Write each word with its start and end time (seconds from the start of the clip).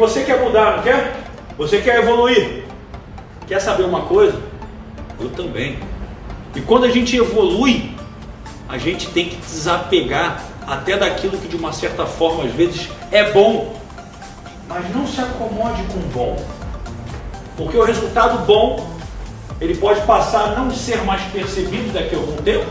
Você 0.00 0.22
quer 0.22 0.40
mudar, 0.40 0.76
não 0.76 0.82
quer? 0.84 1.12
Você 1.56 1.80
quer 1.80 1.98
evoluir? 1.98 2.62
Quer 3.48 3.60
saber 3.60 3.82
uma 3.82 4.02
coisa? 4.02 4.40
Eu 5.18 5.28
também. 5.30 5.76
E 6.54 6.60
quando 6.60 6.84
a 6.84 6.88
gente 6.88 7.16
evolui, 7.16 7.96
a 8.68 8.78
gente 8.78 9.10
tem 9.10 9.28
que 9.28 9.34
desapegar 9.38 10.44
até 10.64 10.96
daquilo 10.96 11.36
que 11.36 11.48
de 11.48 11.56
uma 11.56 11.72
certa 11.72 12.06
forma 12.06 12.44
às 12.44 12.52
vezes 12.52 12.88
é 13.10 13.32
bom. 13.32 13.74
Mas 14.68 14.88
não 14.94 15.04
se 15.04 15.20
acomode 15.20 15.82
com 15.92 15.98
bom. 16.14 16.46
Porque 17.56 17.76
o 17.76 17.82
resultado 17.82 18.46
bom, 18.46 18.88
ele 19.60 19.76
pode 19.78 20.00
passar 20.02 20.44
a 20.44 20.60
não 20.60 20.70
ser 20.70 21.02
mais 21.02 21.22
percebido 21.32 21.92
daqui 21.92 22.14
a 22.14 22.18
algum 22.18 22.36
tempo. 22.36 22.66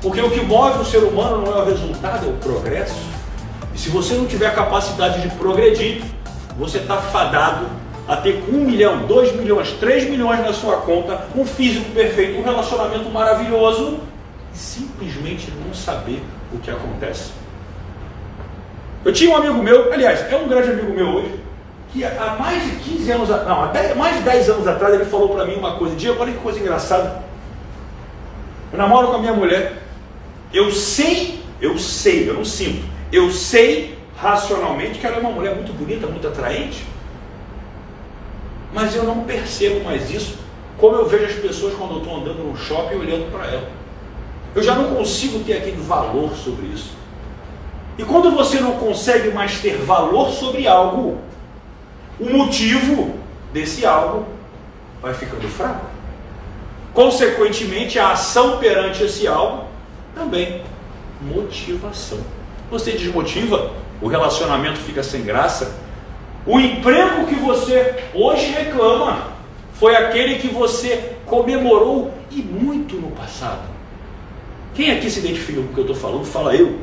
Porque 0.00 0.20
o 0.20 0.28
que 0.28 0.40
move 0.40 0.80
o 0.80 0.84
ser 0.84 1.04
humano 1.04 1.46
não 1.46 1.56
é 1.56 1.62
o 1.62 1.66
resultado, 1.66 2.26
é 2.26 2.28
o 2.28 2.36
progresso. 2.38 2.98
E 3.72 3.78
se 3.78 3.90
você 3.90 4.14
não 4.14 4.26
tiver 4.26 4.48
a 4.48 4.50
capacidade 4.50 5.22
de 5.22 5.28
progredir, 5.36 6.02
você 6.58 6.78
está 6.78 6.96
fadado 6.98 7.66
a 8.06 8.16
ter 8.16 8.42
um 8.52 8.58
milhão, 8.58 9.06
dois 9.06 9.34
milhões, 9.34 9.70
três 9.72 10.08
milhões 10.08 10.40
na 10.40 10.52
sua 10.52 10.78
conta, 10.78 11.26
um 11.36 11.44
físico 11.44 11.90
perfeito, 11.90 12.38
um 12.38 12.42
relacionamento 12.42 13.08
maravilhoso 13.10 14.00
e 14.52 14.58
simplesmente 14.58 15.52
não 15.64 15.72
saber 15.72 16.22
o 16.52 16.58
que 16.58 16.70
acontece. 16.70 17.30
Eu 19.04 19.12
tinha 19.12 19.30
um 19.30 19.36
amigo 19.36 19.62
meu, 19.62 19.92
aliás, 19.92 20.30
é 20.32 20.36
um 20.36 20.48
grande 20.48 20.70
amigo 20.70 20.92
meu 20.92 21.08
hoje, 21.08 21.40
que 21.92 22.04
há 22.04 22.36
mais 22.38 22.64
de 22.64 22.76
15 22.76 23.10
anos, 23.12 23.28
não, 23.28 23.64
há 23.64 23.94
mais 23.96 24.16
de 24.16 24.22
10 24.22 24.50
anos 24.50 24.66
atrás 24.66 24.94
ele 24.94 25.04
falou 25.04 25.30
para 25.30 25.44
mim 25.44 25.54
uma 25.54 25.76
coisa, 25.76 25.94
dia, 25.94 26.14
olha 26.18 26.32
que 26.32 26.38
coisa 26.38 26.58
engraçada. 26.58 27.22
Eu 28.72 28.78
namoro 28.78 29.08
com 29.08 29.14
a 29.14 29.18
minha 29.18 29.34
mulher, 29.34 29.82
eu 30.52 30.70
sei, 30.70 31.40
eu 31.60 31.78
sei, 31.78 32.28
eu 32.28 32.34
não 32.34 32.44
sinto, 32.44 32.84
eu 33.12 33.30
sei 33.30 33.98
racionalmente 34.22 35.00
que 35.00 35.06
ela 35.06 35.16
é 35.16 35.20
uma 35.20 35.32
mulher 35.32 35.56
muito 35.56 35.72
bonita, 35.72 36.06
muito 36.06 36.28
atraente, 36.28 36.86
mas 38.72 38.94
eu 38.94 39.02
não 39.02 39.24
percebo 39.24 39.84
mais 39.84 40.08
isso 40.10 40.38
como 40.78 40.96
eu 40.96 41.08
vejo 41.08 41.26
as 41.26 41.34
pessoas 41.34 41.74
quando 41.74 41.94
eu 41.94 41.98
estou 41.98 42.16
andando 42.16 42.42
no 42.44 42.56
shopping 42.56 42.96
olhando 42.96 43.30
para 43.30 43.46
ela. 43.46 43.68
Eu 44.54 44.62
já 44.62 44.74
não 44.74 44.94
consigo 44.94 45.42
ter 45.44 45.54
aquele 45.54 45.80
valor 45.80 46.34
sobre 46.36 46.66
isso. 46.66 46.96
E 47.98 48.04
quando 48.04 48.30
você 48.30 48.60
não 48.60 48.72
consegue 48.72 49.30
mais 49.30 49.60
ter 49.60 49.76
valor 49.76 50.30
sobre 50.30 50.66
algo, 50.66 51.18
o 52.18 52.30
motivo 52.30 53.14
desse 53.52 53.84
algo 53.84 54.26
vai 55.00 55.14
ficando 55.14 55.48
fraco. 55.48 55.86
Consequentemente, 56.94 57.98
a 57.98 58.12
ação 58.12 58.58
perante 58.58 59.02
esse 59.02 59.26
algo 59.26 59.64
também 60.14 60.62
motivação. 61.20 62.18
Você 62.70 62.92
desmotiva, 62.92 63.72
o 64.02 64.08
relacionamento 64.08 64.80
fica 64.80 65.02
sem 65.02 65.22
graça. 65.22 65.76
O 66.44 66.58
emprego 66.58 67.26
que 67.26 67.36
você 67.36 67.94
hoje 68.12 68.50
reclama 68.50 69.28
foi 69.74 69.94
aquele 69.94 70.36
que 70.36 70.48
você 70.48 71.16
comemorou 71.24 72.12
e 72.30 72.42
muito 72.42 72.96
no 72.96 73.12
passado. 73.12 73.62
Quem 74.74 74.90
aqui 74.90 75.08
se 75.08 75.20
identifica 75.20 75.60
com 75.60 75.68
o 75.68 75.72
que 75.72 75.78
eu 75.78 75.84
estou 75.84 75.96
falando? 75.96 76.24
Fala 76.24 76.54
eu. 76.54 76.80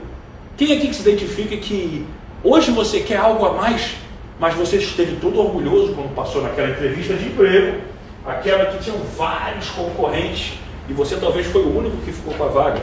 Quem 0.55 0.77
aqui 0.77 0.87
que 0.87 0.95
se 0.95 1.01
identifica 1.01 1.57
que 1.57 2.05
hoje 2.43 2.71
você 2.71 3.01
quer 3.01 3.17
algo 3.17 3.45
a 3.45 3.53
mais, 3.53 3.95
mas 4.39 4.53
você 4.55 4.77
esteve 4.77 5.17
todo 5.17 5.39
orgulhoso 5.39 5.93
quando 5.93 6.15
passou 6.15 6.41
naquela 6.41 6.69
entrevista 6.69 7.15
de 7.15 7.25
emprego, 7.25 7.81
aquela 8.25 8.65
que 8.67 8.83
tinham 8.83 8.97
vários 9.17 9.69
concorrentes 9.69 10.53
e 10.87 10.93
você 10.93 11.17
talvez 11.17 11.47
foi 11.47 11.61
o 11.63 11.77
único 11.77 11.97
que 11.97 12.11
ficou 12.11 12.33
com 12.33 12.43
a 12.43 12.47
vaga? 12.47 12.81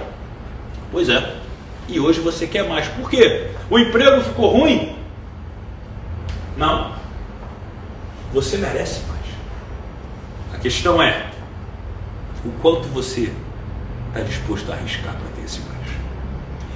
Pois 0.92 1.08
é. 1.08 1.45
E 1.88 2.00
hoje 2.00 2.20
você 2.20 2.46
quer 2.46 2.68
mais. 2.68 2.88
Por 2.88 3.08
quê? 3.08 3.48
O 3.70 3.78
emprego 3.78 4.22
ficou 4.22 4.50
ruim? 4.50 4.96
Não. 6.56 6.92
Você 8.32 8.56
merece 8.56 9.00
mais. 9.08 9.16
A 10.54 10.58
questão 10.58 11.00
é 11.00 11.26
o 12.44 12.50
quanto 12.60 12.88
você 12.88 13.32
está 14.08 14.20
disposto 14.20 14.70
a 14.70 14.74
arriscar 14.74 15.14
para 15.14 15.28
ter 15.36 15.44
esse 15.44 15.60
mais. 15.60 15.76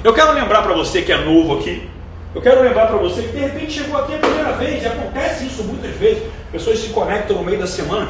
Eu 0.03 0.15
quero 0.15 0.33
lembrar 0.33 0.63
para 0.63 0.75
você 0.75 1.03
que 1.03 1.13
é 1.13 1.25
novo 1.25 1.59
aqui. 1.59 1.89
Eu 2.35 2.41
quero 2.41 2.63
lembrar 2.63 2.87
para 2.87 2.97
você 2.97 3.23
que 3.23 3.33
de 3.33 3.39
repente 3.39 3.73
chegou 3.73 3.99
aqui 3.99 4.15
a 4.15 4.19
primeira 4.19 4.53
vez, 4.53 4.83
e 4.83 4.87
acontece 4.87 5.47
isso 5.47 5.65
muitas 5.65 5.95
vezes. 5.97 6.23
Pessoas 6.53 6.79
se 6.79 6.91
conectam 6.91 7.37
no 7.37 7.45
meio 7.45 7.59
da 7.59 7.67
semana. 7.67 8.09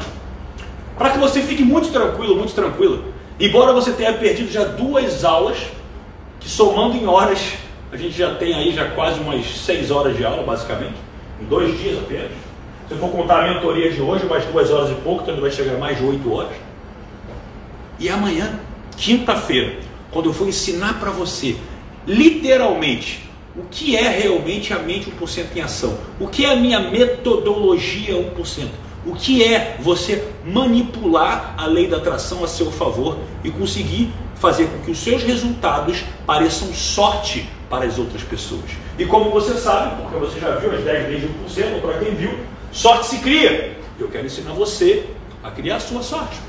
Para 0.97 1.09
que 1.09 1.17
você 1.17 1.41
fique 1.41 1.63
muito 1.63 1.91
tranquilo, 1.91 2.35
muito 2.35 2.53
tranquilo. 2.53 3.05
Embora 3.39 3.73
você 3.73 3.91
tenha 3.91 4.13
perdido 4.13 4.51
já 4.51 4.63
duas 4.63 5.25
aulas, 5.25 5.57
que 6.41 6.49
somando 6.49 6.97
em 6.97 7.07
horas, 7.07 7.53
a 7.91 7.95
gente 7.95 8.17
já 8.17 8.35
tem 8.35 8.53
aí 8.53 8.73
já 8.73 8.89
quase 8.91 9.19
umas 9.19 9.45
seis 9.45 9.91
horas 9.91 10.17
de 10.17 10.25
aula, 10.25 10.43
basicamente, 10.43 10.95
em 11.39 11.45
dois 11.45 11.79
dias 11.79 11.97
apenas. 11.97 12.31
Se 12.87 12.95
eu 12.95 12.97
for 12.97 13.09
contar 13.09 13.45
a 13.45 13.53
mentoria 13.53 13.89
de 13.89 14.01
hoje, 14.01 14.25
mais 14.25 14.43
duas 14.45 14.69
horas 14.69 14.91
e 14.91 14.95
pouco, 14.95 15.23
então 15.23 15.39
vai 15.39 15.51
chegar 15.51 15.77
mais 15.77 15.97
de 15.97 16.03
oito 16.03 16.33
horas. 16.33 16.55
E 17.97 18.09
amanhã, 18.09 18.59
quinta-feira, 18.97 19.77
quando 20.11 20.25
eu 20.25 20.33
for 20.33 20.47
ensinar 20.47 20.99
para 20.99 21.11
você, 21.11 21.55
literalmente, 22.05 23.29
o 23.55 23.63
que 23.69 23.95
é 23.95 24.09
realmente 24.09 24.73
a 24.73 24.79
mente 24.79 25.11
1% 25.11 25.45
em 25.55 25.61
ação, 25.61 25.97
o 26.19 26.27
que 26.27 26.45
é 26.45 26.51
a 26.51 26.55
minha 26.55 26.79
metodologia 26.79 28.15
1%, 28.15 28.67
o 29.05 29.13
que 29.13 29.43
é 29.43 29.77
você 29.79 30.27
manipular 30.45 31.53
a 31.57 31.65
lei 31.65 31.87
da 31.87 31.97
atração 31.97 32.43
a 32.43 32.47
seu 32.47 32.71
favor 32.71 33.17
e 33.43 33.51
conseguir 33.51 34.11
fazer 34.41 34.65
com 34.65 34.79
que 34.79 34.89
os 34.89 34.97
seus 34.97 35.21
resultados 35.21 36.03
pareçam 36.25 36.73
sorte 36.73 37.47
para 37.69 37.85
as 37.85 37.99
outras 37.99 38.23
pessoas. 38.23 38.71
E 38.97 39.05
como 39.05 39.29
você 39.29 39.53
sabe, 39.53 40.01
porque 40.01 40.17
você 40.17 40.39
já 40.39 40.55
viu 40.55 40.71
as 40.71 40.83
10 40.83 41.09
leis 41.09 41.21
de 41.21 41.27
1%, 41.61 41.75
ou 41.75 41.81
para 41.81 41.99
quem 41.99 42.15
viu, 42.15 42.35
sorte 42.71 43.05
se 43.05 43.19
cria. 43.19 43.77
Eu 43.99 44.07
quero 44.07 44.25
ensinar 44.25 44.53
você 44.53 45.05
a 45.43 45.51
criar 45.51 45.75
a 45.75 45.79
sua 45.79 46.01
sorte. 46.01 46.39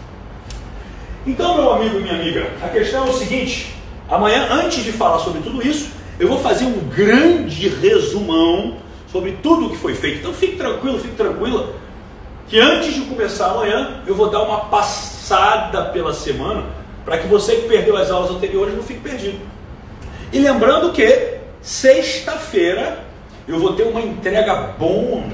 Então, 1.26 1.54
meu 1.56 1.70
amigo 1.70 1.98
e 1.98 2.02
minha 2.02 2.14
amiga, 2.14 2.50
a 2.62 2.68
questão 2.68 3.06
é 3.06 3.10
o 3.10 3.12
seguinte: 3.12 3.76
amanhã, 4.08 4.48
antes 4.50 4.82
de 4.82 4.90
falar 4.90 5.18
sobre 5.18 5.42
tudo 5.42 5.64
isso, 5.64 5.90
eu 6.18 6.28
vou 6.28 6.40
fazer 6.40 6.64
um 6.64 6.88
grande 6.88 7.68
resumão 7.68 8.78
sobre 9.12 9.32
tudo 9.42 9.66
o 9.66 9.70
que 9.70 9.76
foi 9.76 9.94
feito. 9.94 10.20
Então, 10.20 10.32
fique 10.32 10.56
tranquilo, 10.56 10.98
fique 10.98 11.14
tranquila, 11.14 11.74
que 12.48 12.58
antes 12.58 12.94
de 12.94 13.02
começar 13.02 13.50
amanhã, 13.50 14.02
eu 14.06 14.14
vou 14.14 14.30
dar 14.30 14.42
uma 14.42 14.60
passada 14.60 15.90
pela 15.90 16.14
semana 16.14 16.64
para 17.04 17.18
que 17.18 17.26
você 17.26 17.56
que 17.56 17.68
perdeu 17.68 17.96
as 17.96 18.10
aulas 18.10 18.30
anteriores 18.30 18.74
não 18.74 18.82
fique 18.82 19.00
perdido. 19.00 19.40
E 20.32 20.38
lembrando 20.38 20.92
que 20.92 21.38
sexta-feira 21.60 23.04
eu 23.46 23.58
vou 23.58 23.74
ter 23.74 23.82
uma 23.82 24.00
entrega 24.00 24.54
bônus, 24.78 25.32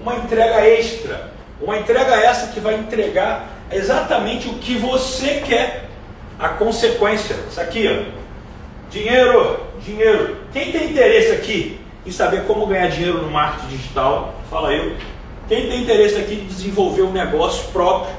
uma 0.00 0.16
entrega 0.16 0.66
extra, 0.66 1.30
uma 1.60 1.78
entrega 1.78 2.14
essa 2.16 2.48
que 2.48 2.60
vai 2.60 2.74
entregar 2.74 3.48
exatamente 3.70 4.48
o 4.48 4.54
que 4.54 4.78
você 4.78 5.42
quer, 5.46 5.88
a 6.38 6.48
consequência. 6.50 7.36
Isso 7.50 7.60
aqui, 7.60 7.86
ó. 7.88 8.18
Dinheiro, 8.90 9.60
dinheiro. 9.84 10.36
Quem 10.52 10.72
tem 10.72 10.90
interesse 10.90 11.32
aqui 11.32 11.78
em 12.06 12.10
saber 12.10 12.44
como 12.44 12.66
ganhar 12.66 12.88
dinheiro 12.88 13.20
no 13.20 13.30
marketing 13.30 13.76
digital? 13.76 14.34
Fala 14.50 14.72
eu. 14.72 14.96
Quem 15.48 15.68
tem 15.68 15.82
interesse 15.82 16.16
aqui 16.16 16.34
em 16.34 16.46
desenvolver 16.46 17.02
um 17.02 17.12
negócio 17.12 17.68
próprio? 17.72 18.14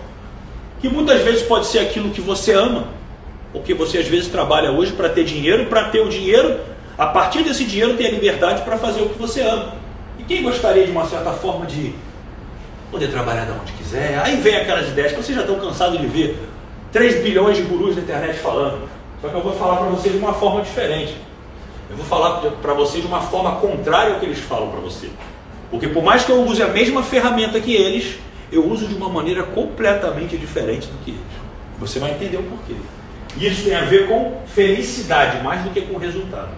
Que 0.81 0.89
muitas 0.89 1.21
vezes 1.21 1.41
pode 1.43 1.67
ser 1.67 1.79
aquilo 1.79 2.09
que 2.09 2.21
você 2.21 2.53
ama, 2.53 2.87
porque 3.51 3.73
você 3.73 3.97
às 3.97 4.07
vezes 4.07 4.27
trabalha 4.27 4.71
hoje 4.71 4.93
para 4.93 5.09
ter 5.09 5.23
dinheiro, 5.23 5.65
para 5.65 5.85
ter 5.85 5.99
o 5.99 6.09
dinheiro, 6.09 6.59
a 6.97 7.07
partir 7.07 7.43
desse 7.43 7.65
dinheiro 7.65 7.97
ter 7.97 8.07
a 8.07 8.11
liberdade 8.11 8.61
para 8.63 8.77
fazer 8.77 9.01
o 9.01 9.09
que 9.09 9.17
você 9.17 9.41
ama. 9.41 9.73
E 10.17 10.23
quem 10.23 10.43
gostaria 10.43 10.85
de 10.85 10.91
uma 10.91 11.05
certa 11.05 11.31
forma 11.31 11.65
de 11.65 11.93
poder 12.91 13.09
trabalhar 13.09 13.45
de 13.45 13.51
onde 13.51 13.71
quiser? 13.73 14.19
Aí 14.23 14.37
vem 14.37 14.55
aquelas 14.55 14.87
ideias 14.87 15.11
que 15.11 15.17
vocês 15.17 15.35
já 15.35 15.43
estão 15.43 15.59
cansados 15.59 15.99
de 15.99 16.07
ver 16.07 16.37
3 16.91 17.23
bilhões 17.23 17.57
de 17.57 17.63
gurus 17.63 17.95
na 17.95 18.01
internet 18.01 18.39
falando. 18.39 18.89
Só 19.21 19.27
que 19.27 19.35
eu 19.35 19.41
vou 19.41 19.53
falar 19.53 19.77
para 19.77 19.87
vocês 19.87 20.13
de 20.13 20.19
uma 20.19 20.33
forma 20.33 20.61
diferente. 20.61 21.15
Eu 21.89 21.97
vou 21.97 22.05
falar 22.05 22.41
para 22.61 22.73
vocês 22.73 23.01
de 23.01 23.07
uma 23.07 23.21
forma 23.21 23.55
contrária 23.55 24.13
ao 24.13 24.19
que 24.19 24.25
eles 24.25 24.39
falam 24.39 24.69
para 24.69 24.79
você. 24.79 25.09
Porque 25.71 25.87
por 25.87 26.03
mais 26.03 26.23
que 26.23 26.31
eu 26.31 26.43
use 26.43 26.61
a 26.61 26.67
mesma 26.67 27.03
ferramenta 27.03 27.59
que 27.59 27.73
eles, 27.73 28.15
eu 28.51 28.65
uso 28.67 28.87
de 28.87 28.95
uma 28.95 29.09
maneira 29.09 29.43
completamente 29.43 30.37
diferente 30.37 30.87
do 30.87 30.97
que 31.03 31.11
eles. 31.11 31.21
Você 31.79 31.99
vai 31.99 32.11
entender 32.11 32.37
o 32.37 32.43
porquê. 32.43 32.75
E 33.37 33.47
isso 33.47 33.63
tem 33.63 33.75
a 33.75 33.85
ver 33.85 34.07
com 34.07 34.41
felicidade, 34.47 35.43
mais 35.43 35.63
do 35.63 35.69
que 35.69 35.81
com 35.81 35.97
resultado. 35.97 36.49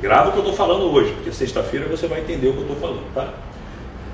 Grava 0.00 0.28
o 0.28 0.32
que 0.32 0.38
eu 0.38 0.42
estou 0.42 0.56
falando 0.56 0.92
hoje, 0.92 1.12
porque 1.12 1.32
sexta-feira 1.32 1.86
você 1.86 2.06
vai 2.06 2.20
entender 2.20 2.48
o 2.48 2.52
que 2.52 2.58
eu 2.58 2.62
estou 2.62 2.76
falando, 2.76 3.14
tá? 3.14 3.32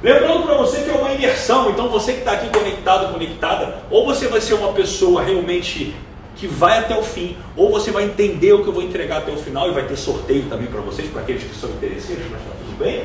Lembrando 0.03 0.45
para 0.45 0.55
você 0.55 0.83
que 0.83 0.91
é 0.91 0.95
uma 0.95 1.13
imersão, 1.13 1.71
então 1.71 1.89
você 1.89 2.15
que 2.15 2.21
está 2.21 2.33
aqui 2.33 2.49
conectado, 2.49 3.13
conectada, 3.13 3.83
ou 3.91 4.07
você 4.07 4.29
vai 4.29 4.41
ser 4.41 4.55
uma 4.55 4.73
pessoa 4.73 5.23
realmente 5.23 5.95
que 6.37 6.47
vai 6.47 6.79
até 6.79 6.99
o 6.99 7.03
fim, 7.03 7.37
ou 7.55 7.71
você 7.71 7.91
vai 7.91 8.05
entender 8.05 8.53
o 8.55 8.63
que 8.63 8.69
eu 8.69 8.73
vou 8.73 8.83
entregar 8.83 9.19
até 9.19 9.31
o 9.31 9.37
final 9.37 9.69
e 9.69 9.75
vai 9.75 9.87
ter 9.87 9.97
sorteio 9.97 10.45
também 10.49 10.69
para 10.69 10.81
vocês, 10.81 11.11
para 11.11 11.21
aqueles 11.21 11.43
que 11.43 11.55
são 11.55 11.69
interesseiros, 11.71 12.25
mas 12.31 12.41
está 12.41 12.53
tudo 12.53 12.79
bem. 12.79 13.05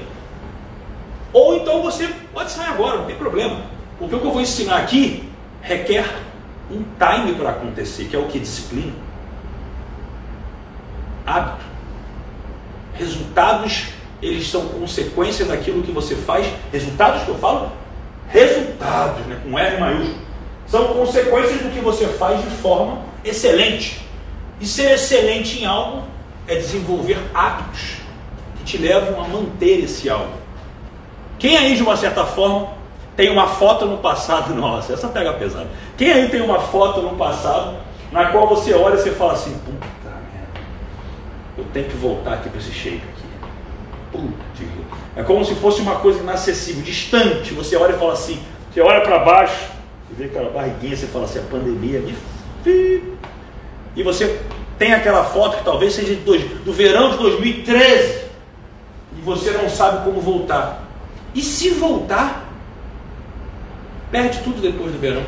Ou 1.36 1.58
então 1.58 1.82
você 1.82 2.08
pode 2.34 2.50
sair 2.50 2.70
agora, 2.70 3.00
não 3.00 3.06
tem 3.08 3.18
problema. 3.18 3.60
Porque 4.00 4.16
o 4.16 4.20
que 4.22 4.26
eu 4.26 4.32
vou 4.32 4.42
ensinar 4.42 4.78
aqui 4.78 5.30
requer 5.62 6.10
um 6.72 6.82
time 6.98 7.36
para 7.36 7.50
acontecer, 7.50 8.06
que 8.06 8.16
é 8.16 8.20
o 8.20 8.28
que? 8.28 8.40
Disciplina. 8.40 8.94
Hábito. 11.26 11.66
Resultados 12.94 13.88
eles 14.22 14.50
são 14.50 14.70
consequência 14.70 15.44
daquilo 15.44 15.84
que 15.84 15.92
você 15.92 16.16
faz. 16.16 16.48
Resultados 16.72 17.24
que 17.24 17.30
eu 17.30 17.36
falo? 17.36 17.70
Resultados, 18.30 19.26
né? 19.26 19.38
com 19.44 19.60
R 19.60 19.78
maiúsculo. 19.78 20.18
São 20.66 20.88
consequências 20.94 21.62
do 21.62 21.70
que 21.70 21.82
você 21.82 22.08
faz 22.08 22.42
de 22.42 22.50
forma 22.62 23.02
excelente. 23.26 24.08
E 24.62 24.66
ser 24.66 24.94
excelente 24.94 25.60
em 25.60 25.66
algo 25.66 26.04
é 26.48 26.56
desenvolver 26.56 27.20
hábitos 27.34 27.98
que 28.58 28.64
te 28.64 28.78
levam 28.78 29.22
a 29.22 29.28
manter 29.28 29.84
esse 29.84 30.10
algo. 30.10 30.45
Quem 31.40 31.58
aí, 31.58 31.76
de 31.76 31.84
uma 31.84 31.98
certa 31.98 32.26
forma, 32.26 32.70
tem 33.16 33.30
uma 33.30 33.48
foto 33.48 33.86
no 33.86 33.98
passado, 33.98 34.54
nossa, 34.56 34.94
essa 34.94 35.08
pega 35.08 35.34
pesado. 35.34 35.68
Quem 35.98 36.12
aí 36.12 36.30
tem 36.30 36.42
uma 36.42 36.60
foto 36.60 37.02
no 37.02 37.16
passado 37.16 37.78
na 38.12 38.26
qual 38.28 38.48
você 38.48 38.74
olha 38.74 38.96
e 38.96 38.98
você 38.98 39.12
fala 39.12 39.34
assim, 39.34 39.52
puta 39.66 39.86
merda, 40.06 40.68
eu 41.58 41.66
tenho 41.74 41.88
que 41.88 41.98
voltar 41.98 42.34
aqui 42.36 42.50
para 42.50 42.60
esse 42.60 42.72
shape 42.72 42.98
aqui. 42.98 43.26
Putz, 44.12 44.70
é 45.16 45.24
como 45.24 45.44
se 45.44 45.56
fosse 45.56 45.82
uma 45.82 45.96
coisa 45.96 46.20
inacessível, 46.20 46.82
distante. 46.82 47.54
Você 47.54 47.76
olha 47.76 47.94
e 47.94 48.00
fala 48.00 48.14
assim, 48.14 48.42
você 48.72 48.82
olha 48.82 49.02
para 49.02 49.20
baixo, 49.20 49.70
e 50.12 50.14
vê 50.14 50.26
aquela 50.26 50.50
barriguinha, 50.50 50.96
você 50.96 51.08
fala 51.08 51.26
assim, 51.26 51.40
a 51.40 51.44
pandemia 51.44 52.00
me 52.00 52.16
e 53.96 54.04
você 54.04 54.40
tem 54.78 54.94
aquela 54.94 55.24
foto 55.24 55.58
que 55.58 55.64
talvez 55.64 55.94
seja 55.94 56.16
do 56.16 56.74
verão 56.74 57.12
de 57.12 57.18
2013 57.18 58.26
e 59.18 59.22
você 59.22 59.52
não 59.52 59.70
sabe 59.70 60.04
como 60.04 60.20
voltar. 60.20 60.85
E 61.36 61.42
se 61.42 61.72
voltar, 61.72 62.50
perde 64.10 64.40
tudo 64.40 64.62
depois 64.62 64.94
do 64.94 64.98
verão, 64.98 65.26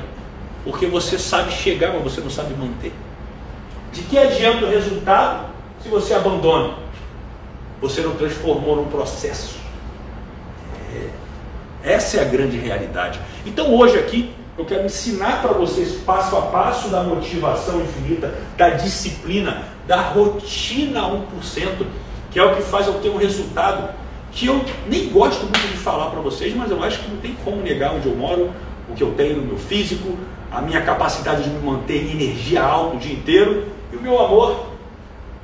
porque 0.63 0.87
você 0.87 1.19
sabe 1.19 1.51
chegar, 1.51 1.93
mas 1.93 2.01
você 2.01 2.21
não 2.21 2.29
sabe 2.29 2.53
manter. 2.53 2.93
De 3.91 4.01
que 4.03 4.17
adianta 4.17 4.65
o 4.65 4.69
resultado 4.69 5.49
se 5.83 5.89
você 5.89 6.13
abandona? 6.13 6.75
Você 7.81 8.01
não 8.01 8.15
transformou 8.15 8.77
num 8.77 8.85
processo. 8.85 9.57
É, 10.93 11.09
essa 11.93 12.17
é 12.17 12.21
a 12.21 12.25
grande 12.25 12.57
realidade. 12.57 13.19
Então 13.45 13.75
hoje 13.75 13.99
aqui 13.99 14.33
eu 14.57 14.63
quero 14.63 14.85
ensinar 14.85 15.41
para 15.41 15.51
vocês 15.51 15.97
passo 16.05 16.37
a 16.37 16.43
passo 16.43 16.87
da 16.87 17.03
motivação 17.03 17.81
infinita, 17.81 18.33
da 18.55 18.69
disciplina, 18.69 19.65
da 19.85 20.01
rotina 20.01 21.01
1%, 21.01 21.85
que 22.31 22.39
é 22.39 22.43
o 22.43 22.55
que 22.55 22.61
faz 22.61 22.87
eu 22.87 22.95
ter 22.95 23.09
um 23.09 23.17
resultado 23.17 23.89
que 24.31 24.47
eu 24.47 24.63
nem 24.87 25.09
gosto 25.09 25.43
muito 25.43 25.67
de 25.67 25.77
falar 25.77 26.11
para 26.11 26.19
vocês, 26.19 26.55
mas 26.55 26.69
eu 26.69 26.83
acho 26.83 26.99
que 26.99 27.09
não 27.09 27.17
tem 27.17 27.35
como 27.43 27.61
negar 27.61 27.93
onde 27.93 28.07
eu 28.07 28.15
moro, 28.15 28.51
o 28.89 28.93
que 28.93 29.03
eu 29.03 29.13
tenho 29.15 29.37
no 29.37 29.43
meu 29.43 29.57
físico, 29.57 30.17
a 30.51 30.61
minha 30.61 30.81
capacidade 30.81 31.43
de 31.43 31.49
me 31.49 31.59
manter 31.59 32.03
em 32.03 32.11
energia 32.11 32.63
alta 32.63 32.95
o 32.95 32.99
dia 32.99 33.13
inteiro 33.13 33.65
e 33.91 33.95
o 33.95 34.01
meu 34.01 34.19
amor 34.19 34.67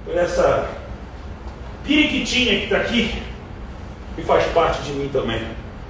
por 0.05 0.15
essa 0.15 0.69
periquitinha 1.85 2.59
que 2.59 2.63
está 2.65 2.77
aqui, 2.77 3.13
que 4.15 4.21
faz 4.21 4.45
parte 4.53 4.81
de 4.83 4.93
mim 4.93 5.09
também. 5.11 5.41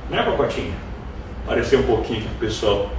Né, 0.10 0.24
Pacotinha? 0.24 0.74
Aparecer 1.46 1.80
um 1.80 1.84
pouquinho 1.84 2.20
aqui 2.20 2.28
pro 2.30 2.48
pessoal 2.48 2.90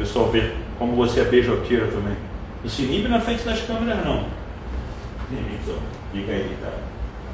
pessoal 0.00 0.30
vê 0.30 0.52
como 0.78 0.96
você 0.96 1.20
é 1.20 1.24
beijoqueiro 1.24 1.88
também. 1.88 2.16
Não 2.62 2.70
se 2.70 2.82
inibe 2.82 3.08
na 3.08 3.20
frente 3.20 3.44
das 3.44 3.60
câmeras, 3.60 4.04
não. 4.04 4.24
Fica 6.12 6.32
aí, 6.32 6.56
tá? 6.60 6.72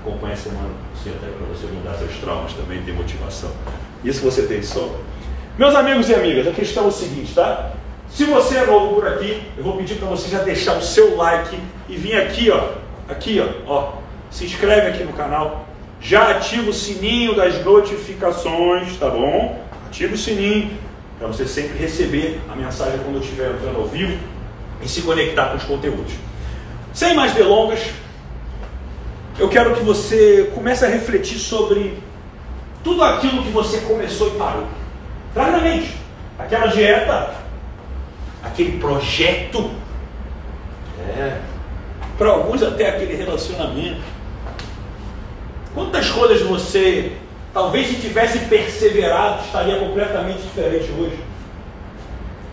Acompanha 0.06 0.34
a 0.34 0.36
semana 0.36 0.68
você 0.94 1.08
até 1.08 1.26
para 1.26 1.46
você 1.46 1.66
mudar 1.66 1.94
seus 1.94 2.14
traumas 2.18 2.52
também, 2.52 2.80
ter 2.82 2.92
motivação. 2.92 3.50
Isso 4.04 4.22
você 4.22 4.42
tem 4.42 4.62
sobra. 4.62 5.00
Meus 5.58 5.74
amigos 5.74 6.08
e 6.08 6.14
amigas, 6.14 6.46
a 6.46 6.52
questão 6.52 6.84
é 6.84 6.86
o 6.86 6.92
seguinte, 6.92 7.34
tá? 7.34 7.72
Se 8.08 8.24
você 8.24 8.58
é 8.58 8.66
novo 8.66 8.94
por 8.94 9.08
aqui, 9.08 9.42
eu 9.58 9.64
vou 9.64 9.76
pedir 9.76 9.96
para 9.96 10.06
você 10.06 10.28
já 10.28 10.44
deixar 10.44 10.78
o 10.78 10.82
seu 10.82 11.16
like 11.16 11.58
e 11.88 11.96
vir 11.96 12.14
aqui, 12.14 12.52
ó, 12.52 12.74
aqui, 13.08 13.40
ó, 13.40 13.48
ó, 13.66 13.92
se 14.30 14.44
inscreve 14.44 14.86
aqui 14.86 15.02
no 15.02 15.12
canal, 15.12 15.66
já 16.00 16.30
ativa 16.30 16.70
o 16.70 16.72
sininho 16.72 17.34
das 17.34 17.64
notificações, 17.64 18.96
tá 18.98 19.10
bom? 19.10 19.60
Ativa 19.88 20.14
o 20.14 20.18
sininho, 20.18 20.70
para 21.18 21.26
você 21.26 21.44
sempre 21.46 21.76
receber 21.78 22.40
a 22.48 22.54
mensagem 22.54 23.00
quando 23.00 23.16
eu 23.16 23.22
estiver 23.22 23.50
entrando 23.50 23.78
ao 23.78 23.88
vivo 23.88 24.16
e 24.80 24.88
se 24.88 25.02
conectar 25.02 25.46
com 25.46 25.56
os 25.56 25.64
conteúdos. 25.64 26.12
Sem 26.92 27.12
mais 27.14 27.32
delongas, 27.32 27.80
eu 29.38 29.48
quero 29.48 29.74
que 29.74 29.82
você 29.82 30.50
comece 30.54 30.84
a 30.84 30.88
refletir 30.88 31.38
sobre 31.38 31.98
tudo 32.82 33.02
aquilo 33.02 33.42
que 33.42 33.50
você 33.50 33.78
começou 33.80 34.28
e 34.28 34.38
parou. 34.38 34.66
Traz 35.34 35.52
na 35.52 35.58
mente 35.58 35.94
aquela 36.38 36.66
dieta, 36.66 37.34
aquele 38.42 38.78
projeto, 38.78 39.70
é, 41.00 41.38
para 42.16 42.30
alguns 42.30 42.62
até 42.62 42.88
aquele 42.88 43.14
relacionamento. 43.14 44.00
Quantas 45.74 46.08
coisas 46.10 46.40
você 46.42 47.16
Talvez 47.56 47.86
se 47.86 47.94
tivesse 47.94 48.40
perseverado, 48.40 49.42
estaria 49.46 49.78
completamente 49.78 50.42
diferente 50.42 50.92
hoje. 50.92 51.18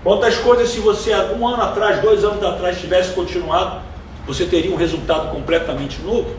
Quantas 0.02 0.38
coisas, 0.38 0.70
se 0.70 0.80
você 0.80 1.14
um 1.38 1.46
ano 1.46 1.62
atrás, 1.62 2.02
dois 2.02 2.24
anos 2.24 2.42
atrás, 2.42 2.80
tivesse 2.80 3.12
continuado, 3.12 3.82
você 4.26 4.46
teria 4.46 4.72
um 4.72 4.78
resultado 4.78 5.30
completamente 5.30 6.02
novo. 6.02 6.34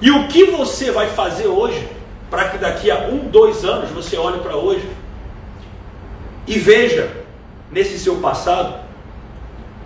E 0.00 0.10
o 0.10 0.28
que 0.28 0.44
você 0.44 0.90
vai 0.90 1.08
fazer 1.08 1.46
hoje, 1.46 1.88
para 2.30 2.50
que 2.50 2.58
daqui 2.58 2.90
a 2.90 3.08
um, 3.08 3.28
dois 3.28 3.64
anos 3.64 3.90
você 3.90 4.16
olhe 4.16 4.38
para 4.40 4.56
hoje 4.56 4.88
e 6.46 6.58
veja 6.58 7.10
nesse 7.70 7.98
seu 7.98 8.16
passado 8.16 8.80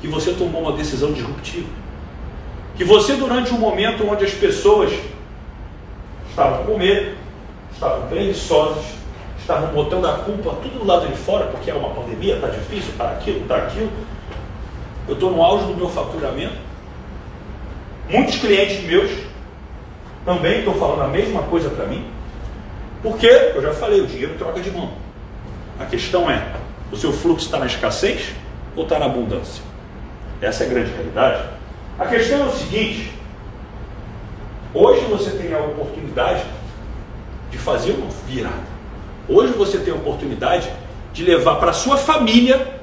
que 0.01 0.07
você 0.07 0.33
tomou 0.33 0.63
uma 0.63 0.73
decisão 0.73 1.13
disruptiva. 1.13 1.69
Que 2.77 2.85
você, 2.85 3.15
durante 3.15 3.55
um 3.55 3.59
momento 3.59 4.07
onde 4.07 4.25
as 4.25 4.33
pessoas 4.33 4.93
estavam 6.29 6.65
com 6.65 6.77
medo, 6.77 7.17
estavam 7.73 8.09
preguiçosos, 8.09 8.85
estavam 9.39 9.69
botando 9.69 10.07
a 10.07 10.19
culpa 10.19 10.57
tudo 10.63 10.81
do 10.81 10.87
lado 10.87 11.07
de 11.07 11.17
fora, 11.17 11.47
porque 11.47 11.71
é 11.71 11.75
uma 11.75 11.91
pandemia, 11.91 12.37
está 12.37 12.49
difícil, 12.49 12.91
está 12.91 13.13
aquilo, 13.13 13.43
está 13.43 13.57
aquilo. 13.57 13.91
Eu 15.09 15.15
estou 15.15 15.31
no 15.31 15.43
auge 15.43 15.67
do 15.67 15.75
meu 15.75 15.89
faturamento. 15.89 16.57
Muitos 18.09 18.37
clientes 18.37 18.83
meus 18.85 19.11
também 20.25 20.61
estão 20.61 20.75
falando 20.75 21.03
a 21.03 21.09
mesma 21.09 21.43
coisa 21.43 21.71
para 21.71 21.87
mim. 21.87 22.05
Porque, 23.03 23.27
eu 23.27 23.63
já 23.63 23.73
falei, 23.73 24.01
o 24.01 24.07
dinheiro 24.07 24.35
troca 24.39 24.61
de 24.61 24.71
mão. 24.71 24.93
A 25.79 25.85
questão 25.85 26.31
é, 26.31 26.47
o 26.91 26.97
seu 26.97 27.13
fluxo 27.13 27.47
está 27.47 27.59
na 27.59 27.67
escassez 27.67 28.33
ou 28.77 28.85
está 28.85 28.99
na 28.99 29.07
abundância? 29.07 29.63
Essa 30.41 30.65
é 30.65 30.67
a 30.67 30.71
grande 30.71 30.93
realidade. 30.93 31.49
A 31.99 32.07
questão 32.07 32.43
é 32.43 32.47
o 32.47 32.53
seguinte, 32.53 33.13
Hoje 34.75 35.05
você 35.05 35.31
tem 35.31 35.53
a 35.53 35.59
oportunidade 35.59 36.45
de 37.51 37.59
fazer 37.59 37.93
uma 37.93 38.09
virada. 38.27 38.73
Hoje 39.29 39.53
você 39.53 39.77
tem 39.79 39.93
a 39.93 39.97
oportunidade 39.97 40.71
de 41.13 41.25
levar 41.25 41.57
para 41.57 41.75
sua 41.75 41.99
família. 41.99 42.81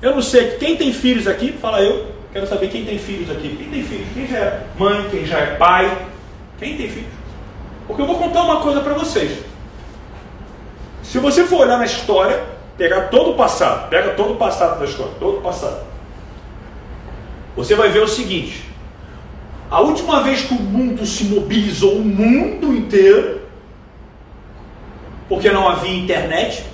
Eu 0.00 0.14
não 0.14 0.22
sei, 0.22 0.52
quem 0.52 0.76
tem 0.76 0.92
filhos 0.92 1.26
aqui? 1.26 1.50
Fala 1.50 1.82
eu. 1.82 2.14
Quero 2.32 2.46
saber 2.46 2.68
quem 2.68 2.84
tem 2.84 2.96
filhos 2.96 3.28
aqui. 3.28 3.56
Quem 3.56 3.68
tem 3.70 3.82
filhos? 3.82 4.06
Quem 4.14 4.28
já 4.28 4.38
é 4.38 4.66
mãe? 4.78 5.08
Quem 5.10 5.26
já 5.26 5.38
é 5.38 5.46
pai? 5.56 6.05
Quem 6.58 6.76
tem 6.76 6.88
filhos? 6.88 7.12
Porque 7.86 8.02
eu 8.02 8.06
vou 8.06 8.18
contar 8.18 8.42
uma 8.42 8.60
coisa 8.60 8.80
para 8.80 8.94
vocês. 8.94 9.44
Se 11.02 11.18
você 11.18 11.44
for 11.44 11.60
olhar 11.60 11.78
na 11.78 11.84
história, 11.84 12.44
pegar 12.76 13.08
todo 13.08 13.30
o 13.30 13.34
passado, 13.34 13.88
pega 13.88 14.10
todo 14.14 14.32
o 14.32 14.36
passado 14.36 14.78
da 14.78 14.84
história, 14.84 15.12
todo 15.20 15.38
o 15.38 15.40
passado, 15.40 15.84
você 17.54 17.74
vai 17.74 17.88
ver 17.90 18.02
o 18.02 18.08
seguinte: 18.08 18.64
a 19.70 19.80
última 19.80 20.22
vez 20.22 20.42
que 20.42 20.54
o 20.54 20.60
mundo 20.60 21.06
se 21.06 21.24
mobilizou, 21.24 21.96
o 21.96 22.04
mundo 22.04 22.74
inteiro, 22.74 23.42
porque 25.28 25.50
não 25.50 25.68
havia 25.68 25.96
internet, 25.96 26.64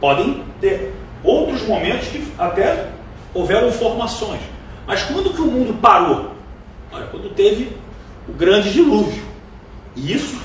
podem 0.00 0.44
ter 0.60 0.92
outros 1.24 1.66
momentos 1.66 2.08
que 2.08 2.32
até 2.38 2.88
houveram 3.34 3.68
informações. 3.68 4.40
Mas 4.86 5.02
quando 5.02 5.32
que 5.34 5.40
o 5.40 5.46
mundo 5.46 5.78
parou? 5.80 6.32
Olha, 6.92 7.06
quando 7.06 7.34
teve 7.34 7.76
o 8.28 8.32
grande 8.32 8.72
dilúvio. 8.72 9.29
E 9.96 10.12
isso 10.12 10.40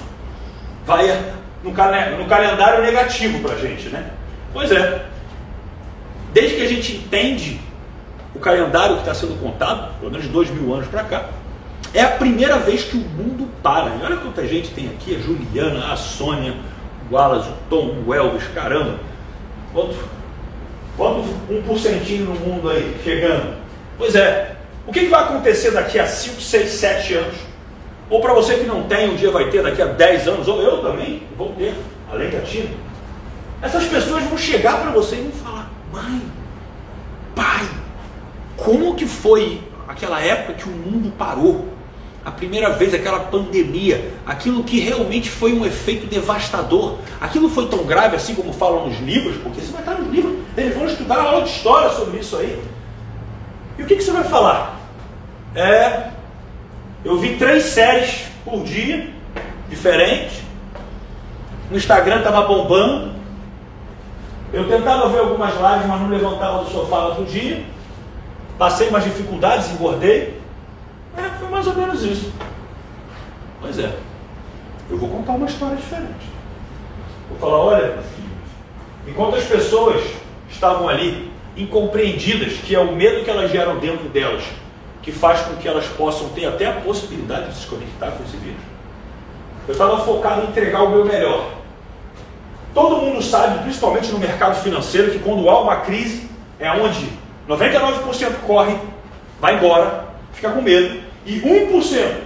vai 0.85 1.07
no, 1.63 1.71
no 1.71 2.25
calendário 2.27 2.83
negativo 2.83 3.39
para 3.39 3.55
a 3.55 3.59
gente, 3.59 3.89
né? 3.89 4.11
Pois 4.53 4.71
é. 4.71 5.05
Desde 6.33 6.55
que 6.57 6.61
a 6.63 6.67
gente 6.67 6.95
entende 6.97 7.59
o 8.33 8.39
calendário 8.39 8.95
que 8.95 9.01
está 9.01 9.13
sendo 9.13 9.39
contado, 9.39 9.97
pelo 9.99 10.11
menos 10.11 10.27
dois 10.27 10.49
mil 10.49 10.73
anos 10.73 10.87
para 10.87 11.03
cá, 11.03 11.29
é 11.93 12.01
a 12.01 12.11
primeira 12.11 12.57
vez 12.59 12.83
que 12.83 12.97
o 12.97 12.99
mundo 12.99 13.49
para. 13.63 13.95
E 13.95 14.03
olha 14.03 14.17
quanta 14.17 14.45
gente 14.47 14.71
tem 14.71 14.87
aqui: 14.87 15.15
a 15.15 15.19
Juliana, 15.19 15.93
a 15.93 15.95
Sônia, 15.95 16.53
o 17.09 17.15
Wallace, 17.15 17.49
o 17.49 17.53
Tom, 17.69 18.03
o 18.05 18.13
Elvis, 18.13 18.47
caramba. 18.53 18.99
Quanto, 19.71 19.95
quanto 20.97 21.19
um 21.49 21.61
porcentinho 21.65 22.25
no 22.25 22.35
mundo 22.35 22.69
aí 22.69 22.95
chegando? 23.03 23.55
Pois 23.97 24.15
é. 24.15 24.55
O 24.87 24.91
que, 24.91 25.07
vai 25.07 25.23
acontecer 25.23 25.71
daqui 25.71 25.97
a 25.97 26.05
5, 26.05 26.39
6, 26.39 26.69
7 26.69 27.13
anos? 27.15 27.35
Ou 28.09 28.21
para 28.21 28.33
você 28.33 28.55
que 28.55 28.65
não 28.65 28.83
tem, 28.83 29.09
um 29.09 29.15
dia 29.15 29.31
vai 29.31 29.49
ter 29.49 29.63
daqui 29.63 29.81
a 29.81 29.85
10 29.85 30.27
anos, 30.27 30.47
ou 30.47 30.61
eu 30.61 30.81
também 30.81 31.23
vou 31.37 31.53
ter, 31.53 31.73
além 32.11 32.29
da 32.29 32.41
Tina. 32.41 32.69
Essas 33.61 33.85
pessoas 33.85 34.23
vão 34.23 34.37
chegar 34.37 34.81
para 34.81 34.91
você 34.91 35.15
e 35.15 35.21
vão 35.21 35.31
falar: 35.31 35.71
mãe, 35.91 36.21
pai, 37.33 37.67
como 38.57 38.95
que 38.95 39.05
foi 39.05 39.61
aquela 39.87 40.21
época 40.21 40.53
que 40.53 40.69
o 40.69 40.71
mundo 40.71 41.11
parou? 41.17 41.75
a 42.25 42.31
primeira 42.31 42.71
vez, 42.71 42.91
aquela 42.91 43.19
pandemia, 43.19 44.11
aquilo 44.25 44.63
que 44.63 44.79
realmente 44.79 45.29
foi 45.29 45.53
um 45.53 45.63
efeito 45.63 46.07
devastador. 46.07 46.97
Aquilo 47.21 47.47
foi 47.47 47.67
tão 47.67 47.85
grave 47.85 48.15
assim 48.15 48.33
como 48.33 48.51
falam 48.51 48.87
nos 48.87 48.99
livros, 48.99 49.37
porque 49.37 49.61
isso 49.61 49.71
vai 49.71 49.81
estar 49.81 49.93
nos 49.93 50.11
livros. 50.11 50.33
Eles 50.57 50.75
vão 50.75 50.87
estudar 50.87 51.19
aula 51.19 51.43
de 51.43 51.51
história 51.51 51.91
sobre 51.91 52.19
isso 52.19 52.35
aí. 52.35 52.59
E 53.77 53.83
o 53.83 53.85
que, 53.85 53.95
que 53.95 54.03
você 54.03 54.11
vai 54.11 54.23
falar? 54.23 54.79
É, 55.53 56.09
eu 57.05 57.19
vi 57.19 57.37
três 57.37 57.65
séries 57.65 58.25
por 58.43 58.63
dia, 58.63 59.07
diferentes. 59.69 60.41
No 61.69 61.77
Instagram 61.77 62.17
estava 62.17 62.41
bombando. 62.47 63.13
Eu 64.51 64.67
tentava 64.67 65.07
ver 65.09 65.19
algumas 65.19 65.53
lives, 65.53 65.87
mas 65.87 66.01
não 66.01 66.09
levantava 66.09 66.63
do 66.63 66.71
sofá 66.71 67.05
outro 67.05 67.25
dia. 67.25 67.63
Passei 68.57 68.89
umas 68.89 69.03
dificuldades, 69.03 69.69
engordei. 69.69 70.41
É, 71.15 71.29
foi 71.39 71.47
mais 71.47 71.67
ou 71.67 71.75
menos 71.75 72.03
isso. 72.03 72.33
Pois 73.61 73.77
é. 73.77 73.95
Eu 74.89 74.97
vou 74.97 75.09
contar 75.09 75.33
uma 75.33 75.45
história 75.45 75.75
diferente. 75.75 76.25
Vou 77.29 77.37
falar, 77.37 77.59
olha, 77.59 77.99
enquanto 79.07 79.35
as 79.35 79.43
pessoas 79.43 80.03
estavam 80.49 80.89
ali 80.89 81.31
incompreendidas, 81.55 82.53
que 82.53 82.75
é 82.75 82.79
o 82.79 82.95
medo 82.95 83.23
que 83.23 83.29
elas 83.29 83.51
geram 83.51 83.77
dentro 83.77 84.09
delas, 84.09 84.43
que 85.05 85.11
faz 85.11 85.41
com 85.41 85.55
que 85.57 85.67
elas 85.67 85.85
possam 85.85 86.29
ter 86.29 86.47
até 86.47 86.65
a 86.65 86.81
possibilidade 86.81 87.51
de 87.51 87.59
se 87.59 87.67
conectar 87.67 88.09
com 88.09 88.23
esse 88.23 88.35
vírus. 88.37 88.59
Eu 89.67 89.73
estava 89.73 90.03
focado 90.03 90.41
em 90.41 90.45
entregar 90.45 90.81
o 90.81 90.89
meu 90.89 91.05
melhor. 91.05 91.51
Todo 92.73 92.97
mundo 92.97 93.21
sabe, 93.21 93.59
principalmente 93.59 94.11
no 94.11 94.17
mercado 94.17 94.55
financeiro, 94.63 95.11
que 95.11 95.19
quando 95.19 95.47
há 95.47 95.61
uma 95.61 95.75
crise 95.81 96.27
é 96.59 96.71
onde 96.71 97.07
99% 97.47 98.33
corre, 98.47 98.75
vai 99.39 99.57
embora, 99.57 100.05
fica 100.33 100.49
com 100.49 100.61
medo, 100.63 100.99
e 101.23 101.39
1% 101.39 102.21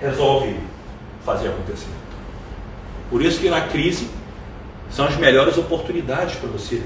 resolve 0.00 0.58
fazer 1.26 1.48
acontecer. 1.48 1.92
Por 3.10 3.20
isso 3.20 3.38
que 3.38 3.50
na 3.50 3.60
crise 3.68 4.08
são 4.90 5.04
as 5.04 5.16
melhores 5.16 5.58
oportunidades 5.58 6.36
para 6.36 6.48
você 6.48 6.82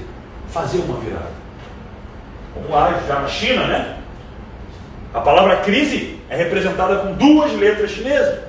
fazer 0.49 0.79
uma 0.79 0.99
virada. 0.99 1.31
Vamos 2.53 2.69
lá, 2.69 3.01
já 3.07 3.21
na 3.21 3.27
China, 3.29 3.65
né? 3.65 3.98
A 5.13 5.21
palavra 5.21 5.57
crise 5.57 6.19
é 6.29 6.35
representada 6.35 6.97
com 6.97 7.13
duas 7.13 7.51
letras 7.53 7.91
chinesas. 7.91 8.39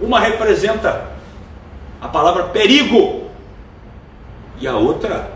Uma 0.00 0.20
representa 0.20 1.06
a 2.00 2.08
palavra 2.08 2.44
perigo 2.44 3.28
e 4.60 4.66
a 4.66 4.76
outra 4.76 5.30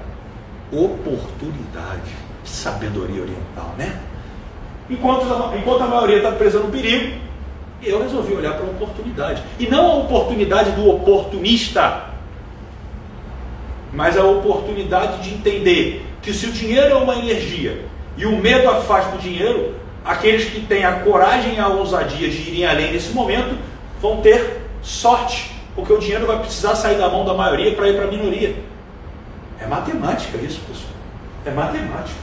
oportunidade. 0.71 2.11
Sabedoria 2.45 3.23
oriental, 3.23 3.75
né? 3.77 4.01
Enquanto, 4.89 5.27
enquanto 5.57 5.83
a 5.83 5.87
maioria 5.87 6.17
está 6.19 6.33
presa 6.33 6.59
no 6.59 6.71
perigo, 6.71 7.19
eu 7.83 8.03
resolvi 8.03 8.33
olhar 8.35 8.55
para 8.55 8.67
a 8.67 8.71
oportunidade. 8.71 9.43
E 9.59 9.67
não 9.69 9.91
a 9.91 9.95
oportunidade 9.97 10.71
do 10.73 10.89
oportunista, 10.89 12.11
mas 13.93 14.17
a 14.17 14.25
oportunidade 14.25 15.23
de 15.23 15.35
entender 15.35 16.07
que 16.23 16.33
se 16.33 16.47
o 16.47 16.53
dinheiro 16.53 16.93
é 16.93 16.95
uma 16.95 17.17
energia 17.17 17.85
e 18.17 18.25
o 18.25 18.39
medo 18.39 18.69
afasta 18.69 19.17
o 19.17 19.19
dinheiro, 19.19 19.75
aqueles 20.05 20.45
que 20.45 20.61
têm 20.61 20.85
a 20.85 21.01
coragem 21.01 21.55
e 21.55 21.61
a 21.61 21.69
ousadia 21.69 22.29
de 22.29 22.51
irem 22.51 22.67
além 22.67 22.93
nesse 22.93 23.13
momento 23.13 23.57
vão 24.01 24.21
ter 24.21 24.63
sorte, 24.83 25.53
porque 25.75 25.93
o 25.93 25.99
dinheiro 25.99 26.27
vai 26.27 26.39
precisar 26.39 26.75
sair 26.75 26.97
da 26.97 27.09
mão 27.09 27.25
da 27.25 27.35
maioria 27.35 27.75
para 27.75 27.89
ir 27.89 27.97
para 27.97 28.05
a 28.05 28.11
minoria. 28.11 28.57
É 29.61 29.67
matemática 29.67 30.37
isso, 30.39 30.61
pessoal. 30.61 30.93
É 31.47 31.51
matemática. 31.51 32.21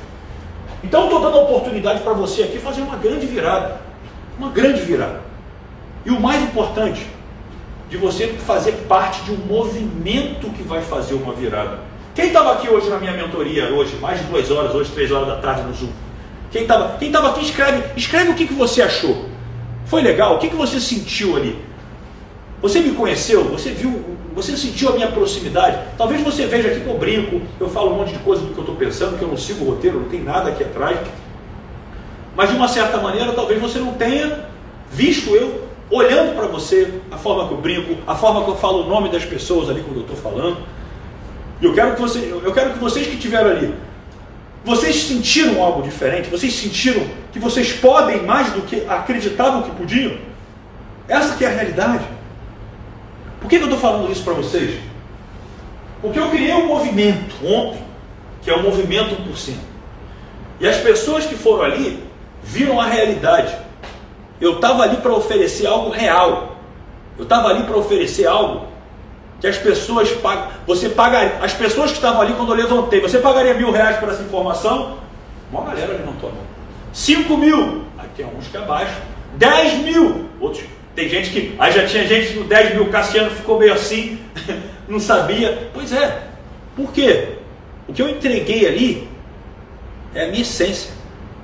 Então 0.83 1.05
estou 1.05 1.21
dando 1.21 1.37
a 1.37 1.41
oportunidade 1.41 2.01
para 2.01 2.13
você 2.13 2.43
aqui 2.43 2.57
fazer 2.57 2.81
uma 2.81 2.97
grande 2.97 3.25
virada. 3.25 3.81
Uma 4.37 4.49
grande 4.49 4.81
virada. 4.81 5.21
E 6.05 6.09
o 6.09 6.19
mais 6.19 6.41
importante, 6.41 7.05
de 7.89 7.97
você 7.97 8.27
fazer 8.27 8.73
parte 8.87 9.21
de 9.23 9.31
um 9.31 9.37
movimento 9.37 10.49
que 10.51 10.63
vai 10.63 10.81
fazer 10.81 11.15
uma 11.15 11.33
virada. 11.33 11.79
Quem 12.13 12.27
estava 12.27 12.53
aqui 12.53 12.69
hoje 12.69 12.89
na 12.89 12.97
minha 12.97 13.13
mentoria, 13.13 13.73
hoje, 13.73 13.95
mais 13.97 14.19
de 14.19 14.25
duas 14.25 14.51
horas, 14.51 14.75
hoje, 14.75 14.91
três 14.91 15.11
horas 15.11 15.27
da 15.27 15.37
tarde 15.37 15.63
no 15.63 15.73
Zoom? 15.73 15.89
Quem 16.51 16.63
estava 16.63 16.97
quem 16.97 17.11
tava 17.11 17.29
aqui, 17.29 17.43
escreve, 17.43 17.83
escreve 17.95 18.31
o 18.31 18.35
que, 18.35 18.47
que 18.47 18.53
você 18.53 18.81
achou. 18.81 19.25
Foi 19.85 20.01
legal? 20.01 20.35
O 20.35 20.39
que, 20.39 20.49
que 20.49 20.55
você 20.55 20.79
sentiu 20.79 21.35
ali? 21.35 21.59
Você 22.61 22.79
me 22.79 22.91
conheceu? 22.91 23.43
Você 23.45 23.71
viu? 23.71 24.17
Você 24.35 24.55
sentiu 24.55 24.89
a 24.89 24.91
minha 24.93 25.07
proximidade? 25.07 25.79
Talvez 25.97 26.21
você 26.21 26.45
veja 26.45 26.69
aqui 26.69 26.81
que 26.81 26.87
eu 26.87 26.97
brinco, 26.97 27.41
eu 27.59 27.69
falo 27.69 27.93
um 27.93 27.97
monte 27.97 28.13
de 28.13 28.19
coisa 28.19 28.41
do 28.41 28.53
que 28.53 28.57
eu 28.57 28.63
estou 28.63 28.75
pensando, 28.75 29.17
que 29.17 29.23
eu 29.23 29.27
não 29.27 29.37
sigo 29.37 29.65
o 29.65 29.71
roteiro, 29.71 29.99
não 29.99 30.09
tem 30.09 30.21
nada 30.21 30.49
aqui 30.49 30.63
atrás. 30.63 30.99
Mas 32.35 32.49
de 32.49 32.55
uma 32.55 32.67
certa 32.67 32.97
maneira, 32.97 33.31
talvez 33.33 33.59
você 33.59 33.79
não 33.79 33.93
tenha 33.93 34.45
visto 34.91 35.35
eu 35.35 35.67
olhando 35.89 36.35
para 36.35 36.47
você, 36.47 37.01
a 37.11 37.17
forma 37.17 37.47
que 37.47 37.53
eu 37.53 37.57
brinco, 37.57 37.97
a 38.05 38.15
forma 38.15 38.43
que 38.43 38.49
eu 38.49 38.55
falo 38.55 38.85
o 38.85 38.87
nome 38.87 39.09
das 39.09 39.25
pessoas 39.25 39.69
ali 39.69 39.81
quando 39.81 39.97
eu 39.97 40.03
estou 40.03 40.15
falando. 40.15 40.57
E 41.61 41.65
eu 41.65 41.73
quero 41.73 41.95
que 41.95 42.01
você, 42.01 42.19
eu 42.19 42.53
quero 42.53 42.73
que 42.73 42.79
vocês 42.79 43.07
que 43.07 43.15
estiveram 43.15 43.49
ali, 43.49 43.73
vocês 44.63 45.03
sentiram 45.03 45.63
algo 45.63 45.81
diferente? 45.81 46.29
Vocês 46.29 46.53
sentiram 46.53 47.05
que 47.31 47.39
vocês 47.39 47.71
podem 47.73 48.23
mais 48.23 48.51
do 48.51 48.61
que 48.61 48.85
acreditavam 48.87 49.63
que 49.63 49.71
podiam? 49.71 50.17
Essa 51.07 51.35
que 51.35 51.45
é 51.45 51.47
a 51.47 51.51
realidade. 51.51 52.05
Por 53.39 53.49
que, 53.49 53.57
que 53.57 53.63
eu 53.63 53.69
estou 53.69 53.79
falando 53.79 54.11
isso 54.11 54.23
para 54.23 54.33
vocês? 54.33 54.79
Porque 56.01 56.19
eu 56.19 56.29
criei 56.29 56.53
um 56.53 56.67
movimento 56.67 57.35
ontem, 57.45 57.81
que 58.41 58.49
é 58.49 58.53
o 58.53 58.61
movimento 58.61 59.15
1%. 59.15 59.53
E 60.59 60.67
as 60.67 60.77
pessoas 60.77 61.25
que 61.25 61.35
foram 61.35 61.63
ali 61.63 62.03
viram 62.43 62.79
a 62.79 62.85
realidade. 62.85 63.55
Eu 64.41 64.55
estava 64.55 64.83
ali 64.83 64.97
para 64.97 65.13
oferecer 65.13 65.67
algo 65.67 65.89
real. 65.89 66.57
Eu 67.17 67.23
estava 67.23 67.49
ali 67.49 67.63
para 67.63 67.77
oferecer 67.77 68.25
algo 68.27 68.68
que 69.39 69.47
as 69.47 69.57
pessoas 69.57 70.09
pagam. 70.11 70.49
Você 70.67 70.89
pagaria. 70.89 71.37
As 71.41 71.53
pessoas 71.53 71.91
que 71.91 71.97
estavam 71.97 72.21
ali 72.21 72.33
quando 72.33 72.49
eu 72.49 72.55
levantei, 72.55 72.99
você 72.99 73.19
pagaria 73.19 73.53
mil 73.53 73.71
reais 73.71 73.97
por 73.97 74.09
essa 74.09 74.21
informação? 74.21 74.97
Uma 75.51 75.63
galera 75.63 75.93
levantou 75.93 76.29
a 76.29 76.33
mão. 76.33 76.43
Cinco 76.91 77.37
mil, 77.37 77.83
aí 77.97 78.07
tem 78.15 78.25
alguns 78.25 78.47
que 78.47 78.57
abaixo. 78.57 78.95
Dez 79.37 79.75
mil, 79.83 80.29
outros. 80.39 80.63
Tem 80.95 81.07
gente 81.07 81.29
que. 81.29 81.55
Aí 81.57 81.71
já 81.71 81.85
tinha 81.85 82.05
gente 82.05 82.33
no 82.33 82.43
10 82.43 82.73
mil, 82.75 82.89
Cassiano 82.89 83.31
ficou 83.31 83.57
meio 83.57 83.73
assim, 83.73 84.19
não 84.87 84.99
sabia. 84.99 85.69
Pois 85.73 85.93
é. 85.93 86.23
Por 86.75 86.91
quê? 86.91 87.35
O 87.87 87.93
que 87.93 88.01
eu 88.01 88.09
entreguei 88.09 88.67
ali 88.67 89.07
é 90.13 90.25
a 90.25 90.27
minha 90.27 90.41
essência. 90.41 90.91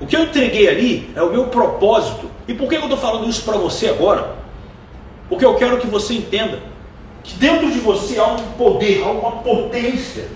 O 0.02 0.06
que 0.06 0.16
eu 0.16 0.24
entreguei 0.24 0.68
ali 0.68 1.10
é 1.16 1.22
o 1.22 1.32
meu 1.32 1.48
propósito. 1.48 2.30
E 2.48 2.54
por 2.54 2.68
que 2.68 2.76
eu 2.76 2.82
estou 2.82 2.98
falando 2.98 3.30
isso 3.30 3.44
para 3.44 3.58
você 3.58 3.88
agora? 3.88 4.36
Porque 5.30 5.46
eu 5.46 5.56
quero 5.56 5.78
que 5.78 5.88
você 5.88 6.16
entenda 6.16 6.60
que 7.26 7.36
dentro 7.38 7.72
de 7.72 7.80
você 7.80 8.20
há 8.20 8.28
um 8.28 8.38
poder, 8.52 9.04
há 9.04 9.10
uma 9.10 9.32
potência 9.32 10.28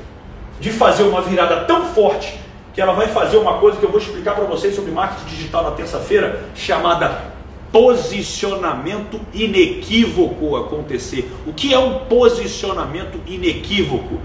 de 0.60 0.72
fazer 0.72 1.04
uma 1.04 1.22
virada 1.22 1.66
tão 1.66 1.86
forte 1.86 2.38
que 2.74 2.82
ela 2.82 2.94
vai 2.94 3.08
fazer 3.08 3.38
uma 3.38 3.60
coisa 3.60 3.78
que 3.78 3.86
eu 3.86 3.92
vou 3.92 4.00
explicar 4.00 4.36
para 4.36 4.46
vocês 4.46 4.76
sobre 4.76 4.92
marketing 4.92 5.36
digital 5.36 5.64
na 5.64 5.72
terça-feira, 5.72 6.46
chamada 6.56 7.30
posicionamento 7.72 9.22
inequívoco 9.34 10.56
acontecer. 10.56 11.32
O 11.46 11.54
que 11.54 11.74
é 11.74 11.80
um 11.80 12.00
posicionamento 12.06 13.20
inequívoco? 13.28 14.20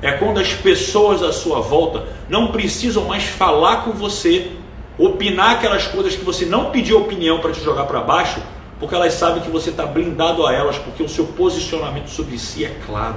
É 0.00 0.12
quando 0.12 0.40
as 0.40 0.52
pessoas 0.52 1.22
à 1.22 1.32
sua 1.32 1.60
volta 1.60 2.04
não 2.28 2.48
precisam 2.48 3.04
mais 3.04 3.24
falar 3.24 3.84
com 3.84 3.92
você, 3.92 4.52
opinar 4.98 5.52
aquelas 5.52 5.86
coisas 5.86 6.16
que 6.16 6.24
você 6.24 6.46
não 6.46 6.70
pediu 6.70 6.98
opinião 6.98 7.40
para 7.40 7.52
te 7.52 7.62
jogar 7.62 7.84
para 7.84 8.00
baixo, 8.00 8.40
porque 8.78 8.94
elas 8.94 9.14
sabem 9.14 9.42
que 9.42 9.50
você 9.50 9.70
está 9.70 9.86
blindado 9.86 10.46
a 10.46 10.52
elas, 10.52 10.78
porque 10.78 11.02
o 11.02 11.08
seu 11.08 11.26
posicionamento 11.26 12.08
sobre 12.08 12.38
si 12.38 12.64
é 12.64 12.76
claro. 12.86 13.16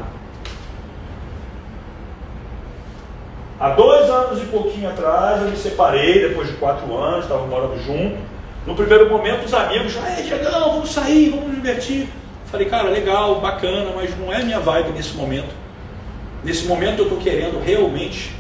Há 3.60 3.72
dois 3.72 4.10
anos 4.10 4.42
e 4.42 4.46
pouquinho 4.46 4.90
atrás 4.90 5.42
eu 5.42 5.50
me 5.50 5.58
separei, 5.58 6.30
depois 6.30 6.48
de 6.48 6.54
quatro 6.54 6.98
anos, 6.98 7.26
estava 7.26 7.46
morando 7.46 7.78
junto. 7.84 8.18
No 8.66 8.74
primeiro 8.74 9.10
momento 9.10 9.46
os 9.46 9.54
amigos, 9.54 9.98
ah, 9.98 10.22
Diegão, 10.22 10.74
vamos 10.74 10.92
sair, 10.92 11.30
vamos 11.30 11.48
nos 11.48 11.56
divertir. 11.56 12.08
Falei, 12.50 12.70
cara, 12.70 12.90
legal, 12.90 13.42
bacana, 13.42 13.92
mas 13.94 14.18
não 14.18 14.34
é 14.34 14.42
minha 14.44 14.60
vibe 14.60 14.92
nesse 14.92 15.14
momento. 15.16 15.54
Nesse 16.44 16.66
momento 16.68 17.00
eu 17.00 17.04
estou 17.04 17.20
querendo 17.20 17.62
realmente 17.62 18.34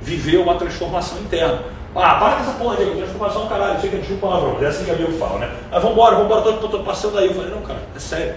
viver 0.00 0.38
uma 0.38 0.56
transformação 0.56 1.18
interna. 1.20 1.62
Ah, 1.98 2.16
para 2.16 2.36
com 2.36 2.42
essa 2.42 2.52
porra 2.52 2.76
de 2.76 2.90
transformação, 2.90 3.46
caralho, 3.46 3.80
sei 3.80 3.88
que 3.88 3.96
é 3.96 3.98
de 4.00 4.12
um 4.12 4.18
palavrão, 4.18 4.52
mas 4.52 4.62
é 4.64 4.66
assim 4.66 4.84
que 4.84 4.90
amigo 4.90 5.12
fala, 5.12 5.38
né? 5.38 5.50
Ah, 5.72 5.78
vambora, 5.78 6.16
vambora, 6.16 6.42
tô, 6.42 6.68
tô, 6.68 6.80
passando 6.80 7.18
aí. 7.18 7.26
Eu 7.26 7.34
falei, 7.34 7.50
não, 7.50 7.62
cara, 7.62 7.80
é 7.94 7.98
sério. 7.98 8.34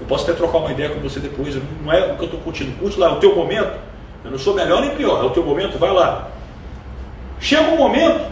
Eu 0.00 0.06
posso 0.08 0.24
até 0.24 0.32
trocar 0.32 0.58
uma 0.58 0.72
ideia 0.72 0.90
com 0.90 1.00
você 1.00 1.20
depois, 1.20 1.56
não 1.84 1.92
é 1.92 2.12
o 2.12 2.16
que 2.16 2.22
eu 2.22 2.24
estou 2.24 2.40
curtindo. 2.40 2.76
Curte 2.80 2.98
lá, 2.98 3.10
é 3.10 3.12
o 3.12 3.20
teu 3.20 3.36
momento. 3.36 3.78
Eu 4.24 4.32
não 4.32 4.38
sou 4.38 4.54
melhor 4.54 4.80
nem 4.80 4.90
pior, 4.96 5.22
é 5.22 5.26
o 5.26 5.30
teu 5.30 5.44
momento, 5.44 5.78
vai 5.78 5.92
lá. 5.92 6.30
Chega 7.38 7.62
um 7.70 7.76
momento 7.76 8.26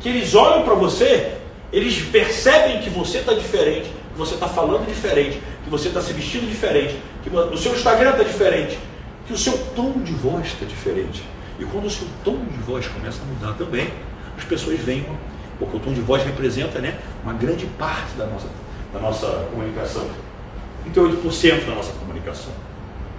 que 0.00 0.08
eles 0.08 0.34
olham 0.34 0.62
para 0.62 0.74
você, 0.74 1.34
eles 1.70 2.00
percebem 2.00 2.80
que 2.80 2.88
você 2.88 3.18
está 3.18 3.34
diferente, 3.34 3.90
que 4.12 4.18
você 4.18 4.34
está 4.34 4.48
falando 4.48 4.86
diferente, 4.86 5.38
que 5.64 5.68
você 5.68 5.88
está 5.88 6.00
se 6.00 6.14
vestindo 6.14 6.48
diferente, 6.48 6.96
que 7.22 7.28
o 7.28 7.58
seu 7.58 7.72
Instagram 7.72 8.12
está 8.12 8.22
diferente, 8.22 8.78
que 9.26 9.34
o 9.34 9.38
seu 9.38 9.56
tom 9.76 9.92
de 10.02 10.12
voz 10.12 10.46
está 10.46 10.64
diferente. 10.64 11.22
E 11.60 11.64
quando 11.66 11.84
o 11.84 11.90
seu 11.90 12.08
tom 12.24 12.36
de 12.36 12.58
voz 12.62 12.88
começa 12.88 13.20
a 13.22 13.26
mudar 13.26 13.52
também, 13.58 13.92
as 14.36 14.44
pessoas 14.44 14.80
vêm, 14.80 15.04
porque 15.58 15.76
o 15.76 15.80
tom 15.80 15.92
de 15.92 16.00
voz 16.00 16.24
representa 16.24 16.80
né, 16.80 16.98
uma 17.22 17.34
grande 17.34 17.66
parte 17.78 18.14
da 18.16 18.24
nossa, 18.24 18.48
da 18.94 18.98
nossa 18.98 19.26
comunicação. 19.50 20.06
38% 20.88 21.66
da 21.66 21.74
nossa 21.74 21.92
comunicação. 21.92 22.50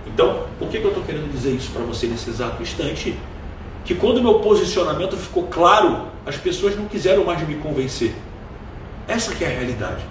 Então, 0.08 0.48
por 0.58 0.68
que, 0.70 0.80
que 0.80 0.84
eu 0.84 0.90
estou 0.90 1.04
querendo 1.04 1.32
dizer 1.32 1.52
isso 1.52 1.72
para 1.72 1.84
você 1.84 2.08
nesse 2.08 2.32
exato 2.32 2.62
instante? 2.64 3.16
Que 3.86 3.94
quando 3.94 4.18
o 4.18 4.24
meu 4.24 4.40
posicionamento 4.40 5.16
ficou 5.16 5.44
claro, 5.44 6.08
as 6.26 6.36
pessoas 6.36 6.76
não 6.76 6.86
quiseram 6.86 7.24
mais 7.24 7.48
me 7.48 7.56
convencer. 7.56 8.16
Essa 9.08 9.36
que 9.36 9.44
é 9.44 9.48
a 9.48 9.52
realidade. 9.52 10.04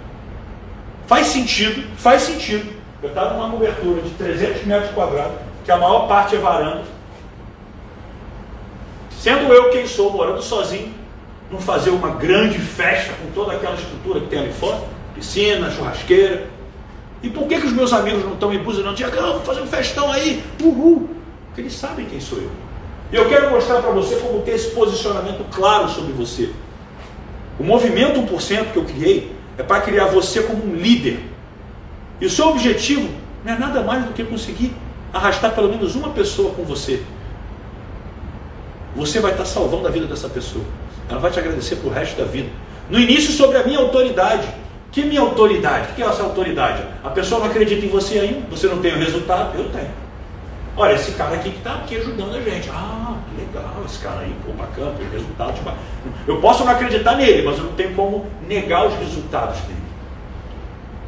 Faz 1.05 1.27
sentido, 1.27 1.85
faz 1.97 2.21
sentido. 2.21 2.71
Eu 3.03 3.09
estava 3.09 3.33
numa 3.33 3.49
cobertura 3.49 4.01
de 4.01 4.11
300 4.11 4.63
metros 4.63 4.91
quadrados, 4.91 5.35
que 5.65 5.71
a 5.71 5.77
maior 5.77 6.07
parte 6.07 6.35
é 6.35 6.39
varanda. 6.39 7.00
Sendo 9.21 9.53
eu 9.53 9.69
quem 9.69 9.85
sou, 9.85 10.11
morando 10.11 10.41
sozinho, 10.41 10.91
não 11.51 11.61
fazer 11.61 11.91
uma 11.91 12.09
grande 12.15 12.57
festa 12.57 13.13
com 13.13 13.31
toda 13.35 13.53
aquela 13.55 13.75
estrutura 13.75 14.19
que 14.19 14.25
tem 14.25 14.39
ali 14.39 14.51
fora, 14.51 14.81
piscina, 15.13 15.69
churrasqueira. 15.69 16.47
E 17.21 17.29
por 17.29 17.47
que, 17.47 17.61
que 17.61 17.67
os 17.67 17.71
meus 17.71 17.93
amigos 17.93 18.23
não 18.23 18.33
estão 18.33 18.49
me 18.49 18.57
buzinando? 18.57 18.95
Tiagão, 18.95 19.33
vamos 19.33 19.45
fazer 19.45 19.61
um 19.61 19.67
festão 19.67 20.11
aí, 20.11 20.43
uhul. 20.59 21.07
Porque 21.45 21.61
eles 21.61 21.73
sabem 21.73 22.07
quem 22.07 22.19
sou 22.19 22.39
eu. 22.39 22.49
E 23.11 23.15
eu 23.15 23.29
quero 23.29 23.51
mostrar 23.51 23.79
para 23.79 23.91
você 23.91 24.15
como 24.15 24.41
ter 24.41 24.53
esse 24.53 24.71
posicionamento 24.71 25.45
claro 25.51 25.87
sobre 25.87 26.13
você. 26.13 26.49
O 27.59 27.63
movimento 27.63 28.19
1% 28.19 28.71
que 28.71 28.77
eu 28.77 28.85
criei 28.85 29.35
é 29.55 29.61
para 29.61 29.81
criar 29.81 30.05
você 30.05 30.41
como 30.41 30.65
um 30.65 30.75
líder. 30.75 31.19
E 32.19 32.25
o 32.25 32.29
seu 32.29 32.47
objetivo 32.47 33.07
não 33.45 33.53
é 33.53 33.59
nada 33.59 33.83
mais 33.83 34.03
do 34.03 34.13
que 34.13 34.23
conseguir 34.23 34.73
arrastar 35.13 35.53
pelo 35.53 35.69
menos 35.69 35.93
uma 35.93 36.09
pessoa 36.09 36.55
com 36.55 36.63
você. 36.63 37.03
Você 38.95 39.19
vai 39.19 39.31
estar 39.31 39.45
salvando 39.45 39.87
a 39.87 39.91
vida 39.91 40.05
dessa 40.05 40.29
pessoa. 40.29 40.65
Ela 41.09 41.19
vai 41.19 41.31
te 41.31 41.39
agradecer 41.39 41.77
para 41.77 41.89
o 41.89 41.93
resto 41.93 42.17
da 42.17 42.25
vida. 42.25 42.49
No 42.89 42.99
início, 42.99 43.31
sobre 43.31 43.57
a 43.57 43.63
minha 43.63 43.79
autoridade. 43.79 44.47
Que 44.91 45.03
minha 45.03 45.21
autoridade? 45.21 45.91
O 45.91 45.95
que 45.95 46.03
é 46.03 46.05
essa 46.05 46.23
autoridade? 46.23 46.83
A 47.03 47.09
pessoa 47.09 47.39
não 47.39 47.47
acredita 47.47 47.85
em 47.85 47.89
você 47.89 48.19
ainda, 48.19 48.41
você 48.49 48.67
não 48.67 48.79
tem 48.79 48.93
o 48.93 48.97
resultado, 48.97 49.57
eu 49.57 49.69
tenho. 49.69 49.89
Olha, 50.75 50.93
esse 50.93 51.11
cara 51.13 51.35
aqui 51.35 51.49
que 51.49 51.57
está 51.57 51.75
aqui 51.75 51.97
ajudando 51.97 52.35
a 52.35 52.41
gente. 52.41 52.69
Ah, 52.69 53.17
que 53.29 53.41
legal, 53.41 53.83
esse 53.85 53.99
cara 53.99 54.19
aí, 54.19 54.35
pô, 54.45 54.51
bacana, 54.51 54.91
tem 54.97 55.09
resultado. 55.09 55.53
Tipo, 55.53 55.71
eu 56.27 56.41
posso 56.41 56.65
não 56.65 56.71
acreditar 56.71 57.15
nele, 57.15 57.41
mas 57.43 57.57
eu 57.57 57.65
não 57.65 57.73
tenho 57.73 57.93
como 57.93 58.25
negar 58.47 58.87
os 58.87 58.93
resultados 58.95 59.59
dele. 59.61 59.81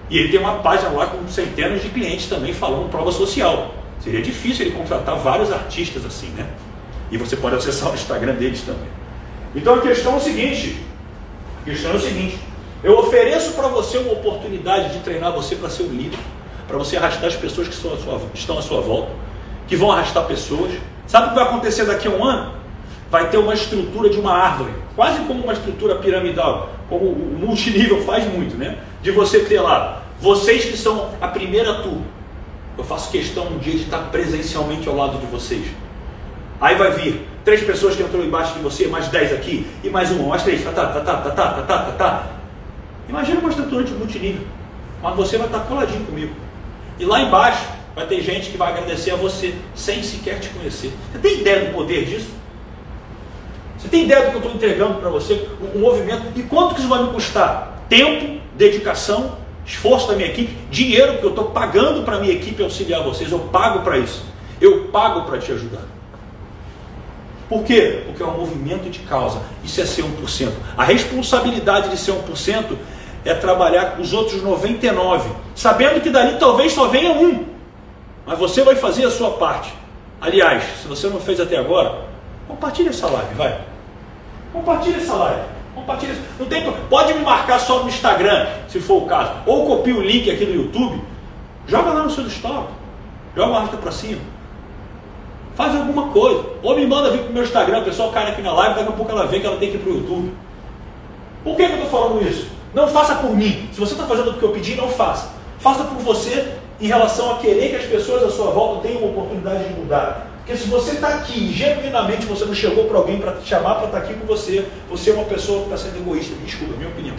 E 0.09 0.17
ele 0.17 0.29
tem 0.29 0.39
uma 0.39 0.59
página 0.59 0.89
lá 0.89 1.07
com 1.07 1.27
centenas 1.27 1.81
de 1.81 1.89
clientes 1.89 2.27
também 2.27 2.53
falando 2.53 2.89
prova 2.89 3.11
social. 3.11 3.73
Seria 3.99 4.21
difícil 4.21 4.65
ele 4.65 4.75
contratar 4.75 5.17
vários 5.17 5.51
artistas 5.51 6.05
assim, 6.05 6.27
né? 6.37 6.47
E 7.13 7.17
você 7.17 7.35
pode 7.35 7.55
acessar 7.55 7.91
o 7.91 7.93
Instagram 7.93 8.33
deles 8.33 8.61
também. 8.61 8.89
Então 9.55 9.75
a 9.75 9.81
questão 9.81 10.15
é 10.15 10.17
o 10.17 10.19
seguinte: 10.19 10.83
a 11.61 11.69
questão 11.69 11.91
é 11.91 11.95
o 11.95 11.99
seguinte. 11.99 12.39
Eu 12.83 12.97
ofereço 12.97 13.51
para 13.53 13.67
você 13.67 13.99
uma 13.99 14.13
oportunidade 14.13 14.93
de 14.93 14.99
treinar 15.03 15.31
você 15.31 15.55
para 15.55 15.69
ser 15.69 15.83
um 15.83 15.89
líder, 15.89 16.17
para 16.67 16.75
você 16.75 16.97
arrastar 16.97 17.27
as 17.27 17.35
pessoas 17.35 17.67
que 17.67 17.75
sua, 17.75 17.95
estão 18.33 18.57
à 18.57 18.63
sua 18.63 18.81
volta, 18.81 19.11
que 19.67 19.75
vão 19.75 19.91
arrastar 19.91 20.25
pessoas. 20.25 20.71
Sabe 21.05 21.27
o 21.27 21.29
que 21.29 21.35
vai 21.35 21.43
acontecer 21.43 21.85
daqui 21.85 22.07
a 22.07 22.11
um 22.11 22.25
ano? 22.25 22.51
Vai 23.11 23.29
ter 23.29 23.37
uma 23.37 23.53
estrutura 23.53 24.09
de 24.09 24.19
uma 24.19 24.33
árvore, 24.33 24.71
quase 24.95 25.19
como 25.25 25.43
uma 25.43 25.53
estrutura 25.53 25.97
piramidal, 25.97 26.71
como 26.89 27.05
o 27.05 27.37
multinível 27.39 28.03
faz 28.03 28.25
muito, 28.25 28.57
né? 28.57 28.79
De 29.03 29.11
você 29.11 29.41
ter 29.41 29.61
lá, 29.61 30.01
vocês 30.19 30.65
que 30.65 30.75
são 30.75 31.11
a 31.21 31.27
primeira 31.27 31.75
turma. 31.75 32.05
Eu 32.75 32.83
faço 32.83 33.11
questão 33.11 33.45
um 33.49 33.59
dia 33.59 33.73
de 33.73 33.83
estar 33.83 33.99
presencialmente 34.09 34.89
ao 34.89 34.95
lado 34.95 35.19
de 35.19 35.27
vocês. 35.27 35.67
Aí 36.63 36.75
vai 36.75 36.91
vir 36.91 37.27
três 37.43 37.61
pessoas 37.61 37.93
que 37.93 38.01
entrou 38.01 38.23
embaixo 38.23 38.53
de 38.53 38.61
você, 38.61 38.87
mais 38.87 39.09
dez 39.09 39.33
aqui, 39.33 39.67
e 39.83 39.89
mais 39.89 40.09
uma, 40.11 40.29
mais 40.29 40.43
três, 40.43 40.63
tá, 40.63 40.71
tá, 40.71 40.85
tá, 40.85 41.01
tá, 41.01 41.17
tá, 41.17 41.31
tá, 41.31 41.61
tá, 41.61 41.77
tá, 41.77 41.91
tá. 41.91 42.27
Imagina 43.09 43.41
uma 43.41 43.49
estrutura 43.49 43.83
de 43.83 43.91
multinível, 43.91 44.43
mas 45.01 45.13
você 45.13 45.37
vai 45.37 45.47
estar 45.47 45.59
coladinho 45.59 46.05
comigo. 46.05 46.33
E 46.97 47.03
lá 47.03 47.19
embaixo 47.19 47.67
vai 47.93 48.07
ter 48.07 48.21
gente 48.21 48.49
que 48.49 48.55
vai 48.55 48.71
agradecer 48.71 49.11
a 49.11 49.17
você 49.17 49.53
sem 49.75 50.01
sequer 50.01 50.39
te 50.39 50.47
conhecer. 50.51 50.93
Você 51.11 51.19
tem 51.19 51.41
ideia 51.41 51.65
do 51.65 51.73
poder 51.73 52.05
disso? 52.05 52.29
Você 53.77 53.89
tem 53.89 54.05
ideia 54.05 54.21
do 54.21 54.29
que 54.29 54.35
eu 54.35 54.39
estou 54.39 54.53
entregando 54.53 55.01
para 55.01 55.09
você? 55.09 55.45
O, 55.59 55.77
o, 55.77 55.79
movimento. 55.81 56.23
E 56.33 56.43
quanto 56.43 56.75
que 56.75 56.79
isso 56.79 56.87
vai 56.87 57.03
me 57.03 57.11
custar? 57.11 57.83
Tempo, 57.89 58.39
dedicação, 58.55 59.37
esforço 59.65 60.07
da 60.07 60.15
minha 60.15 60.29
equipe, 60.29 60.57
dinheiro 60.71 61.17
que 61.17 61.25
eu 61.25 61.31
estou 61.31 61.49
pagando 61.49 62.03
para 62.03 62.15
a 62.15 62.19
minha 62.21 62.31
equipe 62.31 62.63
auxiliar 62.63 63.03
vocês. 63.03 63.29
Eu 63.29 63.39
pago 63.39 63.81
para 63.81 63.97
isso. 63.97 64.23
Eu 64.61 64.85
pago 64.85 65.23
para 65.23 65.37
te 65.39 65.51
ajudar. 65.51 65.92
Por 67.53 67.63
quê? 67.63 68.01
Porque 68.07 68.23
é 68.23 68.25
um 68.25 68.35
movimento 68.35 68.89
de 68.89 68.97
causa. 69.01 69.39
Isso 69.63 69.79
é 69.79 69.85
ser 69.85 70.03
1%. 70.03 70.51
A 70.75 70.83
responsabilidade 70.83 71.89
de 71.89 71.97
ser 71.97 72.11
1% 72.11 72.75
é 73.23 73.35
trabalhar 73.35 73.91
com 73.91 74.01
os 74.01 74.11
outros 74.11 74.41
99, 74.41 75.29
sabendo 75.53 76.01
que 76.01 76.09
dali 76.09 76.39
talvez 76.39 76.73
só 76.73 76.87
venha 76.87 77.11
um. 77.11 77.45
Mas 78.25 78.39
você 78.39 78.63
vai 78.63 78.75
fazer 78.75 79.05
a 79.05 79.11
sua 79.11 79.33
parte. 79.33 79.71
Aliás, 80.19 80.63
se 80.81 80.87
você 80.87 81.07
não 81.07 81.19
fez 81.19 81.39
até 81.39 81.55
agora, 81.55 82.05
compartilhe 82.47 82.89
essa 82.89 83.05
live, 83.05 83.35
vai. 83.35 83.61
Compartilhe 84.51 84.95
essa 84.95 85.13
live. 85.13 85.41
Compartilhe. 85.75 86.17
Não 86.39 86.47
tem, 86.47 86.73
pode 86.89 87.13
me 87.13 87.19
marcar 87.19 87.59
só 87.59 87.83
no 87.83 87.87
Instagram, 87.87 88.47
se 88.67 88.79
for 88.79 89.03
o 89.03 89.05
caso. 89.05 89.31
Ou 89.45 89.67
copie 89.67 89.93
o 89.93 90.01
link 90.01 90.27
aqui 90.31 90.43
no 90.43 90.55
YouTube. 90.55 90.99
Joga 91.67 91.91
lá 91.91 92.01
no 92.01 92.09
seu 92.09 92.25
story. 92.25 92.65
Joga 93.35 93.51
uma 93.51 93.61
arca 93.61 93.77
para 93.77 93.91
cima. 93.91 94.32
Faz 95.55 95.75
alguma 95.75 96.07
coisa. 96.09 96.45
Ou 96.61 96.75
me 96.75 96.85
manda 96.85 97.11
vir 97.11 97.21
para 97.21 97.29
o 97.29 97.33
meu 97.33 97.43
Instagram, 97.43 97.79
o 97.79 97.85
pessoal 97.85 98.11
cai 98.11 98.29
aqui 98.29 98.41
na 98.41 98.53
live, 98.53 98.75
daqui 98.75 98.89
a 98.89 98.93
pouco 98.93 99.11
ela 99.11 99.27
vê 99.27 99.39
que 99.39 99.45
ela 99.45 99.57
tem 99.57 99.69
que 99.69 99.77
ir 99.77 99.79
para 99.79 99.91
o 99.91 99.95
YouTube. 99.95 100.33
Por 101.43 101.55
que, 101.55 101.65
que 101.65 101.71
eu 101.71 101.83
estou 101.83 101.89
falando 101.89 102.27
isso? 102.27 102.47
Não 102.73 102.87
faça 102.87 103.15
por 103.15 103.35
mim. 103.35 103.69
Se 103.71 103.79
você 103.79 103.93
está 103.93 104.05
fazendo 104.05 104.31
o 104.31 104.33
que 104.33 104.43
eu 104.43 104.51
pedi, 104.51 104.75
não 104.75 104.87
faça. 104.87 105.31
Faça 105.59 105.83
por 105.83 105.97
você 105.99 106.53
em 106.81 106.87
relação 106.87 107.31
a 107.31 107.37
querer 107.37 107.69
que 107.69 107.75
as 107.75 107.85
pessoas 107.85 108.23
à 108.23 108.29
sua 108.29 108.51
volta 108.51 108.87
tenham 108.87 109.05
oportunidade 109.05 109.65
de 109.65 109.79
mudar. 109.79 110.27
Porque 110.37 110.57
se 110.57 110.67
você 110.67 110.91
está 110.91 111.07
aqui 111.07 111.53
genuinamente 111.53 112.25
você 112.25 112.43
não 112.43 112.53
chegou 112.53 112.85
para 112.85 112.97
alguém 112.97 113.17
para 113.17 113.31
te 113.33 113.47
chamar 113.47 113.75
para 113.75 113.85
estar 113.85 113.99
tá 113.99 114.03
aqui 114.03 114.13
com 114.13 114.25
você, 114.25 114.65
você 114.89 115.11
é 115.11 115.13
uma 115.13 115.23
pessoa 115.23 115.59
que 115.59 115.73
está 115.73 115.77
sendo 115.77 115.97
egoísta. 115.97 116.35
Desculpa, 116.43 116.73
é 116.73 116.77
minha 116.77 116.89
opinião. 116.89 117.15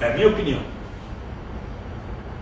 É 0.00 0.06
a 0.06 0.14
minha 0.14 0.28
opinião. 0.28 0.60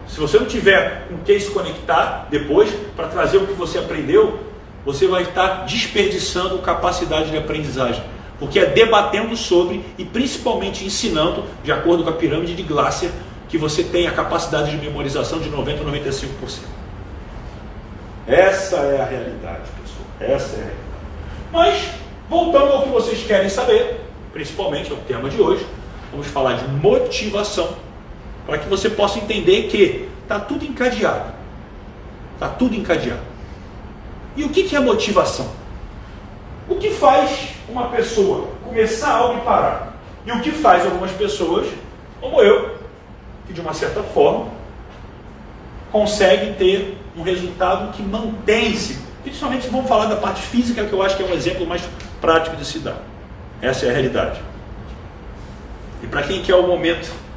Se 0.08 0.18
você 0.18 0.38
não 0.38 0.46
tiver 0.46 1.06
com 1.08 1.18
quem 1.18 1.38
se 1.38 1.50
conectar 1.50 2.26
depois 2.30 2.70
para 2.96 3.08
trazer 3.08 3.36
o 3.38 3.46
que 3.46 3.52
você 3.52 3.78
aprendeu, 3.78 4.40
você 4.84 5.06
vai 5.06 5.22
estar 5.22 5.66
desperdiçando 5.66 6.58
capacidade 6.58 7.30
de 7.30 7.36
aprendizagem. 7.36 8.02
Porque 8.38 8.58
é 8.58 8.66
debatendo 8.66 9.36
sobre 9.36 9.84
e 9.98 10.04
principalmente 10.04 10.84
ensinando, 10.84 11.44
de 11.62 11.70
acordo 11.70 12.04
com 12.04 12.10
a 12.10 12.12
pirâmide 12.12 12.54
de 12.54 12.62
Glasser, 12.62 13.10
que 13.48 13.58
você 13.58 13.82
tem 13.82 14.06
a 14.06 14.12
capacidade 14.12 14.70
de 14.70 14.76
memorização 14.76 15.40
de 15.40 15.48
90 15.50 15.82
a 15.82 15.86
95%. 15.86 16.60
Essa 18.26 18.76
é 18.76 19.00
a 19.00 19.04
realidade, 19.04 19.68
pessoal. 19.80 20.06
Essa 20.20 20.56
é 20.56 20.60
a 20.60 20.64
realidade. 20.64 20.88
Mas, 21.52 21.90
voltando 22.28 22.72
ao 22.72 22.82
que 22.82 22.90
vocês 22.90 23.24
querem 23.24 23.48
saber, 23.48 24.00
principalmente 24.32 24.90
ao 24.90 24.98
tema 24.98 25.28
de 25.28 25.40
hoje, 25.40 25.66
vamos 26.10 26.26
falar 26.28 26.54
de 26.54 26.68
motivação 26.68 27.88
para 28.48 28.56
que 28.56 28.66
você 28.66 28.88
possa 28.88 29.18
entender 29.18 29.64
que 29.64 30.08
está 30.22 30.40
tudo 30.40 30.64
encadeado. 30.64 31.34
Está 32.32 32.48
tudo 32.48 32.74
encadeado. 32.74 33.20
E 34.34 34.42
o 34.42 34.48
que, 34.48 34.62
que 34.62 34.74
é 34.74 34.80
motivação? 34.80 35.50
O 36.66 36.76
que 36.76 36.88
faz 36.88 37.50
uma 37.68 37.88
pessoa 37.88 38.48
começar 38.64 39.11
algo 39.11 39.42
e 39.42 39.44
parar? 39.44 39.98
E 40.24 40.32
o 40.32 40.40
que 40.40 40.50
faz 40.50 40.87
algumas 40.87 41.11
pessoas, 41.11 41.68
como 42.22 42.40
eu, 42.40 42.78
que 43.46 43.52
de 43.52 43.61
uma 43.61 43.74
certa 43.74 44.02
forma 44.02 44.46
consegue 45.92 46.54
ter 46.54 46.96
um 47.14 47.22
resultado 47.22 47.92
que 47.92 48.02
mantém-se. 48.02 48.98
Principalmente 49.22 49.68
vamos 49.68 49.87
falar 49.87 50.06
da 50.06 50.16
parte 50.16 50.40
física, 50.40 50.87
que 50.87 50.92
eu 50.94 51.02
acho 51.02 51.18
que 51.18 51.22
é 51.22 51.26
um 51.26 51.34
exemplo 51.34 51.66
mais 51.66 51.87
prático 52.18 52.56
de 52.56 52.64
se 52.64 52.78
dar. 52.78 52.96
Essa 53.61 53.84
é 53.84 53.90
a 53.90 53.92
realidade. 53.92 54.40
E 56.02 56.06
para 56.06 56.22
quem 56.22 56.42
quer 56.42 56.54
o 56.54 56.66
momento 56.66 57.27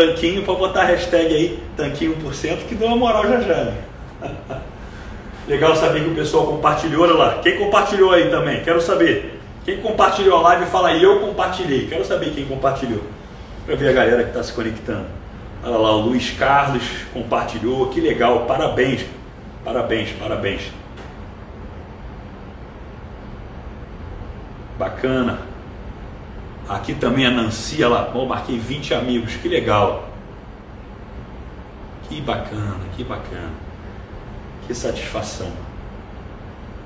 Tanquinho, 0.00 0.42
para 0.44 0.54
botar 0.54 0.80
a 0.80 0.84
hashtag 0.84 1.26
aí, 1.26 1.62
tanquinho 1.76 2.16
1%, 2.16 2.66
que 2.66 2.74
deu 2.74 2.88
uma 2.88 2.96
moral 2.96 3.28
já 3.28 3.40
já. 3.42 3.64
Né? 3.64 3.74
Legal 5.46 5.76
saber 5.76 6.04
que 6.04 6.08
o 6.08 6.14
pessoal 6.14 6.46
compartilhou, 6.46 7.02
olha 7.02 7.12
lá. 7.12 7.38
Quem 7.42 7.58
compartilhou 7.58 8.10
aí 8.10 8.30
também? 8.30 8.62
Quero 8.62 8.80
saber. 8.80 9.38
Quem 9.62 9.76
compartilhou 9.76 10.38
a 10.38 10.42
live, 10.42 10.70
fala 10.70 10.94
eu 10.94 11.20
compartilhei. 11.20 11.86
Quero 11.86 12.02
saber 12.02 12.30
quem 12.30 12.46
compartilhou. 12.46 13.02
Para 13.66 13.76
ver 13.76 13.90
a 13.90 13.92
galera 13.92 14.22
que 14.22 14.30
está 14.30 14.42
se 14.42 14.54
conectando. 14.54 15.04
Olha 15.62 15.76
lá, 15.76 15.92
o 15.94 16.00
Luiz 16.00 16.30
Carlos 16.30 16.82
compartilhou, 17.12 17.88
que 17.88 18.00
legal, 18.00 18.46
parabéns, 18.46 19.04
parabéns, 19.62 20.12
parabéns. 20.18 20.62
Bacana. 24.78 25.49
Aqui 26.70 26.94
também 26.94 27.26
a 27.26 27.30
Nancy, 27.30 27.82
ela, 27.82 28.12
marquei 28.26 28.58
20 28.58 28.94
amigos, 28.94 29.34
que 29.34 29.48
legal. 29.48 30.08
Que 32.08 32.20
bacana, 32.20 32.78
que 32.96 33.04
bacana. 33.04 33.50
Que 34.66 34.74
satisfação. 34.74 35.50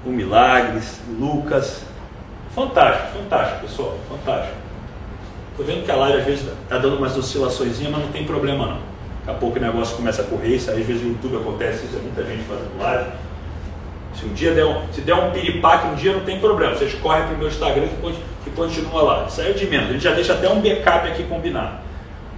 O 0.04 0.10
Milagres, 0.10 1.00
Lucas, 1.18 1.84
Fantástico, 2.54 3.18
fantástico, 3.18 3.60
pessoal. 3.62 3.98
Fantástico. 4.08 4.56
Estou 5.50 5.66
vendo 5.66 5.84
que 5.84 5.90
a 5.90 5.96
live 5.96 6.18
às 6.18 6.24
vezes 6.24 6.46
está 6.62 6.78
dando 6.78 6.96
umas 6.96 7.16
oscilações, 7.16 7.80
mas 7.80 7.90
não 7.90 8.12
tem 8.12 8.24
problema 8.24 8.66
não. 8.66 8.78
Daqui 9.26 9.30
a 9.30 9.34
pouco 9.34 9.58
o 9.58 9.60
negócio 9.60 9.96
começa 9.96 10.22
a 10.22 10.24
correr, 10.24 10.56
isso, 10.56 10.70
às 10.70 10.76
vezes 10.76 11.02
no 11.02 11.08
YouTube 11.10 11.36
acontece 11.36 11.86
isso, 11.86 11.96
é 11.96 12.00
muita 12.00 12.24
gente 12.24 12.44
fazendo 12.44 12.78
live. 12.78 13.10
Se 14.18 14.24
um 14.26 14.32
dia 14.32 14.52
der 14.52 14.64
um, 14.64 14.80
se 14.92 15.00
der 15.00 15.14
um 15.14 15.30
piripaque 15.30 15.88
um 15.88 15.94
dia, 15.94 16.12
não 16.12 16.20
tem 16.20 16.38
problema. 16.38 16.74
Vocês 16.74 16.94
correm 16.94 17.24
para 17.24 17.34
o 17.34 17.38
meu 17.38 17.48
Instagram 17.48 17.86
que, 17.88 18.44
que 18.44 18.50
continua 18.50 19.02
lá. 19.02 19.28
Aí 19.38 19.50
é 19.50 19.52
de 19.52 19.66
menos. 19.66 19.90
A 19.90 19.92
gente 19.92 20.04
já 20.04 20.12
deixa 20.12 20.32
até 20.34 20.48
um 20.48 20.60
backup 20.60 21.08
aqui 21.08 21.24
combinado. 21.24 21.78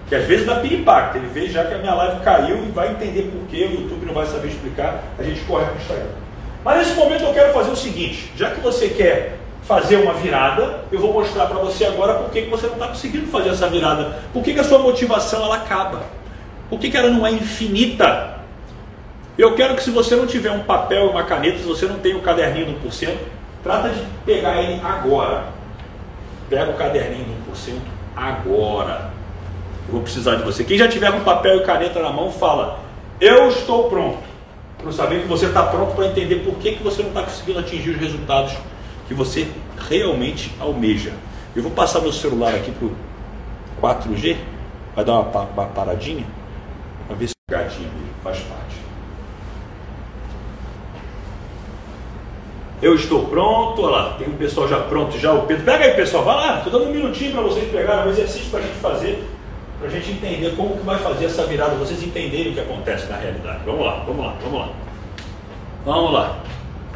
Que 0.08 0.14
às 0.14 0.24
vezes 0.24 0.46
dá 0.46 0.56
piripaque. 0.56 1.18
Ele 1.18 1.28
vê 1.28 1.48
já 1.48 1.64
que 1.64 1.74
a 1.74 1.78
minha 1.78 1.94
live 1.94 2.20
caiu 2.20 2.64
e 2.64 2.70
vai 2.70 2.90
entender 2.90 3.22
por 3.22 3.46
que 3.48 3.64
o 3.64 3.80
YouTube 3.80 4.06
não 4.06 4.14
vai 4.14 4.26
saber 4.26 4.48
explicar. 4.48 5.02
A 5.18 5.22
gente 5.22 5.40
corre 5.42 5.64
para 5.64 5.74
o 5.74 5.78
Instagram. 5.78 6.10
Mas 6.64 6.78
nesse 6.78 6.94
momento 6.94 7.24
eu 7.24 7.32
quero 7.32 7.52
fazer 7.52 7.70
o 7.70 7.76
seguinte: 7.76 8.32
já 8.36 8.50
que 8.50 8.60
você 8.60 8.88
quer 8.88 9.38
fazer 9.62 9.96
uma 9.96 10.14
virada, 10.14 10.84
eu 10.92 11.00
vou 11.00 11.12
mostrar 11.12 11.46
para 11.46 11.58
você 11.58 11.84
agora 11.84 12.14
por 12.14 12.30
que 12.30 12.42
você 12.42 12.66
não 12.66 12.74
está 12.74 12.88
conseguindo 12.88 13.26
fazer 13.26 13.50
essa 13.50 13.68
virada. 13.68 14.16
Por 14.32 14.42
que, 14.42 14.54
que 14.54 14.60
a 14.60 14.64
sua 14.64 14.78
motivação 14.78 15.44
ela 15.44 15.56
acaba? 15.56 16.04
Por 16.70 16.78
que, 16.78 16.90
que 16.90 16.96
ela 16.96 17.10
não 17.10 17.26
é 17.26 17.32
infinita? 17.32 18.35
Eu 19.38 19.54
quero 19.54 19.76
que 19.76 19.82
se 19.82 19.90
você 19.90 20.16
não 20.16 20.26
tiver 20.26 20.50
um 20.50 20.64
papel 20.64 21.06
e 21.06 21.10
uma 21.10 21.22
caneta, 21.24 21.58
se 21.58 21.64
você 21.64 21.86
não 21.86 21.98
tem 21.98 22.14
o 22.14 22.22
caderninho 22.22 22.72
do 22.72 22.88
1%, 22.88 23.14
trata 23.62 23.90
de 23.90 24.00
pegar 24.24 24.62
ele 24.62 24.80
agora. 24.82 25.44
Pega 26.48 26.70
o 26.70 26.74
caderninho 26.74 27.24
do 27.24 27.52
1% 27.52 27.74
agora. 28.16 29.10
Eu 29.86 29.92
vou 29.92 30.02
precisar 30.02 30.36
de 30.36 30.42
você. 30.42 30.64
Quem 30.64 30.78
já 30.78 30.88
tiver 30.88 31.12
com 31.12 31.20
papel 31.20 31.58
e 31.58 31.64
caneta 31.64 32.00
na 32.00 32.10
mão, 32.10 32.32
fala: 32.32 32.80
Eu 33.20 33.48
estou 33.48 33.90
pronto. 33.90 34.24
Para 34.78 34.92
saber 34.92 35.22
que 35.22 35.28
você 35.28 35.46
está 35.46 35.64
pronto 35.64 35.94
para 35.94 36.06
entender 36.06 36.36
por 36.36 36.54
que, 36.54 36.72
que 36.72 36.82
você 36.82 37.02
não 37.02 37.08
está 37.08 37.22
conseguindo 37.22 37.58
atingir 37.58 37.90
os 37.90 37.96
resultados 37.96 38.56
que 39.06 39.14
você 39.14 39.48
realmente 39.88 40.52
almeja. 40.58 41.12
Eu 41.54 41.62
vou 41.62 41.72
passar 41.72 42.00
meu 42.00 42.12
celular 42.12 42.54
aqui 42.54 42.70
para 42.70 42.86
o 42.86 42.96
4G, 43.80 44.36
vai 44.94 45.04
dar 45.04 45.20
uma, 45.20 45.40
uma 45.42 45.64
paradinha, 45.66 46.26
para 47.06 47.16
ver 47.16 47.28
se 47.28 47.34
o 47.48 47.52
gatinho 47.52 47.90
faz 48.22 48.38
parte. 48.40 48.55
Eu 52.86 52.94
estou 52.94 53.26
pronto, 53.26 53.82
olha 53.82 53.96
lá, 53.96 54.10
tem 54.12 54.28
um 54.28 54.36
pessoal 54.36 54.68
já 54.68 54.78
pronto, 54.78 55.18
já 55.18 55.32
o 55.32 55.42
Pedro. 55.42 55.64
Pega 55.64 55.86
aí, 55.86 55.94
pessoal, 55.94 56.22
vai 56.22 56.36
lá, 56.36 56.58
estou 56.58 56.70
dando 56.70 56.88
um 56.88 56.94
minutinho 56.94 57.32
para 57.32 57.42
vocês 57.42 57.68
pegarem 57.68 58.06
um 58.06 58.10
exercício 58.12 58.48
para 58.48 58.60
a 58.60 58.62
gente 58.62 58.76
fazer, 58.76 59.28
para 59.80 59.88
a 59.88 59.90
gente 59.90 60.12
entender 60.12 60.54
como 60.54 60.76
que 60.76 60.84
vai 60.84 60.96
fazer 60.96 61.24
essa 61.24 61.44
virada, 61.46 61.74
vocês 61.74 62.00
entenderem 62.00 62.52
o 62.52 62.54
que 62.54 62.60
acontece 62.60 63.06
na 63.10 63.16
realidade. 63.16 63.58
Vamos 63.66 63.84
lá, 63.84 64.04
vamos 64.06 64.24
lá, 64.24 64.36
vamos 64.40 64.60
lá. 64.60 64.68
Vamos 65.84 66.12
lá. 66.12 66.38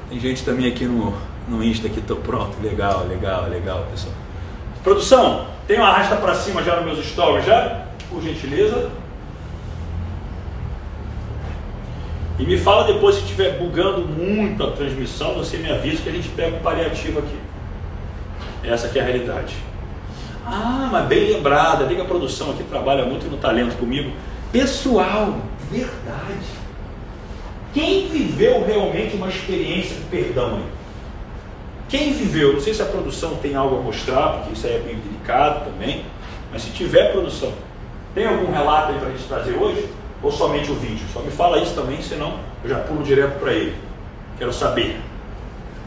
Tem 0.08 0.20
gente 0.20 0.44
também 0.44 0.68
aqui 0.68 0.84
no, 0.84 1.12
no 1.48 1.64
Insta 1.64 1.88
que 1.88 1.98
estou 1.98 2.18
pronto. 2.18 2.56
Legal, 2.62 3.08
legal, 3.08 3.48
legal, 3.48 3.84
pessoal. 3.90 4.14
Produção, 4.84 5.46
tem 5.66 5.76
uma 5.76 5.88
arrasta 5.88 6.14
para 6.14 6.36
cima 6.36 6.62
já 6.62 6.76
nos 6.76 6.84
meus 6.84 7.04
stories 7.04 7.44
já? 7.44 7.86
Por 8.08 8.22
gentileza. 8.22 8.92
E 12.40 12.46
me 12.46 12.56
fala 12.56 12.84
depois 12.84 13.16
se 13.16 13.20
estiver 13.20 13.58
bugando 13.58 14.00
muito 14.00 14.64
a 14.64 14.70
transmissão, 14.70 15.34
você 15.34 15.58
me 15.58 15.70
avisa 15.70 16.02
que 16.02 16.08
a 16.08 16.12
gente 16.12 16.28
pega 16.30 16.56
o 16.56 16.60
paliativo 16.60 17.18
aqui. 17.18 17.36
Essa 18.64 18.86
aqui 18.86 18.98
é 18.98 19.02
a 19.02 19.04
realidade. 19.04 19.54
Ah, 20.46 20.88
mas 20.90 21.06
bem 21.06 21.34
lembrada, 21.34 21.84
liga 21.84 22.02
a 22.02 22.06
produção 22.06 22.52
aqui 22.52 22.64
trabalha 22.64 23.04
muito 23.04 23.30
no 23.30 23.36
talento 23.36 23.76
comigo. 23.76 24.10
Pessoal, 24.50 25.36
verdade. 25.70 26.46
Quem 27.74 28.08
viveu 28.08 28.64
realmente 28.64 29.16
uma 29.16 29.28
experiência 29.28 29.96
de 29.96 30.02
perdão 30.04 30.56
aí? 30.56 30.64
Quem 31.90 32.14
viveu, 32.14 32.54
não 32.54 32.60
sei 32.60 32.72
se 32.72 32.80
a 32.80 32.86
produção 32.86 33.36
tem 33.36 33.54
algo 33.54 33.80
a 33.80 33.82
mostrar, 33.82 34.38
porque 34.38 34.54
isso 34.54 34.66
aí 34.66 34.76
é 34.76 34.78
bem 34.78 34.96
delicado 34.96 35.66
também, 35.70 36.06
mas 36.50 36.62
se 36.62 36.70
tiver 36.70 37.12
produção, 37.12 37.52
tem 38.14 38.26
algum 38.26 38.50
relato 38.50 38.92
aí 38.92 38.98
para 38.98 39.08
a 39.08 39.10
gente 39.10 39.24
trazer 39.24 39.56
hoje? 39.56 39.99
Ou 40.22 40.30
somente 40.30 40.70
o 40.70 40.74
vídeo? 40.74 41.06
Só 41.12 41.20
me 41.20 41.30
fala 41.30 41.58
isso 41.58 41.74
também, 41.74 42.02
senão 42.02 42.38
eu 42.62 42.70
já 42.70 42.78
pulo 42.80 43.02
direto 43.02 43.38
para 43.38 43.52
ele. 43.52 43.74
Quero 44.38 44.52
saber. 44.52 45.00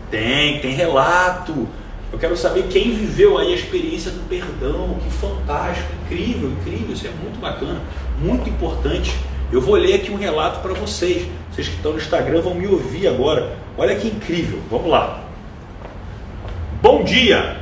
Tem, 0.09 0.59
tem 0.59 0.73
relato. 0.73 1.67
Eu 2.11 2.19
quero 2.19 2.35
saber 2.37 2.67
quem 2.67 2.95
viveu 2.95 3.37
aí 3.37 3.51
a 3.51 3.55
experiência 3.55 4.11
do 4.11 4.27
perdão. 4.27 4.97
Que 5.03 5.09
fantástico, 5.09 5.91
incrível, 6.05 6.49
incrível. 6.51 6.93
Isso 6.93 7.07
é 7.07 7.11
muito 7.11 7.39
bacana, 7.39 7.81
muito 8.19 8.49
importante. 8.49 9.15
Eu 9.51 9.61
vou 9.61 9.75
ler 9.75 9.95
aqui 9.95 10.11
um 10.11 10.17
relato 10.17 10.61
para 10.61 10.73
vocês. 10.73 11.27
Vocês 11.51 11.67
que 11.67 11.75
estão 11.75 11.91
no 11.91 11.97
Instagram 11.97 12.41
vão 12.41 12.55
me 12.55 12.67
ouvir 12.67 13.07
agora. 13.07 13.55
Olha 13.77 13.95
que 13.95 14.07
incrível. 14.07 14.59
Vamos 14.69 14.89
lá. 14.89 15.23
Bom 16.81 17.03
dia! 17.03 17.61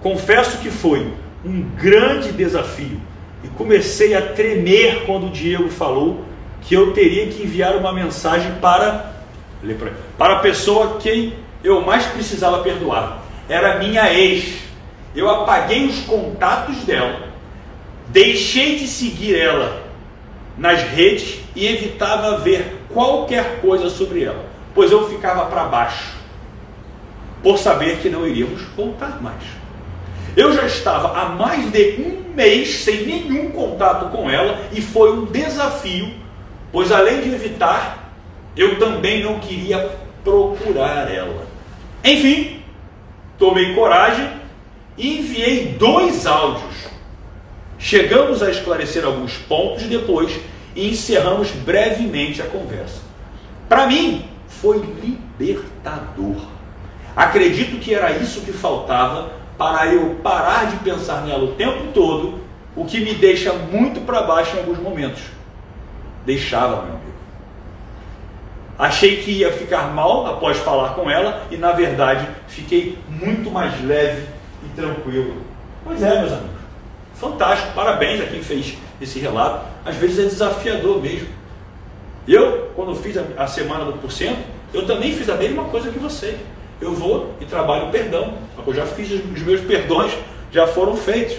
Confesso 0.00 0.58
que 0.58 0.70
foi 0.70 1.12
um 1.44 1.62
grande 1.76 2.30
desafio 2.30 3.00
e 3.44 3.48
comecei 3.48 4.14
a 4.14 4.22
tremer 4.22 5.04
quando 5.04 5.26
o 5.26 5.30
Diego 5.30 5.68
falou 5.68 6.24
que 6.62 6.74
eu 6.74 6.92
teria 6.92 7.26
que 7.26 7.42
enviar 7.42 7.76
uma 7.76 7.92
mensagem 7.92 8.54
para 8.60 9.12
para 10.18 10.34
a 10.34 10.38
pessoa 10.40 10.98
quem 11.00 11.34
eu 11.62 11.80
mais 11.80 12.04
precisava 12.06 12.58
perdoar. 12.62 13.22
Era 13.48 13.78
minha 13.78 14.12
ex. 14.12 14.58
Eu 15.16 15.30
apaguei 15.30 15.86
os 15.86 16.00
contatos 16.00 16.78
dela, 16.84 17.28
deixei 18.08 18.76
de 18.76 18.86
seguir 18.86 19.38
ela 19.38 19.84
nas 20.58 20.82
redes 20.82 21.40
e 21.54 21.66
evitava 21.66 22.38
ver 22.38 22.84
qualquer 22.92 23.60
coisa 23.60 23.88
sobre 23.88 24.24
ela, 24.24 24.44
pois 24.74 24.90
eu 24.90 25.08
ficava 25.08 25.46
para 25.46 25.64
baixo 25.64 26.14
por 27.42 27.58
saber 27.58 27.98
que 27.98 28.08
não 28.08 28.26
iríamos 28.26 28.62
voltar 28.76 29.22
mais. 29.22 29.42
Eu 30.36 30.52
já 30.52 30.66
estava 30.66 31.16
há 31.18 31.28
mais 31.28 31.70
de 31.70 32.00
um 32.00 32.34
mês 32.34 32.82
sem 32.82 33.06
nenhum 33.06 33.50
contato 33.50 34.10
com 34.10 34.28
ela 34.28 34.58
e 34.72 34.80
foi 34.80 35.12
um 35.12 35.26
desafio, 35.26 36.12
pois 36.72 36.90
além 36.90 37.20
de 37.20 37.32
evitar, 37.32 38.12
eu 38.56 38.78
também 38.78 39.22
não 39.22 39.38
queria 39.38 39.90
procurar 40.24 41.12
ela. 41.12 41.46
Enfim, 42.02 42.60
tomei 43.38 43.74
coragem 43.74 44.28
e 44.98 45.18
enviei 45.18 45.76
dois 45.78 46.26
áudios. 46.26 46.88
Chegamos 47.78 48.42
a 48.42 48.50
esclarecer 48.50 49.04
alguns 49.04 49.36
pontos 49.36 49.84
depois 49.84 50.40
e 50.74 50.90
encerramos 50.90 51.50
brevemente 51.50 52.42
a 52.42 52.46
conversa. 52.46 53.02
Para 53.68 53.86
mim, 53.86 54.24
foi 54.48 54.82
libertador. 55.02 56.48
Acredito 57.14 57.78
que 57.78 57.94
era 57.94 58.10
isso 58.12 58.40
que 58.40 58.52
faltava 58.52 59.30
para 59.56 59.86
eu 59.86 60.16
parar 60.22 60.66
de 60.66 60.76
pensar 60.78 61.22
nela 61.22 61.44
o 61.44 61.54
tempo 61.54 61.92
todo, 61.92 62.40
o 62.76 62.84
que 62.84 63.00
me 63.00 63.14
deixa 63.14 63.52
muito 63.52 64.00
para 64.00 64.22
baixo 64.22 64.56
em 64.56 64.60
alguns 64.60 64.78
momentos. 64.78 65.22
Deixava, 66.26 66.82
meu 66.82 66.94
amigo. 66.94 67.14
Achei 68.76 69.22
que 69.22 69.30
ia 69.30 69.52
ficar 69.52 69.94
mal 69.94 70.26
após 70.26 70.58
falar 70.58 70.94
com 70.94 71.08
ela 71.08 71.46
e, 71.50 71.56
na 71.56 71.70
verdade, 71.72 72.26
fiquei 72.48 72.98
muito 73.08 73.50
mais 73.50 73.80
leve 73.84 74.26
e 74.64 74.68
tranquilo. 74.74 75.36
Pois 75.84 76.02
é, 76.02 76.18
meus 76.20 76.32
amigos. 76.32 76.54
Fantástico, 77.14 77.72
parabéns 77.72 78.20
a 78.20 78.26
quem 78.26 78.42
fez 78.42 78.76
esse 79.00 79.20
relato. 79.20 79.66
Às 79.84 79.94
vezes 79.96 80.18
é 80.18 80.22
desafiador 80.22 81.00
mesmo. 81.00 81.28
Eu, 82.26 82.72
quando 82.74 82.96
fiz 82.96 83.16
a 83.36 83.46
semana 83.46 83.84
do 83.84 83.92
porcento, 83.94 84.42
eu 84.72 84.84
também 84.86 85.12
fiz 85.12 85.28
a 85.28 85.36
mesma 85.36 85.64
coisa 85.64 85.92
que 85.92 85.98
você 85.98 86.38
eu 86.80 86.92
vou 86.92 87.30
e 87.40 87.44
trabalho 87.44 87.86
o 87.86 87.90
perdão. 87.90 88.34
Eu 88.66 88.74
já 88.74 88.86
fiz 88.86 89.10
os 89.10 89.42
meus 89.42 89.60
perdões, 89.60 90.12
já 90.50 90.66
foram 90.66 90.96
feitos. 90.96 91.36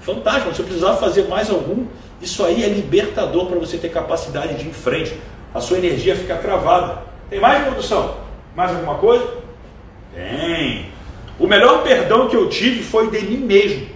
Fantástico, 0.00 0.54
se 0.54 0.60
eu 0.60 0.66
precisar 0.66 0.94
fazer 0.96 1.28
mais 1.28 1.50
algum, 1.50 1.86
isso 2.20 2.44
aí 2.44 2.64
é 2.64 2.68
libertador 2.68 3.46
para 3.46 3.58
você 3.58 3.78
ter 3.78 3.88
capacidade 3.90 4.54
de 4.54 4.64
ir 4.64 4.68
em 4.68 4.72
frente. 4.72 5.16
A 5.54 5.60
sua 5.60 5.78
energia 5.78 6.16
fica 6.16 6.36
travada. 6.36 7.02
Tem 7.30 7.40
mais 7.40 7.64
produção? 7.64 8.16
Mais 8.54 8.70
alguma 8.70 8.96
coisa? 8.96 9.26
Tem. 10.14 10.86
O 11.38 11.46
melhor 11.46 11.82
perdão 11.82 12.28
que 12.28 12.36
eu 12.36 12.48
tive 12.48 12.82
foi 12.82 13.10
de 13.10 13.20
mim 13.20 13.38
mesmo, 13.38 13.88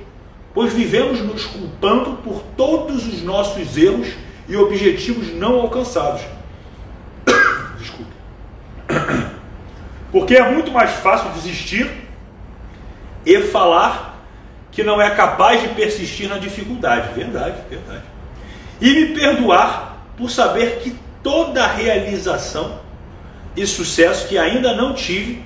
pois 0.55 0.73
vivemos 0.73 1.21
nos 1.21 1.45
culpando 1.45 2.17
por 2.17 2.43
todos 2.57 3.07
os 3.07 3.23
nossos 3.23 3.77
erros 3.77 4.09
e 4.49 4.57
objetivos 4.57 5.33
não 5.35 5.61
alcançados. 5.61 6.23
Desculpe. 7.79 8.13
Porque 10.17 10.35
é 10.35 10.51
muito 10.51 10.73
mais 10.73 10.93
fácil 10.93 11.29
desistir 11.33 11.91
e 13.27 13.39
falar 13.43 14.25
que 14.73 14.83
não 14.83 14.99
é 14.99 15.11
capaz 15.11 15.61
de 15.61 15.69
persistir 15.69 16.27
na 16.27 16.39
dificuldade. 16.39 17.13
Verdade, 17.13 17.57
verdade. 17.69 18.03
E 18.81 18.95
me 18.95 19.07
perdoar 19.09 20.07
por 20.17 20.31
saber 20.31 20.79
que 20.79 20.97
toda 21.23 21.67
realização 21.67 22.81
e 23.55 23.67
sucesso 23.67 24.27
que 24.27 24.39
ainda 24.39 24.73
não 24.73 24.95
tive. 24.95 25.45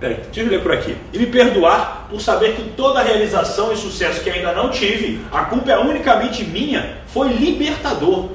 Peraí, 0.00 0.16
deixa 0.16 0.40
eu 0.40 0.48
ler 0.48 0.62
por 0.64 0.72
aqui. 0.72 0.96
E 1.12 1.18
me 1.20 1.26
perdoar 1.26 2.08
por 2.10 2.20
saber 2.20 2.56
que 2.56 2.70
toda 2.70 3.00
realização 3.00 3.72
e 3.72 3.76
sucesso 3.76 4.20
que 4.20 4.30
ainda 4.30 4.52
não 4.52 4.68
tive, 4.68 5.24
a 5.30 5.44
culpa 5.44 5.70
é 5.70 5.78
unicamente 5.78 6.42
minha, 6.42 6.96
foi 7.06 7.28
libertador. 7.28 8.30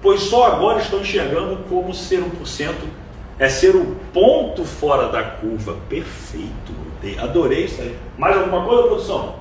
Pois 0.00 0.22
só 0.22 0.46
agora 0.46 0.80
estou 0.80 1.02
enxergando 1.02 1.58
como 1.68 1.92
ser 1.92 2.22
1% 2.22 2.72
é 3.38 3.48
ser 3.48 3.74
o 3.76 3.96
ponto 4.12 4.64
fora 4.64 5.08
da 5.08 5.22
curva. 5.22 5.76
Perfeito, 5.88 6.72
adorei 7.18 7.64
isso 7.64 7.80
aí. 7.80 7.96
Mais 8.16 8.36
alguma 8.36 8.64
coisa, 8.64 8.82
produção? 8.84 9.36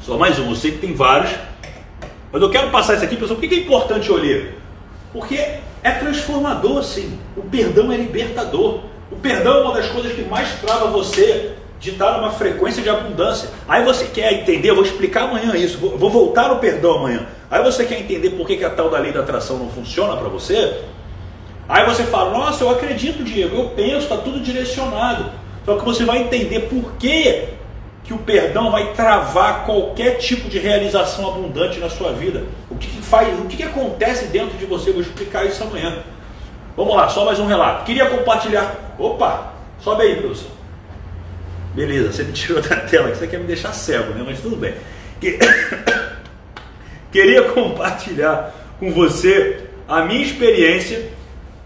Só 0.00 0.16
mais 0.16 0.38
um, 0.38 0.50
eu 0.50 0.54
sei 0.54 0.72
que 0.72 0.78
tem 0.78 0.94
vários, 0.94 1.34
mas 2.32 2.40
eu 2.40 2.50
quero 2.50 2.70
passar 2.70 2.94
isso 2.94 3.04
aqui, 3.04 3.16
pessoal. 3.16 3.38
Por 3.38 3.48
que 3.48 3.54
é 3.54 3.58
importante 3.58 4.12
ler? 4.12 4.56
Porque 5.12 5.34
é 5.36 5.90
transformador, 5.98 6.82
sim. 6.84 7.18
O 7.36 7.42
perdão 7.42 7.90
é 7.90 7.96
libertador. 7.96 8.82
O 9.10 9.16
perdão 9.16 9.58
é 9.58 9.62
uma 9.62 9.74
das 9.74 9.88
coisas 9.88 10.12
que 10.12 10.22
mais 10.22 10.60
trava 10.60 10.86
você 10.88 11.55
de 11.86 11.92
estar 11.92 12.18
numa 12.18 12.32
frequência 12.32 12.82
de 12.82 12.90
abundância. 12.90 13.48
Aí 13.68 13.84
você 13.84 14.06
quer 14.06 14.32
entender, 14.32 14.70
eu 14.70 14.74
vou 14.74 14.84
explicar 14.84 15.22
amanhã 15.22 15.54
isso, 15.54 15.78
vou 15.78 16.10
voltar 16.10 16.50
ao 16.50 16.58
perdão 16.58 16.96
amanhã. 16.96 17.26
Aí 17.48 17.62
você 17.62 17.84
quer 17.84 18.00
entender 18.00 18.30
por 18.30 18.44
que, 18.44 18.56
que 18.56 18.64
a 18.64 18.70
tal 18.70 18.90
da 18.90 18.98
lei 18.98 19.12
da 19.12 19.20
atração 19.20 19.56
não 19.56 19.70
funciona 19.70 20.16
para 20.16 20.28
você? 20.28 20.82
Aí 21.68 21.86
você 21.86 22.02
fala, 22.02 22.36
nossa, 22.36 22.64
eu 22.64 22.70
acredito, 22.70 23.22
Diego, 23.22 23.56
eu 23.56 23.68
penso, 23.70 23.98
está 23.98 24.16
tudo 24.16 24.40
direcionado. 24.40 25.30
Só 25.64 25.76
que 25.76 25.84
você 25.84 26.04
vai 26.04 26.18
entender 26.18 26.60
por 26.60 26.92
que, 26.94 27.50
que 28.02 28.12
o 28.12 28.18
perdão 28.18 28.70
vai 28.72 28.92
travar 28.92 29.64
qualquer 29.64 30.18
tipo 30.18 30.48
de 30.48 30.58
realização 30.58 31.28
abundante 31.28 31.78
na 31.78 31.88
sua 31.88 32.12
vida. 32.12 32.44
O 32.68 32.74
que, 32.74 32.88
que 32.88 33.02
faz, 33.02 33.28
o 33.38 33.44
que, 33.44 33.56
que 33.56 33.62
acontece 33.62 34.26
dentro 34.26 34.58
de 34.58 34.66
você, 34.66 34.90
eu 34.90 34.94
vou 34.94 35.02
explicar 35.02 35.44
isso 35.46 35.62
amanhã. 35.62 35.98
Vamos 36.76 36.96
lá, 36.96 37.08
só 37.08 37.24
mais 37.24 37.38
um 37.38 37.46
relato. 37.46 37.84
Queria 37.84 38.06
compartilhar. 38.06 38.74
Opa, 38.98 39.52
sobe 39.80 40.02
aí, 40.02 40.16
professor. 40.16 40.55
Beleza, 41.76 42.10
você 42.10 42.24
me 42.24 42.32
tirou 42.32 42.62
da 42.62 42.76
tela, 42.76 43.10
que 43.10 43.18
você 43.18 43.26
quer 43.26 43.38
me 43.38 43.46
deixar 43.46 43.70
cego, 43.74 44.14
né? 44.14 44.24
Mas 44.26 44.40
tudo 44.40 44.56
bem. 44.56 44.74
Queria 47.12 47.50
compartilhar 47.50 48.54
com 48.80 48.90
você 48.90 49.66
a 49.86 50.00
minha 50.00 50.22
experiência 50.22 51.10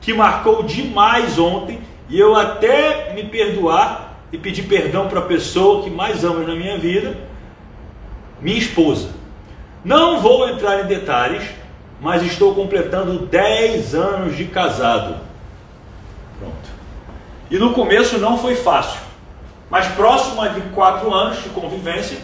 que 0.00 0.12
marcou 0.12 0.64
demais 0.64 1.38
ontem 1.38 1.78
e 2.08 2.18
eu 2.18 2.34
até 2.34 3.12
me 3.14 3.22
perdoar 3.22 4.18
e 4.32 4.38
pedir 4.38 4.64
perdão 4.64 5.06
para 5.06 5.20
a 5.20 5.22
pessoa 5.22 5.84
que 5.84 5.90
mais 5.90 6.24
amo 6.24 6.44
na 6.44 6.56
minha 6.56 6.76
vida, 6.76 7.16
minha 8.40 8.58
esposa. 8.58 9.10
Não 9.84 10.20
vou 10.20 10.48
entrar 10.48 10.80
em 10.80 10.88
detalhes, 10.88 11.44
mas 12.00 12.24
estou 12.24 12.52
completando 12.52 13.26
10 13.26 13.94
anos 13.94 14.36
de 14.36 14.46
casado. 14.46 15.18
Pronto. 16.40 16.68
E 17.48 17.58
no 17.58 17.72
começo 17.72 18.18
não 18.18 18.36
foi 18.36 18.56
fácil. 18.56 19.09
Mas 19.70 19.86
próximo 19.88 20.46
de 20.48 20.60
quatro 20.74 21.14
anos 21.14 21.42
de 21.42 21.48
convivência, 21.50 22.18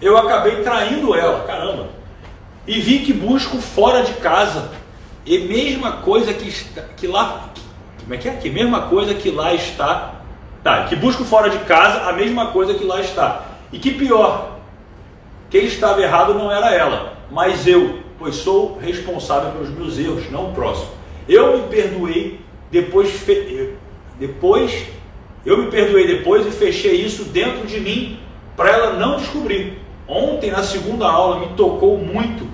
eu 0.00 0.16
acabei 0.16 0.62
traindo 0.62 1.14
ela, 1.14 1.44
caramba. 1.44 1.88
E 2.66 2.80
vi 2.80 3.00
que 3.00 3.12
busco 3.12 3.58
fora 3.58 4.02
de 4.02 4.14
casa. 4.14 4.70
E 5.24 5.38
mesma 5.40 5.98
coisa 5.98 6.32
que, 6.32 6.50
que 6.96 7.06
lá. 7.06 7.50
Como 8.00 8.14
é 8.14 8.16
que 8.16 8.28
é? 8.28 8.32
Que 8.32 8.48
mesma 8.48 8.82
coisa 8.82 9.14
que 9.14 9.30
lá 9.30 9.52
está. 9.52 10.14
Tá, 10.64 10.84
que 10.84 10.96
busco 10.96 11.24
fora 11.24 11.48
de 11.50 11.58
casa 11.60 12.08
a 12.08 12.12
mesma 12.12 12.48
coisa 12.48 12.74
que 12.74 12.84
lá 12.84 13.00
está. 13.00 13.42
E 13.72 13.78
que 13.78 13.92
pior, 13.92 14.58
quem 15.50 15.64
estava 15.66 16.00
errado 16.02 16.34
não 16.34 16.50
era 16.50 16.74
ela, 16.74 17.12
mas 17.30 17.66
eu, 17.66 18.00
pois 18.18 18.36
sou 18.36 18.78
responsável 18.78 19.52
pelos 19.52 19.70
meus 19.70 19.98
erros, 19.98 20.28
não 20.30 20.50
o 20.50 20.52
próximo. 20.52 20.90
Eu 21.28 21.58
me 21.58 21.68
perdoei, 21.68 22.40
depois, 22.70 23.12
depois 24.18 24.86
eu 25.46 25.56
me 25.58 25.70
perdoei 25.70 26.08
depois 26.08 26.44
e 26.44 26.50
fechei 26.50 26.96
isso 26.96 27.24
dentro 27.26 27.64
de 27.68 27.78
mim 27.78 28.18
para 28.56 28.70
ela 28.70 28.92
não 28.94 29.16
descobrir. 29.16 29.78
Ontem, 30.08 30.50
na 30.50 30.64
segunda 30.64 31.06
aula, 31.06 31.38
me 31.38 31.54
tocou 31.54 31.96
muito, 31.96 32.48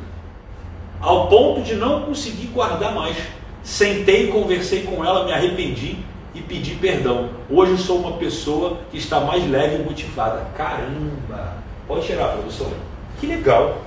ao 1.01 1.29
ponto 1.29 1.63
de 1.63 1.75
não 1.75 2.03
conseguir 2.03 2.49
guardar 2.49 2.95
mais. 2.95 3.17
Sentei, 3.63 4.29
conversei 4.29 4.83
com 4.83 5.03
ela, 5.03 5.25
me 5.25 5.33
arrependi 5.33 5.97
e 6.35 6.41
pedi 6.41 6.75
perdão. 6.75 7.31
Hoje 7.49 7.79
sou 7.79 7.99
uma 7.99 8.13
pessoa 8.19 8.81
que 8.91 8.99
está 8.99 9.21
mais 9.21 9.49
leve 9.49 9.77
e 9.77 9.85
motivada. 9.85 10.47
Caramba! 10.55 11.57
Pode 11.89 12.07
tirar, 12.07 12.29
professor. 12.33 12.73
Que 13.19 13.27
legal! 13.27 13.83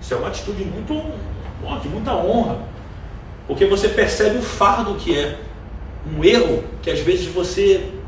Isso 0.00 0.14
é 0.14 0.16
uma 0.16 0.28
atitude 0.28 0.64
muito, 0.64 0.92
de 1.82 1.88
muita 1.88 2.16
honra. 2.16 2.58
Porque 3.46 3.66
você 3.66 3.88
percebe 3.88 4.38
o 4.38 4.42
fardo 4.42 4.94
que 4.94 5.16
é 5.16 5.38
um 6.16 6.24
erro 6.24 6.64
que 6.82 6.90
às 6.90 7.00
vezes 7.00 7.26
você 7.26 7.99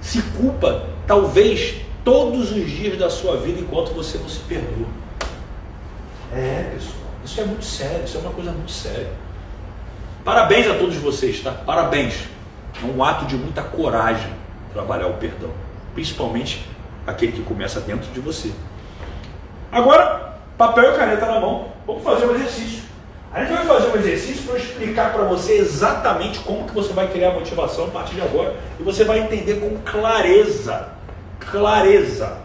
se 0.00 0.22
culpa, 0.22 0.86
talvez, 1.06 1.76
todos 2.04 2.52
os 2.52 2.70
dias 2.70 2.98
da 2.98 3.10
sua 3.10 3.36
vida 3.36 3.60
enquanto 3.60 3.92
você 3.92 4.18
não 4.18 4.28
se 4.28 4.40
perdoa. 4.40 4.88
É, 6.32 6.70
pessoal, 6.74 6.94
isso 7.24 7.40
é 7.40 7.44
muito 7.44 7.64
sério, 7.64 8.04
isso 8.04 8.16
é 8.16 8.20
uma 8.20 8.32
coisa 8.32 8.52
muito 8.52 8.70
séria. 8.70 9.10
Parabéns 10.24 10.68
a 10.68 10.74
todos 10.74 10.96
vocês, 10.96 11.40
tá? 11.40 11.50
Parabéns. 11.52 12.28
É 12.82 12.86
um 12.86 13.02
ato 13.02 13.26
de 13.26 13.36
muita 13.36 13.62
coragem 13.62 14.32
trabalhar 14.72 15.08
o 15.08 15.14
perdão, 15.14 15.50
principalmente 15.94 16.66
aquele 17.06 17.32
que 17.32 17.42
começa 17.42 17.80
dentro 17.80 18.10
de 18.12 18.20
você. 18.20 18.52
Agora, 19.72 20.38
papel 20.56 20.94
e 20.94 20.96
caneta 20.96 21.26
na 21.26 21.40
mão, 21.40 21.72
vamos 21.86 22.02
fazer 22.02 22.26
um 22.26 22.34
exercício. 22.34 22.89
A 23.32 23.44
gente 23.44 23.52
vai 23.52 23.64
fazer 23.64 23.88
um 23.90 23.96
exercício 23.96 24.42
para 24.42 24.58
explicar 24.58 25.12
para 25.12 25.22
você 25.22 25.52
exatamente 25.52 26.40
como 26.40 26.66
que 26.66 26.74
você 26.74 26.92
vai 26.92 27.06
criar 27.08 27.30
motivação 27.30 27.84
a 27.84 27.88
partir 27.88 28.16
de 28.16 28.22
agora 28.22 28.56
e 28.78 28.82
você 28.82 29.04
vai 29.04 29.20
entender 29.20 29.60
com 29.60 29.78
clareza, 29.84 30.88
clareza. 31.38 32.38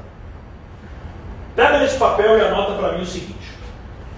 Pega 1.56 1.84
esse 1.84 1.98
papel 1.98 2.38
e 2.38 2.41
anota 2.41 2.74
para 2.74 2.91
mim 2.91 3.04
o 3.04 3.08
seguinte: 3.08 3.50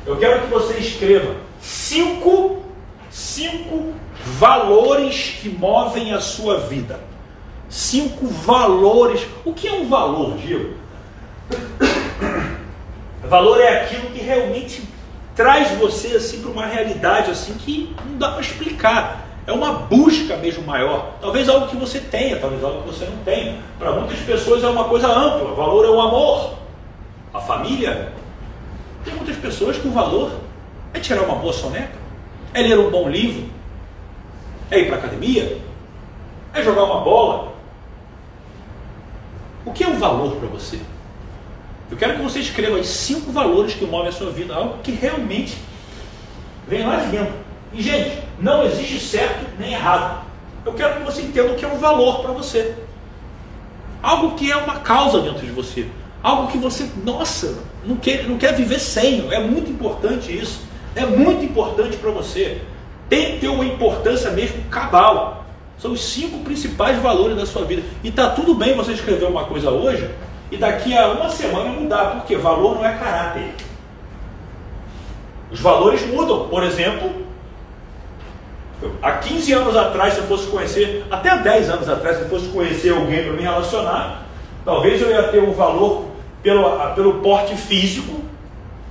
eu 0.05 0.17
quero 0.17 0.41
que 0.41 0.47
você 0.47 0.77
escreva 0.77 1.35
cinco, 1.61 2.63
cinco 3.09 3.93
valores 4.25 5.37
que 5.41 5.47
movem 5.47 6.11
a 6.11 6.19
sua 6.19 6.59
vida. 6.59 6.99
Cinco 7.69 8.27
valores. 8.27 9.25
O 9.45 9.53
que 9.53 9.69
é 9.69 9.73
um 9.73 9.87
valor, 9.87 10.37
Diego? 10.37 10.75
Valor 13.23 13.59
é 13.59 13.81
aquilo 13.81 14.09
que 14.11 14.21
realmente 14.21 14.83
traz 15.37 15.71
você 15.77 16.17
assim 16.17 16.41
para 16.41 16.49
uma 16.49 16.65
realidade 16.65 17.29
assim 17.29 17.53
que 17.53 17.95
não 18.03 18.17
dá 18.17 18.31
para 18.31 18.41
explicar. 18.41 19.25
É 19.45 19.51
uma 19.53 19.71
busca 19.71 20.35
mesmo 20.35 20.65
maior. 20.65 21.13
Talvez 21.21 21.47
algo 21.47 21.67
que 21.67 21.77
você 21.77 22.01
tenha, 22.01 22.37
talvez 22.37 22.61
algo 22.61 22.81
que 22.81 22.87
você 22.87 23.05
não 23.05 23.17
tenha. 23.23 23.61
Para 23.79 23.93
muitas 23.93 24.19
pessoas 24.19 24.61
é 24.61 24.67
uma 24.67 24.85
coisa 24.85 25.07
ampla. 25.07 25.51
O 25.51 25.55
valor 25.55 25.85
é 25.85 25.89
o 25.89 26.01
amor, 26.01 26.55
a 27.33 27.39
família. 27.39 28.11
Tem 29.05 29.13
muitas 29.13 29.37
pessoas 29.37 29.77
que 29.77 29.87
o 29.87 29.91
valor 29.91 30.31
é 30.93 30.99
tirar 30.99 31.21
uma 31.21 31.35
boa 31.35 31.53
soneca, 31.53 31.95
é 32.53 32.61
ler 32.61 32.77
um 32.77 32.89
bom 32.89 33.07
livro, 33.07 33.49
é 34.69 34.79
ir 34.79 34.87
para 34.87 34.97
academia, 34.97 35.61
é 36.53 36.61
jogar 36.61 36.83
uma 36.83 37.01
bola. 37.01 37.53
O 39.65 39.71
que 39.71 39.83
é 39.83 39.87
um 39.87 39.97
valor 39.97 40.35
para 40.35 40.49
você? 40.49 40.79
Eu 41.89 41.95
quero 41.95 42.17
que 42.17 42.21
você 42.21 42.39
escreva 42.39 42.75
aí 42.75 42.83
cinco 42.83 43.31
valores 43.31 43.73
que 43.73 43.85
movem 43.85 44.09
a 44.09 44.11
sua 44.11 44.29
vida, 44.29 44.53
algo 44.53 44.79
que 44.83 44.91
realmente 44.91 45.57
vem 46.67 46.85
lá 46.85 46.97
de 46.97 47.07
dentro. 47.07 47.33
E, 47.73 47.81
gente, 47.81 48.21
não 48.39 48.65
existe 48.65 48.99
certo 48.99 49.45
nem 49.57 49.73
errado. 49.73 50.25
Eu 50.65 50.73
quero 50.73 50.95
que 50.95 51.03
você 51.03 51.21
entenda 51.21 51.53
o 51.53 51.55
que 51.55 51.63
é 51.63 51.67
um 51.67 51.77
valor 51.77 52.19
para 52.19 52.33
você. 52.33 52.75
Algo 54.03 54.35
que 54.35 54.51
é 54.51 54.55
uma 54.57 54.79
causa 54.79 55.21
dentro 55.21 55.45
de 55.45 55.51
você. 55.51 55.87
Algo 56.21 56.51
que 56.51 56.57
você, 56.57 56.89
nossa, 57.05 57.63
não 57.85 57.95
quer, 57.95 58.27
não 58.27 58.37
quer 58.37 58.53
viver 58.53 58.79
sem. 58.79 59.31
É 59.31 59.39
muito 59.39 59.71
importante 59.71 60.35
isso. 60.37 60.61
É 60.93 61.05
muito 61.05 61.45
importante 61.45 61.95
para 61.95 62.11
você. 62.11 62.61
Tem 63.07 63.33
que 63.33 63.39
ter 63.39 63.47
uma 63.47 63.65
importância 63.65 64.29
mesmo 64.31 64.61
cabal. 64.65 65.45
São 65.77 65.93
os 65.93 66.03
cinco 66.03 66.39
principais 66.39 66.97
valores 67.01 67.37
da 67.37 67.45
sua 67.45 67.63
vida. 67.63 67.81
E 68.03 68.11
tá 68.11 68.29
tudo 68.29 68.53
bem 68.53 68.75
você 68.75 68.91
escrever 68.91 69.25
uma 69.25 69.45
coisa 69.45 69.69
hoje 69.71 70.09
e 70.51 70.57
daqui 70.57 70.95
a 70.95 71.09
uma 71.09 71.29
semana 71.29 71.69
mudar, 71.69 72.11
porque 72.15 72.35
valor 72.37 72.75
não 72.75 72.85
é 72.85 72.93
caráter. 72.95 73.53
Os 75.51 75.59
valores 75.59 76.05
mudam. 76.07 76.47
Por 76.47 76.63
exemplo, 76.63 77.11
há 79.01 79.13
15 79.13 79.53
anos 79.53 79.75
atrás, 79.75 80.13
se 80.13 80.19
eu 80.19 80.25
fosse 80.25 80.47
conhecer, 80.47 81.05
até 81.11 81.29
há 81.29 81.37
10 81.37 81.69
anos 81.69 81.89
atrás, 81.89 82.17
se 82.17 82.23
eu 82.23 82.29
fosse 82.29 82.47
conhecer 82.47 82.93
alguém 82.93 83.23
para 83.23 83.33
me 83.33 83.41
relacionar, 83.41 84.23
talvez 84.63 85.01
eu 85.01 85.09
ia 85.09 85.23
ter 85.23 85.41
um 85.41 85.51
valor 85.51 86.05
pelo, 86.41 86.93
pelo 86.95 87.13
porte 87.15 87.55
físico, 87.55 88.21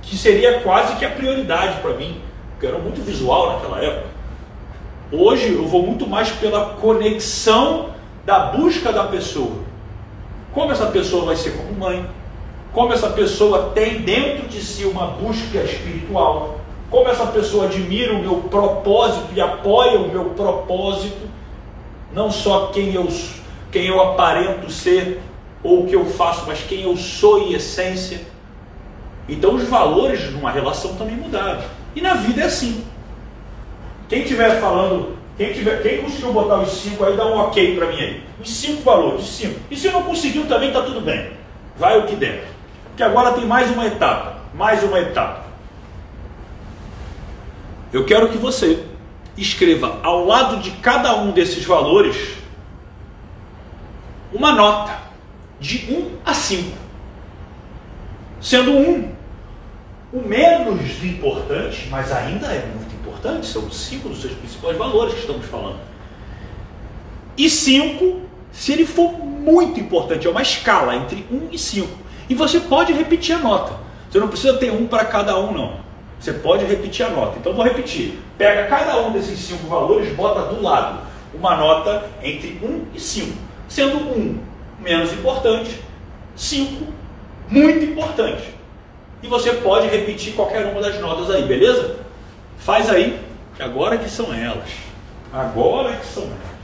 que 0.01 0.15
seria 0.15 0.61
quase 0.61 0.95
que 0.95 1.05
a 1.05 1.09
prioridade 1.09 1.81
para 1.81 1.93
mim, 1.93 2.21
porque 2.51 2.67
eu 2.67 2.69
era 2.69 2.79
muito 2.79 3.01
visual 3.03 3.53
naquela 3.53 3.83
época. 3.83 4.07
Hoje 5.11 5.53
eu 5.53 5.65
vou 5.65 5.83
muito 5.83 6.07
mais 6.07 6.29
pela 6.31 6.75
conexão 6.75 7.91
da 8.25 8.39
busca 8.39 8.91
da 8.91 9.05
pessoa 9.05 9.66
como 10.53 10.71
essa 10.71 10.87
pessoa 10.87 11.25
vai 11.25 11.35
ser 11.35 11.51
como 11.51 11.73
mãe, 11.73 12.07
como 12.73 12.93
essa 12.93 13.09
pessoa 13.09 13.71
tem 13.73 14.01
dentro 14.01 14.47
de 14.47 14.61
si 14.61 14.85
uma 14.85 15.07
busca 15.07 15.59
espiritual, 15.59 16.59
como 16.89 17.09
essa 17.09 17.27
pessoa 17.27 17.65
admira 17.65 18.13
o 18.13 18.19
meu 18.19 18.35
propósito 18.43 19.27
e 19.33 19.41
apoia 19.41 19.99
o 19.99 20.09
meu 20.09 20.25
propósito, 20.31 21.27
não 22.13 22.31
só 22.31 22.67
quem 22.67 22.93
eu, 22.93 23.07
quem 23.71 23.87
eu 23.87 24.01
aparento 24.01 24.71
ser 24.71 25.21
ou 25.63 25.83
o 25.83 25.87
que 25.87 25.95
eu 25.95 26.05
faço, 26.05 26.45
mas 26.47 26.59
quem 26.61 26.83
eu 26.83 26.95
sou 26.95 27.41
em 27.41 27.53
essência. 27.53 28.21
Então 29.27 29.55
os 29.55 29.63
valores 29.63 30.29
de 30.29 30.35
uma 30.35 30.51
relação 30.51 30.95
também 30.95 31.15
mudaram. 31.15 31.61
E 31.95 32.01
na 32.01 32.13
vida 32.13 32.41
é 32.41 32.45
assim. 32.45 32.85
Quem 34.07 34.21
estiver 34.21 34.61
falando, 34.61 35.16
quem, 35.37 35.53
tiver, 35.53 35.83
quem 35.83 36.01
conseguiu 36.01 36.33
botar 36.33 36.57
os 36.61 36.71
5 36.81 37.05
aí, 37.05 37.15
dá 37.15 37.27
um 37.27 37.37
ok 37.37 37.77
para 37.77 37.87
mim 37.87 37.99
aí. 37.99 38.23
Os 38.41 38.49
5 38.49 38.81
valores, 38.81 39.25
5. 39.27 39.59
E 39.69 39.75
se 39.77 39.89
não 39.89 40.01
conseguiu 40.01 40.47
também, 40.47 40.69
está 40.69 40.81
tudo 40.81 40.99
bem. 40.99 41.31
Vai 41.77 41.99
o 41.99 42.07
que 42.07 42.15
der. 42.15 42.47
Porque 42.87 43.03
agora 43.03 43.33
tem 43.33 43.45
mais 43.45 43.69
uma 43.69 43.85
etapa. 43.85 44.37
Mais 44.55 44.83
uma 44.83 44.99
etapa. 44.99 45.45
Eu 47.93 48.03
quero 48.03 48.29
que 48.29 48.37
você 48.37 48.83
escreva 49.37 49.99
ao 50.01 50.25
lado 50.25 50.57
de 50.57 50.71
cada 50.71 51.15
um 51.17 51.31
desses 51.31 51.63
valores 51.63 52.35
uma 54.33 54.51
nota 54.51 54.97
de 55.59 55.93
1 55.93 56.17
a 56.25 56.33
5. 56.33 56.77
Sendo 58.41 58.71
1 58.71 59.11
o 60.13 60.27
menos 60.27 61.03
importante, 61.03 61.87
mas 61.89 62.11
ainda 62.11 62.47
é 62.47 62.65
muito 62.65 62.86
importante, 63.17 63.47
são 63.47 63.69
cinco 63.71 64.09
dos 64.09 64.21
seus 64.21 64.33
principais 64.33 64.77
valores 64.77 65.15
que 65.15 65.21
estamos 65.21 65.45
falando. 65.47 65.79
E 67.35 67.49
5, 67.49 68.21
se 68.51 68.71
ele 68.71 68.85
for 68.85 69.11
muito 69.19 69.79
importante, 69.79 70.27
é 70.27 70.29
uma 70.29 70.41
escala 70.41 70.95
entre 70.95 71.25
1 71.31 71.49
e 71.51 71.57
5. 71.57 71.87
E 72.29 72.35
você 72.35 72.59
pode 72.59 72.93
repetir 72.93 73.35
a 73.35 73.39
nota. 73.39 73.73
Você 74.09 74.19
não 74.19 74.27
precisa 74.27 74.57
ter 74.57 74.71
um 74.71 74.87
para 74.87 75.05
cada 75.05 75.37
um, 75.39 75.51
não. 75.51 75.87
Você 76.19 76.33
pode 76.33 76.65
repetir 76.65 77.05
a 77.05 77.09
nota. 77.09 77.37
Então 77.39 77.53
vou 77.53 77.63
repetir. 77.63 78.19
Pega 78.37 78.67
cada 78.67 78.99
um 79.01 79.11
desses 79.11 79.37
cinco 79.39 79.67
valores, 79.67 80.13
bota 80.15 80.53
do 80.53 80.61
lado 80.61 81.05
uma 81.33 81.55
nota 81.55 82.09
entre 82.23 82.59
1 82.63 82.85
e 82.95 82.99
5. 82.99 83.33
Sendo 83.67 83.97
1 83.97 84.39
menos 84.79 85.13
importante, 85.13 85.79
5 86.35 86.85
muito 87.49 87.85
importante. 87.85 88.55
E 89.21 89.27
você 89.27 89.53
pode 89.53 89.87
repetir 89.87 90.33
qualquer 90.33 90.65
uma 90.65 90.81
das 90.81 90.99
notas 90.99 91.29
aí, 91.29 91.43
beleza? 91.43 92.06
Faz 92.59 92.89
aí, 92.89 93.19
agora 93.59 93.97
que 93.97 94.09
são 94.09 94.33
elas. 94.33 94.69
Agora 95.33 95.95
que 95.95 96.05
são 96.05 96.23
elas. 96.23 96.57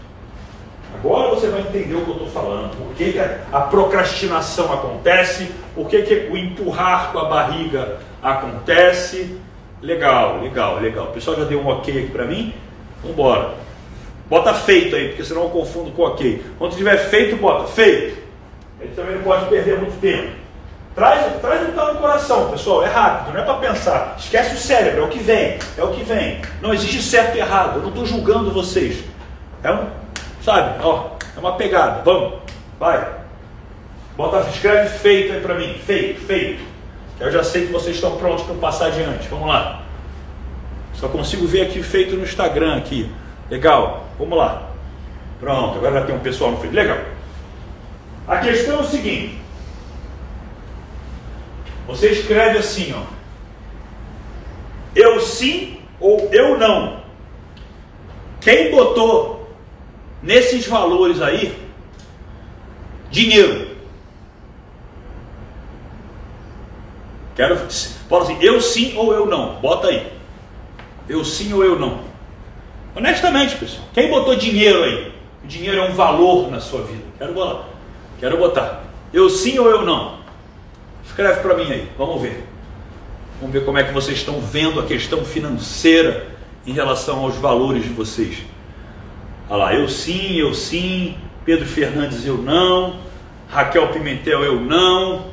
Agora 0.96 1.30
você 1.30 1.48
vai 1.48 1.62
entender 1.62 1.96
o 1.96 2.06
que 2.06 2.10
eu 2.10 2.14
estou 2.14 2.30
falando. 2.30 2.78
Por 2.78 2.96
que, 2.96 3.14
que 3.14 3.20
a 3.20 3.62
procrastinação 3.62 4.72
acontece, 4.72 5.52
por 5.74 5.88
que, 5.88 6.04
que 6.04 6.30
o 6.32 6.38
empurrar 6.38 7.12
com 7.12 7.20
a 7.20 7.26
barriga 7.26 8.00
acontece. 8.22 9.38
Legal, 9.82 10.40
legal, 10.42 10.80
legal. 10.80 11.06
O 11.08 11.12
pessoal 11.12 11.38
já 11.38 11.44
deu 11.44 11.60
um 11.60 11.68
ok 11.68 12.04
aqui 12.04 12.12
para 12.12 12.26
mim? 12.26 12.54
Vamos 13.02 13.18
embora. 13.18 13.56
Bota 14.30 14.54
feito 14.54 14.96
aí, 14.96 15.10
porque 15.10 15.26
senão 15.26 15.44
eu 15.44 15.50
confundo 15.50 15.92
com 15.92 16.04
ok. 16.04 16.42
Quando 16.58 16.76
tiver 16.78 16.98
feito, 17.10 17.36
bota 17.36 17.68
feito. 17.68 18.18
Ele 18.80 18.94
também 18.96 19.16
não 19.16 19.24
pode 19.24 19.46
perder 19.48 19.78
muito 19.78 20.00
tempo. 20.00 20.43
Traz, 20.96 21.42
traz 21.42 21.62
o 21.62 21.66
que 21.66 21.72
está 21.72 21.94
no 21.94 22.00
coração, 22.00 22.52
pessoal. 22.52 22.84
É 22.84 22.88
rápido, 22.88 23.34
não 23.34 23.42
é 23.42 23.44
para 23.44 23.56
pensar. 23.56 24.16
Esquece 24.18 24.56
o 24.56 24.58
cérebro, 24.58 25.02
é 25.02 25.06
o 25.06 25.10
que 25.10 25.20
vem. 25.20 25.58
É 25.76 25.84
o 25.84 25.92
que 25.92 26.04
vem. 26.04 26.42
Não 26.62 26.74
existe 26.74 27.02
certo 27.02 27.36
e 27.36 27.40
errado. 27.40 27.78
Eu 27.78 27.82
não 27.82 27.90
estou 27.90 28.06
julgando 28.06 28.52
vocês. 28.52 29.04
É 29.64 29.72
um, 29.72 29.88
sabe, 30.42 30.80
ó, 30.84 31.12
é 31.36 31.40
uma 31.40 31.56
pegada. 31.56 32.04
Vamos, 32.04 32.36
vai. 32.80 33.08
Bota, 34.16 34.48
escreve 34.50 34.90
feito 35.00 35.34
aí 35.34 35.42
para 35.42 35.56
mim. 35.56 35.74
Feito, 35.84 36.22
feito. 36.22 36.64
Eu 37.20 37.32
já 37.32 37.44
sei 37.44 37.66
que 37.66 37.74
vocês 37.74 37.96
estão 37.96 38.18
prontos 38.18 38.44
para 38.44 38.56
passar 38.56 38.88
adiante. 38.88 39.28
Vamos 39.30 39.48
lá. 39.48 39.82
Só 40.94 41.08
consigo 41.08 41.48
ver 41.48 41.62
aqui 41.62 41.82
feito 41.82 42.16
no 42.16 42.24
Instagram 42.24 42.78
aqui. 42.78 43.12
Legal. 43.50 44.06
Vamos 44.20 44.38
lá. 44.38 44.70
Pronto, 45.40 45.78
agora 45.78 46.02
já 46.02 46.06
tem 46.06 46.16
um 46.16 46.20
pessoal 46.20 46.52
no 46.52 46.58
feito. 46.58 46.76
Legal. 46.76 47.00
A 48.28 48.38
questão 48.38 48.78
é 48.78 48.82
o 48.82 48.86
seguinte. 48.86 49.43
Você 51.88 52.10
escreve 52.10 52.60
assim, 52.60 52.94
ó. 52.94 53.04
Eu 54.96 55.20
sim 55.20 55.80
ou 56.00 56.30
eu 56.32 56.58
não. 56.58 57.02
Quem 58.42 58.72
botou 58.72 59.50
nesses 60.22 60.68
valores 60.68 61.22
aí 61.22 61.58
dinheiro? 63.10 63.74
Quero 67.36 67.58
pode 68.08 68.32
assim, 68.32 68.38
eu 68.42 68.62
sim 68.62 68.96
ou 68.96 69.14
eu 69.14 69.26
não. 69.26 69.56
Bota 69.56 69.88
aí. 69.88 70.12
Eu 71.10 71.26
sim 71.26 71.52
ou 71.54 71.64
eu 71.64 71.78
não. 71.80 72.02
Honestamente, 72.96 73.56
pessoal. 73.56 73.88
Quem 73.94 74.10
botou 74.10 74.36
dinheiro 74.36 74.84
aí? 74.84 75.12
O 75.44 75.48
dinheiro 75.48 75.80
é 75.80 75.90
um 75.90 75.94
valor 75.94 76.50
na 76.50 76.60
sua 76.60 76.84
vida. 76.84 77.04
Quero 77.18 77.34
botar. 77.34 77.68
Quero 78.20 78.38
botar. 78.38 78.84
Eu 79.12 79.30
sim 79.30 79.58
ou 79.58 79.70
eu 79.70 79.82
não? 79.84 80.23
Escreve 81.14 81.42
para 81.42 81.54
mim 81.54 81.72
aí, 81.72 81.88
vamos 81.96 82.20
ver. 82.24 82.44
Vamos 83.40 83.54
ver 83.54 83.64
como 83.64 83.78
é 83.78 83.84
que 83.84 83.94
vocês 83.94 84.18
estão 84.18 84.42
vendo 84.42 84.80
a 84.80 84.84
questão 84.84 85.24
financeira 85.24 86.26
em 86.66 86.74
relação 86.74 87.20
aos 87.20 87.36
valores 87.36 87.84
de 87.84 87.90
vocês. 87.90 88.40
Olha 89.48 89.64
lá, 89.64 89.76
eu 89.76 89.88
sim, 89.88 90.38
eu 90.38 90.56
sim, 90.56 91.16
Pedro 91.46 91.68
Fernandes 91.68 92.26
eu 92.26 92.40
não, 92.40 92.96
Raquel 93.48 93.90
Pimentel 93.90 94.44
eu 94.44 94.60
não. 94.60 95.26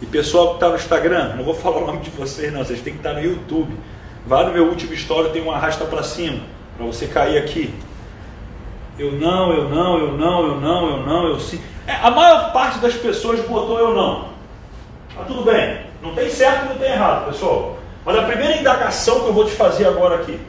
E 0.00 0.06
pessoal 0.06 0.48
que 0.48 0.54
está 0.54 0.70
no 0.70 0.76
Instagram, 0.76 1.34
não 1.36 1.44
vou 1.44 1.52
falar 1.60 1.82
o 1.82 1.86
nome 1.86 2.00
de 2.00 2.08
vocês 2.08 2.50
não, 2.50 2.64
vocês 2.64 2.80
têm 2.80 2.94
que 2.94 3.00
estar 3.00 3.12
no 3.12 3.22
YouTube. 3.22 3.76
Vá 4.26 4.42
no 4.44 4.54
meu 4.54 4.68
último 4.68 4.94
história, 4.94 5.28
tem 5.28 5.42
um 5.42 5.52
arrasta 5.52 5.84
para 5.84 6.02
cima, 6.02 6.40
para 6.78 6.86
você 6.86 7.06
cair 7.08 7.36
aqui. 7.36 7.74
Eu 8.98 9.12
não, 9.12 9.52
eu 9.52 9.68
não, 9.68 9.98
eu 9.98 10.12
não, 10.16 10.46
eu 10.46 10.60
não, 10.62 10.88
eu 10.88 11.06
não, 11.06 11.26
eu 11.26 11.38
sim. 11.38 11.60
É, 11.86 11.92
a 11.92 12.10
maior 12.10 12.54
parte 12.54 12.78
das 12.78 12.94
pessoas 12.94 13.38
botou 13.40 13.78
eu 13.78 13.94
não. 13.94 14.31
Tá 15.16 15.24
tudo 15.24 15.44
bem. 15.44 15.86
Não 16.02 16.14
tem 16.14 16.28
certo 16.30 16.66
e 16.66 16.68
não 16.70 16.78
tem 16.78 16.92
errado, 16.92 17.26
pessoal. 17.26 17.78
Mas 18.04 18.16
a 18.16 18.22
primeira 18.22 18.56
indagação 18.56 19.20
que 19.20 19.26
eu 19.26 19.32
vou 19.32 19.44
te 19.44 19.52
fazer 19.52 19.86
agora 19.86 20.16
aqui. 20.16 20.40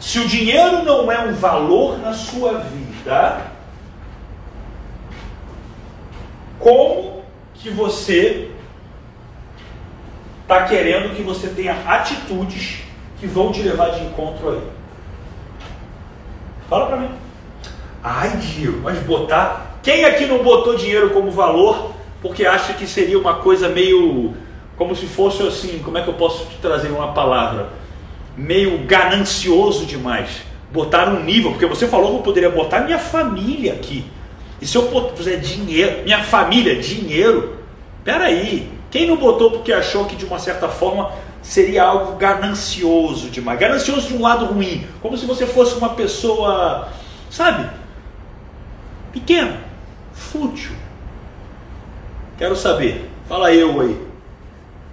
Se 0.00 0.18
o 0.18 0.28
dinheiro 0.28 0.82
não 0.82 1.10
é 1.10 1.18
um 1.20 1.34
valor 1.34 1.98
na 1.98 2.12
sua 2.12 2.58
vida, 2.58 3.42
como 6.58 7.22
que 7.54 7.70
você 7.70 8.50
está 10.42 10.62
querendo 10.64 11.14
que 11.14 11.22
você 11.22 11.48
tenha 11.48 11.76
atitudes 11.86 12.82
que 13.18 13.26
vão 13.26 13.50
te 13.50 13.62
levar 13.62 13.90
de 13.90 14.04
encontro 14.04 14.50
aí? 14.50 14.62
Fala 16.68 16.86
para 16.86 16.96
mim. 16.98 17.10
Ai, 18.02 18.36
Dio, 18.36 18.80
mas 18.82 18.98
botar. 19.00 19.78
Quem 19.82 20.04
aqui 20.04 20.26
não 20.26 20.42
botou 20.42 20.76
dinheiro 20.76 21.10
como 21.10 21.30
valor 21.30 21.95
porque 22.20 22.46
acha 22.46 22.72
que 22.72 22.86
seria 22.86 23.18
uma 23.18 23.34
coisa 23.34 23.68
meio 23.68 24.34
como 24.76 24.94
se 24.94 25.06
fosse 25.06 25.42
assim, 25.42 25.78
como 25.78 25.96
é 25.96 26.02
que 26.02 26.08
eu 26.08 26.14
posso 26.14 26.46
te 26.46 26.56
trazer 26.56 26.88
uma 26.88 27.12
palavra? 27.12 27.70
Meio 28.36 28.84
ganancioso 28.86 29.86
demais. 29.86 30.42
Botar 30.70 31.08
um 31.08 31.22
nível, 31.22 31.52
porque 31.52 31.64
você 31.64 31.86
falou 31.86 32.10
que 32.10 32.16
eu 32.16 32.22
poderia 32.22 32.50
botar 32.50 32.80
minha 32.80 32.98
família 32.98 33.72
aqui. 33.72 34.04
E 34.60 34.66
se 34.66 34.76
eu 34.76 34.84
puser 34.84 35.40
dinheiro, 35.40 36.02
minha 36.04 36.22
família, 36.22 36.76
dinheiro, 36.76 37.58
peraí, 38.04 38.70
quem 38.90 39.06
não 39.06 39.16
botou 39.16 39.50
porque 39.50 39.72
achou 39.72 40.04
que 40.04 40.16
de 40.16 40.26
uma 40.26 40.38
certa 40.38 40.68
forma 40.68 41.10
seria 41.40 41.84
algo 41.84 42.16
ganancioso 42.16 43.30
demais? 43.30 43.58
Ganancioso 43.58 44.08
de 44.08 44.14
um 44.14 44.20
lado 44.20 44.44
ruim, 44.46 44.86
como 45.00 45.16
se 45.16 45.24
você 45.24 45.46
fosse 45.46 45.74
uma 45.76 45.90
pessoa, 45.90 46.88
sabe, 47.30 47.70
pequena, 49.12 49.58
fútil 50.12 50.85
Quero 52.38 52.54
saber. 52.54 53.10
Fala 53.28 53.52
eu 53.52 53.80
aí. 53.80 54.06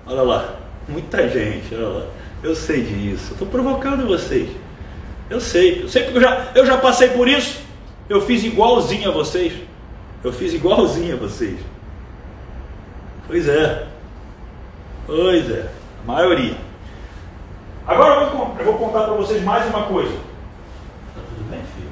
Olha 0.05 0.21
lá. 0.21 0.55
Muita 0.87 1.27
gente, 1.29 1.73
olha 1.75 1.87
lá. 1.87 2.05
Eu 2.41 2.55
sei 2.55 2.83
disso. 2.83 3.33
Estou 3.33 3.47
provocando 3.47 4.07
vocês. 4.07 4.49
Eu 5.29 5.39
sei. 5.39 5.83
Eu 5.83 5.89
sei 5.89 6.03
porque 6.03 6.17
eu 6.17 6.21
já, 6.21 6.51
eu 6.55 6.65
já 6.65 6.77
passei 6.77 7.09
por 7.09 7.27
isso. 7.27 7.61
Eu 8.09 8.21
fiz 8.21 8.43
igualzinho 8.43 9.09
a 9.09 9.13
vocês. 9.13 9.53
Eu 10.23 10.31
fiz 10.31 10.53
igualzinho 10.53 11.15
a 11.15 11.19
vocês. 11.19 11.59
Pois 13.27 13.47
é. 13.47 13.87
Pois 15.05 15.49
é. 15.49 15.69
A 16.03 16.11
maioria. 16.11 16.55
Agora 17.85 18.23
eu 18.23 18.29
vou, 18.29 18.55
eu 18.59 18.65
vou 18.65 18.77
contar 18.77 19.03
para 19.03 19.13
vocês 19.13 19.43
mais 19.43 19.65
uma 19.67 19.83
coisa. 19.83 20.13
Tá 20.13 21.21
tudo 21.27 21.49
bem, 21.49 21.61
filho? 21.75 21.91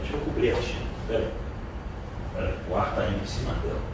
Deixa 0.00 0.14
eu 0.14 0.20
cobrir 0.20 0.50
a 0.50 0.54
tia. 0.56 0.76
Pera 1.08 1.30
aí. 2.36 2.54
O 2.70 2.76
ar 2.76 2.90
está 2.90 3.06
indo 3.06 3.22
em 3.22 3.26
cima 3.26 3.52
dela. 3.54 3.89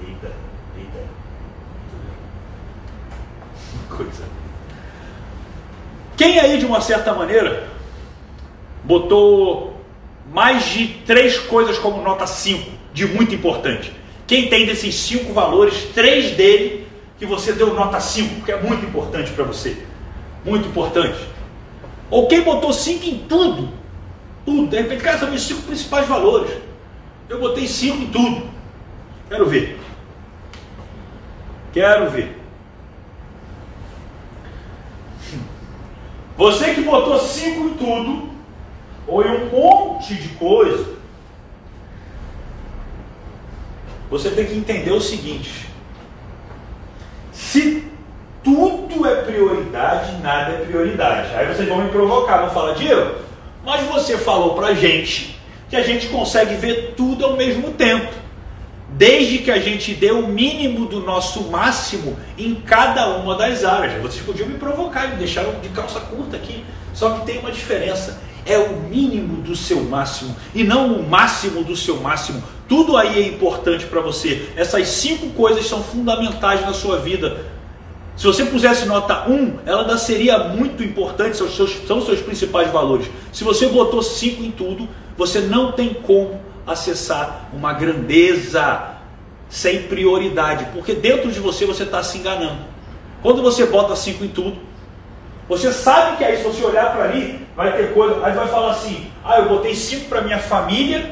Eita, 0.00 0.32
eita. 0.76 1.06
Coisa. 3.96 4.24
Quem 6.16 6.38
aí, 6.38 6.58
de 6.58 6.64
uma 6.64 6.80
certa 6.80 7.12
maneira, 7.12 7.68
botou 8.84 9.80
mais 10.32 10.64
de 10.64 10.86
três 11.06 11.38
coisas 11.38 11.78
como 11.78 12.02
nota 12.02 12.26
5, 12.26 12.70
de 12.92 13.06
muito 13.06 13.34
importante? 13.34 13.92
Quem 14.26 14.48
tem 14.48 14.64
desses 14.64 14.94
cinco 14.94 15.32
valores, 15.32 15.88
três 15.94 16.36
dele, 16.36 16.86
que 17.18 17.26
você 17.26 17.52
deu 17.52 17.74
nota 17.74 18.00
5, 18.00 18.36
porque 18.36 18.52
é 18.52 18.60
muito 18.60 18.84
importante 18.86 19.30
para 19.32 19.44
você. 19.44 19.76
Muito 20.44 20.68
importante. 20.68 21.18
Ou 22.10 22.26
quem 22.26 22.42
botou 22.42 22.72
5 22.72 23.04
em 23.06 23.18
tudo? 23.28 23.68
Tudo. 24.44 24.68
De 24.68 24.76
repente, 24.76 25.02
cara, 25.02 25.18
são 25.18 25.28
meus 25.28 25.42
cinco 25.42 25.62
principais 25.62 26.06
valores. 26.06 26.50
Eu 27.28 27.40
botei 27.40 27.66
5 27.66 27.96
em 27.96 28.06
tudo. 28.06 28.42
Quero 29.28 29.46
ver. 29.46 29.80
Quero 31.74 32.08
ver. 32.08 32.40
Você 36.36 36.72
que 36.72 36.82
botou 36.82 37.18
5 37.18 37.60
em 37.60 37.74
tudo, 37.74 38.28
ou 39.08 39.24
em 39.24 39.30
um 39.30 39.50
monte 39.50 40.14
de 40.14 40.28
coisa, 40.30 40.94
você 44.08 44.30
tem 44.30 44.46
que 44.46 44.54
entender 44.54 44.92
o 44.92 45.00
seguinte: 45.00 45.68
se 47.32 47.84
tudo 48.44 49.04
é 49.04 49.22
prioridade, 49.22 50.16
nada 50.22 50.52
é 50.52 50.64
prioridade. 50.64 51.34
Aí 51.34 51.52
vocês 51.52 51.68
vão 51.68 51.82
me 51.82 51.90
provocar, 51.90 52.42
vão 52.42 52.50
falar, 52.50 52.74
Diego, 52.74 53.16
mas 53.64 53.84
você 53.88 54.16
falou 54.16 54.54
pra 54.54 54.74
gente 54.74 55.40
que 55.68 55.74
a 55.74 55.82
gente 55.82 56.06
consegue 56.06 56.54
ver 56.54 56.94
tudo 56.96 57.24
ao 57.24 57.36
mesmo 57.36 57.72
tempo. 57.72 58.23
Desde 58.96 59.38
que 59.38 59.50
a 59.50 59.58
gente 59.58 59.92
dê 59.92 60.12
o 60.12 60.28
mínimo 60.28 60.86
do 60.86 61.00
nosso 61.00 61.50
máximo 61.50 62.16
em 62.38 62.54
cada 62.54 63.16
uma 63.16 63.34
das 63.34 63.64
áreas. 63.64 64.00
Vocês 64.00 64.24
podiam 64.24 64.48
me 64.48 64.56
provocar, 64.56 65.08
me 65.08 65.16
deixaram 65.16 65.58
de 65.60 65.68
calça 65.70 65.98
curta 65.98 66.36
aqui. 66.36 66.64
Só 66.92 67.10
que 67.10 67.26
tem 67.26 67.40
uma 67.40 67.50
diferença. 67.50 68.20
É 68.46 68.56
o 68.56 68.76
mínimo 68.82 69.42
do 69.42 69.56
seu 69.56 69.82
máximo 69.82 70.36
e 70.54 70.62
não 70.62 70.94
o 70.94 71.08
máximo 71.08 71.64
do 71.64 71.74
seu 71.74 71.96
máximo. 71.96 72.40
Tudo 72.68 72.96
aí 72.96 73.20
é 73.20 73.26
importante 73.26 73.84
para 73.86 74.00
você. 74.00 74.48
Essas 74.54 74.86
cinco 74.86 75.30
coisas 75.30 75.66
são 75.66 75.82
fundamentais 75.82 76.60
na 76.60 76.72
sua 76.72 76.98
vida. 76.98 77.46
Se 78.16 78.26
você 78.28 78.44
pusesse 78.44 78.86
nota 78.86 79.28
1, 79.28 79.58
ela 79.66 79.98
seria 79.98 80.38
muito 80.38 80.84
importante, 80.84 81.36
são 81.36 81.48
os 81.48 81.56
seus, 81.56 81.84
são 81.84 81.98
os 81.98 82.06
seus 82.06 82.20
principais 82.20 82.70
valores. 82.70 83.10
Se 83.32 83.42
você 83.42 83.66
botou 83.66 84.00
5 84.02 84.40
em 84.44 84.52
tudo, 84.52 84.88
você 85.16 85.40
não 85.40 85.72
tem 85.72 85.94
como 85.94 86.40
acessar 86.66 87.48
uma 87.52 87.72
grandeza 87.72 88.94
sem 89.48 89.82
prioridade, 89.82 90.66
porque 90.72 90.94
dentro 90.94 91.30
de 91.30 91.38
você 91.38 91.66
você 91.66 91.84
está 91.84 92.02
se 92.02 92.18
enganando. 92.18 92.58
Quando 93.22 93.42
você 93.42 93.66
bota 93.66 93.94
5 93.94 94.24
em 94.24 94.28
tudo, 94.28 94.58
você 95.48 95.72
sabe 95.72 96.16
que 96.16 96.24
aí 96.24 96.38
se 96.38 96.42
você 96.42 96.64
olhar 96.64 96.92
para 96.92 97.04
ali, 97.04 97.46
vai 97.54 97.76
ter 97.76 97.92
coisa, 97.92 98.24
aí 98.24 98.32
vai 98.32 98.48
falar 98.48 98.72
assim, 98.72 99.10
ah, 99.24 99.38
eu 99.38 99.48
botei 99.48 99.74
5 99.74 100.08
para 100.08 100.22
minha 100.22 100.38
família 100.38 101.10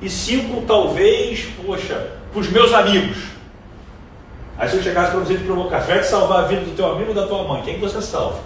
e 0.00 0.10
5 0.10 0.62
talvez, 0.66 1.46
poxa, 1.64 2.08
para 2.32 2.40
os 2.40 2.48
meus 2.48 2.72
amigos. 2.72 3.16
Aí 4.58 4.68
se 4.68 4.76
eu 4.76 4.82
chegasse 4.82 5.12
para 5.12 5.20
você 5.20 5.36
te 5.36 5.44
provocar, 5.44 5.78
vai 5.80 6.00
te 6.00 6.06
salvar 6.06 6.44
a 6.44 6.46
vida 6.46 6.62
do 6.62 6.76
teu 6.76 6.92
amigo 6.92 7.08
ou 7.08 7.14
da 7.14 7.26
tua 7.26 7.44
mãe, 7.44 7.62
quem 7.62 7.74
que 7.74 7.80
você 7.80 8.02
salva? 8.02 8.40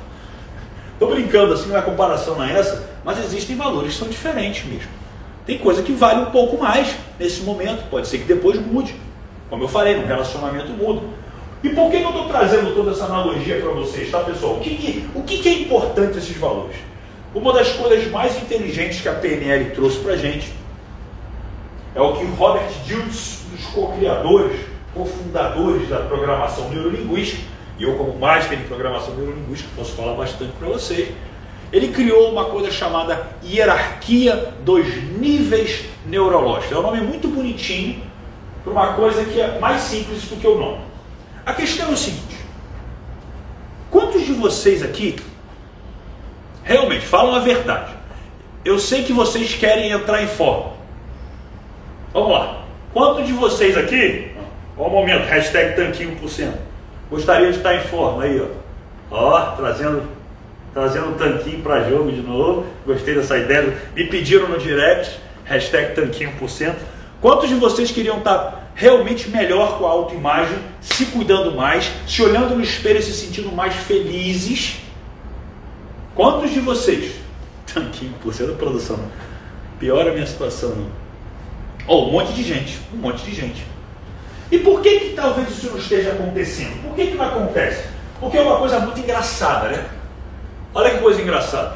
Estou 0.93 1.11
brincando 1.11 1.53
assim, 1.53 1.69
não 1.69 1.77
é 1.77 1.83
comparação 1.83 2.37
não 2.37 2.45
é 2.45 2.59
essa, 2.59 2.89
mas 3.05 3.19
existem 3.19 3.57
valores 3.57 3.93
que 3.93 3.99
são 3.99 4.09
diferentes 4.09 4.65
mesmo. 4.65 4.89
Tem 5.47 5.59
coisa 5.59 5.81
que 5.83 5.93
vale 5.93 6.23
um 6.23 6.31
pouco 6.33 6.59
mais 6.59 6.97
nesse 7.19 7.43
momento, 7.43 7.89
pode 7.89 8.09
ser 8.09 8.19
que 8.19 8.25
depois 8.25 8.61
mude. 8.61 8.95
Como 9.49 9.63
eu 9.63 9.69
falei, 9.69 9.97
no 9.97 10.05
relacionamento 10.05 10.71
muda. 10.73 11.03
E 11.63 11.69
por 11.71 11.91
que 11.91 11.97
eu 11.97 12.09
estou 12.09 12.27
trazendo 12.27 12.75
toda 12.75 12.91
essa 12.91 13.05
analogia 13.05 13.61
para 13.61 13.71
vocês, 13.71 14.11
tá 14.11 14.21
pessoal? 14.21 14.55
O, 14.55 14.61
que, 14.61 14.77
que, 14.77 15.09
o 15.15 15.23
que, 15.23 15.39
que 15.39 15.49
é 15.49 15.53
importante 15.61 16.19
esses 16.19 16.37
valores? 16.37 16.77
Uma 17.35 17.53
das 17.53 17.71
coisas 17.73 18.11
mais 18.11 18.37
inteligentes 18.43 19.01
que 19.01 19.09
a 19.09 19.15
PNL 19.15 19.71
trouxe 19.71 19.99
para 19.99 20.15
a 20.15 20.17
gente 20.17 20.53
é 21.95 22.01
o 22.01 22.15
que 22.15 22.25
Robert 22.25 22.69
Dilts, 22.85 23.45
um 23.47 23.57
dos 23.57 23.67
co-criadores, 23.67 24.61
cofundadores 24.93 25.89
da 25.89 26.01
programação 26.01 26.69
neurolinguística, 26.71 27.43
e 27.79 27.85
eu 27.85 27.97
como 27.97 28.19
master 28.19 28.59
em 28.59 28.63
programação 28.63 29.15
neurolinguística 29.15 29.71
posso 29.77 29.93
falar 29.93 30.15
bastante 30.15 30.53
para 30.59 30.69
vocês, 30.69 31.11
ele 31.73 31.89
criou 31.89 32.31
uma 32.31 32.47
coisa 32.47 32.71
chamada 32.71 33.29
hierarquia 33.45 34.55
dos 34.65 34.87
níveis 35.19 35.85
neurológicos. 36.07 36.77
É 36.77 36.79
um 36.79 36.83
nome 36.83 37.01
muito 37.01 37.29
bonitinho 37.29 38.03
para 38.63 38.73
uma 38.73 38.93
coisa 38.95 39.25
que 39.25 39.41
é 39.41 39.59
mais 39.59 39.83
simples 39.83 40.23
do 40.25 40.37
que 40.37 40.47
o 40.47 40.59
nome. 40.59 40.81
A 41.45 41.53
questão 41.53 41.89
é 41.89 41.93
o 41.93 41.97
seguinte: 41.97 42.37
quantos 43.91 44.25
de 44.25 44.33
vocês 44.33 44.83
aqui 44.83 45.17
realmente 46.63 47.07
falam 47.07 47.35
a 47.35 47.41
verdade? 47.41 47.93
Eu 48.65 48.79
sei 48.79 49.05
que 49.05 49.13
vocês 49.13 49.55
querem 49.55 49.91
entrar 49.91 50.23
em 50.23 50.29
forma. 50.29 50.73
Vamos 52.13 52.33
lá. 52.33 52.63
Quantos 52.93 53.27
de 53.27 53.33
vocês 53.33 53.77
aqui 53.77 54.37
Olha 54.79 54.89
o 54.89 54.91
momento, 54.91 55.27
hashtag 55.27 55.75
tanquinho 55.75 56.17
por 56.17 56.29
cento. 56.29 56.59
Gostaria 57.11 57.51
de 57.51 57.57
estar 57.57 57.75
em 57.75 57.81
forma 57.81 58.25
aí, 58.25 58.41
ó. 58.41 58.47
Ó, 59.11 59.41
trazendo, 59.57 60.03
trazendo 60.77 61.13
o 61.13 61.15
tanquinho 61.15 61.63
para 61.63 61.89
jogo 61.89 62.13
de 62.13 62.21
novo. 62.21 62.67
Gostei 62.85 63.15
dessa 63.15 63.39
ideia. 63.39 63.75
Me 63.95 64.05
pediram 64.09 64.47
no 64.47 64.59
direct, 64.59 65.19
hashtag 65.47 65.95
tanquinho 65.95 66.33
por 66.39 66.51
cento. 66.51 66.77
Quantos 67.19 67.49
de 67.49 67.55
vocês 67.55 67.91
queriam 67.91 68.19
estar 68.19 68.73
realmente 68.75 69.31
melhor 69.31 69.79
com 69.79 69.87
a 69.87 69.89
autoimagem, 69.89 70.59
se 70.83 71.07
cuidando 71.07 71.53
mais, 71.53 71.91
se 72.07 72.23
olhando 72.23 72.55
no 72.55 72.63
espelho 72.63 72.99
e 72.99 73.03
se 73.03 73.13
sentindo 73.13 73.51
mais 73.51 73.75
felizes? 73.75 74.77
Quantos 76.15 76.51
de 76.51 76.61
vocês? 76.61 77.15
Tanquinho 77.73 78.13
por 78.23 78.35
cento 78.35 78.51
da 78.51 78.59
produção. 78.59 79.01
Piora 79.79 80.11
a 80.11 80.13
minha 80.13 80.27
situação, 80.27 80.75
não. 80.77 80.91
Oh, 81.87 82.09
um 82.09 82.13
monte 82.13 82.35
de 82.35 82.43
gente, 82.43 82.79
um 82.93 82.99
monte 82.99 83.25
de 83.25 83.35
gente. 83.35 83.65
E 84.53 84.59
por 84.59 84.83
que, 84.83 85.01
que 85.01 85.15
talvez 85.15 85.49
isso 85.49 85.71
não 85.71 85.79
esteja 85.79 86.13
acontecendo? 86.13 86.83
Por 86.83 86.95
que, 86.95 87.07
que 87.07 87.15
não 87.15 87.25
acontece? 87.25 87.83
Porque 88.21 88.37
é 88.37 88.43
uma 88.43 88.59
coisa 88.59 88.79
muito 88.79 89.01
engraçada, 89.01 89.69
né? 89.69 89.87
Olha 90.77 90.91
que 90.91 90.99
coisa 90.99 91.23
engraçada. 91.23 91.75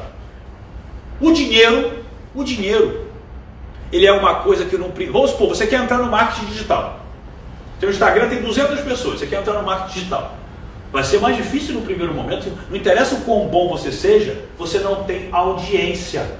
O 1.19 1.31
dinheiro, 1.31 2.03
o 2.35 2.43
dinheiro, 2.43 3.07
ele 3.91 4.05
é 4.05 4.11
uma 4.11 4.35
coisa 4.35 4.63
que 4.65 4.77
não. 4.77 4.91
Vamos 5.11 5.31
supor, 5.31 5.49
você 5.49 5.65
quer 5.65 5.81
entrar 5.81 5.97
no 5.97 6.05
marketing 6.05 6.45
digital. 6.45 6.99
Seu 7.79 7.89
Instagram 7.89 8.29
tem 8.29 8.43
200 8.43 8.79
pessoas, 8.81 9.17
você 9.17 9.25
quer 9.25 9.39
entrar 9.39 9.55
no 9.55 9.63
marketing 9.63 9.93
digital. 9.93 10.35
Vai 10.93 11.03
ser 11.03 11.19
mais 11.19 11.35
difícil 11.35 11.73
no 11.73 11.81
primeiro 11.81 12.13
momento, 12.13 12.55
não 12.69 12.77
interessa 12.77 13.15
o 13.15 13.21
quão 13.21 13.47
bom 13.47 13.69
você 13.69 13.91
seja, 13.91 14.45
você 14.55 14.77
não 14.77 15.03
tem 15.03 15.29
audiência. 15.31 16.37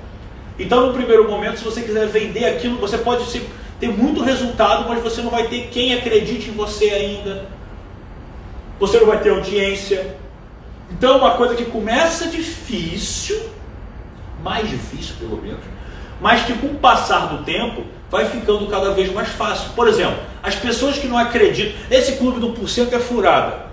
Então, 0.60 0.86
no 0.86 0.94
primeiro 0.94 1.28
momento, 1.28 1.58
se 1.58 1.64
você 1.64 1.82
quiser 1.82 2.06
vender 2.10 2.46
aquilo, 2.46 2.78
você 2.78 3.00
pode 3.00 3.26
ter 3.80 3.88
muito 3.88 4.22
resultado, 4.22 4.88
mas 4.88 5.02
você 5.02 5.24
não 5.24 5.32
vai 5.32 5.48
ter 5.48 5.70
quem 5.72 5.96
acredite 5.96 6.50
em 6.52 6.54
você 6.54 6.92
ainda. 6.92 7.46
Você 8.80 9.00
não 9.00 9.08
vai 9.08 9.20
ter 9.20 9.32
audiência. 9.32 10.21
Então, 10.92 11.18
uma 11.18 11.32
coisa 11.32 11.56
que 11.56 11.66
começa 11.66 12.28
difícil, 12.28 13.42
mais 14.44 14.70
difícil 14.70 15.16
pelo 15.20 15.42
menos, 15.42 15.62
mas 16.20 16.44
que 16.44 16.54
com 16.54 16.68
o 16.68 16.76
passar 16.76 17.28
do 17.28 17.44
tempo 17.44 17.84
vai 18.10 18.26
ficando 18.26 18.68
cada 18.68 18.92
vez 18.92 19.12
mais 19.12 19.30
fácil. 19.30 19.72
Por 19.76 19.88
exemplo, 19.88 20.18
as 20.44 20.56
pessoas 20.56 20.98
que 20.98 21.08
não 21.08 21.18
acreditam, 21.18 21.74
esse 21.90 22.18
clube 22.18 22.40
do 22.40 22.50
porcento 22.52 22.94
é 22.94 23.00
furada. 23.00 23.72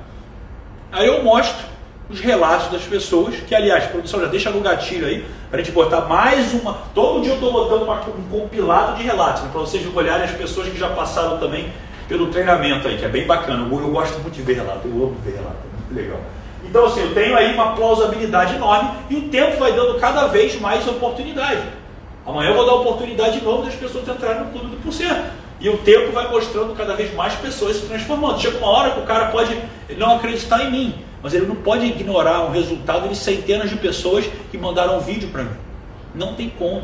Aí 0.91 1.07
eu 1.07 1.23
mostro 1.23 1.67
os 2.09 2.21
relatos 2.21 2.71
das 2.71 2.83
pessoas, 2.83 3.35
que 3.37 3.55
aliás, 3.55 3.85
produção 3.85 4.21
já 4.21 4.27
deixa 4.27 4.51
no 4.51 4.61
gatilho 4.61 5.07
aí, 5.07 5.27
para 5.51 5.61
a 5.61 5.63
gente 5.63 5.75
botar 5.75 6.03
mais 6.03 6.55
uma. 6.55 6.79
Todo 6.95 7.21
dia 7.21 7.33
eu 7.33 7.35
estou 7.35 7.53
botando 7.53 7.83
uma, 7.83 8.01
um 8.01 8.23
compilado 8.31 8.97
de 8.97 9.03
relatos, 9.03 9.43
né, 9.43 9.51
para 9.53 9.61
vocês 9.61 9.85
olharem 9.95 10.25
as 10.25 10.31
pessoas 10.31 10.69
que 10.69 10.79
já 10.79 10.89
passaram 10.89 11.37
também 11.39 11.71
pelo 12.09 12.29
treinamento 12.29 12.89
aí, 12.89 12.97
que 12.97 13.05
é 13.05 13.09
bem 13.09 13.27
bacana. 13.27 13.67
Eu, 13.69 13.81
eu 13.81 13.91
gosto 13.91 14.19
muito 14.21 14.35
de 14.35 14.43
ver 14.43 14.55
relato, 14.55 14.89
eu 14.89 14.93
amo 14.93 15.17
ver 15.23 15.33
relato, 15.33 15.57
é 15.57 15.77
muito 15.77 15.95
legal. 15.95 16.21
Então, 16.69 16.85
assim, 16.85 17.01
eu 17.01 17.15
tenho 17.15 17.37
aí 17.37 17.55
uma 17.55 17.73
plausibilidade 17.73 18.55
enorme 18.55 18.91
e 19.09 19.17
o 19.17 19.23
tempo 19.29 19.57
vai 19.59 19.73
dando 19.73 19.99
cada 19.99 20.27
vez 20.27 20.61
mais 20.61 20.87
oportunidade. 20.87 21.63
Amanhã 22.27 22.51
eu 22.51 22.57
vou 22.57 22.67
dar 22.67 22.75
oportunidade 22.75 23.39
de 23.39 23.45
novo 23.45 23.65
das 23.65 23.75
pessoas 23.75 24.07
entrarem 24.07 24.45
no 24.45 24.51
clube 24.51 24.67
do 24.67 24.83
porcento. 24.83 25.33
E 25.61 25.69
o 25.69 25.79
tempo 25.79 26.13
vai 26.13 26.31
mostrando 26.31 26.77
cada 26.77 26.95
vez 26.95 27.13
mais 27.15 27.35
pessoas 27.35 27.77
se 27.77 27.87
transformando. 27.87 28.39
Chega 28.39 28.59
uma 28.59 28.69
hora 28.69 28.91
que 28.91 29.01
o 29.01 29.05
cara 29.05 29.29
pode 29.29 29.59
não 29.97 30.17
acreditar 30.17 30.63
em 30.63 30.71
mim. 30.71 30.95
Mas 31.23 31.33
ele 31.33 31.47
não 31.47 31.57
pode 31.57 31.87
ignorar 31.87 32.45
o 32.45 32.51
resultado 32.51 33.09
de 33.09 33.17
centenas 33.17 33.71
de 33.71 33.77
pessoas 33.77 34.27
que 34.51 34.59
mandaram 34.59 34.99
um 34.99 35.01
vídeo 35.01 35.31
para 35.31 35.45
mim. 35.45 35.57
Não 36.15 36.35
tem 36.35 36.51
como. 36.51 36.83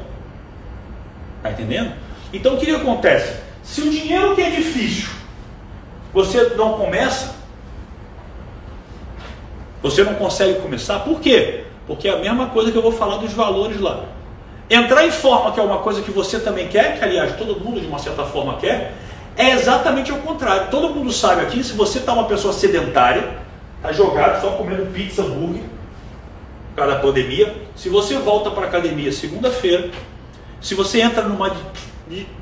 Está 1.37 1.51
entendendo? 1.51 1.93
Então 2.33 2.55
o 2.55 2.59
que 2.59 2.71
acontece? 2.71 3.39
Se 3.63 3.83
o 3.83 3.91
dinheiro 3.91 4.35
que 4.35 4.41
é 4.41 4.51
difícil, 4.51 5.11
você 6.13 6.55
não 6.57 6.73
começa, 6.73 7.35
você 9.85 10.03
não 10.03 10.15
consegue 10.15 10.61
começar, 10.61 11.01
por 11.01 11.21
quê? 11.21 11.65
Porque 11.87 12.09
é 12.09 12.13
a 12.13 12.17
mesma 12.17 12.47
coisa 12.47 12.73
que 12.73 12.79
eu 12.79 12.81
vou 12.81 12.91
falar 12.91 13.19
dos 13.19 13.35
valores 13.35 13.79
lá. 13.79 14.07
Entrar 14.71 15.07
em 15.07 15.11
forma, 15.11 15.53
que 15.53 15.61
é 15.61 15.63
uma 15.63 15.81
coisa 15.81 16.01
que 16.01 16.11
você 16.11 16.41
também 16.41 16.69
quer, 16.69 16.99
que 16.99 17.05
aliás 17.05 17.37
todo 17.37 17.61
mundo 17.61 17.79
de 17.79 17.87
uma 17.87 17.99
certa 17.99 18.25
forma 18.25 18.57
quer, 18.57 18.95
é 19.37 19.51
exatamente 19.51 20.11
o 20.11 20.17
contrário. 20.23 20.71
Todo 20.71 20.89
mundo 20.89 21.13
sabe 21.13 21.43
aqui, 21.43 21.63
se 21.63 21.75
você 21.75 21.99
está 21.99 22.15
uma 22.15 22.25
pessoa 22.25 22.55
sedentária, 22.55 23.37
está 23.77 23.93
jogado 23.93 24.41
só 24.41 24.53
comendo 24.53 24.87
pizza, 24.87 25.21
hambúrguer, 25.21 25.65
por 26.71 26.77
causa 26.77 26.95
da 26.95 27.01
pandemia. 27.01 27.55
Se 27.77 27.91
você 27.91 28.17
volta 28.17 28.51
para 28.51 28.65
a 28.65 28.69
academia 28.69 29.13
segunda-feira, 29.13 29.91
se 30.63 30.75
você 30.75 31.03
entra 31.03 31.25
numa. 31.25 31.55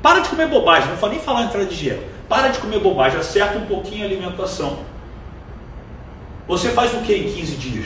Para 0.01 0.21
de 0.21 0.29
comer 0.29 0.47
bobagem, 0.47 0.87
não 0.87 0.95
vou 0.95 1.09
nem 1.09 1.19
falar 1.19 1.43
entrar 1.43 1.65
de 1.65 1.75
dieta. 1.75 2.03
Para 2.29 2.47
de 2.47 2.59
comer 2.59 2.79
bobagem, 2.79 3.19
acerta 3.19 3.57
um 3.57 3.65
pouquinho 3.65 4.03
a 4.03 4.07
alimentação. 4.07 4.92
Você 6.47 6.69
faz 6.69 6.93
o 6.93 6.97
que 6.97 7.13
em 7.13 7.31
15 7.31 7.55
dias? 7.55 7.85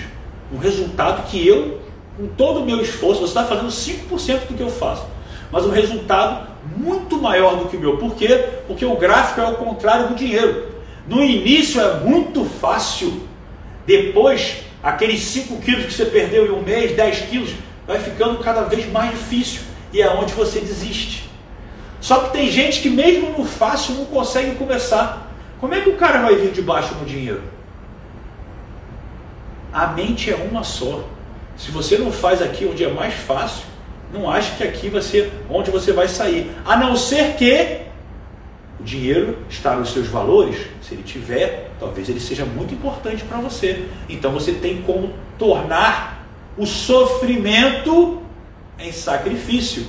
Um 0.51 0.57
resultado 0.57 1.29
que 1.29 1.45
eu, 1.45 1.79
com 2.17 2.27
todo 2.27 2.61
o 2.61 2.65
meu 2.65 2.81
esforço, 2.81 3.21
você 3.21 3.27
está 3.27 3.45
fazendo 3.45 3.67
5% 3.67 4.47
do 4.47 4.53
que 4.55 4.63
eu 4.63 4.69
faço. 4.69 5.05
Mas 5.51 5.65
um 5.65 5.69
resultado 5.69 6.47
muito 6.75 7.21
maior 7.21 7.55
do 7.55 7.69
que 7.69 7.77
o 7.77 7.79
meu. 7.79 7.97
Por 7.97 8.15
quê? 8.15 8.45
Porque 8.67 8.85
o 8.85 8.95
gráfico 8.95 9.41
é 9.41 9.47
o 9.47 9.55
contrário 9.55 10.07
do 10.07 10.15
dinheiro. 10.15 10.67
No 11.07 11.23
início 11.23 11.79
é 11.79 11.99
muito 11.99 12.43
fácil 12.43 13.27
depois 13.85 14.57
aqueles 14.83 15.21
5 15.21 15.61
quilos 15.61 15.85
que 15.85 15.93
você 15.93 16.05
perdeu 16.05 16.47
em 16.47 16.51
um 16.51 16.61
mês, 16.61 16.95
10 16.95 17.19
quilos, 17.29 17.51
vai 17.85 17.99
ficando 17.99 18.39
cada 18.39 18.63
vez 18.63 18.91
mais 18.91 19.11
difícil 19.11 19.61
e 19.93 20.01
é 20.01 20.09
onde 20.09 20.33
você 20.33 20.59
desiste. 20.59 21.29
Só 22.01 22.19
que 22.19 22.33
tem 22.33 22.51
gente 22.51 22.81
que 22.81 22.89
mesmo 22.89 23.31
no 23.37 23.45
fácil 23.45 23.95
não 23.95 24.05
consegue 24.05 24.55
começar. 24.55 25.31
Como 25.59 25.73
é 25.73 25.81
que 25.81 25.89
o 25.89 25.95
cara 25.95 26.21
vai 26.21 26.35
vir 26.35 26.51
de 26.51 26.61
baixo 26.61 26.93
dinheiro? 27.05 27.56
A 29.77 29.85
mente 29.85 30.31
é 30.31 30.35
uma 30.35 30.63
só. 30.63 31.03
Se 31.55 31.69
você 31.69 31.99
não 31.99 32.11
faz 32.11 32.41
aqui 32.41 32.65
onde 32.65 32.83
é 32.83 32.91
mais 32.91 33.13
fácil, 33.13 33.63
não 34.11 34.27
ache 34.27 34.55
que 34.57 34.63
aqui 34.63 34.89
vai 34.89 35.03
ser 35.03 35.31
onde 35.51 35.69
você 35.69 35.93
vai 35.93 36.07
sair. 36.07 36.51
A 36.65 36.75
não 36.75 36.95
ser 36.95 37.35
que 37.35 37.81
o 38.79 38.83
dinheiro 38.83 39.37
está 39.47 39.75
nos 39.75 39.93
seus 39.93 40.07
valores. 40.07 40.65
Se 40.81 40.95
ele 40.95 41.03
tiver, 41.03 41.69
talvez 41.79 42.09
ele 42.09 42.19
seja 42.19 42.43
muito 42.43 42.73
importante 42.73 43.23
para 43.23 43.37
você. 43.37 43.85
Então 44.09 44.31
você 44.31 44.51
tem 44.51 44.81
como 44.81 45.13
tornar 45.37 46.25
o 46.57 46.65
sofrimento 46.65 48.23
em 48.79 48.91
sacrifício. 48.91 49.85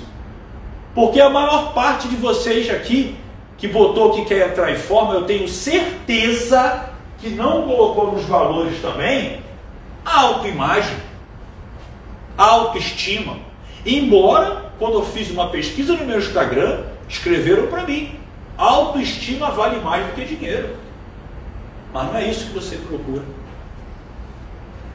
Porque 0.94 1.18
a 1.18 1.30
maior 1.30 1.72
parte 1.72 2.08
de 2.08 2.16
vocês 2.16 2.68
aqui 2.68 3.16
que 3.56 3.66
botou 3.66 4.12
que 4.12 4.26
quer 4.26 4.50
entrar 4.50 4.70
em 4.70 4.76
forma, 4.76 5.14
eu 5.14 5.24
tenho 5.24 5.48
certeza 5.48 6.90
que 7.18 7.30
não 7.30 7.62
colocou 7.62 8.12
nos 8.12 8.26
valores 8.26 8.82
também 8.82 9.47
a 10.08 10.20
autoimagem, 10.20 10.96
a 12.36 12.44
autoestima. 12.44 13.36
Embora, 13.84 14.72
quando 14.78 14.94
eu 14.94 15.04
fiz 15.04 15.30
uma 15.30 15.50
pesquisa 15.50 15.94
no 15.94 16.04
meu 16.04 16.18
Instagram, 16.18 16.84
escreveram 17.08 17.66
para 17.66 17.84
mim: 17.84 18.18
autoestima 18.56 19.50
vale 19.50 19.80
mais 19.80 20.06
do 20.06 20.12
que 20.14 20.24
dinheiro. 20.24 20.76
Mas 21.92 22.06
não 22.06 22.16
é 22.16 22.28
isso 22.28 22.46
que 22.46 22.54
você 22.54 22.76
procura. 22.76 23.22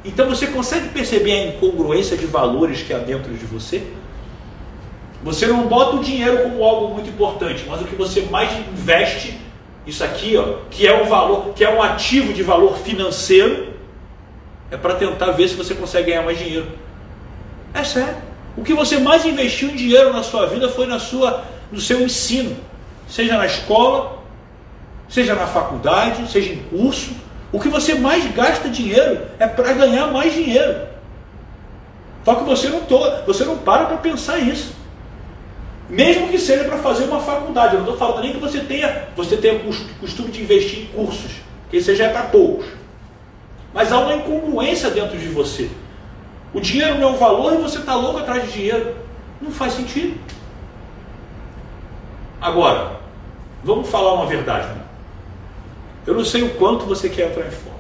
Então 0.03 0.27
você 0.27 0.47
consegue 0.47 0.89
perceber 0.89 1.31
a 1.31 1.47
incongruência 1.47 2.17
de 2.17 2.25
valores 2.25 2.81
que 2.81 2.93
há 2.93 2.97
dentro 2.97 3.33
de 3.33 3.45
você? 3.45 3.83
Você 5.23 5.47
não 5.47 5.67
bota 5.67 5.95
o 5.95 6.03
dinheiro 6.03 6.43
como 6.43 6.63
algo 6.63 6.93
muito 6.93 7.09
importante, 7.09 7.63
mas 7.67 7.81
o 7.81 7.85
que 7.85 7.95
você 7.95 8.21
mais 8.23 8.51
investe, 8.67 9.39
isso 9.87 10.03
aqui, 10.03 10.35
ó, 10.35 10.57
que 10.69 10.85
é 10.85 11.01
um 11.01 11.05
valor, 11.05 11.53
que 11.53 11.63
é 11.63 11.73
um 11.73 11.81
ativo 11.81 12.33
de 12.33 12.43
valor 12.43 12.77
financeiro, 12.79 13.72
é 14.73 14.77
para 14.77 14.95
tentar 14.95 15.31
ver 15.31 15.47
se 15.47 15.53
você 15.53 15.75
consegue 15.75 16.09
ganhar 16.09 16.23
mais 16.23 16.39
dinheiro. 16.39 16.67
É 17.75 17.83
sério. 17.83 18.17
O 18.57 18.63
que 18.63 18.73
você 18.73 18.97
mais 18.97 19.23
investiu 19.23 19.69
em 19.69 19.75
dinheiro 19.75 20.11
na 20.11 20.23
sua 20.23 20.47
vida 20.47 20.67
foi 20.67 20.87
na 20.87 20.97
sua, 20.97 21.43
no 21.71 21.79
seu 21.79 22.01
ensino, 22.01 22.57
seja 23.07 23.37
na 23.37 23.45
escola, 23.45 24.23
seja 25.07 25.35
na 25.35 25.45
faculdade, 25.45 26.27
seja 26.31 26.53
em 26.53 26.57
curso. 26.63 27.11
O 27.51 27.59
que 27.59 27.69
você 27.69 27.93
mais 27.93 28.25
gasta 28.33 28.67
dinheiro 28.67 29.21
é 29.37 29.45
para 29.45 29.73
ganhar 29.73 30.07
mais 30.07 30.33
dinheiro. 30.33 30.87
Só 32.25 32.33
que 32.33 32.43
você 32.43 32.69
não, 32.69 32.81
to, 32.81 32.99
você 33.27 33.45
não 33.45 33.59
para 33.59 33.85
para 33.85 33.97
pensar 33.97 34.39
isso. 34.39 34.73
Mesmo 35.87 36.29
que 36.29 36.39
seja 36.39 36.63
para 36.63 36.79
fazer 36.79 37.03
uma 37.03 37.19
faculdade. 37.19 37.75
Eu 37.75 37.81
não 37.81 37.91
estou 37.91 38.07
falando 38.07 38.23
nem 38.23 38.33
que 38.33 38.39
você 38.39 38.61
tenha, 38.61 39.07
você 39.15 39.37
tenha 39.37 39.59
costume 39.99 40.31
de 40.31 40.41
investir 40.41 40.79
em 40.79 40.85
cursos, 40.87 41.31
que 41.69 41.77
isso 41.77 41.95
já 41.95 42.05
é 42.05 42.09
para 42.09 42.23
poucos. 42.23 42.82
Mas 43.73 43.91
há 43.91 43.99
uma 43.99 44.13
incongruência 44.15 44.89
dentro 44.89 45.17
de 45.17 45.27
você. 45.27 45.69
O 46.53 46.61
dinheiro 46.61 46.99
não 46.99 47.09
é 47.09 47.11
um 47.11 47.17
valor 47.17 47.53
e 47.53 47.57
você 47.57 47.79
está 47.79 47.95
louco 47.95 48.19
atrás 48.19 48.45
de 48.45 48.51
dinheiro. 48.51 48.95
Não 49.41 49.51
faz 49.51 49.73
sentido. 49.73 50.19
Agora, 52.39 52.99
vamos 53.63 53.89
falar 53.89 54.13
uma 54.13 54.25
verdade. 54.25 54.67
Né? 54.67 54.83
Eu 56.05 56.13
não 56.13 56.23
sei 56.23 56.43
o 56.43 56.55
quanto 56.55 56.85
você 56.85 57.09
quer 57.09 57.29
entrar 57.29 57.47
em 57.47 57.51
forma. 57.51 57.79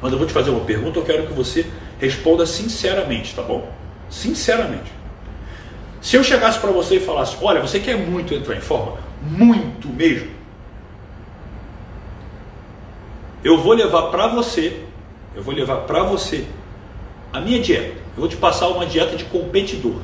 Mas 0.00 0.12
eu 0.12 0.18
vou 0.18 0.26
te 0.26 0.32
fazer 0.32 0.50
uma 0.50 0.64
pergunta, 0.64 0.98
eu 0.98 1.04
quero 1.04 1.26
que 1.26 1.32
você 1.32 1.66
responda 1.98 2.44
sinceramente, 2.44 3.34
tá 3.34 3.42
bom? 3.42 3.70
Sinceramente. 4.10 4.92
Se 6.00 6.16
eu 6.16 6.24
chegasse 6.24 6.58
para 6.58 6.70
você 6.70 6.96
e 6.96 7.00
falasse, 7.00 7.36
olha, 7.40 7.60
você 7.60 7.80
quer 7.80 7.96
muito 7.96 8.34
entrar 8.34 8.56
em 8.56 8.60
forma? 8.60 8.98
Muito 9.22 9.88
mesmo. 9.88 10.30
Eu 13.42 13.58
vou 13.58 13.72
levar 13.72 14.10
para 14.10 14.26
você, 14.28 14.83
eu 15.36 15.42
vou 15.42 15.54
levar 15.54 15.78
para 15.78 16.02
você 16.02 16.44
a 17.32 17.40
minha 17.40 17.60
dieta. 17.60 17.96
Eu 18.16 18.20
vou 18.20 18.28
te 18.28 18.36
passar 18.36 18.68
uma 18.68 18.86
dieta 18.86 19.16
de 19.16 19.24
competidor. 19.24 19.96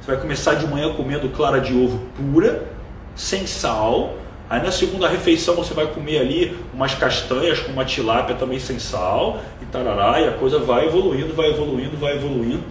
Você 0.00 0.12
vai 0.12 0.16
começar 0.20 0.54
de 0.54 0.66
manhã 0.66 0.92
comendo 0.94 1.28
clara 1.30 1.60
de 1.60 1.74
ovo 1.74 2.00
pura, 2.16 2.68
sem 3.16 3.46
sal. 3.46 4.16
Aí 4.48 4.62
na 4.62 4.70
segunda 4.70 5.08
refeição 5.08 5.54
você 5.56 5.74
vai 5.74 5.86
comer 5.88 6.18
ali 6.18 6.56
umas 6.72 6.94
castanhas 6.94 7.58
com 7.60 7.72
uma 7.72 7.84
tilápia 7.84 8.34
também 8.36 8.58
sem 8.58 8.78
sal 8.78 9.40
e 9.60 9.66
tarará, 9.66 10.20
e 10.20 10.28
a 10.28 10.32
coisa 10.32 10.58
vai 10.58 10.86
evoluindo, 10.86 11.34
vai 11.34 11.50
evoluindo, 11.50 11.96
vai 11.96 12.14
evoluindo. 12.14 12.62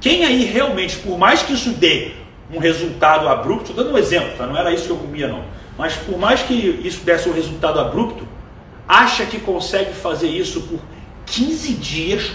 Quem 0.00 0.24
aí 0.24 0.44
realmente, 0.44 0.98
por 0.98 1.18
mais 1.18 1.42
que 1.42 1.54
isso 1.54 1.70
dê 1.70 2.12
um 2.52 2.58
resultado 2.58 3.28
abrupto, 3.28 3.72
dando 3.72 3.92
um 3.92 3.98
exemplo, 3.98 4.30
tá? 4.36 4.46
não 4.46 4.56
era 4.56 4.72
isso 4.72 4.84
que 4.84 4.90
eu 4.90 4.96
comia 4.96 5.26
não, 5.26 5.42
mas 5.76 5.96
por 5.96 6.18
mais 6.18 6.42
que 6.42 6.54
isso 6.54 7.04
desse 7.04 7.28
um 7.28 7.32
resultado 7.32 7.80
abrupto, 7.80 8.26
acha 8.86 9.24
que 9.26 9.38
consegue 9.38 9.92
fazer 9.92 10.28
isso 10.28 10.60
por 10.62 10.80
15 11.30 11.74
dias, 11.74 12.32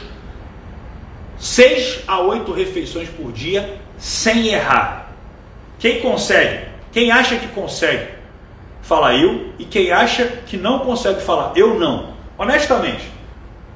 6 1.37 2.03
a 2.07 2.19
8 2.19 2.51
refeições 2.51 3.09
por 3.09 3.31
dia, 3.31 3.77
sem 3.97 4.47
errar. 4.47 5.11
Quem 5.79 6.01
consegue? 6.01 6.65
Quem 6.91 7.11
acha 7.11 7.37
que 7.37 7.47
consegue? 7.49 8.15
Fala 8.81 9.15
eu, 9.15 9.53
e 9.59 9.65
quem 9.65 9.91
acha 9.91 10.25
que 10.45 10.57
não 10.57 10.79
consegue 10.79 11.21
falar 11.21 11.53
eu 11.55 11.79
não. 11.79 12.13
Honestamente, 12.37 13.03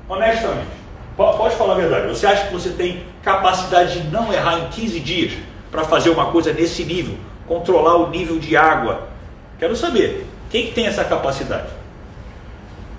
honestamente, 0.08 0.80
Pode 1.20 1.54
falar 1.58 1.74
a 1.74 1.78
verdade. 1.78 2.08
Você 2.08 2.26
acha 2.26 2.48
que 2.48 2.54
você 2.54 2.70
tem 2.70 3.04
capacidade 3.22 4.00
de 4.00 4.08
não 4.08 4.32
errar 4.32 4.58
em 4.60 4.70
15 4.70 5.02
dias 5.02 5.34
para 5.70 5.84
fazer 5.84 6.10
uma 6.12 6.28
coisa 6.28 6.54
nesse 6.54 6.86
nível? 6.86 7.18
Controlar 7.46 7.98
o 7.98 8.10
nível 8.10 8.40
de 8.40 8.56
água? 8.56 9.10
Quero 9.60 9.76
saber. 9.76 10.26
Quem 10.50 10.68
que 10.68 10.72
tem 10.72 10.88
essa 10.88 11.04
capacidade? 11.04 11.68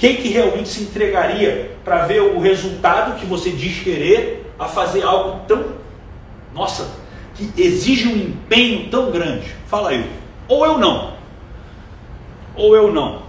Quem 0.00 0.16
que 0.16 0.28
realmente 0.28 0.70
se 0.70 0.82
entregaria 0.84 1.76
para 1.84 2.06
ver 2.06 2.22
o 2.22 2.40
resultado 2.40 3.20
que 3.20 3.26
você 3.26 3.50
diz 3.50 3.82
querer 3.82 4.50
a 4.58 4.64
fazer 4.64 5.02
algo 5.02 5.42
tão, 5.46 5.74
nossa, 6.54 6.90
que 7.34 7.52
exige 7.54 8.08
um 8.08 8.16
empenho 8.16 8.88
tão 8.88 9.10
grande? 9.10 9.54
Fala 9.66 9.90
aí. 9.90 10.10
Ou 10.48 10.64
eu 10.64 10.78
não. 10.78 11.12
Ou 12.56 12.74
eu 12.74 12.90
não. 12.90 13.20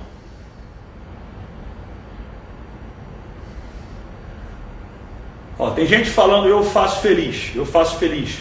Ó, 5.59 5.71
tem 5.71 5.85
gente 5.85 6.09
falando 6.09 6.47
eu 6.47 6.63
faço 6.63 7.01
feliz, 7.01 7.51
eu 7.53 7.65
faço 7.65 7.97
feliz. 7.97 8.39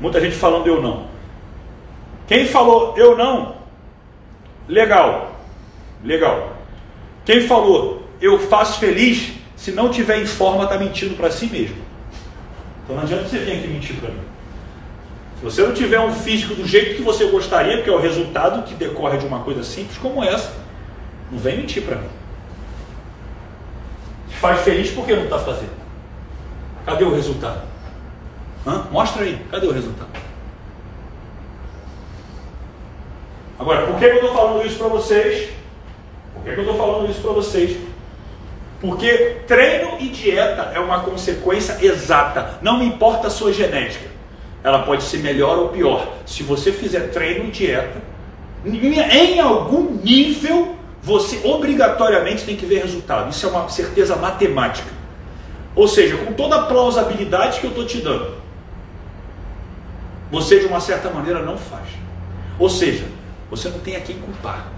Muita 0.00 0.20
gente 0.20 0.34
falando 0.34 0.66
eu 0.66 0.82
não. 0.82 1.06
Quem 2.26 2.46
falou 2.46 2.94
eu 2.96 3.16
não, 3.16 3.54
legal, 4.68 5.36
legal. 6.02 6.55
Quem 7.26 7.46
falou 7.46 8.06
eu 8.20 8.38
faço 8.38 8.78
feliz, 8.78 9.32
se 9.56 9.72
não 9.72 9.90
tiver 9.90 10.22
em 10.22 10.26
forma, 10.26 10.64
está 10.64 10.78
mentindo 10.78 11.14
para 11.16 11.30
si 11.30 11.46
mesmo. 11.46 11.76
Então 12.84 12.96
não 12.96 13.02
adianta 13.02 13.28
você 13.28 13.38
vir 13.38 13.58
aqui 13.58 13.66
mentir 13.66 13.96
para 13.96 14.10
mim. 14.10 14.20
Se 15.38 15.44
você 15.44 15.62
não 15.62 15.74
tiver 15.74 16.00
um 16.00 16.12
físico 16.12 16.54
do 16.54 16.66
jeito 16.66 16.96
que 16.96 17.02
você 17.02 17.26
gostaria, 17.26 17.76
porque 17.76 17.90
é 17.90 17.92
o 17.92 18.00
resultado 18.00 18.62
que 18.62 18.74
decorre 18.74 19.18
de 19.18 19.26
uma 19.26 19.40
coisa 19.40 19.62
simples 19.62 19.98
como 19.98 20.24
essa, 20.24 20.50
não 21.30 21.38
vem 21.38 21.58
mentir 21.58 21.82
para 21.82 21.96
mim. 21.96 22.08
Se 24.30 24.36
faz 24.36 24.60
feliz, 24.60 24.90
por 24.90 25.04
que 25.04 25.14
não 25.14 25.24
está 25.24 25.38
fazendo? 25.38 25.76
Cadê 26.86 27.04
o 27.04 27.14
resultado? 27.14 27.62
Hã? 28.66 28.86
Mostra 28.90 29.24
aí, 29.24 29.44
cadê 29.50 29.66
o 29.66 29.72
resultado? 29.72 30.08
Agora, 33.58 33.86
por 33.86 33.98
que 33.98 34.04
eu 34.04 34.14
estou 34.14 34.32
falando 34.32 34.64
isso 34.64 34.78
para 34.78 34.88
vocês? 34.88 35.55
Por 36.46 36.54
que 36.54 36.60
eu 36.60 36.64
estou 36.64 36.78
falando 36.78 37.10
isso 37.10 37.20
para 37.20 37.32
vocês? 37.32 37.76
Porque 38.80 39.38
treino 39.48 39.96
e 39.98 40.08
dieta 40.08 40.70
é 40.72 40.78
uma 40.78 41.00
consequência 41.00 41.76
exata. 41.84 42.60
Não 42.62 42.80
importa 42.84 43.26
a 43.26 43.30
sua 43.30 43.52
genética. 43.52 44.08
Ela 44.62 44.82
pode 44.84 45.02
ser 45.02 45.18
melhor 45.18 45.58
ou 45.58 45.70
pior. 45.70 46.06
Se 46.24 46.44
você 46.44 46.70
fizer 46.70 47.10
treino 47.10 47.46
e 47.46 47.50
dieta, 47.50 48.00
em 48.64 49.40
algum 49.40 49.90
nível, 49.90 50.76
você 51.02 51.40
obrigatoriamente 51.42 52.44
tem 52.44 52.54
que 52.54 52.64
ver 52.64 52.82
resultado. 52.82 53.28
Isso 53.28 53.44
é 53.44 53.48
uma 53.48 53.68
certeza 53.68 54.14
matemática. 54.14 54.90
Ou 55.74 55.88
seja, 55.88 56.16
com 56.18 56.32
toda 56.32 56.54
a 56.54 56.62
plausibilidade 56.66 57.58
que 57.58 57.66
eu 57.66 57.70
estou 57.70 57.84
te 57.84 57.98
dando, 57.98 58.34
você 60.30 60.60
de 60.60 60.66
uma 60.66 60.78
certa 60.78 61.10
maneira 61.10 61.42
não 61.42 61.58
faz. 61.58 61.88
Ou 62.56 62.70
seja, 62.70 63.04
você 63.50 63.68
não 63.68 63.80
tem 63.80 63.96
a 63.96 64.00
quem 64.00 64.16
culpar 64.18 64.75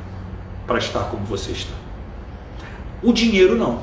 para 0.69 0.79
estar 0.79 1.05
como 1.05 1.25
você 1.25 1.51
está. 1.53 1.73
O 3.03 3.11
dinheiro 3.11 3.57
não. 3.57 3.81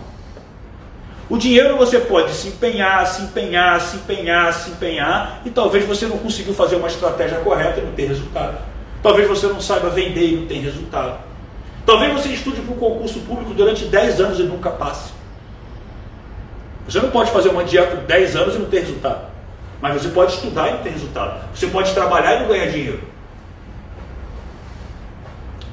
O 1.28 1.36
dinheiro 1.36 1.76
você 1.76 1.98
pode 2.00 2.32
se 2.32 2.50
empenhar, 2.50 3.06
se 3.08 3.24
empenhar, 3.24 3.82
se 3.82 3.98
empenhar, 3.98 4.54
se 4.54 4.70
empenhar, 4.70 5.42
e 5.44 5.50
talvez 5.50 5.84
você 5.86 6.06
não 6.06 6.20
conseguiu 6.20 6.54
fazer 6.54 6.76
uma 6.76 6.88
estratégia 6.88 7.40
correta 7.40 7.80
e 7.80 7.84
não 7.84 7.94
ter 7.94 8.06
resultado. 8.06 8.60
Talvez 9.02 9.28
você 9.28 9.48
não 9.48 9.60
saiba 9.60 9.90
vender 9.90 10.28
e 10.28 10.36
não 10.36 10.46
tem 10.46 10.62
resultado. 10.62 11.18
Talvez 11.86 12.14
você 12.14 12.30
estude 12.30 12.62
para 12.62 12.76
um 12.76 12.78
concurso 12.78 13.20
público 13.22 13.56
durante 13.56 13.86
10 13.86 14.22
anos 14.22 14.40
e 14.40 14.44
nunca 14.44 14.70
passe. 14.70 15.12
Você 16.88 17.00
não 17.00 17.10
pode 17.10 17.32
fazer 17.32 17.50
uma 17.50 17.64
dieta 17.64 17.96
10 17.96 18.36
anos 18.36 18.56
e 18.56 18.60
não 18.60 18.66
ter 18.68 18.82
resultado. 18.82 19.26
Mas 19.82 20.02
você 20.02 20.10
pode 20.10 20.34
estudar 20.34 20.70
e 20.70 20.74
não 20.74 20.84
ter 20.84 20.92
resultado. 20.92 21.50
Você 21.56 21.66
pode 21.68 21.92
trabalhar 21.94 22.36
e 22.36 22.40
não 22.42 22.48
ganhar 22.48 22.68
dinheiro. 22.68 23.15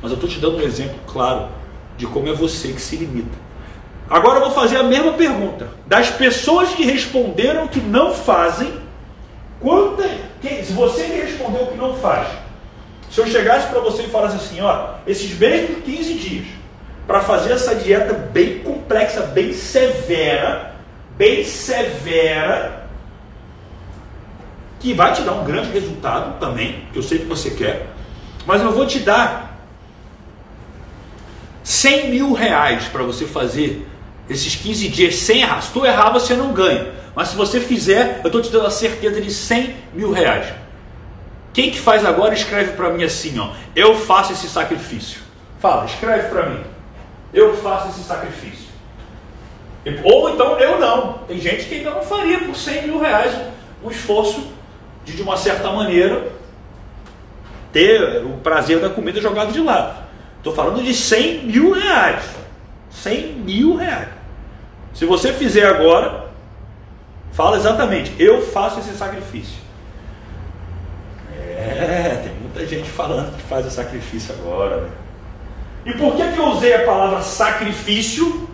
Mas 0.02 0.10
eu 0.10 0.16
estou 0.16 0.28
te 0.28 0.40
dando 0.40 0.56
um 0.56 0.62
exemplo 0.62 0.98
claro 1.06 1.48
de 1.96 2.06
como 2.06 2.28
é 2.28 2.32
você 2.32 2.72
que 2.72 2.80
se 2.82 2.96
limita. 2.96 3.38
Agora 4.10 4.40
eu 4.40 4.44
vou 4.46 4.50
fazer 4.50 4.76
a 4.76 4.82
mesma 4.82 5.12
pergunta. 5.12 5.68
Das 5.86 6.10
pessoas 6.10 6.70
que 6.70 6.84
responderam 6.84 7.68
que 7.68 7.80
não 7.80 8.12
fazem, 8.12 8.74
quantas. 9.60 10.10
Se 10.42 10.72
você 10.72 11.04
que 11.04 11.12
respondeu 11.12 11.68
que 11.68 11.76
não 11.76 11.94
faz, 11.94 12.26
se 13.10 13.20
eu 13.20 13.26
chegasse 13.26 13.68
para 13.68 13.80
você 13.80 14.02
e 14.02 14.08
falasse 14.08 14.36
assim, 14.36 14.60
ó, 14.60 14.94
esses 15.06 15.38
mesmos 15.38 15.84
15 15.84 16.14
dias, 16.14 16.46
para 17.06 17.20
fazer 17.20 17.52
essa 17.52 17.74
dieta 17.74 18.12
bem 18.12 18.58
complexa, 18.60 19.22
bem 19.22 19.52
severa, 19.52 20.74
bem 21.16 21.44
severa, 21.44 22.86
que 24.80 24.92
vai 24.92 25.12
te 25.12 25.22
dar 25.22 25.32
um 25.32 25.44
grande 25.44 25.70
resultado 25.70 26.40
também, 26.40 26.84
que 26.92 26.98
eu 26.98 27.02
sei 27.02 27.18
que 27.18 27.24
você 27.24 27.50
quer, 27.50 27.86
mas 28.44 28.60
eu 28.60 28.72
vou 28.72 28.84
te 28.84 28.98
dar 28.98 29.51
100 31.62 32.10
mil 32.10 32.32
reais 32.32 32.84
para 32.84 33.02
você 33.02 33.26
fazer 33.26 33.86
esses 34.28 34.54
15 34.56 34.88
dias 34.88 35.16
sem 35.16 35.42
errar. 35.42 35.60
Se 35.60 35.72
tu 35.72 35.84
errar, 35.84 36.10
você 36.10 36.34
não 36.34 36.52
ganha. 36.52 36.92
Mas 37.14 37.28
se 37.28 37.36
você 37.36 37.60
fizer, 37.60 38.20
eu 38.22 38.26
estou 38.26 38.40
te 38.40 38.50
dando 38.50 38.66
a 38.66 38.70
certeza 38.70 39.20
de 39.20 39.30
100 39.30 39.76
mil 39.94 40.10
reais. 40.10 40.46
Quem 41.52 41.70
que 41.70 41.78
faz 41.78 42.04
agora, 42.04 42.34
escreve 42.34 42.72
para 42.72 42.90
mim 42.90 43.04
assim, 43.04 43.38
ó. 43.38 43.50
Eu 43.76 43.94
faço 43.94 44.32
esse 44.32 44.48
sacrifício. 44.48 45.20
Fala, 45.60 45.84
escreve 45.84 46.28
para 46.28 46.46
mim. 46.46 46.64
Eu 47.32 47.56
faço 47.58 47.90
esse 47.90 48.02
sacrifício. 48.02 48.72
Ou 50.04 50.30
então 50.30 50.58
eu 50.58 50.78
não. 50.78 51.18
Tem 51.28 51.38
gente 51.38 51.66
que 51.66 51.74
ainda 51.76 51.90
não 51.90 52.02
faria 52.02 52.38
por 52.38 52.54
100 52.54 52.86
mil 52.86 53.00
reais 53.00 53.34
um 53.84 53.90
esforço 53.90 54.48
de, 55.04 55.14
de 55.14 55.22
uma 55.22 55.36
certa 55.36 55.70
maneira, 55.70 56.28
ter 57.72 58.24
o 58.24 58.38
prazer 58.38 58.78
da 58.78 58.88
comida 58.88 59.20
jogado 59.20 59.52
de 59.52 59.60
lado. 59.60 60.02
Estou 60.42 60.52
falando 60.52 60.82
de 60.82 60.92
100 60.92 61.44
mil 61.44 61.72
reais. 61.72 62.24
100 62.90 63.34
mil 63.34 63.76
reais. 63.76 64.08
Se 64.92 65.04
você 65.06 65.32
fizer 65.32 65.64
agora, 65.64 66.32
fala 67.30 67.56
exatamente, 67.56 68.12
eu 68.18 68.42
faço 68.42 68.80
esse 68.80 68.92
sacrifício. 68.96 69.62
É, 71.32 72.22
tem 72.24 72.34
muita 72.40 72.66
gente 72.66 72.90
falando 72.90 73.36
que 73.36 73.42
faz 73.42 73.64
o 73.64 73.70
sacrifício 73.70 74.34
agora. 74.34 74.80
Né? 74.80 74.90
E 75.86 75.92
por 75.92 76.16
que, 76.16 76.32
que 76.32 76.38
eu 76.38 76.48
usei 76.48 76.74
a 76.74 76.84
palavra 76.84 77.22
sacrifício? 77.22 78.48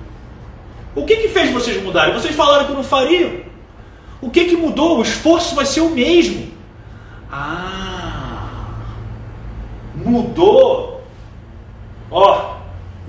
O 0.95 1.07
que, 1.07 1.16
que 1.16 1.28
fez 1.28 1.51
vocês 1.51 1.82
mudarem? 1.82 2.12
Vocês 2.12 2.36
falaram 2.36 2.66
que 2.66 2.72
não 2.74 2.84
fariam. 2.84 3.41
O 4.20 4.28
que, 4.28 4.45
que 4.45 4.57
mudou? 4.59 4.99
O 4.99 5.03
esforço 5.03 5.55
vai 5.55 5.64
ser 5.64 5.80
o 5.80 5.89
mesmo. 5.89 6.53
Ah, 7.32 8.74
mudou. 9.95 10.98
Ó, 12.11 12.57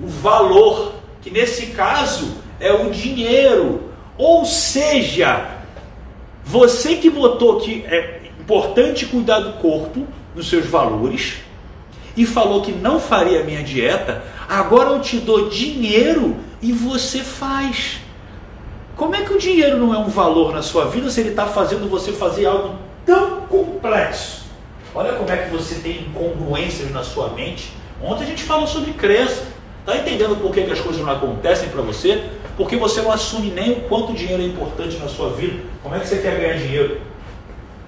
o 0.00 0.06
valor 0.06 0.94
que 1.22 1.30
nesse 1.30 1.66
caso 1.66 2.36
é 2.58 2.72
o 2.72 2.90
dinheiro. 2.90 3.90
Ou 4.16 4.44
seja, 4.44 5.58
você 6.44 6.96
que 6.96 7.08
botou 7.08 7.60
que 7.60 7.84
é 7.86 8.22
importante 8.38 9.06
cuidar 9.06 9.40
do 9.40 9.52
corpo, 9.54 10.06
dos 10.34 10.48
seus 10.48 10.66
valores, 10.66 11.36
e 12.16 12.26
falou 12.26 12.62
que 12.62 12.72
não 12.72 13.00
faria 13.00 13.44
minha 13.44 13.62
dieta, 13.62 14.22
agora 14.48 14.90
eu 14.90 15.00
te 15.00 15.18
dou 15.18 15.48
dinheiro 15.48 16.36
e 16.60 16.72
você 16.72 17.20
faz. 17.20 18.00
Como 18.96 19.14
é 19.14 19.22
que 19.22 19.32
o 19.32 19.38
dinheiro 19.38 19.78
não 19.78 19.94
é 19.94 19.98
um 19.98 20.08
valor 20.08 20.52
na 20.52 20.60
sua 20.60 20.86
vida 20.86 21.08
se 21.08 21.20
ele 21.20 21.30
está 21.30 21.46
fazendo 21.46 21.88
você 21.88 22.12
fazer 22.12 22.46
algo 22.46 22.74
tão 23.06 23.42
complexo? 23.42 24.44
Olha 24.94 25.12
como 25.12 25.30
é 25.30 25.36
que 25.36 25.50
você 25.50 25.76
tem 25.76 26.02
incongruências 26.02 26.90
na 26.90 27.02
sua 27.02 27.28
mente. 27.28 27.72
Ontem 28.02 28.24
a 28.24 28.26
gente 28.26 28.42
falou 28.42 28.66
sobre 28.66 28.92
crença. 28.92 29.44
Está 29.80 29.96
entendendo 29.96 30.40
por 30.40 30.52
que, 30.52 30.62
que 30.62 30.72
as 30.72 30.80
coisas 30.80 31.02
não 31.02 31.12
acontecem 31.12 31.68
para 31.68 31.82
você? 31.82 32.24
Porque 32.56 32.76
você 32.76 33.00
não 33.00 33.10
assume 33.10 33.50
nem 33.50 33.72
o 33.72 33.80
quanto 33.82 34.12
dinheiro 34.12 34.42
é 34.42 34.46
importante 34.46 34.96
na 34.96 35.08
sua 35.08 35.30
vida. 35.30 35.62
Como 35.82 35.94
é 35.94 36.00
que 36.00 36.06
você 36.06 36.18
quer 36.18 36.38
ganhar 36.38 36.56
dinheiro? 36.58 37.00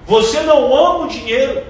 Você 0.06 0.40
não 0.40 0.74
ama 0.74 1.04
o 1.04 1.08
dinheiro. 1.08 1.62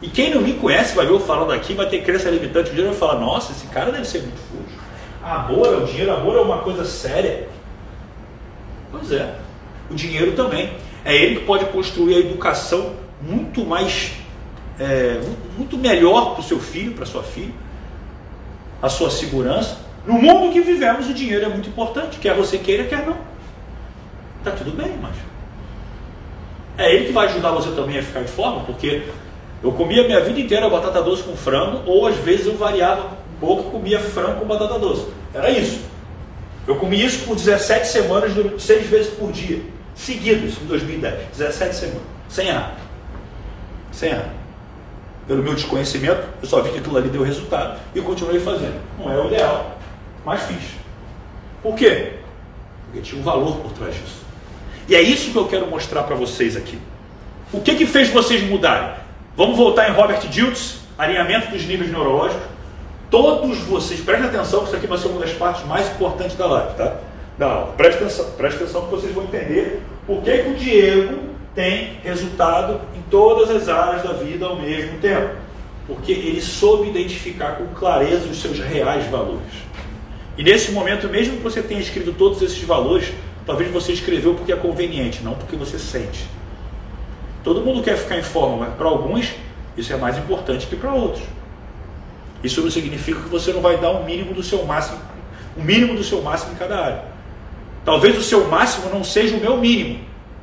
E 0.00 0.08
quem 0.08 0.34
não 0.34 0.40
me 0.40 0.54
conhece 0.54 0.96
vai 0.96 1.06
ver 1.06 1.12
eu 1.12 1.20
falando 1.20 1.52
aqui, 1.52 1.74
vai 1.74 1.88
ter 1.88 2.02
crença 2.02 2.28
limitante. 2.28 2.70
O 2.70 2.74
dinheiro 2.74 2.90
vai 2.90 2.98
falar, 2.98 3.20
nossa, 3.20 3.52
esse 3.52 3.66
cara 3.68 3.92
deve 3.92 4.04
ser 4.04 4.22
muito 4.22 4.38
fujo. 4.50 4.78
Amor 5.22 5.66
é 5.66 5.76
o 5.76 5.84
dinheiro, 5.84 6.12
amor 6.12 6.36
é 6.36 6.40
uma 6.40 6.58
coisa 6.58 6.84
séria. 6.84 7.48
Pois 8.90 9.12
é. 9.12 9.36
O 9.90 9.94
dinheiro 9.94 10.32
também. 10.32 10.72
É 11.04 11.14
ele 11.14 11.40
que 11.40 11.46
pode 11.46 11.64
construir 11.66 12.14
a 12.14 12.18
educação 12.18 12.94
muito 13.20 13.64
mais, 13.64 14.12
é, 14.82 15.20
muito 15.56 15.78
melhor 15.78 16.32
para 16.32 16.40
o 16.40 16.44
seu 16.44 16.58
filho, 16.58 16.92
para 16.92 17.06
sua 17.06 17.22
filha 17.22 17.52
a 18.82 18.88
sua 18.88 19.08
segurança. 19.08 19.78
No 20.04 20.14
mundo 20.14 20.52
que 20.52 20.60
vivemos, 20.60 21.08
o 21.08 21.14
dinheiro 21.14 21.44
é 21.44 21.48
muito 21.48 21.68
importante, 21.68 22.18
quer 22.18 22.34
você 22.34 22.58
queira, 22.58 22.84
quer 22.84 23.06
não. 23.06 23.16
Tá 24.42 24.50
tudo 24.50 24.72
bem, 24.72 24.98
mas 25.00 25.14
é 26.76 26.92
ele 26.92 27.06
que 27.06 27.12
vai 27.12 27.28
ajudar 27.28 27.52
você 27.52 27.70
também 27.70 27.98
a 27.98 28.02
ficar 28.02 28.22
em 28.22 28.26
forma, 28.26 28.64
porque 28.64 29.04
eu 29.62 29.70
comia 29.70 30.02
minha 30.02 30.20
vida 30.20 30.40
inteira 30.40 30.68
batata 30.68 31.00
doce 31.00 31.22
com 31.22 31.36
frango, 31.36 31.82
ou 31.86 32.08
às 32.08 32.16
vezes 32.16 32.46
eu 32.46 32.56
variava 32.56 33.04
um 33.04 33.38
pouco 33.38 33.68
e 33.68 33.70
comia 33.70 34.00
frango 34.00 34.40
com 34.40 34.46
batata 34.46 34.78
doce. 34.80 35.06
Era 35.32 35.48
isso. 35.50 35.80
Eu 36.66 36.76
comi 36.76 37.04
isso 37.04 37.24
por 37.24 37.36
17 37.36 37.86
semanas, 37.86 38.32
seis 38.58 38.86
vezes 38.86 39.14
por 39.14 39.30
dia, 39.30 39.62
seguidos 39.94 40.60
em 40.60 40.66
2010. 40.66 41.28
17 41.36 41.74
semanas, 41.74 42.02
sem 42.28 42.48
errar. 42.48 42.76
Sem 43.92 44.10
errar 44.10 44.41
pelo 45.26 45.42
meu 45.42 45.54
desconhecimento, 45.54 46.22
eu 46.42 46.48
só 46.48 46.60
vi 46.60 46.70
que 46.70 46.78
aquilo 46.78 46.96
ali 46.96 47.08
deu 47.08 47.22
resultado 47.22 47.78
e 47.94 48.00
continuei 48.00 48.40
fazendo. 48.40 48.80
Não 48.98 49.12
é 49.12 49.20
o 49.20 49.26
ideal, 49.26 49.78
mas 50.24 50.42
fiz. 50.42 50.72
Por 51.62 51.74
quê? 51.74 52.14
Porque 52.84 53.00
tinha 53.00 53.20
um 53.20 53.24
valor 53.24 53.56
por 53.56 53.72
trás 53.72 53.94
disso. 53.94 54.22
E 54.88 54.94
é 54.96 55.00
isso 55.00 55.30
que 55.30 55.36
eu 55.36 55.46
quero 55.46 55.66
mostrar 55.68 56.02
para 56.02 56.16
vocês 56.16 56.56
aqui. 56.56 56.78
O 57.52 57.60
que, 57.60 57.74
que 57.74 57.86
fez 57.86 58.08
vocês 58.08 58.42
mudarem? 58.42 58.94
Vamos 59.36 59.56
voltar 59.56 59.88
em 59.88 59.92
Robert 59.92 60.20
Diltz, 60.28 60.80
alinhamento 60.98 61.50
dos 61.50 61.64
níveis 61.64 61.90
neurológicos. 61.90 62.42
Todos 63.10 63.58
vocês, 63.58 64.00
prestem 64.00 64.28
atenção, 64.28 64.60
que 64.60 64.66
isso 64.66 64.76
aqui 64.76 64.86
vai 64.86 64.98
ser 64.98 65.08
uma 65.08 65.20
das 65.20 65.32
partes 65.32 65.64
mais 65.66 65.86
importantes 65.90 66.36
da 66.36 66.46
live, 66.46 66.74
tá? 66.74 66.96
Da 67.38 67.46
aula. 67.46 67.74
Atenção, 67.78 68.30
preste 68.32 68.62
atenção 68.62 68.86
que 68.86 68.90
vocês 68.90 69.14
vão 69.14 69.24
entender 69.24 69.82
por 70.06 70.22
que, 70.22 70.38
que 70.38 70.48
o 70.48 70.54
Diego 70.54 71.31
tem 71.54 71.98
resultado 72.02 72.80
em 72.96 73.02
todas 73.10 73.50
as 73.50 73.68
áreas 73.68 74.02
da 74.02 74.12
vida 74.12 74.46
ao 74.46 74.56
mesmo 74.56 74.98
tempo. 74.98 75.36
Porque 75.86 76.12
ele 76.12 76.40
soube 76.40 76.88
identificar 76.88 77.56
com 77.56 77.66
clareza 77.68 78.28
os 78.28 78.40
seus 78.40 78.58
reais 78.58 79.06
valores. 79.10 79.72
E 80.38 80.42
nesse 80.42 80.72
momento, 80.72 81.08
mesmo 81.08 81.36
que 81.36 81.42
você 81.42 81.62
tenha 81.62 81.80
escrito 81.80 82.12
todos 82.12 82.40
esses 82.40 82.62
valores, 82.62 83.12
talvez 83.44 83.70
você 83.70 83.92
escreveu 83.92 84.34
porque 84.34 84.52
é 84.52 84.56
conveniente, 84.56 85.22
não 85.22 85.34
porque 85.34 85.56
você 85.56 85.78
sente. 85.78 86.26
Todo 87.44 87.60
mundo 87.60 87.82
quer 87.82 87.96
ficar 87.98 88.18
em 88.18 88.22
forma, 88.22 88.56
mas 88.58 88.74
para 88.74 88.88
alguns 88.88 89.34
isso 89.76 89.92
é 89.92 89.96
mais 89.96 90.16
importante 90.16 90.66
que 90.66 90.76
para 90.76 90.92
outros. 90.94 91.24
Isso 92.42 92.60
não 92.60 92.70
significa 92.70 93.20
que 93.20 93.28
você 93.28 93.52
não 93.52 93.60
vai 93.60 93.76
dar 93.78 93.90
o 93.90 94.04
mínimo 94.04 94.34
do 94.34 94.42
seu 94.42 94.64
máximo, 94.64 94.98
o 95.56 95.62
mínimo 95.62 95.94
do 95.94 96.04
seu 96.04 96.22
máximo 96.22 96.52
em 96.52 96.56
cada 96.56 96.78
área. 96.78 97.04
Talvez 97.84 98.16
o 98.16 98.22
seu 98.22 98.48
máximo 98.48 98.90
não 98.90 99.02
seja 99.02 99.36
o 99.36 99.40
meu 99.40 99.56
mínimo, 99.56 100.00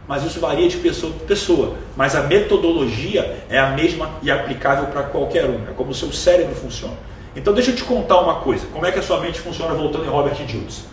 mas 0.10 0.24
isso 0.24 0.39
varia 0.39 0.68
de 0.68 0.78
pessoa 0.78 1.14
para 1.14 1.28
pessoa. 1.28 1.76
Mas 1.95 2.16
a 2.16 2.24
metodologia 2.24 3.43
é 3.47 3.60
a 3.60 3.68
mesma 3.68 4.10
e 4.24 4.32
aplicável 4.32 4.88
para 4.88 5.03
qualquer 5.03 5.45
um. 5.45 5.70
É 5.70 5.74
como 5.76 5.91
o 5.91 5.93
seu 5.93 6.12
cérebro 6.12 6.55
funciona. 6.55 6.95
Então 7.36 7.53
deixa 7.53 7.70
eu 7.70 7.76
te 7.76 7.84
contar 7.84 8.20
uma 8.20 8.38
coisa. 8.38 8.66
Como 8.74 8.84
é 8.88 8.91
que 8.91 8.97
a 8.97 9.03
sua 9.03 9.20
mente 9.20 9.39
funciona 9.39 9.72
voltando 9.76 10.05
em 10.05 10.10
Robert 10.10 10.34
Dills? 10.47 10.86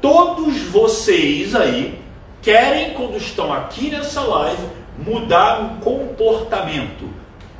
Todos 0.00 0.56
vocês 0.68 1.52
aí 1.52 1.98
querem, 2.40 2.94
quando 2.94 3.16
estão 3.16 3.52
aqui 3.52 3.90
nessa 3.90 4.20
live, 4.20 4.62
mudar 4.96 5.60
um 5.60 5.80
comportamento. 5.80 7.10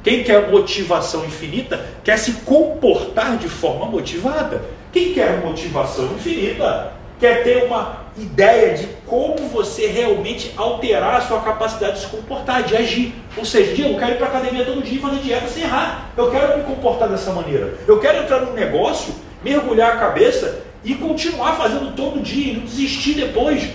Quem 0.05 0.23
quer 0.23 0.49
motivação 0.49 1.25
infinita 1.25 1.85
quer 2.05 2.19
se 2.19 2.35
comportar 2.45 3.37
de 3.37 3.49
forma 3.49 3.87
motivada. 3.87 4.63
Quem 4.93 5.13
quer 5.13 5.45
motivação 5.45 6.05
infinita 6.15 6.93
quer 7.25 7.43
ter 7.43 7.64
uma 7.64 8.05
ideia 8.18 8.77
de 8.77 8.87
como 9.07 9.49
você 9.49 9.87
realmente 9.87 10.53
alterar 10.59 11.16
a 11.16 11.20
sua 11.22 11.41
capacidade 11.41 11.95
de 11.95 12.01
se 12.01 12.07
comportar, 12.09 12.62
de 12.64 12.77
agir. 12.77 13.14
Ou 13.35 13.47
seja, 13.47 13.70
eu 13.81 13.99
quero 13.99 14.12
ir 14.12 14.16
para 14.18 14.27
a 14.27 14.29
academia 14.29 14.62
todo 14.62 14.83
dia 14.83 14.99
e 14.99 15.01
fazer 15.01 15.16
dieta 15.20 15.49
sem 15.49 15.62
errar. 15.62 16.11
Eu 16.18 16.31
quero 16.31 16.59
me 16.59 16.64
comportar 16.64 17.09
dessa 17.09 17.33
maneira. 17.33 17.79
Eu 17.89 17.99
quero 17.99 18.18
entrar 18.18 18.41
num 18.41 18.53
negócio, 18.53 19.14
mergulhar 19.43 19.95
a 19.95 19.97
cabeça 19.97 20.61
e 20.85 20.95
continuar 20.95 21.55
fazendo 21.55 21.97
todo 21.97 22.20
dia 22.20 22.53
e 22.53 22.57
não 22.59 22.64
desistir 22.66 23.14
depois. 23.14 23.70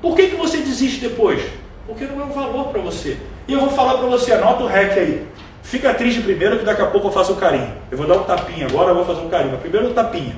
Por 0.00 0.14
que, 0.14 0.28
que 0.28 0.36
você 0.36 0.58
desiste 0.58 1.00
depois? 1.00 1.42
Porque 1.84 2.04
não 2.04 2.20
é 2.20 2.24
um 2.26 2.30
valor 2.30 2.68
para 2.68 2.80
você. 2.80 3.16
E 3.48 3.54
eu 3.54 3.58
vou 3.58 3.70
falar 3.70 3.94
para 3.98 4.06
você, 4.06 4.32
anota 4.32 4.62
o 4.62 4.68
REC 4.68 4.92
aí. 4.92 5.26
Fica 5.64 5.92
triste 5.94 6.20
primeiro 6.20 6.60
que 6.60 6.64
daqui 6.64 6.80
a 6.80 6.86
pouco 6.86 7.08
eu 7.08 7.12
faço 7.12 7.32
um 7.32 7.36
carinho. 7.36 7.72
Eu 7.90 7.98
vou 7.98 8.06
dar 8.06 8.18
um 8.18 8.22
tapinha 8.22 8.68
agora, 8.68 8.90
eu 8.90 8.94
vou 8.94 9.04
fazer 9.04 9.20
um 9.22 9.28
carinho. 9.28 9.50
Mas 9.50 9.62
primeiro 9.62 9.88
um 9.88 9.92
tapinha. 9.92 10.36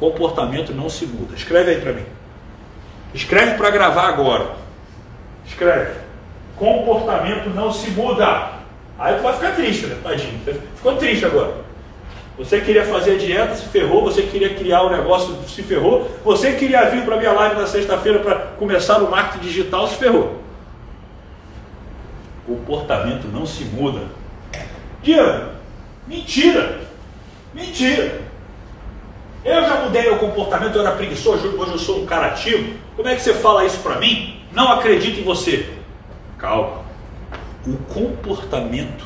Comportamento 0.00 0.72
não 0.72 0.88
se 0.88 1.04
muda. 1.04 1.36
Escreve 1.36 1.72
aí 1.72 1.80
para 1.82 1.92
mim. 1.92 2.06
Escreve 3.12 3.58
para 3.58 3.70
gravar 3.70 4.08
agora. 4.08 4.52
Escreve. 5.46 5.92
Comportamento 6.56 7.50
não 7.50 7.70
se 7.70 7.90
muda. 7.90 8.52
Aí 8.98 9.16
tu 9.16 9.22
vai 9.22 9.34
ficar 9.34 9.54
triste, 9.54 9.86
né? 9.86 9.98
Tadinho. 10.02 10.40
ficou 10.74 10.96
triste 10.96 11.26
agora. 11.26 11.52
Você 12.38 12.62
queria 12.62 12.86
fazer 12.86 13.16
a 13.16 13.18
dieta, 13.18 13.54
se 13.54 13.66
ferrou. 13.66 14.02
Você 14.04 14.22
queria 14.22 14.54
criar 14.54 14.84
um 14.84 14.90
negócio, 14.90 15.36
se 15.46 15.62
ferrou. 15.62 16.10
Você 16.24 16.52
queria 16.52 16.88
vir 16.88 17.04
para 17.04 17.18
minha 17.18 17.32
live 17.32 17.56
na 17.56 17.66
sexta-feira 17.66 18.20
para 18.20 18.36
começar 18.58 19.02
o 19.02 19.10
marketing 19.10 19.44
digital, 19.44 19.86
se 19.86 19.96
ferrou. 19.96 20.40
Comportamento 22.46 23.28
não 23.28 23.44
se 23.44 23.64
muda. 23.64 24.00
Diego, 25.02 25.50
mentira. 26.06 26.80
Mentira. 27.52 28.29
Eu 29.42 29.62
já 29.62 29.76
mudei 29.76 30.02
meu 30.02 30.18
comportamento, 30.18 30.76
eu 30.76 30.82
era 30.82 30.92
preguiçoso, 30.92 31.56
hoje 31.56 31.72
eu 31.72 31.78
sou 31.78 32.02
um 32.02 32.06
cara 32.06 32.26
ativo. 32.26 32.74
Como 32.94 33.08
é 33.08 33.14
que 33.14 33.22
você 33.22 33.32
fala 33.32 33.64
isso 33.64 33.78
para 33.78 33.96
mim? 33.96 34.38
Não 34.52 34.70
acredito 34.70 35.20
em 35.20 35.24
você. 35.24 35.66
Calma. 36.36 36.82
O 37.66 37.76
comportamento, 37.92 39.04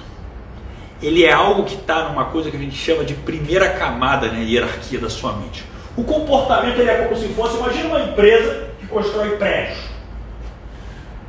ele 1.01 1.25
é 1.25 1.33
algo 1.33 1.63
que 1.63 1.77
está 1.77 2.09
numa 2.09 2.25
coisa 2.27 2.51
que 2.51 2.57
a 2.57 2.61
gente 2.61 2.75
chama 2.75 3.05
de 3.05 3.15
primeira 3.15 3.71
camada 3.71 4.27
na 4.27 4.39
hierarquia 4.39 4.99
da 4.99 5.09
sua 5.09 5.35
mente. 5.35 5.65
O 5.97 6.03
comportamento 6.03 6.81
ele 6.81 6.91
é 6.91 7.05
como 7.05 7.17
se 7.17 7.29
fosse, 7.29 7.57
imagina 7.57 7.89
uma 7.91 8.01
empresa 8.01 8.71
que 8.81 8.89
constrói 8.89 9.37
prédios. 9.37 9.79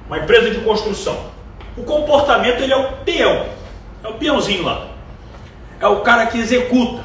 Uma 0.07 0.17
empresa 0.17 0.49
de 0.49 0.61
construção. 0.61 1.17
O 1.77 1.83
comportamento 1.83 2.61
ele 2.61 2.73
é 2.73 2.77
o 2.77 2.91
peão. 3.03 3.45
É 4.03 4.07
o 4.07 4.13
peãozinho 4.13 4.63
lá. 4.63 4.87
É 5.79 5.87
o 5.87 6.01
cara 6.01 6.25
que 6.25 6.39
executa. 6.39 7.04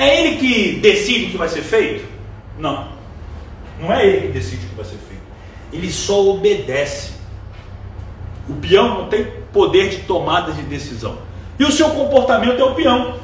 É 0.00 0.18
ele 0.18 0.36
que 0.38 0.80
decide 0.80 1.26
o 1.26 1.30
que 1.32 1.36
vai 1.36 1.48
ser 1.50 1.60
feito? 1.60 2.08
Não. 2.58 2.88
Não 3.78 3.92
é 3.92 4.06
ele 4.06 4.28
que 4.28 4.32
decide 4.32 4.64
o 4.64 4.68
que 4.70 4.74
vai 4.74 4.84
ser 4.86 4.96
feito. 4.96 5.22
Ele 5.70 5.92
só 5.92 6.26
obedece. 6.26 7.12
O 8.48 8.54
peão 8.54 8.88
não 8.88 9.08
tem 9.10 9.26
poder 9.52 9.90
de 9.90 9.98
tomada 9.98 10.52
de 10.52 10.62
decisão. 10.62 11.18
E 11.58 11.64
o 11.64 11.70
seu 11.70 11.90
comportamento 11.90 12.58
é 12.58 12.64
o 12.64 12.74
peão. 12.74 13.20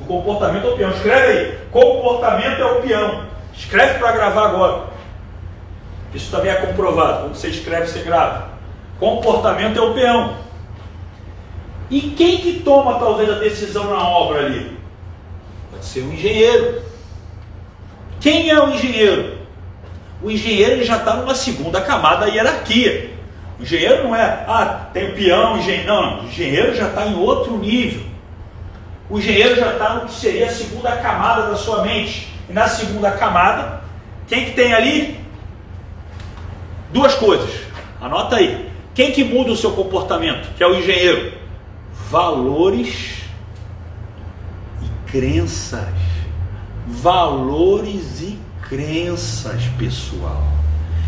O 0.00 0.04
comportamento 0.04 0.68
é 0.68 0.70
o 0.70 0.76
peão. 0.76 0.90
Escreve 0.92 1.26
aí. 1.26 1.58
Comportamento 1.72 2.60
é 2.60 2.64
o 2.64 2.80
peão. 2.80 3.24
Escreve 3.52 3.98
para 3.98 4.12
gravar 4.12 4.50
agora. 4.50 4.84
Isso 6.14 6.30
também 6.30 6.52
é 6.52 6.54
comprovado. 6.54 7.22
Quando 7.22 7.34
você 7.34 7.48
escreve, 7.48 7.88
você 7.88 8.02
grava. 8.02 8.50
Comportamento 9.00 9.80
é 9.80 9.82
o 9.82 9.94
peão. 9.94 10.36
E 11.90 12.00
quem 12.02 12.38
que 12.38 12.60
toma 12.60 13.00
talvez 13.00 13.28
a 13.28 13.40
decisão 13.40 13.90
na 13.90 14.08
obra 14.08 14.46
ali? 14.46 14.81
Pode 15.82 15.86
ser 15.86 16.00
o 16.02 16.12
engenheiro. 16.12 16.80
Quem 18.20 18.50
é 18.50 18.62
o 18.62 18.70
engenheiro? 18.70 19.38
O 20.22 20.30
engenheiro 20.30 20.84
já 20.84 20.98
está 20.98 21.14
numa 21.16 21.34
segunda 21.34 21.80
camada 21.80 22.26
da 22.26 22.32
hierarquia. 22.32 23.10
O 23.58 23.62
engenheiro 23.64 24.04
não 24.04 24.14
é, 24.14 24.44
ah, 24.46 24.86
tem 24.92 25.12
peão, 25.12 25.58
engenheiro. 25.58 25.88
Não, 25.88 26.02
não. 26.02 26.20
O 26.22 26.26
engenheiro 26.26 26.72
já 26.76 26.86
está 26.86 27.04
em 27.04 27.16
outro 27.16 27.58
nível. 27.58 28.02
O 29.10 29.18
engenheiro 29.18 29.56
já 29.56 29.72
está 29.72 29.94
no 29.94 30.06
que 30.06 30.12
seria 30.12 30.46
a 30.46 30.52
segunda 30.52 30.92
camada 30.98 31.50
da 31.50 31.56
sua 31.56 31.82
mente. 31.82 32.32
E 32.48 32.52
na 32.52 32.68
segunda 32.68 33.10
camada, 33.10 33.82
quem 34.28 34.44
que 34.44 34.52
tem 34.52 34.72
ali? 34.72 35.18
Duas 36.92 37.16
coisas. 37.16 37.50
Anota 38.00 38.36
aí. 38.36 38.70
Quem 38.94 39.10
que 39.10 39.24
muda 39.24 39.50
o 39.50 39.56
seu 39.56 39.72
comportamento? 39.72 40.54
Que 40.56 40.62
é 40.62 40.66
o 40.66 40.76
engenheiro. 40.76 41.32
Valores 42.08 43.21
crenças. 45.12 45.86
Valores 46.88 48.22
e 48.22 48.38
crenças, 48.68 49.62
pessoal. 49.78 50.42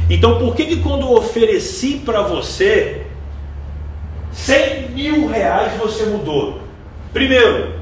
Então, 0.08 0.38
por 0.38 0.54
que, 0.54 0.66
que 0.66 0.76
quando 0.82 1.10
ofereci 1.10 2.02
para 2.04 2.20
você 2.20 3.06
100 4.32 4.90
mil 4.90 5.26
reais 5.26 5.76
você 5.78 6.04
mudou? 6.04 6.60
Primeiro, 7.12 7.72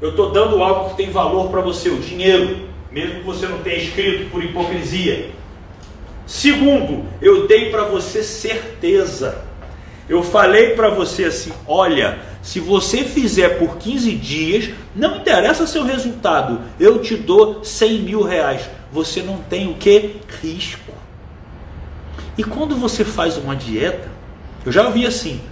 eu 0.00 0.10
estou 0.10 0.32
dando 0.32 0.62
algo 0.62 0.90
que 0.90 0.96
tem 0.96 1.10
valor 1.10 1.48
para 1.50 1.60
você, 1.60 1.88
o 1.88 2.00
dinheiro, 2.00 2.68
mesmo 2.90 3.20
que 3.20 3.26
você 3.26 3.46
não 3.46 3.58
tenha 3.58 3.76
escrito 3.76 4.30
por 4.30 4.42
hipocrisia. 4.42 5.30
Segundo, 6.26 7.04
eu 7.22 7.46
dei 7.46 7.70
para 7.70 7.84
você 7.84 8.22
certeza. 8.22 9.44
Eu 10.08 10.22
falei 10.22 10.70
para 10.70 10.88
você 10.88 11.24
assim: 11.24 11.52
olha, 11.66 12.18
se 12.48 12.60
você 12.60 13.04
fizer 13.04 13.58
por 13.58 13.76
15 13.76 14.10
dias, 14.14 14.70
não 14.96 15.16
interessa 15.16 15.66
seu 15.66 15.84
resultado, 15.84 16.62
eu 16.80 17.02
te 17.02 17.14
dou 17.14 17.62
100 17.62 17.98
mil 17.98 18.22
reais. 18.22 18.62
Você 18.90 19.20
não 19.20 19.36
tem 19.36 19.70
o 19.70 19.74
que? 19.74 20.16
Risco. 20.40 20.94
E 22.38 22.42
quando 22.42 22.74
você 22.74 23.04
faz 23.04 23.36
uma 23.36 23.54
dieta, 23.54 24.10
eu 24.64 24.72
já 24.72 24.86
ouvi 24.86 25.06
assim: 25.06 25.42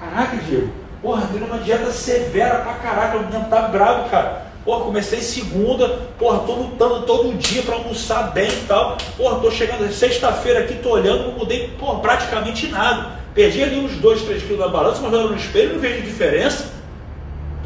caraca, 0.00 0.38
Diego, 0.48 0.72
porra, 1.02 1.26
tem 1.26 1.42
uma 1.42 1.58
dieta 1.58 1.90
severa 1.92 2.60
pra 2.60 2.72
caraca, 2.72 3.18
menino 3.18 3.50
tá 3.50 3.68
bravo, 3.68 4.08
cara. 4.08 4.46
Porra, 4.64 4.86
comecei 4.86 5.20
segunda, 5.20 5.86
porra, 6.18 6.38
tô 6.38 6.54
lutando 6.54 7.02
todo 7.02 7.36
dia 7.36 7.64
para 7.64 7.74
almoçar 7.74 8.32
bem 8.32 8.48
e 8.48 8.64
tal. 8.66 8.96
Porra, 9.14 9.40
tô 9.40 9.50
chegando 9.50 9.92
sexta-feira 9.92 10.60
aqui, 10.60 10.76
tô 10.76 10.92
olhando, 10.92 11.32
não 11.32 11.38
mudei 11.38 11.68
porra, 11.78 12.00
praticamente 12.00 12.66
nada. 12.68 13.15
Perdi 13.36 13.62
ali 13.62 13.78
uns 13.78 13.92
2, 13.96 14.22
3 14.22 14.42
quilos 14.44 14.60
na 14.60 14.68
balança, 14.68 15.02
mas 15.02 15.12
olhando 15.12 15.32
no 15.32 15.36
espelho 15.36 15.74
não 15.74 15.78
vejo 15.78 16.00
diferença. 16.00 16.72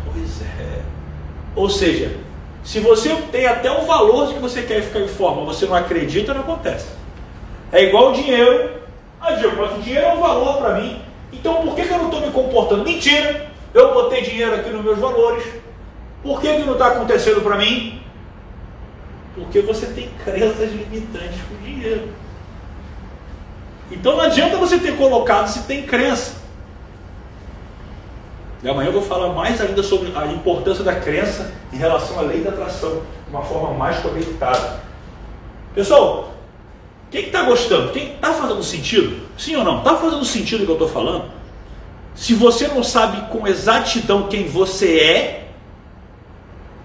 Pois 0.04 0.42
é. 0.42 0.80
Ou 1.54 1.70
seja, 1.70 2.16
se 2.64 2.80
você 2.80 3.14
tem 3.30 3.46
até 3.46 3.70
o 3.70 3.86
valor 3.86 4.34
que 4.34 4.40
você 4.40 4.62
quer 4.62 4.82
ficar 4.82 4.98
em 4.98 5.06
forma, 5.06 5.44
você 5.44 5.66
não 5.66 5.76
acredita, 5.76 6.34
não 6.34 6.40
acontece. 6.40 6.88
É 7.70 7.84
igual 7.84 8.10
o 8.10 8.14
dinheiro. 8.14 8.80
Ah, 9.20 9.34
Diego, 9.34 9.56
mas 9.58 9.78
o 9.78 9.80
dinheiro 9.80 10.06
é 10.06 10.12
um 10.12 10.20
valor 10.20 10.56
para 10.58 10.80
mim. 10.80 11.00
Então 11.32 11.62
por 11.62 11.76
que, 11.76 11.82
que 11.82 11.92
eu 11.92 11.98
não 11.98 12.06
estou 12.06 12.20
me 12.20 12.32
comportando? 12.32 12.82
Mentira! 12.82 13.48
Eu 13.72 13.94
botei 13.94 14.22
dinheiro 14.22 14.56
aqui 14.56 14.70
nos 14.70 14.82
meus 14.82 14.98
valores. 14.98 15.44
Por 16.20 16.40
que, 16.40 16.52
que 16.52 16.62
não 16.64 16.72
está 16.72 16.88
acontecendo 16.88 17.42
para 17.42 17.56
mim? 17.56 18.02
Porque 19.36 19.60
você 19.60 19.86
tem 19.86 20.10
crenças 20.24 20.72
limitantes 20.72 21.40
com 21.48 21.54
o 21.54 21.58
dinheiro. 21.58 22.08
Então 23.90 24.16
não 24.16 24.24
adianta 24.24 24.56
você 24.56 24.78
ter 24.78 24.96
colocado 24.96 25.48
se 25.48 25.60
tem 25.64 25.82
crença. 25.82 26.38
E 28.62 28.68
amanhã 28.68 28.88
eu 28.88 28.92
vou 28.92 29.02
falar 29.02 29.32
mais 29.32 29.60
ainda 29.60 29.82
sobre 29.82 30.12
a 30.14 30.26
importância 30.26 30.84
da 30.84 30.94
crença 30.94 31.52
em 31.72 31.76
relação 31.76 32.18
à 32.18 32.22
lei 32.22 32.42
da 32.42 32.50
atração, 32.50 33.02
de 33.24 33.30
uma 33.30 33.42
forma 33.42 33.76
mais 33.76 33.98
conectada. 33.98 34.80
Pessoal, 35.74 36.34
quem 37.10 37.26
está 37.26 37.42
gostando? 37.42 37.90
Quem 37.90 38.14
está 38.14 38.32
fazendo 38.32 38.62
sentido? 38.62 39.26
Sim 39.36 39.56
ou 39.56 39.64
não? 39.64 39.78
Está 39.78 39.96
fazendo 39.96 40.24
sentido 40.24 40.62
o 40.62 40.64
que 40.66 40.70
eu 40.70 40.74
estou 40.74 40.88
falando? 40.88 41.24
Se 42.14 42.34
você 42.34 42.68
não 42.68 42.84
sabe 42.84 43.28
com 43.30 43.46
exatidão 43.48 44.28
quem 44.28 44.46
você 44.46 44.98
é, 44.98 45.48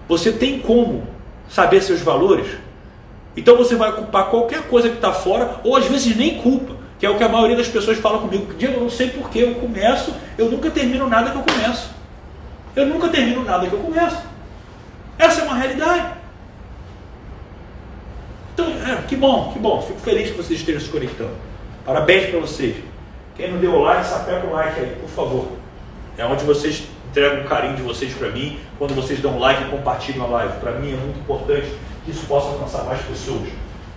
você 0.08 0.32
tem 0.32 0.58
como 0.58 1.06
saber 1.48 1.82
seus 1.82 2.00
valores? 2.00 2.46
Então 3.36 3.54
você 3.56 3.76
vai 3.76 3.92
culpar 3.92 4.30
qualquer 4.30 4.62
coisa 4.66 4.88
que 4.88 4.96
está 4.96 5.12
fora, 5.12 5.60
ou 5.62 5.76
às 5.76 5.84
vezes 5.84 6.16
nem 6.16 6.38
culpa 6.38 6.75
que 6.98 7.04
é 7.04 7.10
o 7.10 7.16
que 7.16 7.24
a 7.24 7.28
maioria 7.28 7.56
das 7.56 7.68
pessoas 7.68 7.98
fala 7.98 8.18
comigo. 8.18 8.54
Diego, 8.54 8.74
eu 8.74 8.80
não 8.80 8.90
sei 8.90 9.10
porquê, 9.10 9.40
eu 9.40 9.54
começo, 9.56 10.14
eu 10.38 10.50
nunca 10.50 10.70
termino 10.70 11.08
nada 11.08 11.30
que 11.30 11.36
eu 11.36 11.42
começo. 11.42 11.90
Eu 12.74 12.86
nunca 12.86 13.08
termino 13.08 13.44
nada 13.44 13.66
que 13.66 13.72
eu 13.72 13.80
começo. 13.80 14.22
Essa 15.18 15.40
é 15.40 15.44
uma 15.44 15.54
realidade. 15.54 16.12
Então, 18.54 18.66
é, 18.66 19.02
que 19.06 19.16
bom, 19.16 19.52
que 19.52 19.58
bom. 19.58 19.82
Fico 19.82 20.00
feliz 20.00 20.30
que 20.30 20.36
vocês 20.36 20.60
estejam 20.60 20.80
se 20.80 20.88
conectando. 20.88 21.34
Parabéns 21.84 22.30
para 22.30 22.40
vocês. 22.40 22.76
Quem 23.36 23.52
não 23.52 23.58
deu 23.58 23.72
o 23.72 23.82
like, 23.82 24.06
sapeca 24.06 24.46
o 24.46 24.52
like 24.52 24.80
aí, 24.80 24.96
por 25.00 25.10
favor. 25.10 25.48
É 26.16 26.24
onde 26.24 26.44
vocês 26.44 26.84
entregam 27.10 27.44
o 27.44 27.44
carinho 27.44 27.76
de 27.76 27.82
vocês 27.82 28.14
para 28.14 28.30
mim, 28.30 28.58
quando 28.78 28.94
vocês 28.94 29.20
dão 29.20 29.38
like 29.38 29.62
e 29.62 29.66
compartilham 29.66 30.24
a 30.24 30.28
live. 30.28 30.54
Para 30.60 30.72
mim 30.72 30.92
é 30.92 30.96
muito 30.96 31.18
importante 31.18 31.70
que 32.04 32.10
isso 32.10 32.26
possa 32.26 32.48
alcançar 32.48 32.84
mais 32.84 33.00
pessoas. 33.02 33.48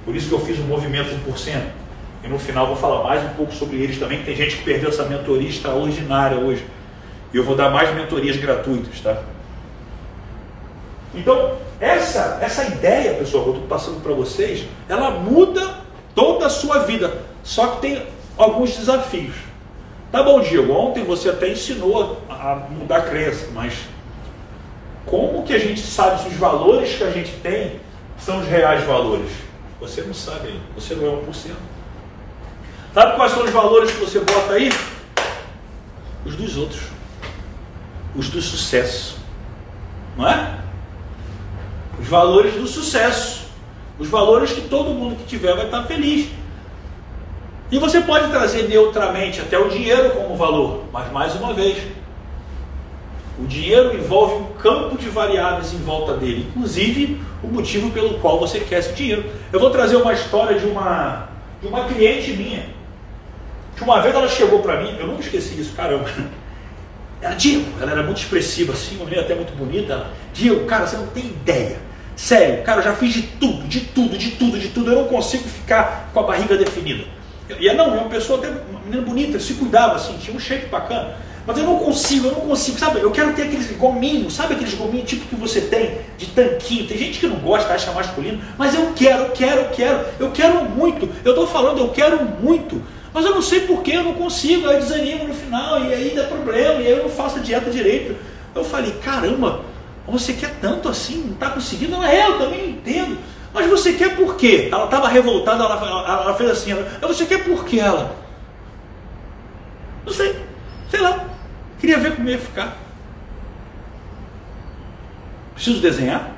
Por 0.03 0.15
isso 0.15 0.27
que 0.27 0.35
eu 0.35 0.39
fiz 0.39 0.57
o 0.59 0.63
movimento 0.63 1.09
1%. 1.29 1.78
E 2.23 2.27
no 2.27 2.37
final 2.37 2.67
vou 2.67 2.75
falar 2.75 3.03
mais 3.03 3.23
um 3.23 3.33
pouco 3.35 3.53
sobre 3.53 3.77
eles 3.77 3.97
também, 3.97 4.23
tem 4.23 4.35
gente 4.35 4.57
que 4.57 4.63
perdeu 4.63 4.89
essa 4.89 5.05
mentoria 5.05 5.47
extraordinária 5.47 6.37
hoje. 6.37 6.65
E 7.33 7.37
eu 7.37 7.43
vou 7.43 7.55
dar 7.55 7.69
mais 7.69 7.93
mentorias 7.93 8.35
gratuitas, 8.37 8.99
tá? 8.99 9.21
Então, 11.13 11.57
essa, 11.79 12.39
essa 12.41 12.65
ideia, 12.65 13.13
pessoal, 13.13 13.43
que 13.43 13.49
eu 13.49 13.53
estou 13.55 13.67
passando 13.67 14.01
para 14.01 14.13
vocês, 14.13 14.65
ela 14.87 15.11
muda 15.11 15.79
toda 16.13 16.47
a 16.47 16.49
sua 16.49 16.79
vida. 16.79 17.21
Só 17.43 17.67
que 17.67 17.81
tem 17.81 18.05
alguns 18.37 18.75
desafios. 18.75 19.35
Tá 20.11 20.23
bom, 20.23 20.41
Diego, 20.41 20.73
ontem 20.73 21.03
você 21.03 21.29
até 21.29 21.49
ensinou 21.49 22.21
a 22.29 22.55
mudar 22.69 22.97
a 22.97 23.01
crença, 23.01 23.47
mas 23.53 23.73
como 25.05 25.43
que 25.43 25.53
a 25.53 25.59
gente 25.59 25.81
sabe 25.81 26.21
se 26.21 26.29
os 26.29 26.35
valores 26.35 26.95
que 26.95 27.03
a 27.03 27.11
gente 27.11 27.31
tem 27.41 27.79
são 28.17 28.39
os 28.39 28.47
reais 28.47 28.83
valores? 28.83 29.29
Você 29.79 30.01
não 30.01 30.13
sabe, 30.13 30.59
você 30.75 30.95
não 30.95 31.07
é 31.07 31.11
1%. 31.11 31.51
Sabe 32.99 33.15
quais 33.15 33.31
são 33.31 33.45
os 33.45 33.51
valores 33.51 33.91
que 33.91 33.97
você 34.01 34.19
bota 34.19 34.55
aí? 34.55 34.69
Os 36.25 36.35
dos 36.35 36.57
outros. 36.57 36.81
Os 38.13 38.27
do 38.27 38.41
sucesso. 38.41 39.17
Não 40.17 40.27
é? 40.27 40.59
Os 41.97 42.09
valores 42.09 42.55
do 42.55 42.67
sucesso. 42.67 43.47
Os 43.97 44.09
valores 44.09 44.51
que 44.51 44.59
todo 44.59 44.89
mundo 44.89 45.15
que 45.15 45.23
tiver 45.23 45.55
vai 45.55 45.63
estar 45.63 45.83
feliz. 45.83 46.29
E 47.71 47.79
você 47.79 48.01
pode 48.01 48.29
trazer 48.31 48.67
neutramente 48.67 49.39
até 49.39 49.57
o 49.57 49.69
dinheiro 49.69 50.09
como 50.09 50.35
valor, 50.35 50.83
mas 50.91 51.09
mais 51.09 51.33
uma 51.35 51.53
vez, 51.53 51.81
o 53.39 53.47
dinheiro 53.47 53.95
envolve 53.95 54.43
um 54.43 54.47
campo 54.57 54.97
de 54.97 55.07
variáveis 55.07 55.73
em 55.73 55.77
volta 55.77 56.17
dele, 56.17 56.47
inclusive 56.49 57.21
o 57.41 57.47
motivo 57.47 57.91
pelo 57.91 58.19
qual 58.19 58.37
você 58.37 58.59
quer 58.59 58.79
esse 58.79 58.91
dinheiro. 58.91 59.23
Eu 59.53 59.59
vou 59.61 59.69
trazer 59.69 59.95
uma 59.95 60.11
história 60.11 60.59
de 60.59 60.65
uma, 60.65 61.29
de 61.61 61.67
uma 61.69 61.85
cliente 61.85 62.33
minha. 62.33 62.77
Que 63.79 63.85
uma 63.85 64.01
vez 64.01 64.13
ela 64.13 64.27
chegou 64.27 64.59
para 64.59 64.81
mim, 64.81 64.93
eu 64.99 65.07
nunca 65.07 65.21
esqueci 65.21 65.57
isso, 65.59 65.73
caramba. 65.73 66.09
Ela, 67.21 67.35
Diego, 67.35 67.65
ela 67.81 67.91
era 67.91 68.03
muito 68.03 68.17
expressiva 68.17 68.71
assim, 68.71 68.95
uma 68.95 69.05
menina 69.05 69.21
até 69.23 69.35
muito 69.35 69.53
bonita. 69.53 69.91
Ela, 69.93 70.13
Diego, 70.33 70.65
cara, 70.65 70.85
você 70.85 70.97
não 70.97 71.07
tem 71.07 71.25
ideia. 71.25 71.77
Sério, 72.15 72.63
cara, 72.63 72.79
eu 72.79 72.83
já 72.83 72.93
fiz 72.93 73.13
de 73.13 73.21
tudo, 73.21 73.67
de 73.67 73.81
tudo, 73.81 74.17
de 74.17 74.31
tudo, 74.31 74.59
de 74.59 74.67
tudo. 74.69 74.91
Eu 74.91 75.01
não 75.03 75.07
consigo 75.07 75.43
ficar 75.47 76.09
com 76.13 76.19
a 76.19 76.23
barriga 76.23 76.57
definida. 76.57 77.05
E 77.57 77.67
ela 77.67 77.85
não, 77.85 77.95
é 77.95 78.01
uma 78.01 78.09
pessoa 78.09 78.39
até, 78.39 78.49
uma 78.49 78.79
menina 78.81 79.01
bonita, 79.01 79.39
se 79.39 79.53
cuidava 79.53 79.95
assim, 79.95 80.17
tinha 80.17 80.35
um 80.35 80.39
shape 80.39 80.67
bacana. 80.67 81.15
Mas 81.47 81.57
eu 81.57 81.63
não 81.63 81.79
consigo, 81.79 82.27
eu 82.27 82.31
não 82.33 82.41
consigo, 82.41 82.77
sabe? 82.77 82.99
Eu 82.99 83.11
quero 83.11 83.33
ter 83.33 83.43
aqueles 83.43 83.71
gominhos, 83.77 84.33
sabe 84.35 84.53
aqueles 84.53 84.73
gominhos 84.73 85.09
tipo 85.09 85.25
que 85.25 85.35
você 85.35 85.61
tem 85.61 85.99
de 86.17 86.27
tanquinho? 86.27 86.85
Tem 86.87 86.97
gente 86.97 87.19
que 87.19 87.27
não 87.27 87.37
gosta, 87.37 87.73
acha 87.73 87.91
masculino, 87.91 88.41
mas 88.57 88.75
eu 88.75 88.93
quero, 88.95 89.23
eu 89.23 89.29
quero, 89.31 89.61
eu 89.61 89.69
quero, 89.69 90.05
eu 90.19 90.31
quero 90.31 90.65
muito. 90.65 91.09
Eu 91.23 91.31
estou 91.31 91.47
falando, 91.47 91.79
eu 91.79 91.89
quero 91.89 92.23
muito. 92.23 92.81
Mas 93.13 93.25
eu 93.25 93.33
não 93.33 93.41
sei 93.41 93.61
porquê, 93.61 93.93
eu 93.93 94.03
não 94.03 94.13
consigo, 94.13 94.67
aí 94.67 94.75
eu 94.75 94.81
desanimo 94.81 95.23
no 95.25 95.33
final, 95.33 95.83
e 95.83 95.93
aí 95.93 96.13
dá 96.15 96.25
problema, 96.25 96.81
e 96.81 96.87
aí 96.87 96.91
eu 96.91 97.03
não 97.03 97.09
faço 97.09 97.39
a 97.39 97.41
dieta 97.41 97.71
direito. 97.71 98.15
Eu 98.53 98.63
falei, 98.63 98.91
caramba, 99.03 99.61
você 100.07 100.33
quer 100.33 100.55
tanto 100.61 100.89
assim, 100.89 101.23
não 101.25 101.33
está 101.33 101.49
conseguindo? 101.49 101.95
Ela 101.95 102.11
é, 102.11 102.27
eu 102.27 102.37
também 102.37 102.69
entendo. 102.69 103.17
Mas 103.53 103.67
você 103.67 103.93
quer 103.93 104.15
por 104.15 104.35
quê? 104.35 104.69
Ela 104.71 104.85
estava 104.85 105.07
revoltada, 105.07 105.63
ela, 105.63 105.75
ela, 105.75 106.23
ela, 106.23 106.33
fez 106.35 106.49
assim, 106.51 106.71
ela, 106.71 106.87
você 107.01 107.25
quer 107.25 107.43
por 107.43 107.65
quê 107.65 107.79
ela? 107.79 108.15
Não 110.05 110.13
sei, 110.13 110.35
sei 110.89 111.01
lá. 111.01 111.25
Queria 111.79 111.97
ver 111.97 112.15
como 112.15 112.29
ia 112.29 112.37
ficar. 112.37 112.77
Preciso 115.55 115.81
desenhar? 115.81 116.31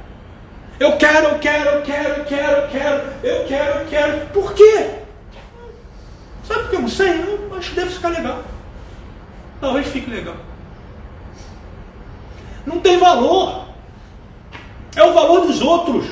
Eu 0.79 0.97
quero, 0.97 1.27
eu 1.27 1.39
quero, 1.39 1.69
eu 1.69 1.81
quero, 1.83 2.09
eu 2.09 2.25
quero, 2.25 2.61
eu 2.61 2.67
quero, 2.69 3.03
eu 3.23 3.45
quero, 3.45 3.79
eu 3.79 3.85
quero. 3.87 4.25
Por 4.27 4.53
quê? 4.53 5.00
Sabe 6.43 6.61
por 6.61 6.69
que 6.69 6.75
eu 6.75 6.81
não 6.81 6.89
sei? 6.89 7.09
Eu 7.21 7.55
acho 7.57 7.69
que 7.69 7.75
deve 7.75 7.91
ficar 7.91 8.09
legal. 8.09 8.43
Talvez 9.59 9.87
fique 9.87 10.09
legal. 10.09 10.35
Não 12.65 12.79
tem 12.79 12.97
valor. 12.97 13.65
É 14.95 15.03
o 15.03 15.13
valor 15.13 15.41
dos 15.41 15.61
outros. 15.61 16.05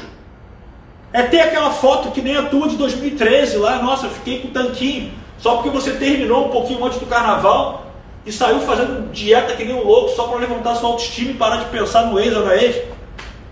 É 1.12 1.24
ter 1.24 1.42
aquela 1.42 1.72
foto 1.72 2.12
que 2.12 2.22
nem 2.22 2.38
a 2.38 2.44
tua 2.44 2.68
de 2.68 2.76
2013 2.76 3.58
lá, 3.58 3.82
nossa, 3.82 4.08
fiquei 4.10 4.42
com 4.42 4.50
tanquinho. 4.50 5.12
Só 5.40 5.56
porque 5.56 5.70
você 5.70 5.94
terminou 5.94 6.48
um 6.48 6.52
pouquinho 6.52 6.84
antes 6.86 7.00
do 7.00 7.06
carnaval 7.08 7.88
e 8.26 8.32
saiu 8.32 8.60
fazendo 8.60 9.12
dieta 9.12 9.56
que 9.56 9.64
nem 9.64 9.74
um 9.74 9.84
louco 9.84 10.10
só 10.16 10.28
para 10.28 10.40
levantar 10.40 10.76
sua 10.76 10.90
autoestima 10.90 11.32
e 11.32 11.36
parar 11.36 11.58
de 11.58 11.66
pensar 11.66 12.06
no 12.06 12.20
ex 12.20 12.36
ou 12.36 12.46
na 12.46 12.56
ex. 12.56 12.84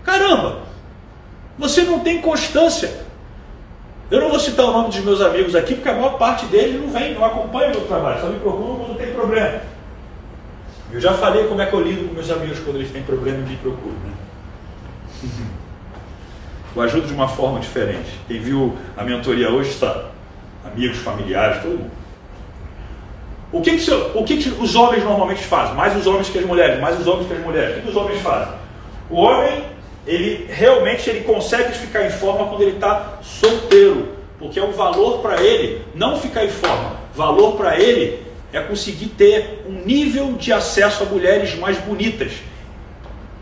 Caramba! 0.04 0.58
Você 1.58 1.82
não 1.82 2.00
tem 2.00 2.20
constância. 2.20 3.07
Eu 4.10 4.20
não 4.20 4.30
vou 4.30 4.40
citar 4.40 4.66
o 4.66 4.72
nome 4.72 4.88
dos 4.88 5.00
meus 5.00 5.20
amigos 5.20 5.54
aqui, 5.54 5.74
porque 5.74 5.88
a 5.88 5.94
maior 5.94 6.16
parte 6.16 6.46
deles 6.46 6.80
não 6.80 6.90
vem, 6.90 7.14
não 7.14 7.24
acompanha 7.24 7.68
o 7.68 7.70
meu 7.72 7.86
trabalho, 7.86 8.20
só 8.20 8.26
me 8.28 8.40
procuram 8.40 8.76
quando 8.76 8.96
tem 8.96 9.12
problema. 9.12 9.60
Eu 10.90 11.00
já 11.00 11.12
falei 11.12 11.46
como 11.46 11.60
é 11.60 11.66
que 11.66 11.74
eu 11.74 11.80
lido 11.82 12.08
com 12.08 12.14
meus 12.14 12.30
amigos 12.30 12.58
quando 12.60 12.76
eles 12.76 12.90
têm 12.90 13.02
problema 13.02 13.38
e 13.38 13.50
me 13.50 13.56
procuram. 13.56 13.96
Né? 13.96 14.12
Eu 16.76 16.82
ajudo 16.82 17.06
de 17.08 17.12
uma 17.12 17.26
forma 17.26 17.58
diferente. 17.58 18.08
Quem 18.28 18.40
viu 18.40 18.76
a 18.96 19.02
mentoria 19.02 19.50
hoje 19.50 19.72
sabe. 19.72 20.04
Amigos, 20.64 20.98
familiares, 20.98 21.62
todo 21.62 21.72
mundo. 21.72 21.90
O 23.50 23.62
que, 23.62 23.78
que, 23.78 23.90
o 23.90 24.24
que, 24.24 24.36
que 24.36 24.48
os 24.62 24.76
homens 24.76 25.02
normalmente 25.02 25.42
fazem? 25.42 25.74
Mais 25.74 25.96
os 25.96 26.06
homens 26.06 26.28
que 26.28 26.38
as 26.38 26.44
mulheres, 26.44 26.78
mais 26.80 27.00
os 27.00 27.06
homens 27.06 27.26
que 27.26 27.34
as 27.34 27.42
mulheres. 27.42 27.70
O 27.70 27.74
que, 27.76 27.82
que 27.82 27.88
os 27.88 27.96
homens 27.96 28.20
fazem? 28.20 28.54
O 29.10 29.16
homem, 29.16 29.64
ele 30.08 30.46
realmente 30.48 31.08
ele 31.10 31.20
consegue 31.20 31.72
ficar 31.72 32.06
em 32.06 32.10
forma 32.10 32.46
quando 32.46 32.62
ele 32.62 32.76
está 32.76 33.18
solteiro. 33.20 34.16
Porque 34.38 34.58
é 34.58 34.64
um 34.64 34.72
valor 34.72 35.18
para 35.18 35.42
ele 35.42 35.82
não 35.94 36.18
ficar 36.18 36.44
em 36.44 36.48
forma. 36.48 36.96
Valor 37.14 37.56
para 37.56 37.78
ele 37.78 38.26
é 38.50 38.60
conseguir 38.60 39.08
ter 39.08 39.64
um 39.68 39.84
nível 39.84 40.32
de 40.32 40.50
acesso 40.50 41.02
a 41.02 41.06
mulheres 41.06 41.54
mais 41.56 41.76
bonitas. 41.78 42.32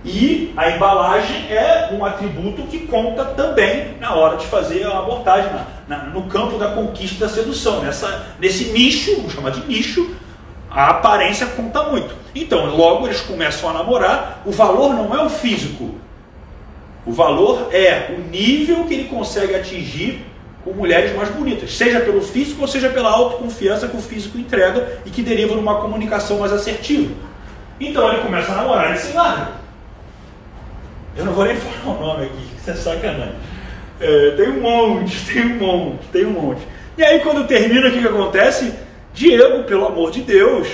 E 0.04 0.52
a 0.56 0.70
embalagem 0.70 1.52
é 1.52 1.90
um 1.92 2.04
atributo 2.04 2.62
que 2.62 2.80
conta 2.86 3.24
também 3.24 3.96
na 4.00 4.14
hora 4.14 4.36
de 4.36 4.46
fazer 4.46 4.84
a 4.86 4.98
abordagem, 4.98 5.50
na, 5.52 5.66
na, 5.88 6.04
no 6.04 6.24
campo 6.24 6.58
da 6.58 6.72
conquista 6.72 7.26
da 7.26 7.32
sedução. 7.32 7.80
Nessa, 7.80 8.34
nesse 8.40 8.72
nicho, 8.72 9.14
vamos 9.16 9.32
chamar 9.32 9.50
de 9.50 9.66
nicho, 9.66 10.16
a 10.70 10.90
aparência 10.90 11.46
conta 11.46 11.84
muito. 11.84 12.14
Então, 12.34 12.66
logo 12.66 13.06
eles 13.06 13.20
começam 13.20 13.70
a 13.70 13.72
namorar, 13.72 14.42
o 14.44 14.50
valor 14.50 14.94
não 14.94 15.14
é 15.14 15.24
o 15.24 15.28
físico. 15.28 15.94
O 17.06 17.12
valor 17.12 17.68
é 17.72 18.10
o 18.10 18.20
nível 18.30 18.84
que 18.84 18.94
ele 18.94 19.04
consegue 19.04 19.54
atingir 19.54 20.26
com 20.64 20.72
mulheres 20.72 21.14
mais 21.14 21.28
bonitas, 21.28 21.72
seja 21.72 22.00
pelo 22.00 22.20
físico 22.20 22.62
ou 22.62 22.66
seja 22.66 22.88
pela 22.88 23.08
autoconfiança 23.08 23.86
que 23.86 23.96
o 23.96 24.00
físico 24.00 24.36
entrega 24.36 24.98
e 25.06 25.10
que 25.10 25.22
deriva 25.22 25.54
numa 25.54 25.80
comunicação 25.80 26.40
mais 26.40 26.52
assertiva. 26.52 27.14
Então 27.78 28.12
ele 28.12 28.22
começa 28.22 28.50
a 28.50 28.56
namorar 28.56 28.92
e 28.92 28.98
se 28.98 29.12
larga. 29.12 29.52
Eu 31.16 31.24
não 31.24 31.32
vou 31.32 31.44
nem 31.44 31.54
falar 31.56 31.96
o 31.96 32.00
nome 32.00 32.24
aqui, 32.26 32.48
isso 32.58 32.70
é 32.70 32.74
sacanagem. 32.74 33.34
É, 34.00 34.30
tem 34.32 34.48
um 34.50 34.60
monte, 34.60 35.32
tem 35.32 35.44
um 35.44 35.56
monte, 35.56 36.06
tem 36.12 36.26
um 36.26 36.30
monte. 36.30 36.62
E 36.98 37.04
aí 37.04 37.20
quando 37.20 37.46
termina, 37.46 37.86
o 37.86 37.92
que, 37.92 38.00
que 38.00 38.08
acontece? 38.08 38.74
Diego, 39.14 39.62
pelo 39.62 39.86
amor 39.86 40.10
de 40.10 40.22
Deus, 40.22 40.68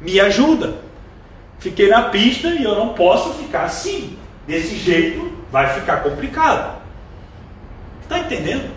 me 0.00 0.20
ajuda. 0.20 0.74
Fiquei 1.58 1.88
na 1.88 2.02
pista 2.02 2.48
e 2.48 2.62
eu 2.62 2.76
não 2.76 2.90
posso 2.90 3.34
ficar 3.34 3.64
assim. 3.64 4.16
Desse 4.46 4.76
jeito 4.76 5.32
vai 5.50 5.72
ficar 5.74 6.02
complicado. 6.02 6.82
Está 8.02 8.18
entendendo? 8.18 8.70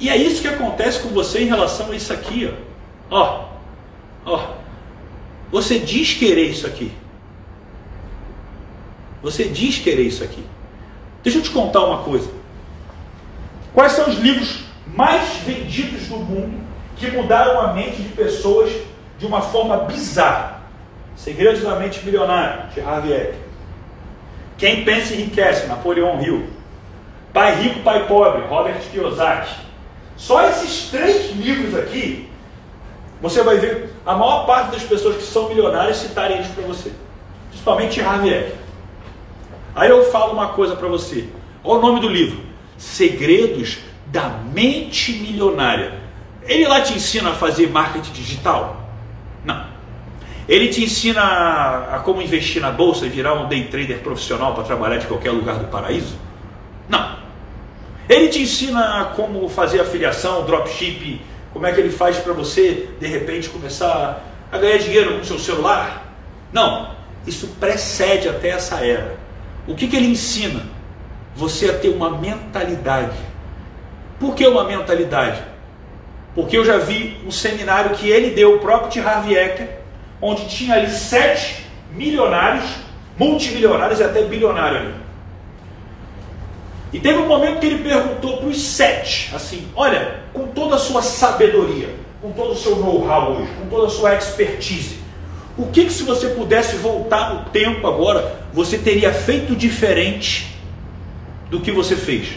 E 0.00 0.10
é 0.10 0.16
isso 0.16 0.42
que 0.42 0.48
acontece 0.48 1.00
com 1.00 1.08
você 1.08 1.40
em 1.40 1.46
relação 1.46 1.90
a 1.90 1.96
isso 1.96 2.12
aqui. 2.12 2.52
Ó, 3.10 3.44
ó. 4.24 4.34
ó. 4.34 4.54
Você 5.50 5.78
diz 5.78 6.14
querer 6.14 6.44
isso 6.44 6.66
aqui. 6.66 6.92
Você 9.22 9.44
diz 9.44 9.78
querer 9.78 10.02
isso 10.02 10.22
aqui. 10.22 10.44
Deixa 11.22 11.38
eu 11.38 11.42
te 11.42 11.50
contar 11.50 11.84
uma 11.84 12.02
coisa. 12.02 12.30
Quais 13.74 13.92
são 13.92 14.08
os 14.08 14.18
livros 14.18 14.64
mais 14.86 15.38
vendidos 15.38 16.06
do 16.08 16.16
mundo 16.16 16.60
que 16.96 17.10
mudaram 17.10 17.60
a 17.60 17.72
mente 17.72 18.02
de 18.02 18.08
pessoas 18.10 18.70
de 19.18 19.26
uma 19.26 19.40
forma 19.40 19.78
bizarra? 19.78 20.62
Segredos 21.16 21.62
da 21.62 21.76
Mente 21.76 22.04
Milionária, 22.04 22.66
de 22.72 22.80
Harvey 22.80 23.12
Eck. 23.12 23.47
Quem 24.58 24.84
pensa 24.84 25.14
enriquece, 25.14 25.66
Napoleão 25.68 26.20
Hill. 26.20 26.48
Pai 27.32 27.54
Rico, 27.62 27.80
Pai 27.80 28.06
Pobre, 28.08 28.42
Robert 28.48 28.80
Kiyosaki. 28.90 29.54
Só 30.16 30.42
esses 30.48 30.90
três 30.90 31.30
livros 31.36 31.78
aqui, 31.78 32.28
você 33.22 33.42
vai 33.44 33.58
ver 33.58 33.94
a 34.04 34.14
maior 34.14 34.46
parte 34.46 34.72
das 34.72 34.82
pessoas 34.82 35.16
que 35.16 35.22
são 35.22 35.48
milionárias 35.48 35.98
citarem 35.98 36.38
eles 36.38 36.48
para 36.48 36.64
você. 36.64 36.92
Principalmente 37.48 38.00
Harvey. 38.00 38.52
Aí 39.76 39.88
eu 39.90 40.10
falo 40.10 40.32
uma 40.32 40.48
coisa 40.48 40.74
para 40.74 40.88
você. 40.88 41.28
Olha 41.62 41.78
o 41.78 41.82
nome 41.82 42.00
do 42.00 42.08
livro: 42.08 42.40
Segredos 42.76 43.78
da 44.06 44.28
Mente 44.28 45.12
Milionária. 45.12 45.94
Ele 46.42 46.66
lá 46.66 46.80
te 46.80 46.94
ensina 46.94 47.30
a 47.30 47.34
fazer 47.34 47.68
marketing 47.68 48.12
digital? 48.12 48.77
Ele 50.48 50.68
te 50.68 50.82
ensina 50.82 51.20
a, 51.20 51.98
como 51.98 52.22
investir 52.22 52.62
na 52.62 52.70
bolsa 52.70 53.04
e 53.04 53.10
virar 53.10 53.34
um 53.34 53.48
day 53.48 53.64
trader 53.64 53.98
profissional 53.98 54.54
para 54.54 54.64
trabalhar 54.64 54.96
de 54.96 55.06
qualquer 55.06 55.30
lugar 55.30 55.58
do 55.58 55.66
paraíso? 55.66 56.16
Não. 56.88 57.18
Ele 58.08 58.28
te 58.28 58.40
ensina 58.40 59.12
como 59.14 59.46
fazer 59.50 59.80
afiliação, 59.80 60.46
dropship, 60.46 61.20
como 61.52 61.66
é 61.66 61.72
que 61.72 61.80
ele 61.80 61.90
faz 61.90 62.16
para 62.16 62.32
você 62.32 62.88
de 62.98 63.06
repente 63.06 63.50
começar 63.50 64.24
a 64.50 64.56
ganhar 64.56 64.78
dinheiro 64.78 65.18
com 65.18 65.24
seu 65.24 65.38
celular? 65.38 66.14
Não. 66.50 66.96
Isso 67.26 67.48
precede 67.60 68.26
até 68.26 68.50
essa 68.50 68.76
era. 68.76 69.16
O 69.66 69.74
que, 69.74 69.86
que 69.86 69.96
ele 69.96 70.06
ensina? 70.06 70.62
Você 71.36 71.68
a 71.68 71.74
ter 71.74 71.90
uma 71.90 72.18
mentalidade. 72.18 73.18
Por 74.18 74.34
que 74.34 74.46
uma 74.46 74.64
mentalidade? 74.64 75.42
Porque 76.34 76.56
eu 76.56 76.64
já 76.64 76.78
vi 76.78 77.18
um 77.26 77.30
seminário 77.30 77.94
que 77.96 78.08
ele 78.08 78.30
deu, 78.30 78.56
o 78.56 78.58
próprio 78.60 78.90
de 78.90 79.00
Harvey 79.00 79.36
Ecker, 79.36 79.77
onde 80.20 80.48
tinha 80.48 80.74
ali 80.74 80.90
sete 80.90 81.64
milionários, 81.92 82.64
multimilionários 83.18 84.00
e 84.00 84.04
até 84.04 84.22
bilionários 84.22 84.82
ali. 84.82 84.94
E 86.92 86.98
teve 86.98 87.18
um 87.18 87.26
momento 87.26 87.60
que 87.60 87.66
ele 87.66 87.82
perguntou 87.82 88.38
para 88.38 88.46
os 88.46 88.60
sete, 88.60 89.30
assim, 89.34 89.68
olha, 89.76 90.20
com 90.32 90.46
toda 90.46 90.76
a 90.76 90.78
sua 90.78 91.02
sabedoria, 91.02 91.94
com 92.20 92.32
todo 92.32 92.52
o 92.52 92.56
seu 92.56 92.76
know-how 92.76 93.32
hoje, 93.32 93.50
com 93.60 93.68
toda 93.68 93.86
a 93.86 93.90
sua 93.90 94.14
expertise, 94.14 94.98
o 95.56 95.66
que, 95.66 95.84
que 95.84 95.92
se 95.92 96.04
você 96.04 96.28
pudesse 96.28 96.76
voltar 96.76 97.34
no 97.34 97.50
tempo 97.50 97.86
agora, 97.86 98.36
você 98.52 98.78
teria 98.78 99.12
feito 99.12 99.56
diferente 99.56 100.56
do 101.50 101.60
que 101.60 101.72
você 101.72 101.96
fez? 101.96 102.28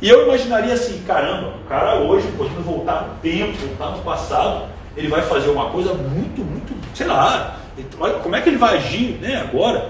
E 0.00 0.08
eu 0.08 0.24
imaginaria 0.24 0.74
assim, 0.74 1.02
caramba, 1.06 1.54
o 1.62 1.68
cara 1.68 1.96
hoje, 1.96 2.26
podendo 2.36 2.62
voltar 2.62 3.02
no 3.02 3.14
tempo, 3.16 3.52
voltar 3.58 3.96
no 3.96 4.02
passado, 4.02 4.66
ele 4.96 5.08
vai 5.08 5.22
fazer 5.22 5.50
uma 5.50 5.70
coisa 5.70 5.92
muito, 5.94 6.42
muito, 6.42 6.74
sei 6.94 7.06
lá, 7.06 7.58
olha 7.98 8.14
como 8.14 8.36
é 8.36 8.40
que 8.40 8.48
ele 8.48 8.58
vai 8.58 8.76
agir 8.76 9.18
né, 9.20 9.36
agora. 9.36 9.88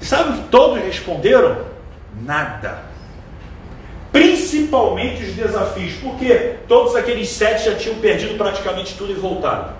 E 0.00 0.04
sabe 0.04 0.30
o 0.30 0.32
que 0.42 0.48
todos 0.48 0.82
responderam? 0.82 1.58
Nada. 2.22 2.84
Principalmente 4.12 5.22
os 5.22 5.34
desafios. 5.34 5.94
Porque 6.02 6.54
todos 6.66 6.96
aqueles 6.96 7.28
sete 7.28 7.66
já 7.66 7.74
tinham 7.74 7.96
perdido 7.96 8.36
praticamente 8.36 8.94
tudo 8.96 9.12
e 9.12 9.14
voltado. 9.14 9.74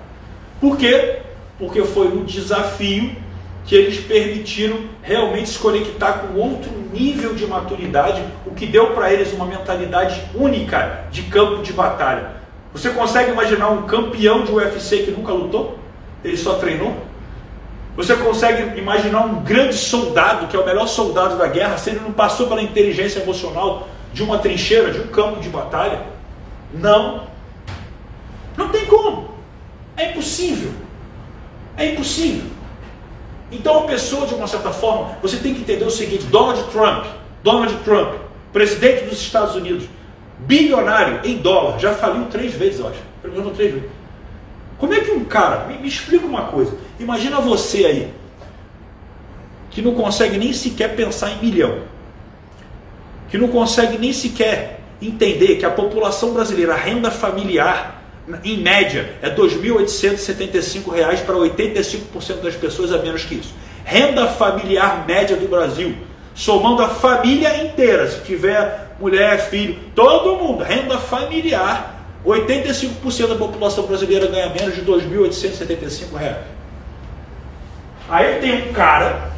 Por 0.60 0.76
quê? 0.76 1.20
Porque 1.58 1.82
foi 1.84 2.08
um 2.08 2.24
desafio 2.24 3.16
que 3.64 3.74
eles 3.74 4.00
permitiram 4.00 4.78
realmente 5.02 5.50
se 5.50 5.58
conectar 5.58 6.12
com 6.12 6.38
outro 6.38 6.70
nível 6.92 7.34
de 7.34 7.46
maturidade, 7.46 8.22
o 8.46 8.52
que 8.52 8.66
deu 8.66 8.88
para 8.88 9.12
eles 9.12 9.32
uma 9.32 9.46
mentalidade 9.46 10.22
única 10.34 11.04
de 11.10 11.22
campo 11.22 11.62
de 11.62 11.72
batalha. 11.72 12.39
Você 12.72 12.90
consegue 12.90 13.32
imaginar 13.32 13.70
um 13.70 13.82
campeão 13.82 14.44
de 14.44 14.52
UFC 14.52 14.98
que 15.04 15.10
nunca 15.10 15.32
lutou? 15.32 15.78
Ele 16.24 16.36
só 16.36 16.54
treinou? 16.54 16.96
Você 17.96 18.14
consegue 18.16 18.78
imaginar 18.78 19.26
um 19.26 19.42
grande 19.42 19.74
soldado, 19.74 20.46
que 20.46 20.56
é 20.56 20.58
o 20.58 20.64
melhor 20.64 20.86
soldado 20.86 21.36
da 21.36 21.48
guerra, 21.48 21.76
se 21.76 21.90
ele 21.90 22.00
não 22.00 22.12
passou 22.12 22.46
pela 22.46 22.62
inteligência 22.62 23.20
emocional 23.20 23.88
de 24.12 24.22
uma 24.22 24.38
trincheira, 24.38 24.92
de 24.92 25.00
um 25.00 25.08
campo 25.08 25.40
de 25.40 25.48
batalha? 25.48 26.02
Não. 26.72 27.24
Não 28.56 28.68
tem 28.68 28.86
como. 28.86 29.34
É 29.96 30.10
impossível. 30.10 30.72
É 31.76 31.92
impossível. 31.92 32.48
Então 33.50 33.80
a 33.80 33.82
pessoa, 33.82 34.26
de 34.26 34.34
uma 34.34 34.46
certa 34.46 34.70
forma, 34.70 35.16
você 35.20 35.36
tem 35.38 35.52
que 35.54 35.60
entender 35.60 35.84
o 35.84 35.90
seguinte: 35.90 36.24
Donald 36.26 36.62
Trump, 36.70 37.04
Donald 37.42 37.74
Trump, 37.84 38.14
presidente 38.52 39.04
dos 39.06 39.20
Estados 39.20 39.56
Unidos, 39.56 39.86
bilionário 40.46 41.20
em 41.24 41.36
dólar, 41.38 41.78
já 41.78 41.94
faliu 41.94 42.26
três 42.26 42.54
vezes, 42.54 42.80
eu 42.80 42.88
acho. 42.88 42.98
Três 43.54 43.72
vezes. 43.72 43.90
Como 44.78 44.94
é 44.94 45.00
que 45.00 45.10
um 45.10 45.24
cara, 45.24 45.66
me, 45.66 45.78
me 45.78 45.88
explica 45.88 46.26
uma 46.26 46.44
coisa, 46.44 46.74
imagina 46.98 47.40
você 47.40 47.84
aí, 47.84 48.14
que 49.70 49.82
não 49.82 49.94
consegue 49.94 50.38
nem 50.38 50.52
sequer 50.52 50.96
pensar 50.96 51.30
em 51.30 51.42
milhão, 51.42 51.80
que 53.28 53.38
não 53.38 53.48
consegue 53.48 53.98
nem 53.98 54.12
sequer 54.12 54.80
entender 55.00 55.56
que 55.56 55.64
a 55.64 55.70
população 55.70 56.32
brasileira, 56.32 56.74
a 56.74 56.76
renda 56.76 57.10
familiar, 57.10 58.02
em 58.44 58.58
média, 58.58 59.14
é 59.22 59.28
R$ 59.28 59.36
2.875 59.36 61.24
para 61.24 61.34
85% 61.34 62.40
das 62.42 62.54
pessoas 62.54 62.92
a 62.92 62.98
menos 62.98 63.24
que 63.24 63.36
isso. 63.36 63.54
Renda 63.84 64.28
familiar 64.28 65.04
média 65.06 65.36
do 65.36 65.48
Brasil, 65.48 65.94
somando 66.34 66.82
a 66.82 66.88
família 66.88 67.64
inteira, 67.64 68.08
se 68.08 68.20
tiver 68.22 68.89
mulher, 69.00 69.38
filho, 69.48 69.78
todo 69.94 70.36
mundo, 70.36 70.62
renda 70.62 70.98
familiar 70.98 72.00
85% 72.24 73.28
da 73.28 73.34
população 73.34 73.86
brasileira 73.86 74.26
ganha 74.26 74.50
menos 74.50 74.74
de 74.74 74.80
R$ 74.82 74.86
2.875. 74.86 76.36
Aí 78.08 78.40
tem 78.40 78.68
um 78.68 78.72
cara 78.72 79.32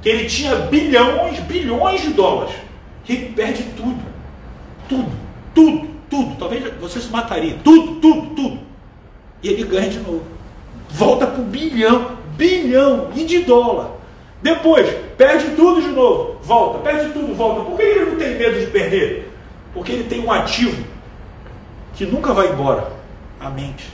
que 0.00 0.08
ele 0.08 0.26
tinha 0.26 0.54
bilhões, 0.54 1.40
bilhões 1.40 2.02
de 2.02 2.10
dólares, 2.10 2.54
que 3.04 3.16
perde 3.32 3.64
tudo. 3.76 3.98
Tudo, 4.88 5.10
tudo, 5.54 5.88
tudo. 6.08 6.36
Talvez 6.36 6.72
você 6.80 7.00
se 7.00 7.10
mataria. 7.10 7.56
Tudo, 7.64 7.96
tudo, 7.96 8.34
tudo. 8.34 8.60
E 9.42 9.48
ele 9.48 9.64
ganha 9.64 9.88
de 9.88 9.98
novo. 9.98 10.22
Volta 10.90 11.26
para 11.26 11.40
o 11.40 11.44
bilhão, 11.44 12.18
bilhão 12.36 13.10
e 13.14 13.24
de 13.24 13.40
dólar. 13.40 13.97
Depois, 14.42 14.88
perde 15.16 15.56
tudo 15.56 15.82
de 15.82 15.88
novo. 15.88 16.38
Volta, 16.42 16.78
perde 16.78 17.12
tudo, 17.12 17.34
volta. 17.34 17.62
Por 17.62 17.76
que 17.76 17.82
ele 17.82 18.10
não 18.10 18.16
tem 18.16 18.36
medo 18.36 18.60
de 18.60 18.66
perder? 18.66 19.32
Porque 19.74 19.92
ele 19.92 20.04
tem 20.04 20.20
um 20.20 20.30
ativo 20.30 20.84
que 21.94 22.06
nunca 22.06 22.32
vai 22.32 22.48
embora 22.52 22.92
a 23.40 23.50
mente. 23.50 23.88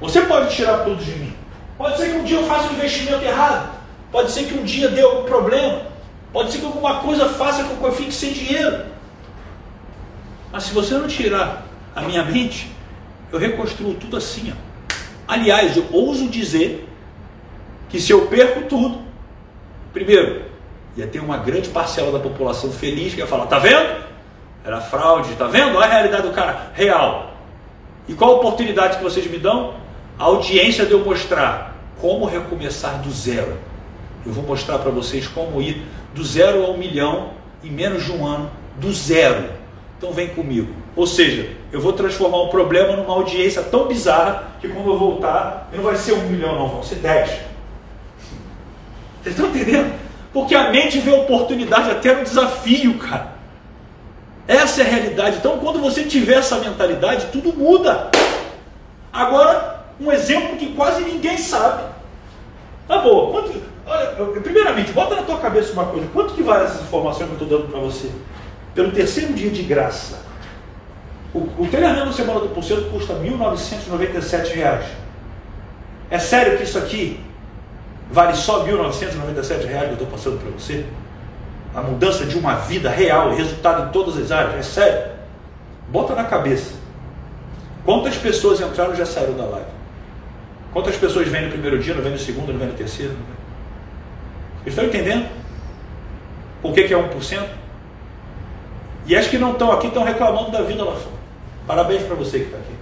Você 0.00 0.22
pode 0.22 0.54
tirar 0.54 0.84
tudo 0.84 1.02
de 1.02 1.10
mim. 1.12 1.32
Pode 1.76 1.96
ser 1.96 2.10
que 2.10 2.16
um 2.16 2.24
dia 2.24 2.38
eu 2.38 2.44
faça 2.44 2.68
um 2.68 2.74
investimento 2.74 3.24
errado. 3.24 3.74
Pode 4.12 4.30
ser 4.30 4.44
que 4.44 4.54
um 4.54 4.62
dia 4.62 4.88
dê 4.88 5.02
algum 5.02 5.24
problema. 5.24 5.82
Pode 6.32 6.52
ser 6.52 6.58
que 6.58 6.66
alguma 6.66 7.00
coisa 7.00 7.28
faça 7.28 7.64
com 7.64 7.76
que 7.76 7.84
eu 7.84 7.92
fique 7.92 8.12
sem 8.12 8.32
dinheiro. 8.32 8.84
Mas 10.52 10.64
se 10.64 10.74
você 10.74 10.94
não 10.94 11.08
tirar 11.08 11.66
a 11.94 12.02
minha 12.02 12.22
mente, 12.22 12.70
eu 13.32 13.38
reconstruo 13.38 13.94
tudo 13.94 14.16
assim. 14.16 14.52
Ó. 14.52 14.94
Aliás, 15.26 15.76
eu 15.76 15.86
ouso 15.90 16.28
dizer 16.28 16.88
que 17.94 18.00
se 18.00 18.10
eu 18.10 18.26
perco 18.26 18.62
tudo, 18.62 18.98
primeiro, 19.92 20.42
ia 20.96 21.06
ter 21.06 21.20
uma 21.20 21.36
grande 21.36 21.68
parcela 21.68 22.10
da 22.10 22.18
população 22.18 22.72
feliz 22.72 23.14
que 23.14 23.20
ia 23.20 23.26
falar: 23.26 23.46
tá 23.46 23.60
vendo? 23.60 24.02
Era 24.64 24.80
fraude, 24.80 25.32
tá 25.36 25.46
vendo? 25.46 25.76
Olha 25.76 25.86
a 25.86 25.90
realidade 25.90 26.24
do 26.24 26.32
cara, 26.32 26.72
real. 26.74 27.34
E 28.08 28.14
qual 28.14 28.32
a 28.32 28.34
oportunidade 28.38 28.96
que 28.96 29.04
vocês 29.04 29.30
me 29.30 29.38
dão? 29.38 29.74
A 30.18 30.24
audiência 30.24 30.84
de 30.84 30.90
eu 30.90 31.04
mostrar 31.04 31.76
como 32.00 32.24
recomeçar 32.24 33.00
do 33.00 33.12
zero. 33.12 33.56
Eu 34.26 34.32
vou 34.32 34.42
mostrar 34.42 34.80
para 34.80 34.90
vocês 34.90 35.28
como 35.28 35.62
ir 35.62 35.86
do 36.12 36.24
zero 36.24 36.64
a 36.64 36.70
um 36.70 36.76
milhão 36.76 37.30
em 37.62 37.70
menos 37.70 38.04
de 38.04 38.10
um 38.10 38.26
ano, 38.26 38.50
do 38.76 38.92
zero. 38.92 39.50
Então 39.96 40.10
vem 40.12 40.26
comigo. 40.30 40.74
Ou 40.96 41.06
seja, 41.06 41.48
eu 41.70 41.80
vou 41.80 41.92
transformar 41.92 42.42
um 42.42 42.48
problema 42.48 42.96
numa 42.96 43.14
audiência 43.14 43.62
tão 43.62 43.86
bizarra 43.86 44.48
que 44.60 44.66
quando 44.66 44.90
eu 44.90 44.98
voltar, 44.98 45.70
não 45.72 45.84
vai 45.84 45.94
ser 45.94 46.14
um 46.14 46.28
milhão, 46.28 46.58
não, 46.58 46.68
vão 46.68 46.82
ser 46.82 46.96
dez. 46.96 47.53
Vocês 49.24 49.36
estão 49.36 49.48
entendendo? 49.48 49.94
Porque 50.34 50.54
a 50.54 50.70
mente 50.70 50.98
vê 50.98 51.10
oportunidade 51.10 51.90
até 51.90 52.14
no 52.14 52.24
desafio, 52.24 52.98
cara. 52.98 53.32
Essa 54.46 54.82
é 54.82 54.86
a 54.86 54.88
realidade. 54.90 55.38
Então, 55.38 55.58
quando 55.58 55.80
você 55.80 56.04
tiver 56.04 56.34
essa 56.34 56.58
mentalidade, 56.58 57.28
tudo 57.32 57.50
muda. 57.54 58.10
Agora, 59.10 59.86
um 59.98 60.12
exemplo 60.12 60.58
que 60.58 60.74
quase 60.74 61.02
ninguém 61.04 61.38
sabe. 61.38 61.84
Tá 62.86 62.98
bom. 62.98 63.32
Quanto, 63.32 63.62
olha, 63.86 64.40
primeiramente, 64.42 64.92
bota 64.92 65.14
na 65.14 65.22
tua 65.22 65.38
cabeça 65.38 65.72
uma 65.72 65.86
coisa. 65.86 66.06
Quanto 66.12 66.34
que 66.34 66.42
vale 66.42 66.64
essas 66.64 66.82
informações 66.82 67.26
que 67.26 67.34
eu 67.34 67.42
estou 67.44 67.58
dando 67.58 67.70
para 67.70 67.80
você? 67.80 68.10
Pelo 68.74 68.92
terceiro 68.92 69.32
dia 69.32 69.48
de 69.48 69.62
graça. 69.62 70.18
O, 71.32 71.38
o 71.62 71.68
treinamento 71.70 72.12
Semana 72.12 72.40
do 72.40 72.50
Pulseiro 72.50 72.90
custa 72.90 73.14
R$ 73.14 73.30
1.997. 73.30 74.82
É 76.10 76.18
sério 76.18 76.58
que 76.58 76.64
isso 76.64 76.76
aqui 76.76 77.24
vale 78.10 78.34
só 78.34 78.62
R$ 78.62 78.72
1.997 78.72 79.66
que 79.66 79.72
eu 79.72 79.92
estou 79.92 80.06
passando 80.06 80.40
para 80.40 80.50
você? 80.50 80.84
a 81.74 81.82
mudança 81.82 82.24
de 82.24 82.38
uma 82.38 82.54
vida 82.54 82.88
real, 82.88 83.34
resultado 83.34 83.88
em 83.88 83.92
todas 83.92 84.16
as 84.16 84.30
áreas, 84.30 84.54
é 84.54 84.62
sério. 84.62 85.12
Bota 85.88 86.14
na 86.14 86.24
cabeça. 86.24 86.74
Quantas 87.84 88.16
pessoas 88.16 88.60
entraram 88.60 88.94
e 88.94 88.96
já 88.96 89.04
saíram 89.04 89.36
da 89.36 89.44
live? 89.44 89.66
Quantas 90.72 90.96
pessoas 90.96 91.28
vêm 91.28 91.46
no 91.46 91.50
primeiro 91.50 91.78
dia, 91.80 91.94
não 91.94 92.02
vêm 92.02 92.12
no 92.12 92.18
segundo, 92.18 92.52
não 92.52 92.60
vêm 92.60 92.68
no 92.68 92.74
terceiro? 92.74 93.14
Estão 94.64 94.84
entendendo? 94.84 95.28
Por 96.62 96.72
que, 96.72 96.84
que 96.84 96.94
é 96.94 96.96
1%? 96.96 97.44
E 99.06 99.16
as 99.16 99.26
que 99.26 99.36
não 99.36 99.52
estão 99.52 99.70
aqui 99.72 99.88
estão 99.88 100.04
reclamando 100.04 100.50
da 100.50 100.62
vida 100.62 100.82
lá 100.82 100.92
fora. 100.92 101.16
Parabéns 101.66 102.02
para 102.04 102.14
você 102.14 102.38
que 102.38 102.44
está 102.46 102.56
aqui. 102.56 102.74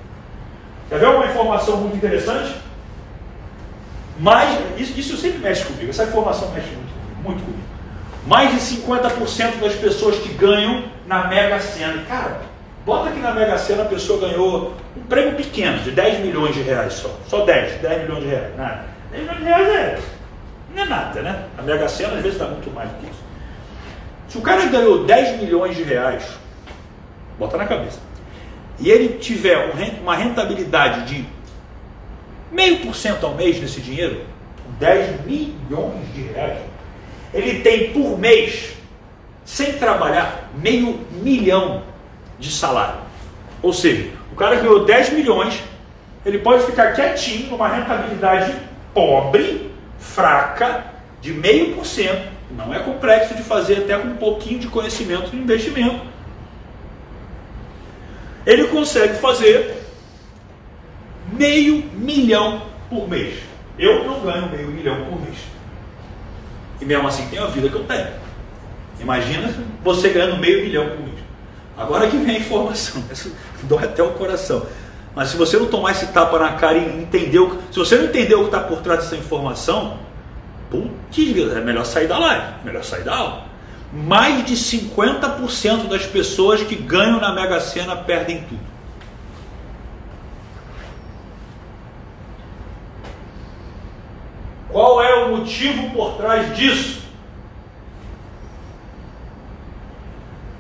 Quer 0.88 0.98
ver 1.00 1.08
uma 1.08 1.26
informação 1.26 1.78
muito 1.78 1.96
interessante? 1.96 2.54
Mas, 4.18 4.58
isso, 4.78 4.98
isso 4.98 5.16
sempre 5.16 5.38
mexe 5.38 5.64
comigo, 5.64 5.90
essa 5.90 6.04
informação 6.04 6.50
mexe 6.50 6.68
muito, 6.68 6.92
muito 7.22 7.44
comigo 7.44 7.72
mais 8.26 8.52
de 8.52 8.76
50% 8.76 9.58
das 9.60 9.74
pessoas 9.74 10.16
que 10.18 10.32
ganham 10.34 10.84
na 11.06 11.26
Mega 11.26 11.58
Sena. 11.60 12.04
Cara, 12.04 12.40
bota 12.84 13.10
que 13.10 13.18
na 13.18 13.32
Mega 13.32 13.58
Sena 13.58 13.82
a 13.82 13.86
pessoa 13.86 14.20
ganhou 14.20 14.74
um 14.96 15.02
prêmio 15.02 15.34
pequeno, 15.34 15.78
de 15.78 15.90
10 15.90 16.20
milhões 16.20 16.54
de 16.54 16.62
reais 16.62 16.94
só. 16.94 17.10
Só 17.28 17.44
10, 17.44 17.80
10 17.80 18.02
milhões 18.02 18.22
de 18.22 18.28
reais. 18.28 18.56
Nada. 18.56 18.84
10 19.10 19.22
milhões 19.22 19.38
de 19.38 19.44
reais 19.44 19.68
é, 19.68 19.98
não 20.74 20.82
é 20.82 20.86
nada, 20.86 21.22
né? 21.22 21.44
A 21.58 21.62
Mega 21.62 21.88
Sena 21.88 22.14
às 22.14 22.22
vezes 22.22 22.38
dá 22.38 22.46
muito 22.46 22.70
mais 22.70 22.88
do 22.90 22.96
que 22.98 23.06
isso. 23.06 23.22
Se 24.28 24.38
o 24.38 24.40
cara 24.40 24.64
ganhou 24.66 25.04
10 25.04 25.40
milhões 25.40 25.76
de 25.76 25.82
reais, 25.82 26.24
bota 27.38 27.56
na 27.56 27.66
cabeça, 27.66 27.98
e 28.78 28.88
ele 28.88 29.18
tiver 29.18 29.72
uma 30.00 30.16
rentabilidade 30.16 31.04
de 31.06 31.26
meio 32.52 32.80
por 32.80 32.94
cento 32.94 33.24
ao 33.24 33.34
mês 33.34 33.58
desse 33.58 33.80
dinheiro, 33.80 34.26
10 34.78 35.24
milhões 35.24 36.14
de 36.14 36.22
reais, 36.22 36.58
ele 37.32 37.60
tem 37.60 37.92
por 37.92 38.18
mês, 38.18 38.74
sem 39.44 39.72
trabalhar, 39.72 40.50
meio 40.54 41.00
milhão 41.10 41.82
de 42.38 42.50
salário. 42.50 43.00
Ou 43.62 43.72
seja, 43.72 44.10
o 44.30 44.36
cara 44.36 44.56
ganhou 44.56 44.84
10 44.84 45.14
milhões, 45.14 45.62
ele 46.26 46.38
pode 46.38 46.64
ficar 46.64 46.92
quietinho 46.92 47.50
numa 47.50 47.68
rentabilidade 47.68 48.54
pobre, 48.92 49.70
fraca, 49.98 50.84
de 51.20 51.32
meio 51.32 51.74
por 51.74 51.86
cento. 51.86 52.30
Não 52.50 52.74
é 52.74 52.80
complexo 52.80 53.34
de 53.34 53.42
fazer 53.42 53.78
até 53.78 53.96
com 53.96 54.08
um 54.08 54.16
pouquinho 54.16 54.58
de 54.58 54.66
conhecimento 54.66 55.30
de 55.30 55.36
investimento. 55.36 56.04
Ele 58.44 58.64
consegue 58.64 59.14
fazer 59.14 59.81
meio 61.42 61.84
milhão 61.94 62.62
por 62.88 63.08
mês. 63.08 63.34
Eu 63.76 64.04
não 64.04 64.20
ganho 64.20 64.48
meio 64.48 64.68
milhão 64.68 65.04
por 65.06 65.20
mês. 65.20 65.38
E 66.80 66.84
mesmo 66.84 67.08
assim 67.08 67.26
tenho 67.28 67.42
a 67.42 67.48
vida 67.48 67.68
que 67.68 67.74
eu 67.74 67.82
tenho. 67.84 68.06
Imagina 69.00 69.52
você 69.82 70.10
ganhando 70.10 70.38
meio 70.38 70.62
milhão 70.62 70.88
por 70.88 71.00
mês. 71.00 71.18
Agora 71.76 72.08
que 72.08 72.16
vem 72.16 72.36
a 72.36 72.38
informação, 72.38 73.02
isso 73.10 73.34
dói 73.64 73.84
até 73.84 74.02
o 74.04 74.10
coração. 74.12 74.64
Mas 75.16 75.30
se 75.30 75.36
você 75.36 75.58
não 75.58 75.66
tomar 75.66 75.90
esse 75.90 76.06
tapa 76.06 76.38
na 76.38 76.52
cara 76.52 76.78
e 76.78 77.02
entender, 77.02 77.40
o, 77.40 77.58
se 77.72 77.78
você 77.78 77.96
não 77.96 78.04
entender 78.04 78.34
o 78.36 78.42
que 78.42 78.44
está 78.46 78.60
por 78.60 78.80
trás 78.80 79.00
dessa 79.00 79.16
informação, 79.16 79.98
putz, 80.70 80.92
é 81.56 81.60
melhor 81.60 81.84
sair 81.84 82.06
da 82.06 82.18
live, 82.18 82.46
melhor 82.64 82.84
sair 82.84 83.02
da 83.02 83.16
aula. 83.16 83.44
Mais 83.92 84.46
de 84.46 84.54
50% 84.54 85.88
das 85.88 86.06
pessoas 86.06 86.62
que 86.62 86.76
ganham 86.76 87.20
na 87.20 87.34
Mega 87.34 87.60
Sena 87.60 87.96
perdem 87.96 88.42
tudo. 88.42 88.71
Qual 94.72 95.02
é 95.02 95.24
o 95.24 95.36
motivo 95.36 95.90
por 95.90 96.16
trás 96.16 96.56
disso? 96.56 97.02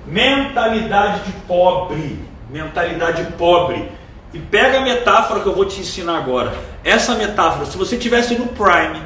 Mentalidade 0.06 1.24
de 1.24 1.32
pobre. 1.46 2.18
Mentalidade 2.50 3.24
pobre. 3.38 3.90
E 4.34 4.38
pega 4.38 4.78
a 4.78 4.82
metáfora 4.82 5.40
que 5.40 5.46
eu 5.46 5.54
vou 5.54 5.64
te 5.64 5.80
ensinar 5.80 6.18
agora. 6.18 6.54
Essa 6.84 7.14
metáfora, 7.14 7.64
se 7.64 7.78
você 7.78 7.96
tivesse 7.96 8.34
no 8.34 8.48
Prime, 8.48 9.00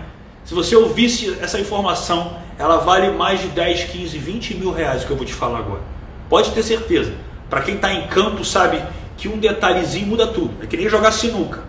se 0.44 0.52
você 0.52 0.74
ouvisse 0.74 1.38
essa 1.40 1.60
informação, 1.60 2.38
ela 2.58 2.78
vale 2.78 3.10
mais 3.10 3.40
de 3.40 3.48
10, 3.48 3.84
15, 3.84 4.18
20 4.18 4.54
mil 4.54 4.72
reais 4.72 5.04
que 5.04 5.10
eu 5.10 5.16
vou 5.16 5.26
te 5.26 5.34
falar 5.34 5.58
agora. 5.58 5.82
Pode 6.28 6.50
ter 6.50 6.62
certeza. 6.64 7.12
Para 7.48 7.60
quem 7.60 7.76
está 7.76 7.92
em 7.92 8.08
campo 8.08 8.44
sabe 8.44 8.82
que 9.16 9.28
um 9.28 9.38
detalhezinho 9.38 10.06
muda 10.06 10.26
tudo. 10.26 10.52
É 10.62 10.66
que 10.66 10.76
nem 10.76 10.88
jogar 10.88 11.12
sinuca. 11.12 11.65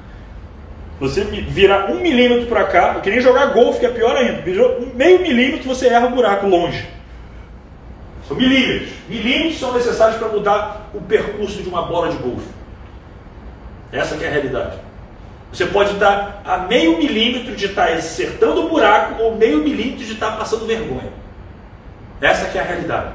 Você 0.99 1.23
virar 1.23 1.91
um 1.91 1.99
milímetro 1.99 2.47
para 2.47 2.63
cá, 2.65 2.95
que 2.95 3.09
nem 3.09 3.21
jogar 3.21 3.53
golfe, 3.53 3.79
que 3.79 3.85
é 3.85 3.89
pior 3.89 4.15
ainda. 4.15 4.43
Meio 4.95 5.21
milímetro 5.21 5.67
você 5.67 5.87
erra 5.87 6.07
o 6.07 6.11
buraco 6.11 6.47
longe. 6.47 6.87
São 8.27 8.35
milímetros. 8.35 8.89
Milímetros 9.07 9.59
são 9.59 9.73
necessários 9.73 10.17
para 10.17 10.27
mudar 10.29 10.89
o 10.93 11.01
percurso 11.01 11.61
de 11.61 11.69
uma 11.69 11.83
bola 11.83 12.09
de 12.09 12.17
golfe. 12.17 12.47
Essa 13.91 14.15
é 14.15 14.27
a 14.27 14.31
realidade. 14.31 14.79
Você 15.51 15.65
pode 15.67 15.93
estar 15.93 16.41
a 16.43 16.57
meio 16.57 16.97
milímetro 16.97 17.55
de 17.55 17.67
estar 17.67 17.89
acertando 17.89 18.65
o 18.65 18.69
buraco 18.69 19.21
ou 19.21 19.35
meio 19.35 19.59
milímetro 19.59 20.03
de 20.03 20.13
estar 20.13 20.37
passando 20.37 20.65
vergonha. 20.65 21.11
Essa 22.19 22.57
é 22.57 22.61
a 22.61 22.63
realidade. 22.63 23.13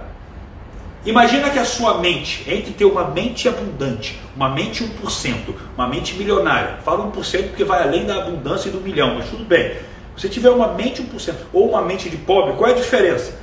Imagina 1.04 1.50
que 1.50 1.58
a 1.58 1.64
sua 1.64 1.98
mente, 1.98 2.44
entre 2.48 2.72
ter 2.72 2.84
uma 2.84 3.04
mente 3.08 3.48
abundante, 3.48 4.20
uma 4.36 4.48
mente 4.48 4.84
1%, 4.84 5.52
uma 5.76 5.88
mente 5.88 6.14
milionária, 6.14 6.78
fala 6.84 7.10
1% 7.10 7.48
porque 7.48 7.64
vai 7.64 7.82
além 7.82 8.06
da 8.06 8.18
abundância 8.18 8.68
e 8.68 8.72
do 8.72 8.80
milhão, 8.80 9.16
mas 9.16 9.28
tudo 9.28 9.44
bem. 9.44 9.76
Se 10.16 10.28
tiver 10.28 10.50
uma 10.50 10.68
mente 10.68 11.02
1% 11.02 11.34
ou 11.52 11.70
uma 11.70 11.82
mente 11.82 12.08
de 12.08 12.16
pobre, 12.18 12.54
qual 12.54 12.70
é 12.70 12.72
a 12.72 12.76
diferença? 12.76 13.36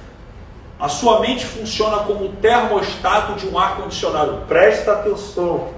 A 0.79 0.87
sua 0.87 1.19
mente 1.19 1.45
funciona 1.45 1.97
como 2.03 2.25
o 2.25 2.29
termostato 2.29 3.33
de 3.33 3.45
um 3.47 3.59
ar-condicionado. 3.59 4.45
Presta 4.47 4.93
atenção. 4.93 5.73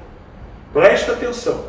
Presta 0.72 1.14
atenção. 1.14 1.66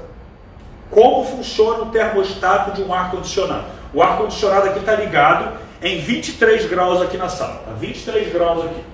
Como 0.91 1.25
funciona 1.25 1.85
o 1.85 1.87
termostato 1.87 2.73
de 2.73 2.83
um 2.83 2.93
ar-condicionado? 2.93 3.65
O 3.95 4.03
ar-condicionado 4.03 4.69
aqui 4.69 4.81
está 4.81 4.95
ligado 4.95 5.57
em 5.81 5.99
23 6.01 6.67
graus 6.67 7.01
aqui 7.01 7.17
na 7.17 7.31
sala. 7.31 7.63
Tá 7.65 7.73
23 7.73 8.31
graus 8.31 8.67
aqui. 8.67 8.92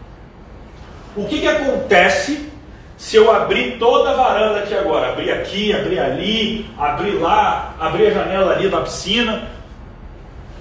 O 1.19 1.25
que, 1.27 1.41
que 1.41 1.49
acontece 1.49 2.49
se 2.97 3.17
eu 3.17 3.31
abrir 3.31 3.79
toda 3.79 4.11
a 4.11 4.15
varanda 4.15 4.61
aqui 4.61 4.75
agora? 4.75 5.11
Abrir 5.11 5.31
aqui, 5.31 5.73
abrir 5.73 5.99
ali, 5.99 6.67
abrir 6.79 7.13
lá, 7.13 7.75
abrir 7.79 8.09
a 8.09 8.11
janela 8.11 8.53
ali 8.53 8.69
da 8.69 8.81
piscina 8.81 9.59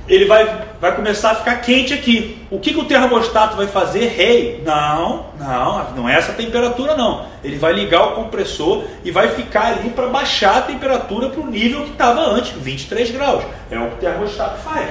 ele 0.08 0.26
vai, 0.26 0.68
vai 0.80 0.96
começar 0.96 1.32
a 1.32 1.36
ficar 1.36 1.56
quente 1.58 1.94
aqui. 1.94 2.42
O 2.50 2.60
que, 2.60 2.74
que 2.74 2.80
o 2.80 2.86
termostato 2.86 3.58
vai 3.58 3.68
fazer? 3.68 4.08
Rei, 4.08 4.56
hey, 4.56 4.64
não, 4.66 5.26
não, 5.38 5.92
não 5.92 6.10
é 6.10 6.16
essa 6.16 6.32
temperatura 6.32 6.96
não. 6.96 7.26
Ele 7.44 7.58
vai 7.58 7.74
ligar 7.74 8.04
o 8.08 8.12
compressor 8.16 8.86
e 9.04 9.12
vai 9.12 9.28
ficar 9.30 9.74
ali 9.74 9.90
para 9.90 10.08
baixar 10.08 10.58
a 10.58 10.62
temperatura 10.62 11.30
para 11.30 11.42
o 11.42 11.48
nível 11.48 11.84
que 11.84 11.92
estava 11.92 12.22
antes, 12.22 12.52
23 12.52 13.12
graus. 13.12 13.44
É 13.70 13.78
o 13.78 13.90
que 13.90 13.96
o 13.96 13.98
termostato 13.98 14.60
faz. 14.60 14.90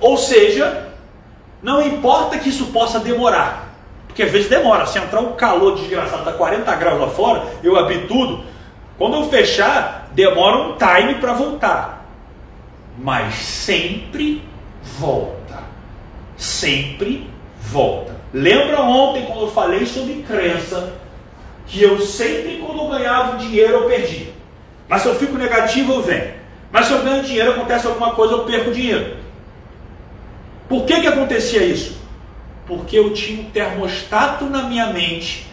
Ou 0.00 0.16
seja, 0.16 0.88
não 1.62 1.82
importa 1.86 2.38
que 2.38 2.48
isso 2.48 2.66
possa 2.66 3.00
demorar. 3.00 3.68
Porque 4.06 4.22
às 4.22 4.30
vezes 4.30 4.48
demora. 4.48 4.86
Se 4.86 4.98
entrar 4.98 5.20
um 5.20 5.32
calor 5.32 5.76
desgraçado, 5.76 6.20
está 6.20 6.32
40 6.32 6.74
graus 6.76 7.00
lá 7.00 7.08
fora, 7.08 7.44
eu 7.62 7.78
abrir 7.78 8.06
tudo. 8.06 8.44
Quando 8.98 9.16
eu 9.16 9.30
fechar, 9.30 10.08
demora 10.12 10.56
um 10.56 10.76
time 10.76 11.14
para 11.14 11.32
voltar 11.32 12.00
mas 13.00 13.34
sempre 13.34 14.42
volta. 14.82 15.62
Sempre 16.36 17.28
volta. 17.60 18.16
Lembra 18.32 18.80
ontem 18.82 19.24
quando 19.24 19.42
eu 19.42 19.50
falei 19.50 19.86
sobre 19.86 20.24
crença, 20.26 20.94
que 21.66 21.82
eu 21.82 22.00
sempre 22.00 22.58
quando 22.58 22.82
eu 22.82 22.88
ganhava 22.88 23.38
dinheiro 23.38 23.72
eu 23.72 23.88
perdia. 23.88 24.32
Mas 24.88 25.02
se 25.02 25.08
eu 25.08 25.14
fico 25.14 25.36
negativo 25.38 25.94
eu 25.94 26.02
venho. 26.02 26.34
Mas 26.70 26.86
se 26.86 26.92
eu 26.92 27.02
ganho 27.02 27.24
dinheiro 27.24 27.52
acontece 27.52 27.86
alguma 27.86 28.12
coisa 28.12 28.34
eu 28.34 28.44
perco 28.44 28.70
dinheiro. 28.70 29.16
Por 30.70 30.86
que 30.86 31.02
que 31.02 31.06
acontecia 31.06 31.62
isso? 31.62 32.00
Porque 32.66 32.98
eu 32.98 33.12
tinha 33.12 33.42
um 33.42 33.50
termostato 33.50 34.46
na 34.46 34.62
minha 34.62 34.86
mente 34.86 35.46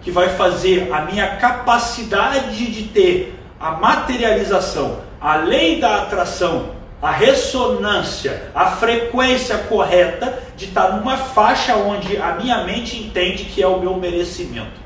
que 0.00 0.10
vai 0.10 0.30
fazer 0.30 0.90
a 0.90 1.02
minha 1.02 1.36
capacidade 1.36 2.72
de 2.72 2.84
ter 2.84 3.38
a 3.60 3.72
materialização, 3.72 5.00
a 5.20 5.36
lei 5.36 5.78
da 5.78 6.02
atração 6.02 6.80
a 7.02 7.10
ressonância, 7.10 8.50
a 8.54 8.72
frequência 8.72 9.56
correta 9.56 10.42
de 10.54 10.66
estar 10.66 10.96
numa 10.96 11.16
faixa 11.16 11.74
onde 11.76 12.18
a 12.18 12.34
minha 12.34 12.64
mente 12.64 12.98
entende 12.98 13.44
que 13.44 13.62
é 13.62 13.66
o 13.66 13.80
meu 13.80 13.96
merecimento. 13.96 14.78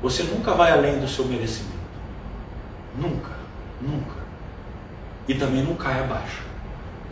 Você 0.00 0.22
nunca 0.22 0.54
vai 0.54 0.72
além 0.72 0.98
do 0.98 1.06
seu 1.06 1.26
merecimento. 1.26 1.72
Nunca, 2.96 3.30
nunca. 3.80 4.22
E 5.28 5.34
também 5.34 5.62
não 5.62 5.74
cai 5.74 6.00
abaixo. 6.00 6.41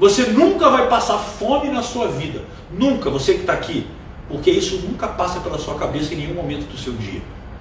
Você 0.01 0.23
nunca 0.23 0.71
vai 0.71 0.89
passar 0.89 1.19
fome 1.19 1.69
na 1.69 1.83
sua 1.83 2.09
vida. 2.09 2.41
Nunca, 2.73 3.11
você 3.11 3.35
que 3.35 3.41
está 3.41 3.53
aqui. 3.53 3.87
Porque 4.27 4.51
isso 4.51 4.77
nunca 4.77 5.07
passa 5.07 5.41
pela 5.41 5.59
sua 5.59 5.75
cabeça 5.75 6.15
em 6.15 6.17
nenhum 6.17 6.35
momento 6.35 6.67
do 6.71 6.79
seu 6.79 6.95
dia. 6.95 7.21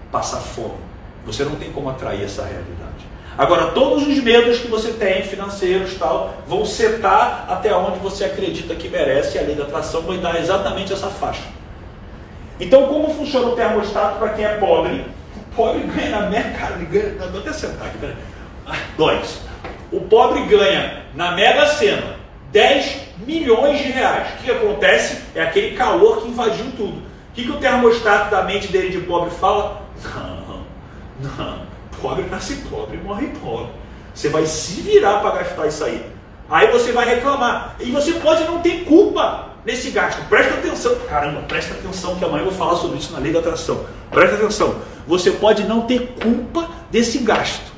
Passar 0.10 0.38
fome. 0.38 0.78
Você 1.26 1.44
não 1.44 1.58
tem 1.58 1.70
como 1.74 1.90
atrair 1.90 2.24
essa 2.24 2.44
realidade. 2.44 3.10
Agora, 3.38 3.72
todos 3.72 4.08
os 4.08 4.24
medos 4.24 4.60
que 4.60 4.70
você 4.70 4.92
tem, 4.94 5.22
financeiros 5.24 5.96
tal, 5.96 6.34
vão 6.48 6.66
setar 6.66 7.46
até 7.50 7.76
onde 7.76 8.00
você 8.00 8.24
acredita 8.24 8.74
que 8.74 8.88
merece 8.88 9.38
e 9.38 9.40
a 9.40 9.44
lei 9.44 9.56
da 9.56 9.64
atração 9.64 10.02
vai 10.04 10.18
dar 10.18 10.40
exatamente 10.40 10.94
essa 10.94 11.08
faixa. 11.08 11.44
Então, 12.58 12.88
como 12.88 13.14
funciona 13.14 13.48
o 13.48 13.56
termostato 13.56 14.18
para 14.18 14.30
quem 14.30 14.46
é 14.46 14.56
pobre? 14.56 15.06
O 15.36 15.56
pobre 15.56 15.84
ganha 15.84 16.10
na 16.22 16.30
Mega, 16.30 16.72
ganha, 16.90 17.32
vou 17.32 17.42
até 17.42 17.52
sentar 17.52 17.88
aqui. 17.88 18.14
Dois. 18.98 19.40
O 19.92 20.02
pobre 20.02 20.42
ganha 20.44 21.04
na 21.14 21.32
Mega 21.32 21.66
Sena 21.66 22.19
10 22.52 22.98
milhões 23.26 23.80
de 23.80 23.92
reais. 23.92 24.28
O 24.34 24.44
que 24.44 24.52
acontece? 24.52 25.22
É 25.36 25.42
aquele 25.42 25.76
calor 25.76 26.22
que 26.22 26.30
invadiu 26.30 26.66
tudo. 26.76 26.98
O 26.98 27.34
que, 27.34 27.44
que 27.44 27.52
o 27.52 27.58
termostato 27.58 28.32
da 28.32 28.44
mente 28.44 28.72
dele 28.72 28.90
de 28.90 29.00
pobre 29.06 29.30
fala? 29.30 29.82
Não, 30.04 31.36
não. 31.38 31.70
Pobre 32.02 32.26
nasce 32.26 32.56
pobre, 32.70 32.98
morre 32.98 33.28
pobre. 33.42 33.72
Você 34.14 34.30
vai 34.30 34.46
se 34.46 34.82
virar 34.82 35.20
para 35.20 35.38
gastar 35.38 35.68
isso 35.68 35.84
aí. 35.84 36.06
Aí 36.50 36.72
você 36.72 36.92
vai 36.92 37.06
reclamar. 37.06 37.76
E 37.80 37.92
você 37.92 38.14
pode 38.14 38.44
não 38.46 38.60
ter 38.60 38.84
culpa 38.86 39.50
nesse 39.66 39.92
gasto. 39.92 40.28
Presta 40.28 40.56
atenção. 40.56 40.96
Caramba, 41.08 41.42
presta 41.42 41.74
atenção 41.74 42.16
que 42.16 42.26
amanhã 42.26 42.42
eu 42.42 42.50
vou 42.50 42.58
falar 42.58 42.76
sobre 42.76 42.98
isso 42.98 43.14
na 43.14 43.20
lei 43.20 43.32
da 43.32 43.40
atração. 43.40 43.86
Presta 44.10 44.36
atenção. 44.36 44.76
Você 45.08 45.32
pode 45.32 45.64
não 45.64 45.82
ter 45.82 46.16
culpa 46.22 46.68
desse 46.90 47.20
gasto. 47.20 47.69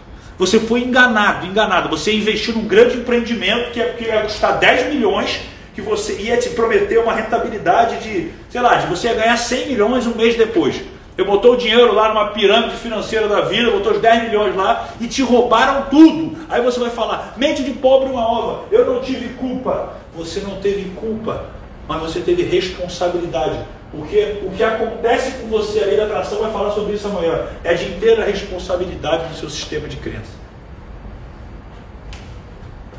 Você 0.42 0.60
foi 0.60 0.80
enganado, 0.80 1.46
enganado. 1.46 1.88
Você 1.90 2.16
investiu 2.16 2.56
num 2.56 2.66
grande 2.66 2.98
empreendimento 2.98 3.70
que 3.70 4.06
ia 4.06 4.24
custar 4.24 4.58
10 4.58 4.92
milhões, 4.92 5.40
que 5.76 5.84
você 5.84 6.20
ia 6.20 6.36
te 6.36 6.50
prometer 6.50 6.98
uma 6.98 7.14
rentabilidade 7.14 8.00
de, 8.00 8.32
sei 8.50 8.60
lá, 8.60 8.78
de 8.78 8.88
você 8.88 9.10
ia 9.10 9.14
ganhar 9.14 9.38
100 9.38 9.68
milhões 9.68 10.08
um 10.08 10.16
mês 10.16 10.36
depois. 10.36 10.82
Você 11.16 11.24
botou 11.24 11.54
o 11.54 11.58
dinheiro 11.58 11.94
lá 11.94 12.10
numa 12.10 12.30
pirâmide 12.30 12.76
financeira 12.78 13.28
da 13.28 13.42
vida, 13.42 13.70
botou 13.70 13.92
os 13.92 14.02
10 14.02 14.24
milhões 14.24 14.56
lá 14.56 14.90
e 15.00 15.06
te 15.06 15.22
roubaram 15.22 15.86
tudo. 15.92 16.36
Aí 16.50 16.60
você 16.60 16.80
vai 16.80 16.90
falar, 16.90 17.36
mente 17.38 17.62
de 17.62 17.74
pobre 17.74 18.10
uma 18.10 18.28
ova, 18.28 18.64
eu 18.72 18.84
não 18.84 19.00
tive 19.00 19.36
culpa. 19.36 19.94
Você 20.16 20.40
não 20.40 20.56
teve 20.56 20.90
culpa, 20.96 21.46
mas 21.88 22.02
você 22.02 22.20
teve 22.20 22.42
responsabilidade. 22.42 23.60
Porque 23.92 24.42
o 24.44 24.52
que 24.52 24.64
acontece 24.64 25.32
com 25.40 25.48
você, 25.48 25.82
a 25.82 25.86
lei 25.86 25.98
da 25.98 26.06
atração 26.06 26.40
vai 26.40 26.52
falar 26.52 26.72
sobre 26.72 26.94
isso 26.94 27.08
amanhã, 27.08 27.48
é 27.64 27.74
de 27.74 27.90
inteira 27.90 28.24
responsabilidade 28.26 29.28
do 29.28 29.36
seu 29.36 29.50
sistema 29.50 29.88
de 29.88 29.98
crença. 29.98 30.32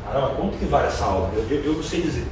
Caramba, 0.05 0.35
quanto 0.35 0.57
que 0.57 0.65
vale 0.65 0.87
essa 0.87 1.05
aula? 1.05 1.31
Eu, 1.35 1.47
eu, 1.49 1.63
eu 1.65 1.73
não 1.73 1.83
sei 1.83 2.01
dizer. 2.01 2.25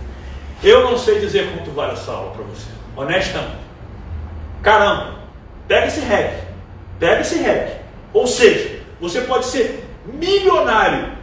Eu 0.64 0.84
não 0.84 0.98
sei 0.98 1.20
dizer 1.20 1.52
quanto 1.52 1.72
vale 1.72 1.94
essa 1.94 2.12
aula 2.12 2.32
para 2.32 2.44
você. 2.44 2.70
Honestamente. 2.96 3.62
Caramba, 4.62 5.22
Pega 5.72 5.88
esse 5.88 6.02
REC. 6.02 6.34
Pega 7.00 7.22
esse 7.22 7.42
REC. 7.42 7.80
Ou 8.12 8.28
seja, 8.28 8.82
você 9.00 9.22
pode 9.22 9.46
ser 9.46 9.88
milionário. 10.06 11.14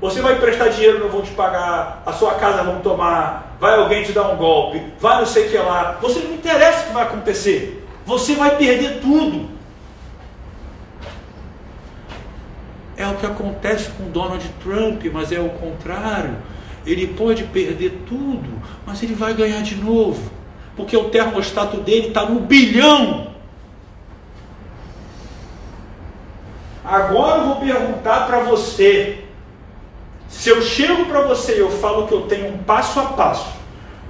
Você 0.00 0.20
vai 0.20 0.34
emprestar 0.34 0.68
dinheiro, 0.68 1.00
não 1.00 1.08
vão 1.08 1.22
te 1.22 1.32
pagar. 1.32 2.00
A 2.06 2.12
sua 2.12 2.34
casa 2.34 2.62
vão 2.62 2.80
tomar. 2.80 3.45
Vai 3.58 3.78
alguém 3.78 4.04
te 4.04 4.12
dar 4.12 4.30
um 4.30 4.36
golpe, 4.36 4.82
vai 5.00 5.18
não 5.18 5.26
sei 5.26 5.46
o 5.46 5.50
que 5.50 5.58
lá. 5.58 5.98
Você 6.00 6.20
não 6.20 6.34
interessa 6.34 6.84
o 6.84 6.86
que 6.88 6.92
vai 6.92 7.02
acontecer. 7.04 7.86
Você 8.04 8.34
vai 8.34 8.56
perder 8.56 9.00
tudo. 9.00 9.50
É 12.96 13.06
o 13.06 13.14
que 13.16 13.26
acontece 13.26 13.90
com 13.90 14.10
Donald 14.10 14.48
Trump, 14.62 15.04
mas 15.12 15.30
é 15.30 15.40
o 15.40 15.50
contrário. 15.50 16.36
Ele 16.86 17.08
pode 17.08 17.44
perder 17.44 18.02
tudo, 18.06 18.48
mas 18.86 19.02
ele 19.02 19.14
vai 19.14 19.34
ganhar 19.34 19.60
de 19.62 19.74
novo. 19.74 20.30
Porque 20.76 20.96
o 20.96 21.10
termostato 21.10 21.78
dele 21.78 22.08
está 22.08 22.24
no 22.24 22.40
bilhão. 22.40 23.34
Agora 26.84 27.40
eu 27.40 27.46
vou 27.48 27.56
perguntar 27.56 28.26
para 28.26 28.38
você. 28.40 29.25
Se 30.28 30.50
eu 30.50 30.60
chego 30.62 31.06
para 31.06 31.22
você 31.22 31.56
e 31.56 31.60
eu 31.60 31.70
falo 31.70 32.06
que 32.06 32.14
eu 32.14 32.22
tenho 32.22 32.48
um 32.48 32.58
passo 32.58 32.98
a 33.00 33.04
passo, 33.04 33.56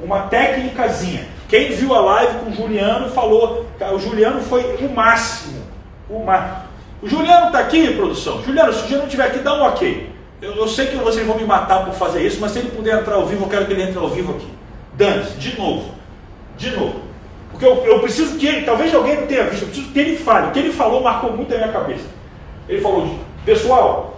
uma 0.03 0.21
técnicazinha. 0.23 1.27
Quem 1.49 1.73
viu 1.73 1.95
a 1.95 2.01
live 2.01 2.39
com 2.41 2.51
o 2.51 2.55
Juliano 2.55 3.09
falou, 3.11 3.67
o 3.93 3.99
Juliano 3.99 4.41
foi 4.41 4.63
o 4.81 4.89
máximo. 4.93 5.63
O, 6.09 6.25
máximo. 6.25 6.63
o 7.03 7.09
Juliano 7.09 7.47
está 7.47 7.61
aqui, 7.61 7.95
produção? 7.95 8.43
Juliano, 8.43 8.73
se 8.73 8.81
o 8.81 8.83
Juliano 8.83 9.05
estiver 9.05 9.27
aqui, 9.27 9.39
dá 9.39 9.55
um 9.55 9.63
ok. 9.63 10.13
Eu, 10.41 10.55
eu, 10.55 10.69
sei 10.69 10.87
que 10.87 10.97
vocês 10.97 11.27
vão 11.27 11.37
me 11.37 11.45
matar 11.45 11.85
por 11.85 11.95
fazer 11.95 12.27
isso, 12.27 12.39
mas 12.41 12.53
se 12.53 12.59
ele 12.59 12.71
puder 12.71 13.01
entrar 13.01 13.15
ao 13.15 13.27
vivo, 13.27 13.45
eu 13.45 13.49
quero 13.49 13.67
que 13.67 13.73
ele 13.73 13.83
entre 13.83 13.99
ao 13.99 14.09
vivo 14.09 14.33
aqui. 14.33 14.49
Dane-se, 14.95 15.33
de 15.39 15.59
novo. 15.59 15.95
De 16.59 16.71
novo. 16.71 17.01
Porque 17.51 17.65
eu, 17.65 17.75
eu, 17.87 18.01
preciso 18.01 18.37
que 18.37 18.47
ele, 18.47 18.67
talvez 18.67 18.95
alguém 18.95 19.17
não 19.21 19.27
tenha 19.27 19.45
visto, 19.45 19.63
eu 19.63 19.69
preciso 19.69 19.93
que 19.93 19.99
ele 19.99 20.17
fale. 20.19 20.49
O 20.49 20.51
que 20.51 20.59
ele 20.59 20.73
falou 20.73 21.03
marcou 21.03 21.33
muito 21.33 21.55
a 21.55 21.59
minha 21.59 21.73
cabeça. 21.73 22.05
Ele 22.69 22.81
falou, 22.83 23.19
pessoal, 23.45 24.16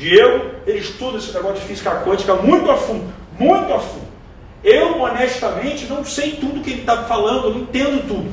Diego, 0.00 0.46
ele 0.66 0.78
estuda 0.78 1.18
esse 1.18 1.30
negócio 1.30 1.56
de 1.56 1.66
física 1.66 2.02
quântica 2.02 2.34
muito 2.34 2.70
a 2.70 2.76
fundo, 2.78 3.04
muito 3.38 3.70
a 3.70 3.78
fundo. 3.78 4.08
Eu, 4.64 4.98
honestamente, 4.98 5.84
não 5.84 6.02
sei 6.06 6.32
tudo 6.32 6.62
que 6.62 6.70
ele 6.70 6.80
está 6.80 7.04
falando, 7.04 7.44
eu 7.44 7.50
não 7.50 7.60
entendo 7.60 8.08
tudo. 8.08 8.32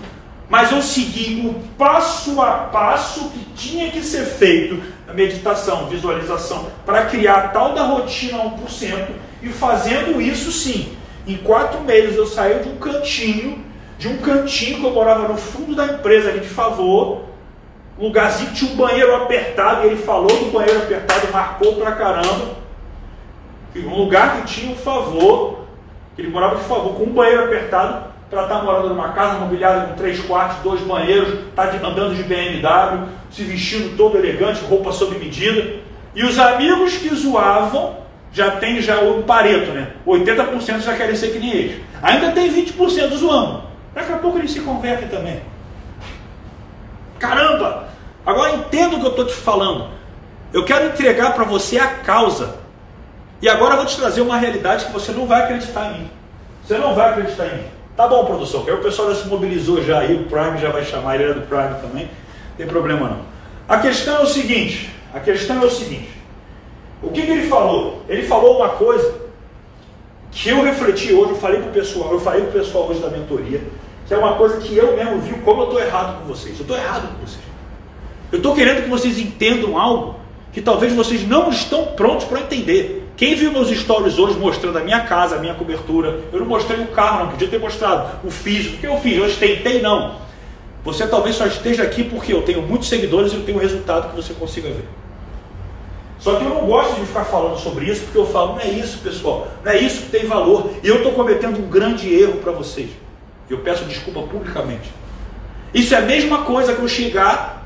Mas 0.50 0.72
eu 0.72 0.82
segui 0.82 1.46
o 1.46 1.56
passo 1.78 2.42
a 2.42 2.52
passo 2.72 3.30
que 3.32 3.40
tinha 3.54 3.92
que 3.92 4.02
ser 4.02 4.24
feito 4.24 4.82
na 5.06 5.14
meditação, 5.14 5.88
visualização, 5.88 6.68
para 6.86 7.06
criar 7.06 7.52
tal 7.52 7.74
da 7.74 7.84
rotina 7.84 8.38
1%. 8.38 9.08
E 9.44 9.50
fazendo 9.50 10.22
isso, 10.22 10.54
sim, 10.54 10.96
em 11.28 11.36
quatro 11.36 11.82
meses 11.82 12.16
eu 12.16 12.28
saí 12.28 12.64
de 12.64 12.70
um 12.70 12.78
cantinho, 12.78 13.62
de 14.00 14.08
um 14.08 14.18
cantinho 14.18 14.80
que 14.80 14.86
eu 14.86 14.94
morava 14.94 15.28
no 15.28 15.38
fundo 15.38 15.76
da 15.76 15.86
empresa 15.86 16.30
ali 16.30 16.40
de 16.40 16.48
favor, 16.48 17.24
um 18.00 18.06
lugarzinho 18.06 18.52
que 18.52 18.56
tinha 18.56 18.72
um 18.72 18.76
banheiro 18.76 19.16
apertado, 19.16 19.84
e 19.84 19.88
ele 19.88 19.98
falou 19.98 20.28
do 20.28 20.52
banheiro 20.52 20.80
apertado, 20.80 21.32
marcou 21.32 21.76
pra 21.76 21.92
caramba. 21.94 22.58
Um 23.76 23.96
lugar 23.96 24.38
que 24.38 24.48
tinha 24.48 24.72
um 24.72 24.76
favor, 24.76 25.66
ele 26.18 26.30
morava 26.30 26.56
de 26.56 26.64
favor, 26.64 26.96
com 26.96 27.04
um 27.04 27.14
banheiro 27.14 27.46
apertado, 27.46 28.08
para 28.30 28.44
estar 28.44 28.56
tá 28.56 28.64
morando 28.64 28.90
numa 28.90 29.10
casa 29.10 29.40
mobiliada 29.40 29.88
com 29.88 29.96
três 29.96 30.20
quartos, 30.20 30.58
dois 30.64 30.82
banheiros, 30.82 31.40
tá 31.56 31.64
andando 31.64 32.16
de 32.16 32.24
BMW, 32.24 33.08
se 33.32 33.44
vestindo 33.44 33.96
todo 33.96 34.18
elegante, 34.18 34.64
roupa 34.66 34.92
sob 34.92 35.18
medida. 35.18 35.76
E 36.14 36.24
os 36.24 36.38
amigos 36.40 36.98
que 36.98 37.14
zoavam 37.14 37.98
já 38.34 38.52
tem 38.52 38.82
já 38.82 39.00
o 39.02 39.24
pareto, 39.24 39.72
né? 39.72 39.92
80% 40.06 40.82
já 40.82 40.96
querem 40.96 41.16
ser 41.16 41.32
que 41.32 41.40
nem 41.40 41.52
eles. 41.52 41.82
Ainda 42.02 42.32
tem 42.32 42.52
20% 42.52 43.16
zoando. 43.16 43.64
Daqui 43.94 44.12
a 44.12 44.18
pouco 44.18 44.38
eles 44.38 44.52
se 44.52 44.60
convertem 44.60 45.08
também. 45.08 45.42
Caramba! 47.20 47.88
Agora 48.26 48.56
entenda 48.56 48.96
o 48.96 49.00
que 49.00 49.06
eu 49.06 49.12
estou 49.12 49.26
te 49.26 49.34
falando. 49.34 49.90
Eu 50.54 50.66
quero 50.66 50.88
entregar 50.88 51.34
para 51.34 51.44
você 51.44 51.78
a 51.78 51.88
causa. 51.88 52.56
E 53.42 53.48
agora 53.48 53.74
eu 53.74 53.78
vou 53.78 53.86
te 53.86 53.96
trazer 53.96 54.22
uma 54.22 54.38
realidade 54.38 54.86
que 54.86 54.92
você 54.92 55.12
não 55.12 55.28
vai 55.28 55.44
acreditar 55.44 55.92
em 55.92 56.00
mim. 56.00 56.12
Você 56.64 56.78
não 56.78 56.96
vai 56.96 57.12
acreditar 57.12 57.46
em 57.48 57.58
mim. 57.58 57.68
Tá 57.96 58.08
bom, 58.08 58.26
produção, 58.26 58.64
aí 58.68 58.74
o 58.74 58.78
pessoal 58.78 59.10
já 59.12 59.24
se 59.24 59.28
mobilizou 59.28 59.84
já 59.84 60.00
aí, 60.00 60.14
o 60.14 60.26
Prime 60.26 60.60
já 60.60 60.70
vai 60.70 60.86
chamar, 60.86 61.16
ele 61.16 61.32
é 61.32 61.34
do 61.34 61.42
Prime 61.42 61.82
também. 61.82 62.06
Não 62.06 62.56
tem 62.56 62.68
problema 62.68 63.10
não. 63.10 63.22
A 63.68 63.80
questão 63.80 64.18
é 64.18 64.22
o 64.22 64.28
seguinte, 64.28 64.94
a 65.14 65.20
questão 65.20 65.64
é 65.64 65.66
o 65.66 65.72
seguinte. 65.72 66.12
O 67.02 67.10
que, 67.10 67.24
que 67.24 67.32
ele 67.32 67.48
falou? 67.48 68.04
Ele 68.08 68.22
falou 68.22 68.58
uma 68.58 68.70
coisa 68.70 69.16
que 70.32 70.50
eu 70.50 70.62
refleti 70.62 71.12
hoje, 71.12 71.32
eu 71.32 71.38
falei 71.38 71.60
para 71.60 71.70
o 71.70 71.74
pessoal, 71.74 72.12
eu 72.12 72.20
falei 72.20 72.42
para 72.42 72.50
o 72.50 72.54
pessoal 72.54 72.88
hoje 72.88 73.00
da 73.00 73.10
mentoria, 73.10 73.62
que 74.08 74.14
é 74.14 74.18
uma 74.18 74.36
coisa 74.36 74.58
que 74.58 74.76
eu 74.76 74.96
mesmo 74.96 75.20
vi 75.20 75.34
como 75.42 75.62
eu 75.62 75.66
estou 75.66 75.82
errado 75.82 76.20
com 76.20 76.28
vocês. 76.28 76.56
Eu 76.56 76.62
estou 76.62 76.78
errado 76.78 77.10
com 77.14 77.26
vocês. 77.26 77.44
Eu 78.32 78.38
estou 78.38 78.56
querendo 78.56 78.84
que 78.84 78.90
vocês 78.90 79.20
entendam 79.20 79.78
algo 79.78 80.16
que 80.54 80.62
talvez 80.62 80.94
vocês 80.94 81.28
não 81.28 81.50
estão 81.50 81.88
prontos 81.88 82.26
para 82.26 82.40
entender. 82.40 83.08
Quem 83.18 83.36
viu 83.36 83.52
meus 83.52 83.70
stories 83.70 84.18
hoje 84.18 84.38
mostrando 84.38 84.78
a 84.78 84.82
minha 84.82 85.02
casa, 85.02 85.36
a 85.36 85.40
minha 85.40 85.54
cobertura, 85.54 86.22
eu 86.32 86.40
não 86.40 86.46
mostrei 86.46 86.80
o 86.80 86.88
carro, 86.88 87.26
não 87.26 87.32
podia 87.32 87.48
ter 87.48 87.60
mostrado 87.60 88.26
o 88.26 88.32
físico. 88.32 88.78
O 88.78 88.80
que 88.80 88.88
eu 88.88 88.98
fiz? 88.98 89.18
Eu 89.18 89.26
ostentei, 89.26 89.82
não. 89.82 90.16
Você 90.86 91.06
talvez 91.06 91.36
só 91.36 91.46
esteja 91.46 91.84
aqui 91.84 92.04
porque 92.04 92.32
eu 92.32 92.42
tenho 92.44 92.62
muitos 92.62 92.88
seguidores 92.88 93.34
e 93.34 93.36
eu 93.36 93.44
tenho 93.44 93.58
um 93.58 93.62
resultado 93.62 94.10
que 94.10 94.16
você 94.16 94.34
consiga 94.34 94.70
ver. 94.70 94.88
Só 96.20 96.36
que 96.36 96.46
eu 96.46 96.50
não 96.50 96.66
gosto 96.66 96.96
de 97.00 97.06
ficar 97.06 97.26
falando 97.26 97.58
sobre 97.58 97.86
isso, 97.86 98.04
porque 98.04 98.18
eu 98.18 98.26
falo, 98.26 98.54
não 98.54 98.62
é 98.62 98.70
isso, 98.70 99.00
pessoal, 99.00 99.48
não 99.64 99.72
é 99.72 99.78
isso 99.80 100.04
que 100.04 100.10
tem 100.10 100.26
valor. 100.26 100.72
E 100.82 100.88
eu 100.88 100.98
estou 100.98 101.12
cometendo 101.12 101.60
um 101.60 101.70
grande 101.70 102.14
erro 102.14 102.38
para 102.38 102.52
vocês. 102.52 102.90
Eu 103.50 103.60
peço 103.60 103.86
desculpa 103.86 104.22
publicamente. 104.24 104.92
Isso 105.74 105.94
é 105.94 105.98
a 105.98 106.02
mesma 106.02 106.44
coisa 106.44 106.74
que 106.74 106.82
eu 106.82 106.88
chegar 106.88 107.66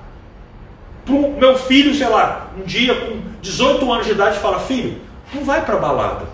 para 1.06 1.14
o 1.16 1.38
meu 1.40 1.58
filho, 1.58 1.94
sei 1.94 2.08
lá, 2.08 2.48
um 2.58 2.64
dia 2.64 2.94
com 2.94 3.20
18 3.42 3.92
anos 3.92 4.06
de 4.06 4.12
idade 4.12 4.38
e 4.38 4.40
falar, 4.40 4.60
filho, 4.60 5.02
não 5.34 5.44
vai 5.44 5.66
para 5.66 5.78
balada. 5.78 6.26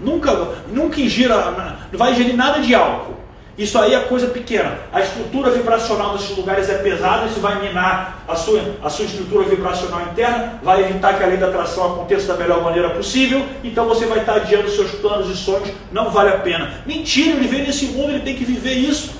Nunca, 0.00 0.32
nunca 0.68 1.00
ingira, 1.00 1.78
não 1.90 1.98
vai 1.98 2.12
ingerir 2.12 2.36
nada 2.36 2.60
de 2.60 2.74
álcool. 2.74 3.19
Isso 3.60 3.78
aí 3.78 3.92
é 3.92 4.00
coisa 4.00 4.26
pequena. 4.28 4.78
A 4.90 5.02
estrutura 5.02 5.50
vibracional 5.50 6.16
desses 6.16 6.34
lugares 6.34 6.70
é 6.70 6.78
pesada, 6.78 7.26
isso 7.26 7.40
vai 7.40 7.60
minar 7.60 8.24
a 8.26 8.34
sua, 8.34 8.58
a 8.82 8.88
sua 8.88 9.04
estrutura 9.04 9.46
vibracional 9.46 10.00
interna, 10.10 10.58
vai 10.62 10.80
evitar 10.80 11.18
que 11.18 11.22
a 11.22 11.26
lei 11.26 11.36
da 11.36 11.48
atração 11.48 11.92
aconteça 11.92 12.32
da 12.32 12.38
melhor 12.38 12.64
maneira 12.64 12.88
possível, 12.88 13.44
então 13.62 13.86
você 13.86 14.06
vai 14.06 14.20
estar 14.20 14.36
adiando 14.36 14.70
seus 14.70 14.92
planos 14.92 15.28
e 15.28 15.36
sonhos, 15.36 15.68
não 15.92 16.08
vale 16.08 16.30
a 16.30 16.38
pena. 16.38 16.82
Mentira, 16.86 17.36
ele 17.36 17.46
veio 17.46 17.66
nesse 17.66 17.84
mundo, 17.88 18.12
ele 18.12 18.20
tem 18.20 18.34
que 18.34 18.46
viver 18.46 18.72
isso. 18.72 19.10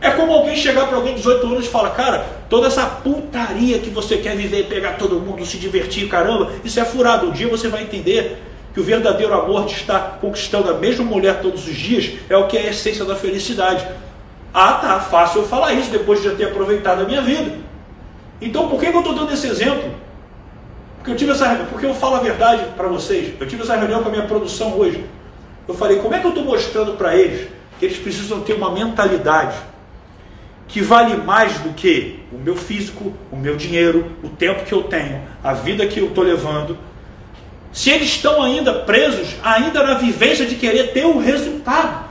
É 0.00 0.10
como 0.10 0.32
alguém 0.32 0.54
chegar 0.54 0.86
para 0.86 0.96
alguém 0.96 1.14
de 1.14 1.22
18 1.22 1.46
anos 1.48 1.66
e 1.66 1.68
falar, 1.68 1.90
cara, 1.90 2.24
toda 2.48 2.68
essa 2.68 2.86
putaria 2.86 3.80
que 3.80 3.90
você 3.90 4.18
quer 4.18 4.36
viver, 4.36 4.68
pegar 4.68 4.92
todo 4.92 5.18
mundo, 5.18 5.44
se 5.44 5.56
divertir, 5.56 6.06
caramba, 6.08 6.52
isso 6.62 6.78
é 6.78 6.84
furado. 6.84 7.26
Um 7.26 7.32
dia 7.32 7.48
você 7.48 7.66
vai 7.66 7.82
entender 7.82 8.40
que 8.76 8.80
o 8.80 8.84
verdadeiro 8.84 9.32
amor 9.32 9.64
de 9.64 9.72
estar 9.72 10.18
conquistando 10.20 10.68
a 10.68 10.74
mesma 10.74 11.02
mulher 11.02 11.40
todos 11.40 11.66
os 11.66 11.74
dias 11.74 12.12
é 12.28 12.36
o 12.36 12.46
que 12.46 12.58
é 12.58 12.60
a 12.60 12.68
essência 12.68 13.06
da 13.06 13.16
felicidade. 13.16 13.88
Ah, 14.52 14.74
tá, 14.74 15.00
fácil 15.00 15.40
eu 15.40 15.48
falar 15.48 15.72
isso 15.72 15.90
depois 15.90 16.20
de 16.20 16.28
já 16.28 16.34
ter 16.34 16.44
aproveitado 16.44 17.00
a 17.00 17.04
minha 17.06 17.22
vida. 17.22 17.56
Então, 18.38 18.68
por 18.68 18.78
que, 18.78 18.84
eu 18.88 18.98
estou 18.98 19.14
dando 19.14 19.32
esse 19.32 19.46
exemplo? 19.46 19.94
Porque 20.98 21.10
eu 21.10 21.16
tive 21.16 21.30
essa 21.30 21.66
porque 21.70 21.86
eu 21.86 21.94
falo 21.94 22.16
a 22.16 22.18
verdade 22.18 22.66
para 22.76 22.86
vocês. 22.86 23.32
Eu 23.40 23.48
tive 23.48 23.62
essa 23.62 23.76
reunião 23.76 24.02
com 24.02 24.10
a 24.10 24.12
minha 24.12 24.26
produção 24.26 24.78
hoje. 24.78 25.02
Eu 25.66 25.72
falei, 25.72 25.96
como 26.00 26.14
é 26.14 26.18
que 26.18 26.26
eu 26.26 26.32
estou 26.32 26.44
mostrando 26.44 26.98
para 26.98 27.16
eles 27.16 27.48
que 27.78 27.86
eles 27.86 27.96
precisam 27.96 28.42
ter 28.42 28.52
uma 28.52 28.70
mentalidade 28.70 29.56
que 30.68 30.82
vale 30.82 31.16
mais 31.16 31.60
do 31.60 31.70
que 31.70 32.20
o 32.30 32.36
meu 32.36 32.56
físico, 32.56 33.14
o 33.32 33.36
meu 33.36 33.56
dinheiro, 33.56 34.12
o 34.22 34.28
tempo 34.28 34.66
que 34.66 34.74
eu 34.74 34.82
tenho, 34.82 35.22
a 35.42 35.54
vida 35.54 35.86
que 35.86 35.98
eu 35.98 36.08
estou 36.08 36.22
levando, 36.22 36.76
se 37.76 37.90
eles 37.90 38.08
estão 38.08 38.42
ainda 38.42 38.72
presos, 38.72 39.36
ainda 39.42 39.82
na 39.82 39.98
vivência 39.98 40.46
de 40.46 40.54
querer 40.54 40.94
ter 40.94 41.04
o 41.04 41.18
resultado. 41.18 42.06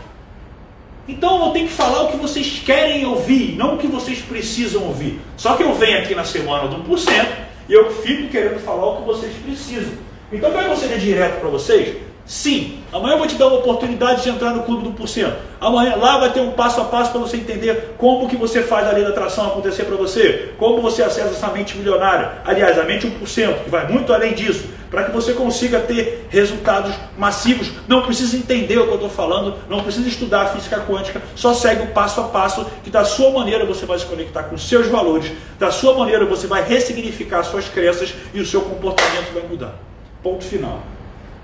Então 1.08 1.44
eu 1.44 1.52
tenho 1.54 1.68
que 1.68 1.74
falar 1.74 2.04
o 2.04 2.10
que 2.10 2.18
vocês 2.18 2.62
querem 2.64 3.04
ouvir, 3.04 3.56
não 3.58 3.74
o 3.74 3.78
que 3.80 3.88
vocês 3.88 4.20
precisam 4.20 4.84
ouvir. 4.84 5.20
Só 5.36 5.56
que 5.56 5.64
eu 5.64 5.74
venho 5.74 5.98
aqui 5.98 6.14
na 6.14 6.24
semana 6.24 6.68
do 6.68 6.84
1% 6.84 7.26
e 7.68 7.74
eu 7.74 7.92
fico 7.92 8.30
querendo 8.30 8.60
falar 8.60 8.86
o 8.86 8.98
que 8.98 9.08
vocês 9.08 9.34
precisam. 9.44 9.94
Então 10.32 10.52
quer 10.52 10.66
que 10.66 10.94
eu 10.94 11.00
direto 11.00 11.40
para 11.40 11.50
vocês? 11.50 11.98
Sim, 12.28 12.80
amanhã 12.92 13.14
eu 13.14 13.20
vou 13.20 13.28
te 13.28 13.36
dar 13.36 13.48
uma 13.48 13.58
oportunidade 13.58 14.24
de 14.24 14.30
entrar 14.30 14.52
no 14.52 14.64
clube 14.64 14.84
do 14.84 14.92
porcento. 14.92 15.36
Amanhã 15.62 15.96
lá 15.96 16.20
vai 16.20 16.32
ter 16.32 16.42
um 16.42 16.52
passo 16.52 16.82
a 16.82 16.86
passo 16.86 17.12
para 17.12 17.22
você 17.22 17.38
entender 17.38 17.96
como 17.98 18.28
que 18.28 18.36
você 18.36 18.64
faz 18.64 18.88
a 18.88 18.92
lei 18.92 19.04
da 19.04 19.10
atração 19.10 19.48
acontecer 19.48 19.84
para 19.84 19.96
você, 19.96 20.54
como 20.58 20.82
você 20.82 21.04
acessa 21.04 21.30
essa 21.30 21.48
mente 21.50 21.78
milionária. 21.78 22.34
Aliás, 22.44 22.80
a 22.80 22.84
mente 22.84 23.08
1%, 23.08 23.64
que 23.64 23.70
vai 23.70 23.88
muito 23.88 24.12
além 24.12 24.34
disso, 24.34 24.66
para 24.96 25.04
que 25.04 25.12
você 25.12 25.34
consiga 25.34 25.82
ter 25.82 26.26
resultados 26.30 26.96
massivos. 27.18 27.70
Não 27.86 28.04
precisa 28.04 28.38
entender 28.38 28.78
o 28.78 28.84
que 28.84 28.92
eu 28.92 28.96
estou 28.96 29.10
falando, 29.10 29.58
não 29.70 29.84
precisa 29.84 30.08
estudar 30.08 30.44
a 30.44 30.46
física 30.46 30.80
quântica, 30.88 31.22
só 31.36 31.54
segue 31.54 31.84
o 31.84 31.88
passo 31.88 32.22
a 32.22 32.30
passo 32.30 32.66
que 32.82 32.90
da 32.90 33.04
sua 33.04 33.30
maneira 33.32 33.66
você 33.66 33.86
vai 33.86 34.00
se 34.00 34.06
conectar 34.06 34.44
com 34.44 34.58
seus 34.58 34.88
valores, 34.88 35.34
da 35.60 35.70
sua 35.70 35.96
maneira 35.96 36.26
você 36.26 36.48
vai 36.48 36.64
ressignificar 36.64 37.44
suas 37.44 37.68
crenças 37.68 38.14
e 38.34 38.40
o 38.40 38.46
seu 38.46 38.62
comportamento 38.62 39.34
vai 39.34 39.44
mudar. 39.44 39.76
Ponto 40.24 40.46
final. 40.46 40.82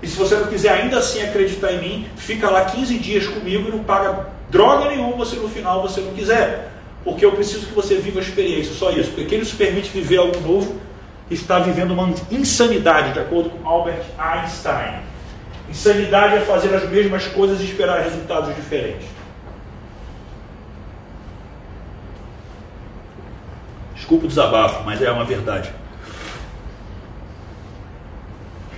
E 0.02 0.08
se 0.08 0.16
você 0.16 0.34
não 0.36 0.46
quiser 0.46 0.70
ainda 0.70 0.96
assim 0.96 1.20
acreditar 1.20 1.74
em 1.74 1.80
mim, 1.82 2.06
fica 2.16 2.48
lá 2.48 2.64
15 2.64 2.98
dias 3.00 3.26
comigo 3.26 3.68
e 3.68 3.70
não 3.70 3.84
paga 3.84 4.28
droga 4.48 4.88
nenhuma 4.88 5.26
se 5.26 5.36
no 5.36 5.50
final 5.50 5.82
você 5.82 6.00
não 6.00 6.14
quiser. 6.14 6.72
Porque 7.04 7.22
eu 7.22 7.32
preciso 7.32 7.66
que 7.66 7.74
você 7.74 7.96
viva 7.96 8.18
a 8.18 8.22
experiência, 8.22 8.72
só 8.72 8.90
isso. 8.92 9.10
Porque 9.10 9.26
quem 9.26 9.40
nos 9.40 9.52
permite 9.52 9.90
viver 9.90 10.16
algo 10.16 10.40
novo 10.40 10.80
está 11.32 11.58
vivendo 11.58 11.92
uma 11.92 12.12
insanidade, 12.30 13.12
de 13.12 13.20
acordo 13.20 13.50
com 13.50 13.68
Albert 13.68 14.04
Einstein. 14.18 15.00
Insanidade 15.68 16.36
é 16.36 16.40
fazer 16.40 16.74
as 16.74 16.88
mesmas 16.88 17.26
coisas 17.26 17.60
e 17.60 17.64
esperar 17.64 18.02
resultados 18.02 18.54
diferentes. 18.54 19.06
Desculpa 23.94 24.26
o 24.26 24.28
desabafo, 24.28 24.82
mas 24.84 25.00
é 25.00 25.10
uma 25.10 25.24
verdade. 25.24 25.72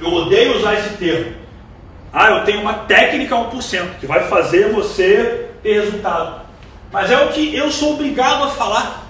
Eu 0.01 0.13
odeio 0.13 0.59
usar 0.59 0.75
esse 0.75 0.91
termo. 0.97 1.35
Ah, 2.13 2.31
eu 2.31 2.45
tenho 2.45 2.61
uma 2.61 2.75
técnica 2.75 3.35
1% 3.35 3.99
que 3.99 4.07
vai 4.07 4.29
fazer 4.29 4.71
você 4.73 5.51
ter 5.63 5.81
resultado. 5.81 6.43
Mas 6.93 7.11
é 7.11 7.25
o 7.25 7.31
que 7.31 7.57
eu 7.57 7.73
sou 7.73 7.95
obrigado 7.95 8.45
a 8.45 8.49
falar. 8.51 9.04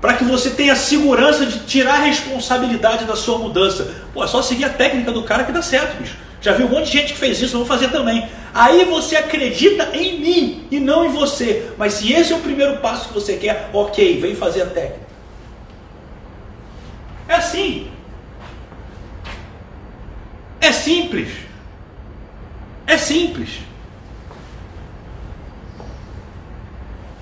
Para 0.00 0.14
que 0.14 0.24
você 0.24 0.50
tenha 0.50 0.76
segurança 0.76 1.46
de 1.46 1.60
tirar 1.60 1.94
a 1.94 2.04
responsabilidade 2.04 3.04
da 3.04 3.16
sua 3.16 3.38
mudança. 3.38 3.94
Pô, 4.12 4.22
é 4.22 4.26
só 4.26 4.42
seguir 4.42 4.64
a 4.64 4.70
técnica 4.70 5.10
do 5.10 5.22
cara 5.22 5.44
que 5.44 5.52
dá 5.52 5.62
certo, 5.62 5.98
bicho. 6.00 6.16
Já 6.40 6.52
vi 6.52 6.64
um 6.64 6.68
monte 6.68 6.86
de 6.86 6.92
gente 6.92 7.12
que 7.12 7.18
fez 7.18 7.40
isso, 7.40 7.56
eu 7.56 7.60
vou 7.60 7.66
fazer 7.66 7.88
também. 7.88 8.28
Aí 8.54 8.84
você 8.84 9.16
acredita 9.16 9.90
em 9.94 10.20
mim 10.20 10.68
e 10.70 10.78
não 10.78 11.04
em 11.04 11.08
você. 11.08 11.70
Mas 11.76 11.94
se 11.94 12.12
esse 12.12 12.32
é 12.32 12.36
o 12.36 12.40
primeiro 12.40 12.78
passo 12.78 13.08
que 13.08 13.14
você 13.14 13.36
quer, 13.36 13.70
ok, 13.72 14.20
vem 14.20 14.34
fazer 14.34 14.62
a 14.62 14.66
técnica. 14.66 15.06
É 17.28 17.34
assim. 17.34 17.90
É 20.60 20.72
simples. 20.72 21.30
É 22.86 22.96
simples. 22.96 23.50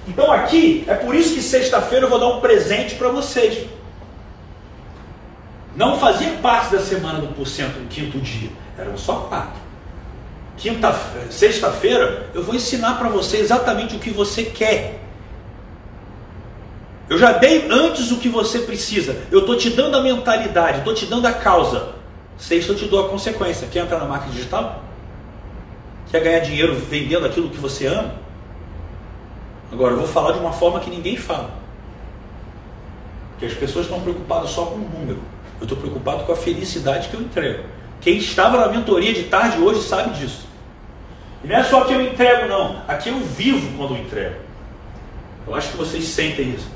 Então 0.06 0.30
aqui, 0.30 0.84
é 0.86 0.94
por 0.94 1.14
isso 1.14 1.34
que 1.34 1.42
sexta-feira 1.42 2.06
eu 2.06 2.10
vou 2.10 2.18
dar 2.18 2.28
um 2.28 2.40
presente 2.40 2.94
para 2.94 3.08
vocês. 3.08 3.66
Não 5.74 5.98
fazia 5.98 6.30
parte 6.42 6.72
da 6.72 6.80
semana 6.80 7.20
do 7.20 7.28
porcento 7.28 7.78
no 7.78 7.88
quinto 7.88 8.18
dia, 8.18 8.50
eram 8.78 8.96
só 8.96 9.20
quatro. 9.28 9.64
Quinta, 10.56 10.94
sexta-feira 11.30 12.30
eu 12.32 12.42
vou 12.42 12.54
ensinar 12.54 12.98
para 12.98 13.08
você 13.08 13.38
exatamente 13.38 13.96
o 13.96 13.98
que 13.98 14.10
você 14.10 14.44
quer. 14.44 15.00
Eu 17.08 17.18
já 17.18 17.32
dei 17.32 17.68
antes 17.70 18.10
o 18.10 18.18
que 18.18 18.28
você 18.28 18.60
precisa. 18.60 19.16
Eu 19.30 19.40
estou 19.40 19.56
te 19.56 19.70
dando 19.70 19.96
a 19.96 20.00
mentalidade, 20.00 20.78
estou 20.78 20.94
te 20.94 21.06
dando 21.06 21.26
a 21.26 21.32
causa. 21.32 21.94
Sexta 22.38 22.72
eu 22.72 22.76
te 22.76 22.86
dou 22.86 23.04
a 23.04 23.08
consequência. 23.08 23.68
Quer 23.70 23.80
entrar 23.80 23.98
na 23.98 24.06
marca 24.06 24.28
digital? 24.30 24.82
Quer 26.10 26.22
ganhar 26.22 26.40
dinheiro 26.40 26.74
vendendo 26.74 27.26
aquilo 27.26 27.50
que 27.50 27.58
você 27.58 27.86
ama? 27.86 28.23
Agora, 29.74 29.94
eu 29.94 29.98
vou 29.98 30.06
falar 30.06 30.30
de 30.32 30.38
uma 30.38 30.52
forma 30.52 30.78
que 30.78 30.88
ninguém 30.88 31.16
fala. 31.16 31.50
Porque 33.32 33.46
as 33.46 33.54
pessoas 33.54 33.86
estão 33.86 34.00
preocupadas 34.00 34.50
só 34.50 34.66
com 34.66 34.76
o 34.76 34.88
número. 34.88 35.18
Eu 35.60 35.64
estou 35.64 35.76
preocupado 35.76 36.22
com 36.22 36.32
a 36.32 36.36
felicidade 36.36 37.08
que 37.08 37.14
eu 37.14 37.20
entrego. 37.20 37.64
Quem 38.00 38.18
estava 38.18 38.56
na 38.56 38.68
mentoria 38.68 39.12
de 39.12 39.24
tarde 39.24 39.58
hoje 39.58 39.82
sabe 39.82 40.16
disso. 40.16 40.46
E 41.42 41.48
não 41.48 41.56
é 41.56 41.64
só 41.64 41.80
que 41.84 41.92
eu 41.92 42.00
entrego, 42.00 42.46
não. 42.46 42.82
Aqui 42.86 43.08
eu 43.08 43.18
vivo 43.18 43.76
quando 43.76 43.96
eu 43.96 44.00
entrego. 44.00 44.36
Eu 45.44 45.56
acho 45.56 45.72
que 45.72 45.76
vocês 45.76 46.04
sentem 46.04 46.50
isso. 46.50 46.68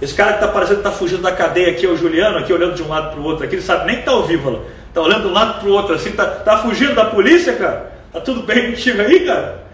Esse 0.00 0.12
cara 0.12 0.34
que 0.34 0.44
está 0.44 0.48
parecendo 0.48 0.82
que 0.82 0.86
está 0.86 0.98
fugindo 0.98 1.22
da 1.22 1.32
cadeia 1.32 1.70
aqui, 1.70 1.86
é 1.86 1.88
o 1.88 1.96
Juliano, 1.96 2.36
aqui 2.36 2.52
olhando 2.52 2.74
de 2.74 2.82
um 2.82 2.88
lado 2.88 3.12
para 3.12 3.20
o 3.20 3.24
outro, 3.24 3.44
aqui, 3.44 3.54
ele 3.54 3.62
sabe 3.62 3.86
nem 3.86 3.96
que 3.96 4.02
está 4.02 4.12
ao 4.12 4.24
vivo, 4.24 4.64
está 4.86 5.00
olhando 5.00 5.22
de 5.22 5.28
um 5.28 5.32
lado 5.32 5.60
para 5.60 5.68
o 5.68 5.72
outro, 5.72 5.94
assim, 5.94 6.10
está 6.10 6.26
tá 6.26 6.58
fugindo 6.58 6.94
da 6.94 7.06
polícia, 7.06 7.56
cara? 7.56 7.90
Tá 8.12 8.20
tudo 8.20 8.42
bem 8.42 8.70
contigo 8.70 9.00
aí, 9.00 9.26
cara? 9.26 9.64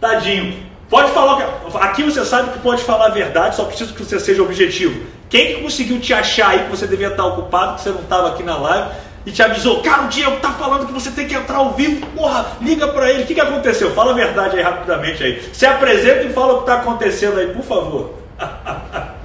Tadinho. 0.00 0.67
Pode 0.88 1.10
falar. 1.12 1.60
Aqui 1.80 2.02
você 2.02 2.24
sabe 2.24 2.52
que 2.52 2.60
pode 2.60 2.82
falar 2.82 3.06
a 3.06 3.10
verdade, 3.10 3.56
só 3.56 3.64
preciso 3.64 3.92
que 3.94 4.02
você 4.02 4.18
seja 4.18 4.42
objetivo. 4.42 5.06
Quem 5.28 5.54
que 5.54 5.62
conseguiu 5.62 6.00
te 6.00 6.14
achar 6.14 6.50
aí 6.50 6.64
que 6.64 6.70
você 6.70 6.86
devia 6.86 7.08
estar 7.08 7.26
ocupado, 7.26 7.74
que 7.74 7.82
você 7.82 7.90
não 7.90 8.00
estava 8.00 8.28
aqui 8.28 8.42
na 8.42 8.56
live 8.56 8.88
e 9.26 9.30
te 9.30 9.42
avisou? 9.42 9.82
Cara, 9.82 10.04
o 10.04 10.08
Diego 10.08 10.40
tá 10.40 10.52
falando 10.52 10.86
que 10.86 10.92
você 10.92 11.10
tem 11.10 11.28
que 11.28 11.34
entrar 11.34 11.58
ao 11.58 11.74
vivo. 11.74 12.06
Porra, 12.16 12.46
liga 12.62 12.88
para 12.88 13.10
ele. 13.10 13.24
O 13.24 13.26
que, 13.26 13.34
que 13.34 13.40
aconteceu? 13.40 13.92
Fala 13.92 14.12
a 14.12 14.14
verdade 14.14 14.56
aí 14.56 14.62
rapidamente 14.62 15.22
aí. 15.22 15.42
Se 15.52 15.66
apresenta 15.66 16.22
e 16.22 16.32
fala 16.32 16.54
o 16.54 16.56
que 16.56 16.62
está 16.62 16.76
acontecendo 16.76 17.38
aí, 17.38 17.48
por 17.48 17.62
favor. 17.62 18.14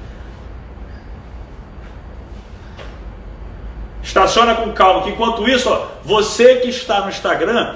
Estaciona 4.04 4.56
com 4.56 4.74
calma, 4.74 5.04
que 5.04 5.12
enquanto 5.12 5.48
isso, 5.50 5.70
ó, 5.70 5.88
você 6.04 6.58
que 6.58 6.68
está 6.68 7.00
no 7.00 7.10
Instagram, 7.10 7.76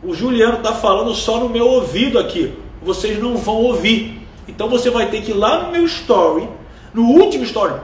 o 0.00 0.14
Juliano 0.14 0.58
está 0.58 0.72
falando 0.72 1.12
só 1.12 1.40
no 1.40 1.48
meu 1.48 1.66
ouvido 1.66 2.20
aqui 2.20 2.56
vocês 2.86 3.18
não 3.18 3.36
vão 3.36 3.56
ouvir. 3.56 4.22
Então 4.48 4.68
você 4.68 4.88
vai 4.88 5.10
ter 5.10 5.22
que 5.22 5.32
ir 5.32 5.34
lá 5.34 5.64
no 5.64 5.72
meu 5.72 5.84
story, 5.84 6.48
no 6.94 7.02
último 7.02 7.44
story, 7.44 7.74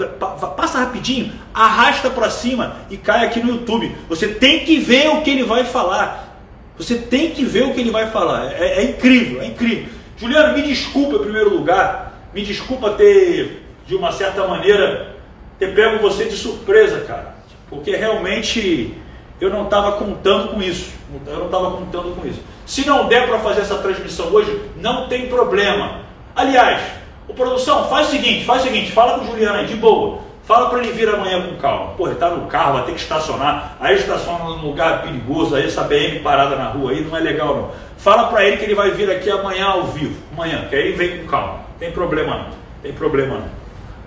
passa 0.57 0.79
rapidinho, 0.79 1.33
arrasta 1.53 2.09
para 2.09 2.31
cima 2.31 2.77
e 2.89 2.97
cai 2.97 3.27
aqui 3.27 3.41
no 3.41 3.51
YouTube. 3.51 3.95
Você 4.09 4.29
tem 4.29 4.61
que 4.61 4.79
ver 4.79 5.09
o 5.11 5.23
que 5.23 5.31
ele 5.31 5.43
vai 5.43 5.65
falar. 5.65 6.39
Você 6.79 6.97
tem 6.97 7.33
que 7.33 7.45
ver 7.45 7.65
o 7.65 7.75
que 7.75 7.81
ele 7.81 7.91
vai 7.91 8.11
falar. 8.11 8.53
É, 8.53 8.81
é 8.81 8.85
incrível, 8.85 9.43
é 9.43 9.47
incrível. 9.47 9.89
Juliano, 10.17 10.55
me 10.55 10.63
desculpa 10.63 11.17
em 11.17 11.23
primeiro 11.23 11.55
lugar. 11.55 12.13
Me 12.33 12.43
desculpa 12.43 12.91
ter, 12.93 13.63
de 13.87 13.95
uma 13.95 14.13
certa 14.13 14.47
maneira, 14.47 15.17
ter 15.59 15.75
pego 15.75 16.01
você 16.01 16.25
de 16.25 16.37
surpresa, 16.37 17.01
cara. 17.01 17.35
Porque 17.69 17.95
realmente 17.95 18.95
eu 19.41 19.51
não 19.51 19.65
estava 19.65 19.93
contando 19.93 20.49
com 20.55 20.63
isso. 20.63 20.91
Eu 21.27 21.39
não 21.39 21.47
estava 21.47 21.73
contando 21.73 22.17
com 22.17 22.27
isso. 22.27 22.41
Se 22.73 22.87
não 22.87 23.07
der 23.07 23.29
para 23.29 23.39
fazer 23.41 23.61
essa 23.61 23.77
transmissão 23.77 24.33
hoje, 24.33 24.59
não 24.77 25.07
tem 25.07 25.27
problema. 25.27 25.97
Aliás, 26.35 26.81
o 27.29 27.35
produção, 27.35 27.87
faz 27.91 28.09
o 28.09 28.13
seguinte, 28.13 28.47
faz 28.47 28.63
o 28.63 28.65
seguinte, 28.65 28.93
fala 28.93 29.19
com 29.19 29.27
o 29.27 29.29
Juliano 29.29 29.59
aí, 29.59 29.67
de 29.67 29.75
boa. 29.75 30.21
Fala 30.45 30.71
para 30.71 30.79
ele 30.79 30.91
vir 30.91 31.07
amanhã 31.07 31.43
com 31.43 31.55
calma. 31.57 31.93
Pô, 31.99 32.07
ele 32.07 32.15
está 32.15 32.31
no 32.31 32.47
carro, 32.47 32.73
vai 32.73 32.85
ter 32.85 32.93
que 32.93 33.01
estacionar. 33.03 33.77
Aí 33.79 33.97
estaciona 33.97 34.45
num 34.45 34.63
lugar 34.63 35.03
perigoso, 35.03 35.55
aí 35.55 35.67
essa 35.67 35.83
BM 35.83 36.21
parada 36.21 36.57
na 36.57 36.71
rua 36.71 36.93
aí 36.93 37.03
não 37.03 37.15
é 37.15 37.21
legal 37.21 37.55
não. 37.55 37.71
Fala 37.99 38.29
para 38.29 38.43
ele 38.43 38.57
que 38.57 38.65
ele 38.65 38.75
vai 38.75 38.91
vir 38.93 39.11
aqui 39.11 39.31
amanhã 39.31 39.67
ao 39.67 39.89
vivo. 39.89 40.17
Amanhã, 40.33 40.65
que 40.71 40.75
aí 40.75 40.81
ele 40.81 40.97
vem 40.97 41.19
com 41.19 41.27
calma. 41.27 41.61
Tem 41.79 41.93
problema 41.93 42.39
não. 42.39 42.51
Tem 42.83 42.95
problema 42.95 43.35
não. 43.35 43.51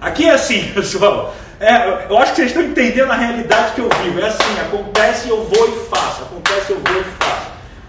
Aqui 0.02 0.28
é 0.28 0.32
assim, 0.32 0.70
pessoal. 0.74 1.36
É, 1.60 2.08
eu 2.10 2.18
acho 2.18 2.32
que 2.32 2.38
vocês 2.38 2.48
estão 2.48 2.64
entendendo 2.64 3.12
a 3.12 3.16
realidade 3.16 3.74
que 3.76 3.82
eu 3.82 3.90
vivo. 4.02 4.20
É 4.20 4.26
assim, 4.26 4.60
acontece, 4.60 5.30
eu 5.30 5.44
vou 5.44 5.68
e 5.68 5.88
faço. 5.88 6.24
Acontece, 6.24 6.72
eu 6.72 6.80
vou 6.80 7.00
e 7.00 7.04
faço. 7.04 7.25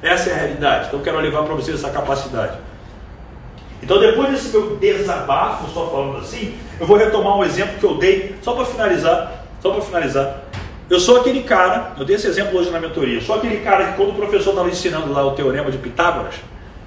Essa 0.02 0.30
é 0.30 0.32
a 0.32 0.36
realidade. 0.36 0.86
Então 0.86 0.98
eu 1.00 1.04
quero 1.04 1.18
levar 1.18 1.42
para 1.42 1.54
vocês 1.54 1.78
essa 1.78 1.90
capacidade. 1.90 2.58
Então 3.82 3.98
depois 3.98 4.30
desse 4.30 4.56
meu 4.56 4.76
desabafo, 4.76 5.68
só 5.72 5.88
falando 5.88 6.18
assim, 6.18 6.56
eu 6.80 6.86
vou 6.86 6.96
retomar 6.96 7.36
um 7.36 7.44
exemplo 7.44 7.78
que 7.78 7.84
eu 7.84 7.96
dei, 7.98 8.36
só 8.42 8.54
para 8.54 8.64
finalizar, 8.64 9.44
só 9.60 9.70
para 9.70 9.82
finalizar. 9.82 10.42
Eu 10.88 11.00
sou 11.00 11.20
aquele 11.20 11.42
cara, 11.42 11.92
eu 11.98 12.04
dei 12.04 12.16
esse 12.16 12.26
exemplo 12.26 12.58
hoje 12.58 12.70
na 12.70 12.80
mentoria, 12.80 13.20
sou 13.20 13.36
aquele 13.36 13.58
cara 13.58 13.88
que 13.88 13.96
quando 13.96 14.10
o 14.10 14.14
professor 14.14 14.50
estava 14.50 14.68
ensinando 14.68 15.12
lá 15.12 15.24
o 15.26 15.32
teorema 15.32 15.70
de 15.70 15.78
Pitágoras, 15.78 16.36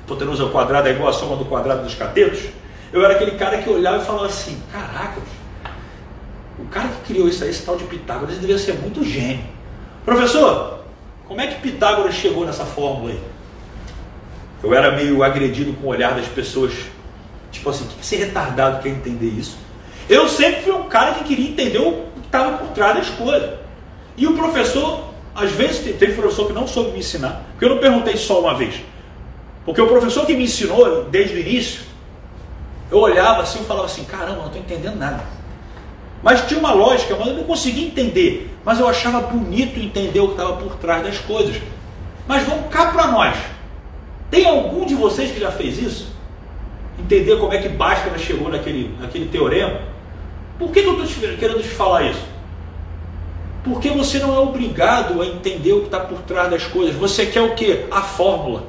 hipotenusa 0.06 0.44
ao 0.44 0.49
quadrado 0.49 0.88
é 0.88 0.91
igual 0.91 1.10
a 1.10 1.14
soma 1.14 1.36
do 1.36 1.45
quadrado 1.45 1.84
dos 1.84 1.95
catetos, 1.95 2.45
eu 2.94 3.03
era 3.03 3.15
aquele 3.15 3.31
cara 3.31 3.57
que 3.57 3.69
olhava 3.69 4.02
e 4.02 4.06
falava 4.06 4.26
assim, 4.26 4.61
caraca, 4.72 5.22
o 6.57 6.65
cara 6.65 6.88
que 6.88 7.14
criou 7.14 7.27
isso 7.27 7.44
aí, 7.44 7.49
esse 7.49 7.65
tal 7.65 7.76
de 7.76 7.84
Pitágoras, 7.86 8.31
ele 8.31 8.41
devia 8.41 8.57
ser 8.57 8.73
muito 8.73 9.03
gênio. 9.03 9.45
Professor, 10.06 10.78
como 11.30 11.39
é 11.41 11.45
que 11.45 11.61
Pitágoras 11.61 12.15
chegou 12.15 12.43
nessa 12.43 12.65
fórmula 12.65 13.11
aí? 13.11 13.19
Eu 14.64 14.73
era 14.73 14.91
meio 14.91 15.23
agredido 15.23 15.72
com 15.73 15.85
o 15.85 15.89
olhar 15.91 16.15
das 16.15 16.26
pessoas. 16.26 16.73
Tipo 17.51 17.69
assim, 17.69 17.85
que 17.85 18.03
ser 18.03 18.18
retardado 18.18 18.81
quer 18.81 18.89
entender 18.89 19.27
isso? 19.27 19.56
Eu 20.10 20.27
sempre 20.27 20.64
fui 20.64 20.72
um 20.72 20.89
cara 20.89 21.14
que 21.14 21.23
queria 21.23 21.51
entender 21.51 21.77
o 21.77 22.07
que 22.15 22.26
estava 22.26 22.57
por 22.57 22.69
trás 22.69 22.97
das 22.97 23.10
coisas. 23.11 23.60
E 24.18 24.26
o 24.26 24.35
professor, 24.35 25.11
às 25.35 25.51
vezes, 25.51 25.95
teve 25.97 26.14
professor 26.14 26.47
que 26.47 26.53
não 26.53 26.68
soube 26.68 26.91
me 26.93 26.99
ensinar. 26.99 27.43
Porque 27.51 27.65
eu 27.65 27.69
não 27.69 27.77
perguntei 27.77 28.18
só 28.18 28.41
uma 28.41 28.56
vez. 28.56 28.81
Porque 29.64 29.80
o 29.80 29.88
professor 29.88 30.26
que 30.26 30.34
me 30.34 30.45
ensinou 30.45 31.03
desde 31.06 31.35
o 31.35 31.39
início, 31.39 31.81
eu 32.89 32.97
olhava 32.97 33.43
assim 33.43 33.61
e 33.61 33.65
falava 33.65 33.85
assim, 33.85 34.03
caramba, 34.03 34.38
não 34.38 34.47
estou 34.47 34.61
entendendo 34.61 34.95
nada. 34.95 35.23
Mas 36.22 36.46
tinha 36.48 36.60
uma 36.60 36.74
lógica, 36.74 37.16
mas 37.18 37.28
eu 37.28 37.36
não 37.36 37.44
conseguia 37.44 37.88
entender. 37.88 38.54
Mas 38.66 38.80
eu 38.80 38.88
achava 38.88 39.22
bonito 39.22 39.80
entender 39.80 40.20
o 40.20 40.28
que 40.28 40.34
estava 40.34 40.54
por 40.58 40.76
trás 40.76 41.04
das 41.04 41.18
coisas. 41.18 41.56
Mas 42.28 42.44
vamos 42.44 42.68
cá 42.70 42.91
para 42.91 43.08
nós. 43.08 43.36
Tem 44.30 44.46
algum 44.46 44.86
de 44.86 44.96
vocês 44.96 45.32
que 45.32 45.40
já 45.40 45.52
fez 45.52 45.80
isso? 45.82 46.14
Entender 47.00 47.38
como 47.38 47.54
é 47.54 47.58
que 47.58 47.70
Bhaskara 47.70 48.18
chegou 48.18 48.50
naquele, 48.50 48.96
naquele 49.00 49.28
teorema? 49.28 49.80
Por 50.60 50.72
que, 50.72 50.82
que 50.82 50.88
eu 50.88 51.04
estou 51.04 51.38
querendo 51.38 51.62
te 51.62 51.70
falar 51.70 52.04
isso? 52.04 52.24
Porque 53.64 53.90
você 53.90 54.20
não 54.20 54.36
é 54.36 54.40
obrigado 54.40 55.22
a 55.22 55.26
entender 55.26 55.74
o 55.74 55.80
que 55.80 55.86
está 55.86 56.00
por 56.00 56.20
trás 56.20 56.50
das 56.50 56.66
coisas. 56.66 56.96
Você 56.96 57.26
quer 57.26 57.41
o 57.41 57.56
que? 57.56 57.86
A 57.90 58.02
fórmula. 58.02 58.64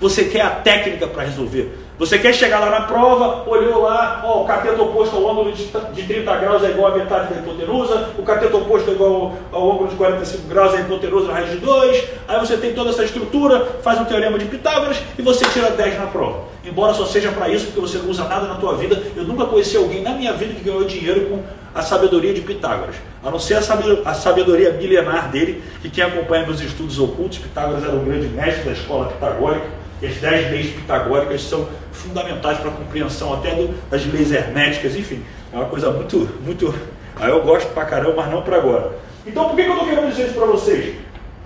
Você 0.00 0.24
quer 0.24 0.42
a 0.42 0.50
técnica 0.50 1.06
para 1.06 1.24
resolver. 1.24 1.78
Você 1.98 2.16
quer 2.16 2.32
chegar 2.32 2.60
lá 2.60 2.70
na 2.70 2.82
prova, 2.82 3.42
olhou 3.44 3.82
lá, 3.82 4.22
ó, 4.24 4.42
o 4.42 4.46
cateto 4.46 4.80
oposto 4.84 5.16
ao 5.16 5.28
ângulo 5.28 5.50
de, 5.50 5.64
de 5.66 6.02
30 6.04 6.36
graus 6.36 6.62
é 6.62 6.70
igual 6.70 6.92
à 6.92 6.96
metade 6.96 7.34
da 7.34 7.40
hipotenusa, 7.40 8.10
o 8.16 8.22
cateto 8.22 8.56
oposto 8.56 8.90
é 8.90 8.92
igual 8.92 9.36
ao, 9.52 9.60
ao 9.60 9.72
ângulo 9.72 9.88
de 9.88 9.96
45 9.96 10.46
graus, 10.46 10.74
a 10.74 10.80
hipotenusa 10.80 11.26
na 11.26 11.32
raiz 11.32 11.50
de 11.50 11.56
2, 11.56 12.04
aí 12.28 12.38
você 12.38 12.56
tem 12.56 12.72
toda 12.72 12.90
essa 12.90 13.02
estrutura, 13.02 13.66
faz 13.82 14.00
um 14.00 14.04
teorema 14.04 14.38
de 14.38 14.44
Pitágoras 14.44 14.96
e 15.18 15.22
você 15.22 15.44
tira 15.46 15.70
10 15.70 15.98
na 15.98 16.06
prova. 16.06 16.44
embora 16.64 16.94
só 16.94 17.04
seja 17.04 17.32
para 17.32 17.48
isso, 17.48 17.66
porque 17.66 17.80
você 17.80 17.98
não 17.98 18.10
usa 18.10 18.22
nada 18.28 18.46
na 18.46 18.54
tua 18.54 18.76
vida. 18.76 19.02
Eu 19.16 19.24
nunca 19.24 19.46
conheci 19.46 19.76
alguém 19.76 20.00
na 20.00 20.10
minha 20.10 20.32
vida 20.34 20.54
que 20.54 20.62
ganhou 20.62 20.84
dinheiro 20.84 21.22
com 21.22 21.42
a 21.74 21.82
sabedoria 21.82 22.32
de 22.32 22.42
Pitágoras, 22.42 22.94
a 23.24 23.28
não 23.30 23.40
ser 23.40 23.54
a 23.54 24.14
sabedoria 24.14 24.70
milenar 24.70 25.32
dele, 25.32 25.64
que 25.82 25.90
quem 25.90 26.04
acompanha 26.04 26.46
meus 26.46 26.60
estudos 26.60 27.00
ocultos, 27.00 27.38
Pitágoras 27.38 27.82
era 27.82 27.92
um 27.92 28.04
grande 28.04 28.28
mestre 28.28 28.62
da 28.66 28.72
escola 28.72 29.06
pitagórica, 29.06 29.77
e 30.00 30.06
as 30.06 30.16
dez 30.16 30.50
leis 30.50 30.70
pitagóricas 30.70 31.42
são 31.42 31.68
fundamentais 31.92 32.58
para 32.58 32.70
a 32.70 32.74
compreensão 32.74 33.34
até 33.34 33.54
do, 33.54 33.74
das 33.90 34.04
leis 34.06 34.32
herméticas, 34.32 34.96
enfim, 34.96 35.22
é 35.52 35.56
uma 35.56 35.66
coisa 35.66 35.90
muito, 35.90 36.28
muito. 36.44 36.74
Aí 37.16 37.30
eu 37.30 37.42
gosto 37.42 37.68
pra 37.72 37.84
caramba, 37.84 38.14
mas 38.16 38.30
não 38.30 38.42
para 38.42 38.56
agora. 38.56 38.92
Então 39.26 39.46
por 39.46 39.56
que, 39.56 39.64
que 39.64 39.68
eu 39.68 39.74
estou 39.74 39.88
querendo 39.88 40.10
dizer 40.10 40.26
isso 40.26 40.34
para 40.34 40.46
vocês? 40.46 40.94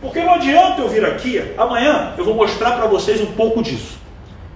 Porque 0.00 0.20
não 0.20 0.34
adianta 0.34 0.82
eu 0.82 0.88
vir 0.88 1.04
aqui, 1.04 1.42
amanhã 1.56 2.14
eu 2.18 2.24
vou 2.24 2.34
mostrar 2.34 2.72
para 2.72 2.86
vocês 2.86 3.20
um 3.20 3.32
pouco 3.32 3.62
disso. 3.62 4.02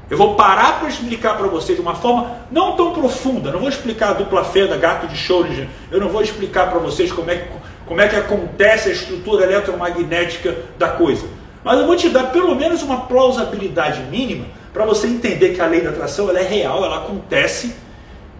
Eu 0.08 0.16
vou 0.16 0.36
parar 0.36 0.78
para 0.78 0.88
explicar 0.88 1.36
para 1.36 1.48
vocês 1.48 1.76
de 1.76 1.82
uma 1.82 1.94
forma 1.94 2.36
não 2.50 2.76
tão 2.76 2.92
profunda. 2.92 3.50
Não 3.50 3.58
vou 3.58 3.68
explicar 3.68 4.10
a 4.10 4.12
dupla 4.12 4.44
fenda, 4.44 4.76
gato 4.76 5.08
de 5.08 5.16
Schrödinger. 5.16 5.66
Eu 5.90 6.00
não 6.00 6.08
vou 6.08 6.22
explicar 6.22 6.70
para 6.70 6.78
vocês 6.78 7.10
como 7.10 7.28
é, 7.28 7.48
como 7.86 8.00
é 8.00 8.06
que 8.06 8.14
acontece 8.14 8.88
a 8.88 8.92
estrutura 8.92 9.44
eletromagnética 9.44 10.56
da 10.78 10.88
coisa. 10.90 11.26
Mas 11.66 11.80
eu 11.80 11.86
vou 11.88 11.96
te 11.96 12.08
dar 12.08 12.30
pelo 12.30 12.54
menos 12.54 12.80
uma 12.84 13.08
plausibilidade 13.08 14.00
mínima 14.02 14.46
para 14.72 14.84
você 14.84 15.08
entender 15.08 15.52
que 15.52 15.60
a 15.60 15.66
lei 15.66 15.80
da 15.80 15.90
atração 15.90 16.30
ela 16.30 16.38
é 16.38 16.44
real, 16.44 16.84
ela 16.84 16.98
acontece 16.98 17.74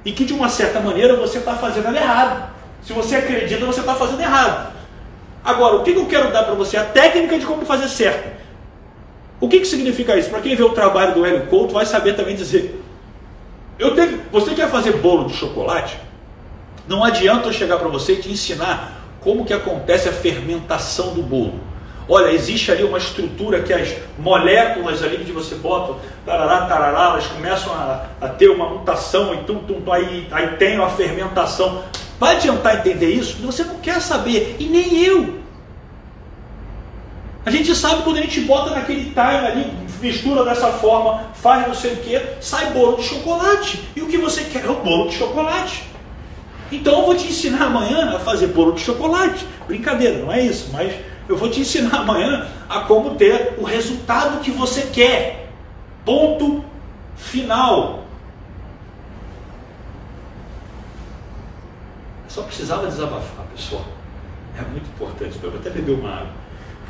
e 0.04 0.12
que 0.12 0.24
de 0.24 0.32
uma 0.32 0.48
certa 0.48 0.78
maneira 0.78 1.16
você 1.16 1.38
está 1.38 1.56
fazendo 1.56 1.88
ela 1.88 1.98
errado. 1.98 2.48
Se 2.84 2.92
você 2.92 3.16
acredita, 3.16 3.66
você 3.66 3.80
está 3.80 3.96
fazendo 3.96 4.20
errado. 4.20 4.72
Agora, 5.44 5.74
o 5.74 5.82
que 5.82 5.90
eu 5.90 6.06
quero 6.06 6.32
dar 6.32 6.44
para 6.44 6.54
você? 6.54 6.76
A 6.76 6.84
técnica 6.84 7.36
de 7.36 7.44
como 7.44 7.66
fazer 7.66 7.88
certo. 7.88 8.30
O 9.40 9.48
que, 9.48 9.58
que 9.58 9.66
significa 9.66 10.16
isso? 10.16 10.30
Para 10.30 10.40
quem 10.40 10.54
vê 10.54 10.62
o 10.62 10.70
trabalho 10.70 11.12
do 11.12 11.26
Hélio 11.26 11.48
Couto, 11.48 11.74
vai 11.74 11.84
saber 11.84 12.14
também 12.14 12.36
dizer. 12.36 12.80
Eu 13.76 13.96
tenho, 13.96 14.20
você 14.30 14.54
quer 14.54 14.70
fazer 14.70 14.98
bolo 14.98 15.24
de 15.24 15.34
chocolate? 15.34 15.98
Não 16.86 17.02
adianta 17.02 17.48
eu 17.48 17.52
chegar 17.52 17.76
para 17.78 17.88
você 17.88 18.12
e 18.12 18.22
te 18.22 18.30
ensinar 18.30 19.00
como 19.20 19.44
que 19.44 19.52
acontece 19.52 20.08
a 20.08 20.12
fermentação 20.12 21.12
do 21.12 21.22
bolo. 21.24 21.74
Olha, 22.08 22.30
existe 22.30 22.70
ali 22.70 22.84
uma 22.84 22.98
estrutura 22.98 23.62
que 23.62 23.72
as 23.72 23.96
moléculas 24.16 25.02
ali 25.02 25.24
que 25.24 25.32
você 25.32 25.56
bota, 25.56 26.00
tarará, 26.24 26.66
tarará, 26.66 27.04
elas 27.10 27.26
começam 27.26 27.72
a, 27.72 28.06
a 28.20 28.28
ter 28.28 28.48
uma 28.48 28.68
mutação 28.68 29.34
e 29.34 29.38
tum, 29.38 29.58
tum, 29.58 29.82
aí, 29.92 30.28
aí 30.30 30.56
tem 30.56 30.78
uma 30.78 30.88
fermentação. 30.90 31.82
Vai 32.18 32.36
adiantar 32.36 32.78
entender 32.78 33.10
isso? 33.10 33.38
Você 33.42 33.64
não 33.64 33.76
quer 33.80 34.00
saber, 34.00 34.56
e 34.60 34.64
nem 34.64 35.02
eu. 35.02 35.40
A 37.44 37.50
gente 37.50 37.74
sabe 37.74 38.02
quando 38.02 38.18
a 38.18 38.22
gente 38.22 38.40
bota 38.40 38.70
naquele 38.70 39.06
time 39.06 39.18
ali, 39.20 39.72
mistura 40.00 40.44
dessa 40.44 40.68
forma, 40.72 41.24
faz 41.34 41.66
não 41.66 41.74
sei 41.74 41.94
o 41.94 41.96
que, 41.96 42.20
sai 42.40 42.72
bolo 42.72 42.96
de 42.96 43.02
chocolate. 43.02 43.82
E 43.96 44.02
o 44.02 44.06
que 44.06 44.16
você 44.16 44.44
quer 44.44 44.64
é 44.64 44.68
o 44.68 44.76
bolo 44.76 45.08
de 45.08 45.16
chocolate. 45.16 45.84
Então 46.70 47.00
eu 47.00 47.06
vou 47.06 47.14
te 47.14 47.28
ensinar 47.28 47.66
amanhã 47.66 48.16
a 48.16 48.18
fazer 48.18 48.48
bolo 48.48 48.72
de 48.72 48.80
chocolate. 48.80 49.46
Brincadeira, 49.66 50.18
não 50.18 50.32
é 50.32 50.40
isso, 50.40 50.70
mas 50.72 50.92
eu 51.28 51.36
vou 51.36 51.50
te 51.50 51.60
ensinar 51.60 52.00
amanhã 52.00 52.46
a 52.68 52.80
como 52.80 53.14
ter 53.16 53.54
o 53.58 53.64
resultado 53.64 54.40
que 54.40 54.50
você 54.50 54.82
quer. 54.82 55.50
Ponto 56.04 56.64
final. 57.16 58.04
Eu 62.24 62.30
só 62.30 62.42
precisava 62.42 62.86
desabafar, 62.86 63.46
pessoal. 63.54 63.84
É 64.58 64.62
muito 64.62 64.86
importante. 64.88 65.38
Eu 65.42 65.50
vou 65.50 65.60
até 65.60 65.70
beber 65.70 65.92
uma 65.92 66.10
água 66.10 66.46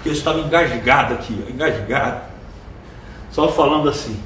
porque 0.07 0.11
eu 0.11 0.13
estava 0.13 0.39
engasgado 0.39 1.15
aqui, 1.15 1.33
engasgado, 1.51 2.23
só 3.33 3.49
falando 3.49 3.89
assim. 3.89 4.23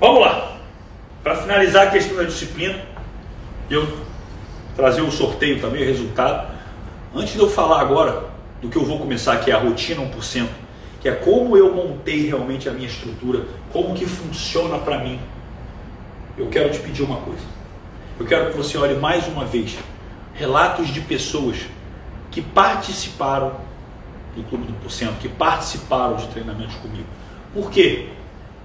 Vamos 0.00 0.20
lá. 0.20 0.58
Para 1.34 1.42
finalizar 1.42 1.88
a 1.88 1.90
questão 1.90 2.16
da 2.16 2.22
disciplina, 2.22 2.78
eu 3.68 3.84
trazer 4.76 5.00
o 5.00 5.10
sorteio 5.10 5.60
também, 5.60 5.82
o 5.82 5.84
resultado. 5.84 6.48
Antes 7.12 7.32
de 7.32 7.40
eu 7.40 7.50
falar 7.50 7.80
agora 7.80 8.26
do 8.62 8.68
que 8.68 8.76
eu 8.76 8.84
vou 8.84 9.00
começar, 9.00 9.38
que 9.38 9.50
é 9.50 9.54
a 9.54 9.58
rotina 9.58 10.00
1%, 10.00 10.46
que 11.00 11.08
é 11.08 11.12
como 11.12 11.56
eu 11.56 11.74
montei 11.74 12.28
realmente 12.28 12.68
a 12.68 12.72
minha 12.72 12.86
estrutura, 12.86 13.46
como 13.72 13.96
que 13.96 14.06
funciona 14.06 14.78
para 14.78 14.98
mim. 14.98 15.18
Eu 16.38 16.46
quero 16.46 16.70
te 16.70 16.78
pedir 16.78 17.02
uma 17.02 17.16
coisa. 17.16 17.42
Eu 18.20 18.26
quero 18.26 18.52
que 18.52 18.56
você 18.56 18.78
olhe 18.78 18.94
mais 18.94 19.26
uma 19.26 19.44
vez 19.44 19.76
relatos 20.34 20.86
de 20.86 21.00
pessoas 21.00 21.56
que 22.30 22.40
participaram 22.40 23.56
do 24.36 24.44
Clube 24.44 24.66
do 24.66 24.72
Porcento, 24.74 25.18
que 25.18 25.28
participaram 25.28 26.14
de 26.14 26.28
treinamentos 26.28 26.76
comigo. 26.76 27.08
Por 27.52 27.72
quê? 27.72 28.10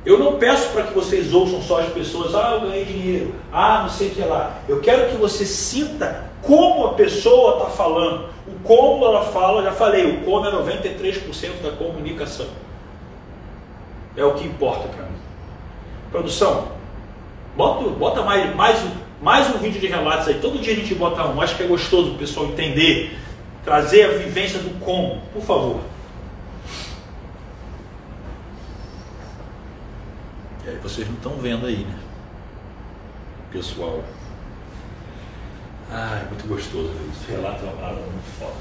Eu 0.06 0.18
não 0.18 0.38
peço 0.38 0.70
para 0.70 0.84
que 0.84 0.94
vocês 0.94 1.34
ouçam 1.34 1.62
só 1.62 1.82
as 1.82 1.90
pessoas, 1.90 2.34
ah, 2.34 2.54
eu 2.54 2.70
ganhei 2.70 2.86
dinheiro, 2.86 3.36
ah, 3.52 3.82
não 3.84 3.90
sei 3.90 4.08
o 4.08 4.12
que 4.12 4.22
lá. 4.22 4.58
Eu 4.68 4.80
quero 4.80 5.10
que 5.10 5.18
você 5.18 5.46
sinta 5.46 6.30
como 6.42 6.88
a 6.88 6.94
pessoa 6.94 7.58
está 7.58 7.70
falando. 7.70 8.30
O 8.48 8.60
como 8.64 9.06
ela 9.06 9.26
fala, 9.26 9.64
já 9.64 9.72
falei, 9.72 10.06
o 10.06 10.22
como 10.24 10.46
é 10.46 10.52
93% 10.52 11.62
da 11.62 11.72
comunicação. 11.72 12.48
É 14.16 14.24
o 14.24 14.34
que 14.34 14.46
importa 14.46 14.88
para 14.88 15.04
mim. 15.04 15.20
Produção, 16.12 16.70
bota, 17.56 17.88
bota 17.90 18.24
mais, 18.24 18.56
mais, 18.56 18.84
mais 19.22 19.54
um 19.54 19.60
vídeo 19.60 19.80
de 19.80 19.88
relatos 19.88 20.28
aí. 20.28 20.40
Todo 20.40 20.60
dia 20.60 20.74
a 20.74 20.76
gente 20.76 20.96
bota 20.96 21.28
um. 21.28 21.42
Acho 21.42 21.56
que 21.56 21.64
é 21.64 21.68
gostoso 21.68 22.14
o 22.14 22.18
pessoal 22.18 22.48
entender, 22.48 23.18
trazer 23.64 24.06
a 24.06 24.18
vivência 24.18 24.60
do 24.60 24.80
como, 24.80 25.22
por 25.34 25.42
favor. 25.44 25.80
E 30.66 30.70
aí 30.70 30.78
vocês 30.90 31.07
não 31.07 31.16
estão 31.16 31.34
vendo 31.34 31.66
aí, 31.66 31.86
né? 31.86 31.98
Pessoal. 33.52 34.03
Ah, 35.91 36.22
é 36.22 36.26
muito 36.26 36.48
gostoso 36.48 36.91
isso. 37.11 37.32
Relato 37.32 37.66
é 37.66 37.70
muito 37.70 38.40
foda. 38.40 38.53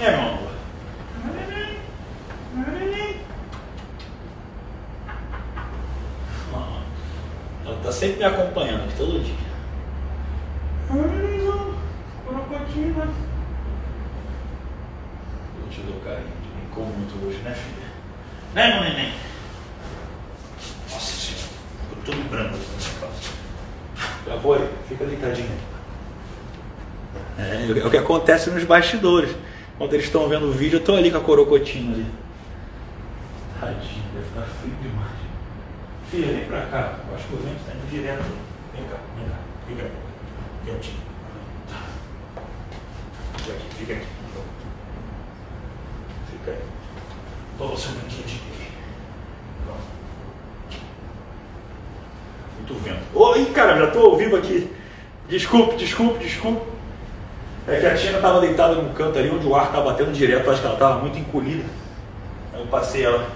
É, 0.00 0.14
amor. 0.14 0.50
Ela 7.64 7.76
está 7.76 7.92
sempre 7.92 8.18
me 8.18 8.24
acompanhando, 8.24 8.96
todo 8.96 9.22
dia. 9.22 9.34
Eu 15.62 15.68
te 15.70 15.80
dou 15.82 16.00
carinho 16.00 16.40
como 16.74 16.86
muito 16.86 17.26
hoje, 17.26 17.38
né, 17.42 17.54
filha? 17.54 17.86
Né, 18.54 18.74
meu 18.74 18.82
neném? 18.82 19.12
Nossa 20.90 21.12
senhora, 21.12 21.49
todo 22.04 22.28
branco 22.28 22.56
negócio. 22.56 23.32
Já 24.26 24.36
aí, 24.36 24.68
fica 24.88 25.04
deitadinho. 25.04 25.50
É, 27.38 27.80
é 27.80 27.86
o 27.86 27.90
que 27.90 27.96
acontece 27.96 28.50
nos 28.50 28.64
bastidores. 28.64 29.34
Quando 29.78 29.94
eles 29.94 30.06
estão 30.06 30.28
vendo 30.28 30.46
o 30.46 30.52
vídeo, 30.52 30.76
eu 30.76 30.80
estou 30.80 30.96
ali 30.96 31.10
com 31.10 31.16
a 31.16 31.20
corocotina 31.20 31.94
ali. 31.94 32.06
Tadinho, 33.58 34.04
deve 34.14 34.26
ficar 34.26 34.42
frio 34.42 34.74
demais. 34.82 35.10
Filha, 36.10 36.32
vem 36.32 36.44
pra 36.44 36.66
cá. 36.66 36.98
Eu 37.08 37.14
acho 37.14 37.26
que 37.26 37.34
o 37.34 37.36
vento 37.38 37.60
está 37.60 37.72
indo 37.72 37.90
direto. 37.90 38.24
Vem 38.74 38.84
cá, 38.84 38.96
vem 39.16 39.28
cá. 39.28 39.36
Fica 39.66 39.82
aqui. 39.82 39.96
Quietinho. 40.64 41.00
Tá. 41.70 42.42
Fica 43.38 43.52
aqui, 43.52 43.74
fica 43.78 43.92
aqui. 43.94 44.06
Fica 46.30 46.50
aí. 46.50 46.58
Toma 47.58 47.76
seu 47.76 47.92
brinquedinho 47.92 48.49
aqui. 52.60 52.72
Muito 52.72 52.74
vento. 52.74 53.00
Oi, 53.14 53.44
cara, 53.46 53.78
já 53.78 53.86
estou 53.86 54.12
ao 54.12 54.16
vivo 54.16 54.36
aqui. 54.36 54.70
Desculpe, 55.28 55.76
desculpe, 55.76 56.18
desculpe. 56.18 56.60
É 57.68 57.78
que 57.78 57.86
a 57.86 57.94
Tina 57.94 58.16
estava 58.16 58.40
deitada 58.40 58.74
no 58.74 58.92
canto 58.94 59.18
ali 59.18 59.30
onde 59.30 59.46
o 59.46 59.54
ar 59.54 59.66
estava 59.66 59.90
batendo 59.90 60.12
direto, 60.12 60.50
acho 60.50 60.60
que 60.60 60.66
ela 60.66 60.74
estava 60.74 60.98
muito 61.00 61.18
encolhida. 61.18 61.64
Eu 62.52 62.66
passei 62.66 63.04
ela 63.04 63.26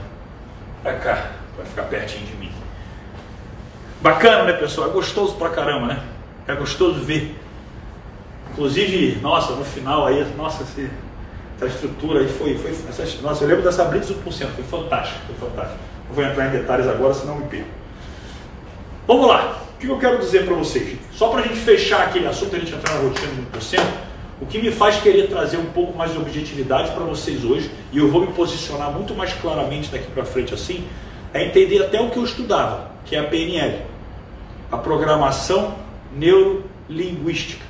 pra 0.82 0.94
cá, 0.94 1.30
para 1.54 1.64
ficar 1.64 1.82
pertinho 1.84 2.26
de 2.26 2.34
mim. 2.36 2.50
Bacana, 4.00 4.44
né, 4.44 4.52
pessoal? 4.54 4.88
É 4.88 4.92
gostoso 4.92 5.36
pra 5.36 5.50
caramba, 5.50 5.86
né? 5.86 6.02
É 6.48 6.54
gostoso 6.54 7.00
ver. 7.00 7.38
Inclusive, 8.52 9.20
nossa, 9.20 9.52
no 9.54 9.64
final 9.64 10.06
aí, 10.06 10.24
nossa, 10.36 10.62
esse, 10.62 10.90
essa 11.56 11.66
estrutura 11.66 12.20
aí 12.20 12.28
foi. 12.28 12.56
foi 12.58 12.70
essa, 12.70 13.22
nossa, 13.22 13.44
eu 13.44 13.48
lembro 13.48 13.62
dessa 13.62 13.84
Blitz 13.84 14.10
1%, 14.10 14.14
foi 14.24 14.64
fantástico, 14.64 15.20
foi 15.26 15.48
fantástico. 15.48 15.78
Não 16.08 16.14
vou 16.14 16.24
entrar 16.24 16.48
em 16.48 16.50
detalhes 16.50 16.88
agora, 16.88 17.14
senão 17.14 17.36
me 17.36 17.46
perco. 17.46 17.83
Vamos 19.06 19.26
lá. 19.26 19.62
O 19.74 19.78
que 19.78 19.86
eu 19.86 19.98
quero 19.98 20.18
dizer 20.18 20.46
para 20.46 20.54
vocês? 20.54 20.98
Só 21.12 21.28
para 21.28 21.40
a 21.40 21.42
gente 21.42 21.56
fechar 21.56 22.04
aquele 22.04 22.26
assunto, 22.26 22.56
a 22.56 22.58
gente 22.58 22.72
entrar 22.72 22.94
na 22.94 23.00
rotina 23.02 23.26
do 23.26 23.58
1%, 23.58 23.80
o 24.40 24.46
que 24.46 24.58
me 24.58 24.70
faz 24.70 24.96
querer 24.96 25.28
trazer 25.28 25.58
um 25.58 25.66
pouco 25.66 25.96
mais 25.96 26.10
de 26.10 26.16
objetividade 26.16 26.90
para 26.92 27.04
vocês 27.04 27.44
hoje, 27.44 27.70
e 27.92 27.98
eu 27.98 28.10
vou 28.10 28.22
me 28.22 28.28
posicionar 28.28 28.90
muito 28.90 29.14
mais 29.14 29.34
claramente 29.34 29.90
daqui 29.90 30.10
para 30.10 30.24
frente 30.24 30.54
assim, 30.54 30.86
é 31.34 31.44
entender 31.44 31.82
até 31.82 32.00
o 32.00 32.08
que 32.08 32.16
eu 32.16 32.24
estudava, 32.24 32.92
que 33.04 33.14
é 33.14 33.18
a 33.18 33.24
PNL, 33.24 33.82
a 34.72 34.78
programação 34.78 35.74
neurolinguística. 36.16 37.62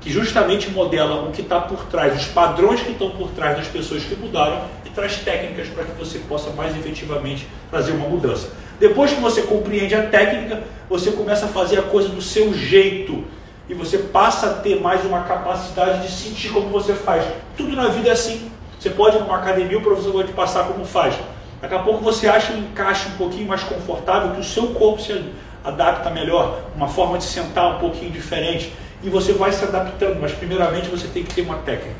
que 0.00 0.12
justamente 0.12 0.70
modela 0.70 1.28
o 1.28 1.32
que 1.32 1.42
está 1.42 1.60
por 1.60 1.84
trás, 1.86 2.14
os 2.16 2.26
padrões 2.26 2.80
que 2.80 2.92
estão 2.92 3.10
por 3.10 3.30
trás 3.30 3.56
das 3.56 3.66
pessoas 3.66 4.04
que 4.04 4.14
mudaram 4.14 4.62
e 4.84 4.90
traz 4.90 5.16
técnicas 5.16 5.66
para 5.68 5.84
que 5.84 5.98
você 5.98 6.20
possa 6.28 6.50
mais 6.50 6.76
efetivamente 6.76 7.46
fazer 7.72 7.90
uma 7.90 8.08
mudança. 8.08 8.52
Depois 8.78 9.12
que 9.12 9.20
você 9.20 9.42
compreende 9.42 9.94
a 9.94 10.06
técnica, 10.06 10.62
você 10.88 11.10
começa 11.10 11.46
a 11.46 11.48
fazer 11.48 11.78
a 11.78 11.82
coisa 11.82 12.08
do 12.08 12.20
seu 12.20 12.52
jeito 12.52 13.24
e 13.68 13.74
você 13.74 13.98
passa 13.98 14.46
a 14.46 14.54
ter 14.54 14.80
mais 14.80 15.04
uma 15.04 15.22
capacidade 15.22 16.02
de 16.02 16.12
sentir 16.12 16.50
como 16.50 16.68
você 16.68 16.94
faz. 16.94 17.24
Tudo 17.56 17.74
na 17.74 17.88
vida 17.88 18.08
é 18.10 18.12
assim. 18.12 18.50
Você 18.78 18.90
pode 18.90 19.16
ir 19.16 19.20
numa 19.20 19.36
academia, 19.36 19.78
o 19.78 19.82
professor 19.82 20.12
vai 20.12 20.24
te 20.24 20.32
passar 20.32 20.64
como 20.64 20.84
faz. 20.84 21.14
Daqui 21.60 21.74
a 21.74 21.78
pouco 21.78 22.04
você 22.04 22.28
acha 22.28 22.52
um 22.52 22.58
encaixe 22.58 23.08
um 23.08 23.16
pouquinho 23.16 23.48
mais 23.48 23.62
confortável, 23.62 24.32
que 24.32 24.40
o 24.40 24.44
seu 24.44 24.68
corpo 24.68 25.00
se 25.00 25.32
adapta 25.64 26.10
melhor, 26.10 26.60
uma 26.76 26.86
forma 26.86 27.18
de 27.18 27.24
sentar 27.24 27.76
um 27.76 27.78
pouquinho 27.80 28.10
diferente. 28.12 28.72
E 29.02 29.08
você 29.08 29.32
vai 29.32 29.52
se 29.52 29.64
adaptando, 29.64 30.20
mas 30.20 30.32
primeiramente 30.32 30.88
você 30.88 31.08
tem 31.08 31.24
que 31.24 31.34
ter 31.34 31.42
uma 31.42 31.56
técnica. 31.56 31.96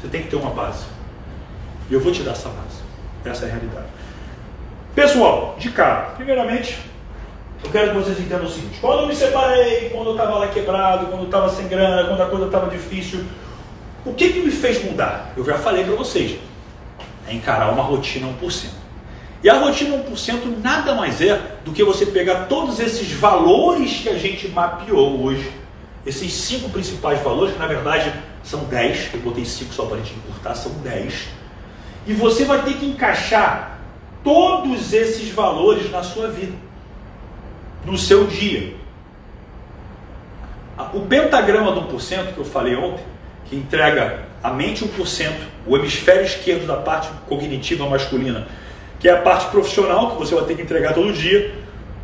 Você 0.00 0.08
tem 0.08 0.22
que 0.22 0.28
ter 0.28 0.36
uma 0.36 0.50
base. 0.50 0.84
E 1.90 1.94
eu 1.94 2.00
vou 2.00 2.12
te 2.12 2.22
dar 2.22 2.32
essa 2.32 2.48
base. 2.48 2.82
Essa 3.24 3.46
é 3.46 3.48
a 3.48 3.52
realidade. 3.52 3.86
Pessoal, 4.94 5.56
de 5.58 5.70
cara, 5.70 6.12
primeiramente, 6.14 6.78
eu 7.64 7.70
quero 7.70 7.90
que 7.90 7.96
vocês 7.96 8.20
entendam 8.20 8.46
o 8.46 8.48
seguinte: 8.48 8.78
quando 8.80 9.00
eu 9.00 9.08
me 9.08 9.16
separei, 9.16 9.90
quando 9.90 10.10
eu 10.10 10.12
estava 10.12 10.38
lá 10.38 10.46
quebrado, 10.46 11.06
quando 11.06 11.22
eu 11.22 11.26
estava 11.26 11.48
sem 11.48 11.66
grana, 11.66 12.06
quando 12.06 12.20
a 12.20 12.26
coisa 12.26 12.46
estava 12.46 12.70
difícil, 12.70 13.24
o 14.06 14.14
que, 14.14 14.32
que 14.32 14.38
me 14.38 14.52
fez 14.52 14.84
mudar? 14.84 15.32
Eu 15.36 15.44
já 15.44 15.58
falei 15.58 15.82
para 15.82 15.96
vocês: 15.96 16.38
é 17.26 17.34
encarar 17.34 17.72
uma 17.72 17.82
rotina 17.82 18.28
1%. 18.40 18.68
E 19.42 19.50
a 19.50 19.58
rotina 19.58 19.96
1% 19.96 20.62
nada 20.62 20.94
mais 20.94 21.20
é 21.20 21.40
do 21.64 21.72
que 21.72 21.82
você 21.82 22.06
pegar 22.06 22.46
todos 22.46 22.78
esses 22.78 23.10
valores 23.10 24.00
que 24.00 24.08
a 24.08 24.16
gente 24.16 24.46
mapeou 24.48 25.24
hoje, 25.24 25.50
esses 26.06 26.32
cinco 26.32 26.70
principais 26.70 27.20
valores, 27.20 27.52
que 27.52 27.58
na 27.58 27.66
verdade 27.66 28.12
são 28.44 28.64
10, 28.64 29.14
eu 29.14 29.20
botei 29.20 29.44
5 29.44 29.74
só 29.74 29.86
para 29.86 29.96
a 29.96 29.98
gente 29.98 30.14
encurtar, 30.14 30.54
são 30.54 30.72
10, 30.82 31.28
e 32.06 32.14
você 32.14 32.44
vai 32.44 32.62
ter 32.62 32.74
que 32.74 32.86
encaixar 32.86 33.73
todos 34.24 34.92
esses 34.92 35.28
valores 35.30 35.90
na 35.90 36.02
sua 36.02 36.28
vida 36.28 36.64
no 37.84 37.98
seu 37.98 38.26
dia. 38.26 38.74
O 40.92 41.00
pentagrama 41.00 41.72
do 41.72 41.82
1% 41.82 42.32
que 42.32 42.38
eu 42.38 42.44
falei 42.44 42.74
ontem, 42.74 43.04
que 43.44 43.54
entrega 43.54 44.24
a 44.42 44.50
mente 44.50 44.84
1%, 44.84 45.32
o 45.66 45.76
hemisfério 45.76 46.24
esquerdo 46.24 46.66
da 46.66 46.76
parte 46.76 47.08
cognitiva 47.28 47.88
masculina, 47.88 48.48
que 48.98 49.08
é 49.08 49.12
a 49.12 49.20
parte 49.20 49.50
profissional 49.50 50.12
que 50.12 50.16
você 50.16 50.34
vai 50.34 50.44
ter 50.44 50.56
que 50.56 50.62
entregar 50.62 50.94
todo 50.94 51.12
dia, 51.12 51.54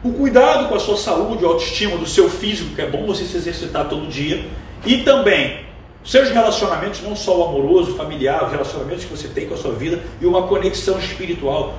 o 0.03 0.13
cuidado 0.13 0.69
com 0.69 0.75
a 0.75 0.81
sua 0.81 0.97
saúde, 0.97 1.45
a 1.45 1.49
autoestima 1.49 1.97
do 1.97 2.07
seu 2.07 2.29
físico, 2.31 2.75
que 2.75 2.83
é 2.83 2.87
bom 2.87 3.07
você 3.07 3.25
se 3.25 3.37
exercitar 3.37 3.89
todo 3.89 4.07
dia, 4.07 4.47
e 4.87 4.99
também 4.99 5.65
seus 6.05 6.31
relacionamentos, 6.31 7.03
não 7.03 7.15
só 7.15 7.39
o 7.39 7.49
amoroso, 7.49 7.95
familiar, 7.95 8.45
os 8.45 8.53
relacionamentos 8.53 9.05
que 9.05 9.11
você 9.11 9.29
tem 9.29 9.47
com 9.47 9.55
a 9.55 9.57
sua 9.57 9.73
vida 9.73 10.01
e 10.21 10.27
uma 10.27 10.47
conexão 10.47 10.99
espiritual. 10.99 11.75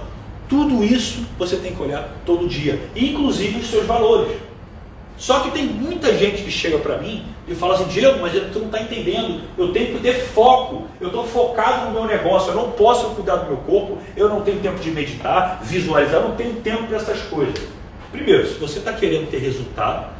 Tudo 0.51 0.83
isso 0.83 1.25
você 1.39 1.55
tem 1.55 1.73
que 1.73 1.81
olhar 1.81 2.13
todo 2.25 2.45
dia, 2.45 2.77
inclusive 2.93 3.57
os 3.57 3.69
seus 3.69 3.85
valores. 3.85 4.35
Só 5.15 5.39
que 5.39 5.51
tem 5.51 5.63
muita 5.63 6.13
gente 6.17 6.43
que 6.43 6.51
chega 6.51 6.77
para 6.77 6.97
mim 6.97 7.23
e 7.47 7.55
fala 7.55 7.75
assim, 7.75 7.85
Diego, 7.85 8.19
mas 8.19 8.33
tu 8.51 8.59
não 8.59 8.65
está 8.65 8.81
entendendo, 8.81 9.43
eu 9.57 9.71
tenho 9.71 9.95
que 9.95 10.01
ter 10.01 10.13
foco, 10.13 10.89
eu 10.99 11.07
estou 11.07 11.25
focado 11.25 11.85
no 11.85 11.91
meu 11.93 12.05
negócio, 12.05 12.51
eu 12.51 12.55
não 12.55 12.71
posso 12.71 13.11
cuidar 13.11 13.37
do 13.37 13.45
meu 13.45 13.57
corpo, 13.59 13.99
eu 14.17 14.27
não 14.27 14.41
tenho 14.41 14.59
tempo 14.59 14.77
de 14.77 14.91
meditar, 14.91 15.61
visualizar, 15.63 16.15
eu 16.15 16.27
não 16.27 16.35
tenho 16.35 16.55
tempo 16.55 16.83
para 16.83 16.97
essas 16.97 17.21
coisas. 17.21 17.55
Primeiro, 18.11 18.45
se 18.45 18.55
você 18.55 18.79
está 18.79 18.91
querendo 18.91 19.31
ter 19.31 19.37
resultado 19.37 20.11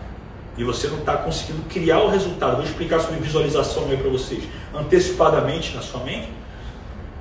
e 0.57 0.63
você 0.63 0.87
não 0.87 0.99
está 0.99 1.17
conseguindo 1.17 1.63
criar 1.63 1.99
o 1.99 2.09
resultado, 2.09 2.55
vou 2.55 2.63
explicar 2.63 3.01
sobre 3.01 3.19
visualização 3.19 3.83
aí 3.89 3.97
para 3.97 4.09
vocês, 4.09 4.45
antecipadamente 4.73 5.75
na 5.75 5.81
sua 5.81 5.99
mente, 6.05 6.29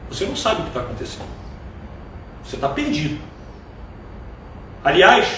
você 0.09 0.27
não 0.27 0.37
sabe 0.37 0.61
o 0.61 0.63
que 0.63 0.71
está 0.71 0.83
acontecendo. 0.83 1.50
Você 2.51 2.57
está 2.57 2.69
perdido. 2.69 3.17
Aliás, 4.83 5.29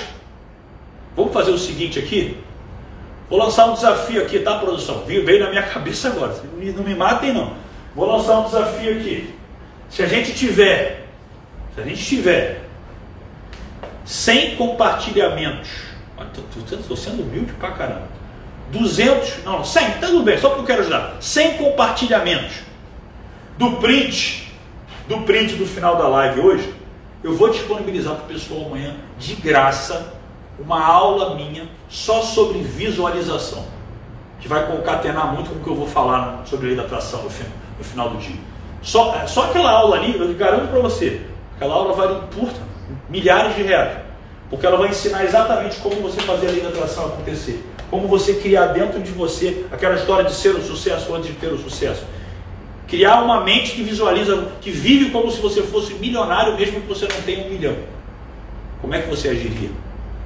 vamos 1.14 1.30
fazer 1.34 1.50
o 1.50 1.58
seguinte 1.58 1.98
aqui. 1.98 2.38
Vou 3.28 3.38
lançar 3.38 3.66
um 3.66 3.74
desafio 3.74 4.22
aqui, 4.22 4.38
tá, 4.38 4.58
produção? 4.58 5.04
Veio 5.04 5.44
na 5.44 5.50
minha 5.50 5.60
cabeça 5.68 6.08
agora. 6.08 6.34
Não 6.74 6.82
me 6.82 6.94
matem, 6.94 7.34
não. 7.34 7.52
Vou 7.94 8.06
lançar 8.06 8.38
um 8.40 8.44
desafio 8.44 8.96
aqui. 8.98 9.34
Se 9.90 10.02
a 10.02 10.06
gente 10.06 10.32
tiver, 10.32 11.06
se 11.74 11.82
a 11.82 11.84
gente 11.84 12.02
tiver 12.02 12.64
100 14.06 14.56
compartilhamentos, 14.56 15.68
estou 16.70 16.96
sendo 16.96 17.24
humilde 17.24 17.52
pra 17.52 17.72
caramba. 17.72 18.08
200, 18.70 19.44
não, 19.44 19.62
100, 19.62 19.90
tá 20.00 20.06
tudo 20.06 20.22
bem, 20.22 20.38
só 20.38 20.48
porque 20.48 20.62
eu 20.62 20.66
quero 20.66 20.80
ajudar. 20.80 21.18
100 21.20 21.58
compartilhamentos 21.58 22.54
do 23.58 23.72
print, 23.72 24.50
do 25.06 25.18
print 25.20 25.56
do 25.56 25.66
final 25.66 25.96
da 25.96 26.08
live 26.08 26.40
hoje, 26.40 26.81
eu 27.22 27.34
vou 27.34 27.50
disponibilizar 27.50 28.16
para 28.16 28.24
o 28.24 28.28
pessoal 28.28 28.66
amanhã, 28.66 28.94
de 29.18 29.34
graça, 29.34 30.12
uma 30.58 30.84
aula 30.84 31.34
minha 31.34 31.68
só 31.88 32.20
sobre 32.20 32.58
visualização, 32.60 33.64
que 34.40 34.48
vai 34.48 34.66
concatenar 34.66 35.32
muito 35.32 35.50
com 35.50 35.56
o 35.56 35.62
que 35.62 35.70
eu 35.70 35.76
vou 35.76 35.86
falar 35.86 36.42
sobre 36.44 36.68
lei 36.68 36.76
da 36.76 36.82
atração 36.82 37.22
no, 37.22 37.28
no 37.28 37.84
final 37.84 38.10
do 38.10 38.18
dia. 38.18 38.38
Só, 38.82 39.14
é, 39.14 39.26
só 39.26 39.44
aquela 39.44 39.70
aula 39.70 39.96
ali, 39.96 40.18
eu 40.18 40.34
garanto 40.34 40.68
para 40.68 40.80
você, 40.80 41.20
aquela 41.54 41.74
aula 41.74 41.94
vale 41.94 42.20
curta, 42.34 42.60
milhares 43.08 43.54
de 43.54 43.62
reais, 43.62 43.98
porque 44.50 44.66
ela 44.66 44.76
vai 44.76 44.88
ensinar 44.88 45.24
exatamente 45.24 45.78
como 45.78 45.96
você 45.96 46.20
fazer 46.22 46.48
a 46.48 46.50
lei 46.50 46.60
da 46.60 46.70
atração 46.70 47.06
acontecer, 47.06 47.64
como 47.88 48.08
você 48.08 48.34
criar 48.34 48.66
dentro 48.66 49.00
de 49.00 49.12
você 49.12 49.64
aquela 49.70 49.94
história 49.94 50.24
de 50.24 50.32
ser 50.32 50.56
um 50.56 50.62
sucesso 50.62 51.14
antes 51.14 51.28
de 51.28 51.34
ter 51.34 51.48
o 51.48 51.54
um 51.54 51.58
sucesso 51.58 52.04
Criar 52.92 53.22
uma 53.22 53.40
mente 53.40 53.72
que 53.72 53.82
visualiza, 53.82 54.48
que 54.60 54.70
vive 54.70 55.08
como 55.08 55.30
se 55.30 55.40
você 55.40 55.62
fosse 55.62 55.94
milionário, 55.94 56.54
mesmo 56.58 56.78
que 56.78 56.86
você 56.86 57.08
não 57.08 57.22
tenha 57.22 57.46
um 57.46 57.48
milhão. 57.48 57.74
Como 58.82 58.94
é 58.94 59.00
que 59.00 59.08
você 59.08 59.30
agiria? 59.30 59.70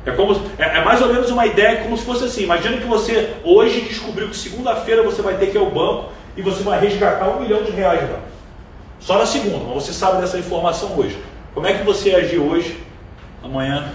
É, 0.04 0.10
como, 0.10 0.34
é, 0.58 0.78
é 0.78 0.84
mais 0.84 1.00
ou 1.00 1.06
menos 1.06 1.30
uma 1.30 1.46
ideia 1.46 1.84
como 1.84 1.96
se 1.96 2.04
fosse 2.04 2.24
assim. 2.24 2.42
Imagina 2.42 2.78
que 2.78 2.86
você 2.88 3.34
hoje 3.44 3.82
descobriu 3.82 4.28
que 4.28 4.36
segunda-feira 4.36 5.04
você 5.04 5.22
vai 5.22 5.36
ter 5.36 5.52
que 5.52 5.56
ir 5.56 5.60
ao 5.60 5.70
banco 5.70 6.10
e 6.36 6.42
você 6.42 6.64
vai 6.64 6.80
resgatar 6.80 7.28
um 7.28 7.40
milhão 7.40 7.62
de 7.62 7.70
reais 7.70 8.02
lá. 8.10 8.18
Só 8.98 9.16
na 9.16 9.26
segunda, 9.26 9.64
mas 9.64 9.84
você 9.84 9.92
sabe 9.92 10.20
dessa 10.20 10.36
informação 10.36 10.98
hoje. 10.98 11.16
Como 11.54 11.68
é 11.68 11.72
que 11.72 11.84
você 11.84 12.16
agir 12.16 12.40
hoje, 12.40 12.82
amanhã, 13.44 13.92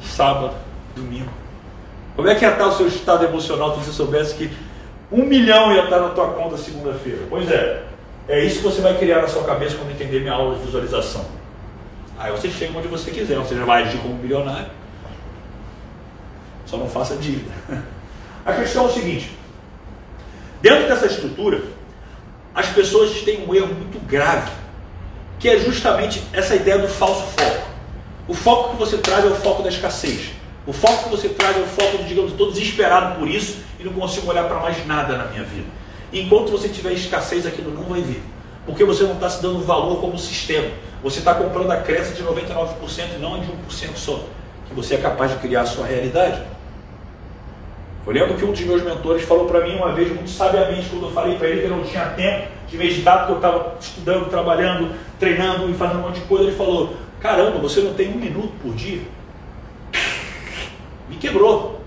sábado, 0.00 0.54
domingo? 0.94 1.32
Como 2.14 2.28
é 2.28 2.36
que 2.36 2.44
ia 2.44 2.52
estar 2.52 2.68
o 2.68 2.72
seu 2.76 2.86
estado 2.86 3.24
emocional 3.24 3.74
se 3.74 3.84
você 3.84 3.90
soubesse 3.90 4.36
que 4.36 4.48
um 5.10 5.24
milhão 5.24 5.72
ia 5.72 5.82
estar 5.82 5.98
na 5.98 6.10
tua 6.10 6.28
conta 6.28 6.56
segunda-feira? 6.56 7.22
Pois 7.28 7.50
é, 7.50 7.90
é 8.28 8.44
isso 8.44 8.58
que 8.58 8.64
você 8.64 8.80
vai 8.80 8.96
criar 8.98 9.22
na 9.22 9.28
sua 9.28 9.44
cabeça 9.44 9.76
quando 9.76 9.90
entender 9.90 10.20
minha 10.20 10.32
aula 10.32 10.56
de 10.56 10.64
visualização. 10.64 11.24
Aí 12.18 12.30
você 12.30 12.48
chega 12.48 12.78
onde 12.78 12.88
você 12.88 13.10
quiser, 13.10 13.36
você 13.36 13.56
já 13.56 13.64
vai 13.64 13.82
agir 13.82 13.98
como 13.98 14.14
bilionário. 14.14 14.70
Só 16.66 16.76
não 16.76 16.88
faça 16.88 17.16
dívida. 17.16 17.50
A 18.44 18.52
questão 18.52 18.84
é 18.84 18.88
o 18.88 18.92
seguinte: 18.92 19.30
dentro 20.60 20.88
dessa 20.88 21.06
estrutura, 21.06 21.62
as 22.54 22.66
pessoas 22.66 23.10
têm 23.22 23.46
um 23.46 23.54
erro 23.54 23.74
muito 23.74 23.98
grave, 24.06 24.50
que 25.38 25.48
é 25.48 25.58
justamente 25.58 26.22
essa 26.32 26.54
ideia 26.54 26.78
do 26.78 26.88
falso 26.88 27.22
foco. 27.36 27.68
O 28.28 28.34
foco 28.34 28.70
que 28.70 28.76
você 28.76 28.98
traz 28.98 29.24
é 29.24 29.28
o 29.28 29.34
foco 29.34 29.62
da 29.62 29.68
escassez. 29.68 30.30
O 30.66 30.72
foco 30.72 31.04
que 31.04 31.10
você 31.10 31.28
traz 31.28 31.56
é 31.56 31.60
o 31.60 31.66
foco, 31.66 31.98
de, 31.98 32.04
digamos, 32.04 32.32
estou 32.32 32.52
desesperado 32.52 33.18
por 33.18 33.28
isso 33.28 33.58
e 33.80 33.84
não 33.84 33.92
consigo 33.92 34.30
olhar 34.30 34.44
para 34.44 34.60
mais 34.60 34.86
nada 34.86 35.16
na 35.16 35.24
minha 35.24 35.42
vida. 35.42 35.66
Enquanto 36.12 36.50
você 36.50 36.68
tiver 36.68 36.92
escassez, 36.92 37.46
aquilo 37.46 37.72
não 37.72 37.84
vai 37.84 38.02
vir. 38.02 38.22
Porque 38.66 38.84
você 38.84 39.04
não 39.04 39.14
está 39.14 39.30
se 39.30 39.42
dando 39.42 39.60
valor 39.60 40.00
como 40.00 40.18
sistema. 40.18 40.68
Você 41.02 41.18
está 41.18 41.34
comprando 41.34 41.70
a 41.70 41.78
crença 41.78 42.14
de 42.14 42.22
99% 42.22 43.16
e 43.16 43.18
não 43.18 43.40
de 43.40 43.46
1% 43.46 43.96
só. 43.96 44.24
Que 44.68 44.74
você 44.74 44.94
é 44.94 44.98
capaz 44.98 45.32
de 45.32 45.38
criar 45.38 45.62
a 45.62 45.66
sua 45.66 45.86
realidade. 45.86 46.42
Eu 48.06 48.12
lembro 48.12 48.36
que 48.36 48.44
um 48.44 48.50
dos 48.50 48.60
meus 48.60 48.82
mentores 48.82 49.22
falou 49.22 49.46
para 49.46 49.60
mim 49.64 49.76
uma 49.76 49.92
vez, 49.92 50.08
muito 50.08 50.30
sabiamente, 50.30 50.88
quando 50.88 51.06
eu 51.06 51.12
falei 51.12 51.36
para 51.36 51.48
ele 51.48 51.60
que 51.60 51.66
eu 51.66 51.76
não 51.76 51.84
tinha 51.84 52.06
tempo 52.10 52.48
de 52.68 52.76
meditar, 52.76 53.18
porque 53.18 53.32
eu 53.32 53.36
estava 53.36 53.76
estudando, 53.80 54.28
trabalhando, 54.28 54.94
treinando 55.20 55.70
e 55.70 55.74
fazendo 55.74 56.00
um 56.00 56.02
monte 56.02 56.20
de 56.20 56.26
coisa. 56.26 56.44
Ele 56.44 56.56
falou: 56.56 56.96
Caramba, 57.20 57.58
você 57.58 57.80
não 57.80 57.94
tem 57.94 58.08
um 58.08 58.18
minuto 58.18 58.52
por 58.60 58.74
dia? 58.74 59.02
Me 61.08 61.16
quebrou. 61.16 61.80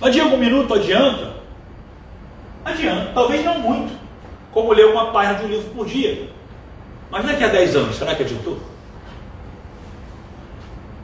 Mas 0.00 0.14
de 0.14 0.20
algum 0.20 0.38
minuto 0.38 0.74
adianta? 0.74 1.41
Adianta, 2.64 3.10
talvez 3.12 3.44
não 3.44 3.58
muito, 3.58 3.92
como 4.52 4.72
ler 4.72 4.86
uma 4.86 5.10
página 5.10 5.38
de 5.38 5.44
um 5.44 5.48
livro 5.48 5.70
por 5.70 5.86
dia. 5.86 6.28
Mas 7.10 7.24
daqui 7.26 7.44
a 7.44 7.48
10 7.48 7.76
anos, 7.76 7.96
será 7.96 8.14
que 8.14 8.22
adiantou? 8.22 8.58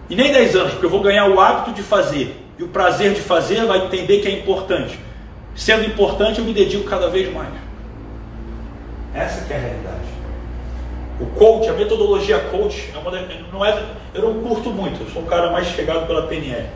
E 0.08 0.16
nem 0.16 0.32
10 0.32 0.56
anos, 0.56 0.72
porque 0.72 0.86
eu 0.86 0.90
vou 0.90 1.02
ganhar 1.02 1.26
o 1.26 1.38
hábito 1.38 1.72
de 1.72 1.82
fazer 1.82 2.34
e 2.58 2.62
o 2.62 2.68
prazer 2.68 3.12
de 3.12 3.20
fazer 3.20 3.64
vai 3.66 3.84
entender 3.86 4.20
que 4.20 4.28
é 4.28 4.32
importante. 4.32 4.98
Sendo 5.54 5.84
importante, 5.84 6.38
eu 6.38 6.44
me 6.44 6.52
dedico 6.52 6.84
cada 6.88 7.08
vez 7.08 7.32
mais. 7.32 7.50
Essa 9.14 9.44
que 9.44 9.52
é 9.52 9.56
a 9.56 9.60
realidade. 9.60 10.08
O 11.20 11.26
coach, 11.26 11.68
a 11.68 11.72
metodologia 11.72 12.38
coach, 12.38 12.90
é 12.94 12.98
uma, 12.98 13.10
não 13.52 13.64
é, 13.64 13.82
eu 14.14 14.22
não 14.22 14.40
curto 14.40 14.70
muito, 14.70 15.02
eu 15.02 15.10
sou 15.10 15.22
um 15.22 15.26
cara 15.26 15.50
mais 15.50 15.66
chegado 15.68 16.06
pela 16.06 16.26
PNL. 16.26 16.66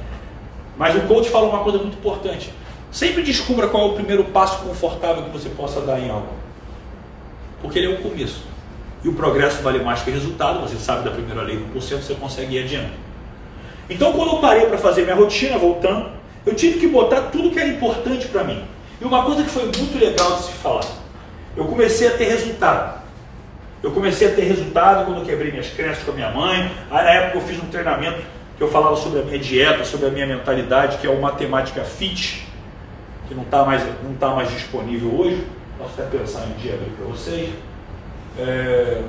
Mas 0.77 0.97
o 0.97 1.01
coach 1.03 1.29
fala 1.31 1.49
uma 1.49 1.61
coisa 1.61 1.79
muito 1.79 1.95
importante. 1.95 2.53
Sempre 2.93 3.23
descubra 3.23 3.69
qual 3.69 3.89
é 3.89 3.91
o 3.93 3.95
primeiro 3.95 4.25
passo 4.25 4.63
confortável 4.63 5.25
que 5.25 5.31
você 5.31 5.49
possa 5.49 5.81
dar 5.81 5.99
em 5.99 6.11
algo. 6.11 6.29
Porque 7.63 7.79
ele 7.79 7.91
é 7.91 7.97
o 7.97 8.03
começo. 8.03 8.45
E 9.03 9.09
o 9.09 9.15
progresso 9.15 9.63
vale 9.63 9.83
mais 9.83 10.03
que 10.03 10.11
o 10.11 10.13
resultado. 10.13 10.61
Você 10.61 10.77
sabe 10.77 11.03
da 11.03 11.11
primeira 11.11 11.41
lei 11.41 11.57
do 11.57 11.73
porcento, 11.73 12.03
você 12.03 12.15
consegue 12.15 12.55
ir 12.55 12.65
adiante. 12.65 12.93
Então, 13.89 14.13
quando 14.13 14.33
eu 14.33 14.39
parei 14.41 14.67
para 14.67 14.77
fazer 14.77 15.05
minha 15.05 15.17
rotina, 15.17 15.57
voltando, 15.57 16.11
eu 16.45 16.55
tive 16.55 16.79
que 16.79 16.87
botar 16.87 17.23
tudo 17.23 17.51
que 17.51 17.59
era 17.59 17.69
importante 17.69 18.29
para 18.29 18.45
mim. 18.45 18.63
E 19.01 19.05
uma 19.05 19.25
coisa 19.25 19.43
que 19.43 19.51
foi 19.51 19.65
muito 19.65 19.99
legal 19.99 20.37
de 20.37 20.43
se 20.43 20.53
falar. 20.53 20.85
Eu 21.57 21.65
comecei 21.65 22.09
a 22.09 22.11
ter 22.11 22.25
resultado. 22.25 23.01
Eu 23.83 23.91
comecei 23.93 24.29
a 24.29 24.35
ter 24.35 24.43
resultado 24.43 25.07
quando 25.07 25.21
eu 25.21 25.25
quebrei 25.25 25.51
minhas 25.51 25.69
crenças 25.69 26.05
com 26.05 26.11
a 26.11 26.15
minha 26.15 26.31
mãe. 26.31 26.71
Aí, 26.91 27.05
na 27.05 27.11
época 27.11 27.39
eu 27.39 27.43
fiz 27.43 27.59
um 27.59 27.67
treinamento 27.67 28.21
que 28.59 28.63
eu 28.63 28.71
falava 28.71 28.97
sobre 28.97 29.21
a 29.21 29.23
minha 29.23 29.39
dieta, 29.39 29.83
sobre 29.83 30.09
a 30.09 30.11
minha 30.11 30.27
mentalidade, 30.27 30.99
que 30.99 31.07
é 31.07 31.11
o 31.11 31.21
Matemática 31.21 31.83
Fit, 31.85 32.52
que 33.33 33.35
não 33.35 33.45
está 33.45 33.65
mais, 33.65 33.83
não 34.03 34.15
tá 34.15 34.29
mais 34.35 34.51
disponível 34.51 35.19
hoje. 35.19 35.45
Posso 35.79 36.01
até 36.01 36.19
pensar 36.19 36.47
em 36.47 36.61
dia 36.61 36.79
para 36.97 37.07
vocês. 37.07 37.51
É... 38.39 39.03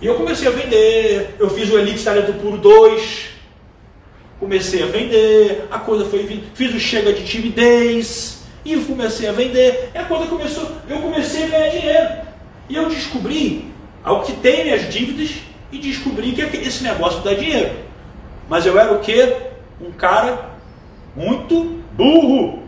E 0.00 0.06
eu 0.06 0.14
comecei 0.14 0.46
a 0.46 0.50
vender. 0.50 1.34
Eu 1.38 1.48
fiz 1.50 1.70
o 1.70 1.78
Elite 1.78 2.04
Talento 2.04 2.34
Puro 2.34 2.58
2. 2.58 3.30
Comecei 4.38 4.82
a 4.82 4.86
vender. 4.86 5.66
A 5.70 5.78
coisa 5.78 6.04
foi. 6.04 6.44
Fiz 6.54 6.74
o 6.74 6.78
Chega 6.78 7.12
de 7.12 7.24
Timidez. 7.24 8.44
E 8.64 8.76
comecei 8.76 9.28
a 9.28 9.32
vender. 9.32 9.90
E 9.94 9.98
a 9.98 10.04
coisa 10.04 10.26
começou. 10.26 10.70
Eu 10.88 10.98
comecei 10.98 11.44
a 11.44 11.48
ganhar 11.48 11.70
dinheiro. 11.70 12.08
E 12.68 12.76
eu 12.76 12.88
descobri 12.88 13.72
ao 14.04 14.22
que 14.22 14.32
tem 14.34 14.64
minhas 14.64 14.92
dívidas 14.92 15.36
e 15.72 15.78
descobri 15.78 16.32
que 16.32 16.42
esse 16.42 16.82
negócio 16.82 17.20
dá 17.22 17.32
dinheiro. 17.32 17.74
Mas 18.48 18.66
eu 18.66 18.78
era 18.78 18.92
o 18.92 19.00
que? 19.00 19.34
Um 19.80 19.92
cara 19.92 20.50
muito 21.16 21.80
burro. 21.92 22.65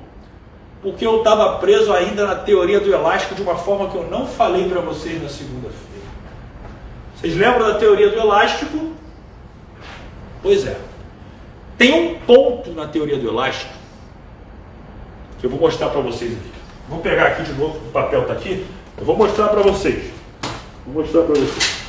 Porque 0.88 1.06
eu 1.06 1.18
estava 1.18 1.58
preso 1.58 1.92
ainda 1.92 2.26
na 2.26 2.34
teoria 2.34 2.80
do 2.80 2.90
elástico 2.90 3.34
de 3.34 3.42
uma 3.42 3.56
forma 3.56 3.90
que 3.90 3.96
eu 3.96 4.08
não 4.10 4.26
falei 4.26 4.66
para 4.70 4.80
vocês 4.80 5.22
na 5.22 5.28
segunda-feira. 5.28 6.06
Vocês 7.14 7.36
lembram 7.36 7.68
da 7.68 7.78
teoria 7.78 8.08
do 8.08 8.18
elástico? 8.18 8.92
Pois 10.42 10.66
é. 10.66 10.78
Tem 11.76 11.92
um 11.92 12.18
ponto 12.20 12.70
na 12.70 12.86
teoria 12.88 13.18
do 13.18 13.28
elástico 13.28 13.70
que 15.38 15.44
eu 15.44 15.50
vou 15.50 15.60
mostrar 15.60 15.90
para 15.90 16.00
vocês 16.00 16.32
aqui. 16.32 16.50
Vou 16.88 17.00
pegar 17.00 17.26
aqui 17.26 17.42
de 17.42 17.52
novo, 17.52 17.76
o 17.86 17.92
papel 17.92 18.22
está 18.22 18.32
aqui. 18.32 18.66
Eu 18.96 19.04
vou 19.04 19.14
mostrar 19.14 19.48
para 19.48 19.60
vocês. 19.60 20.10
Vou 20.86 21.02
mostrar 21.02 21.22
para 21.24 21.34
vocês. 21.34 21.84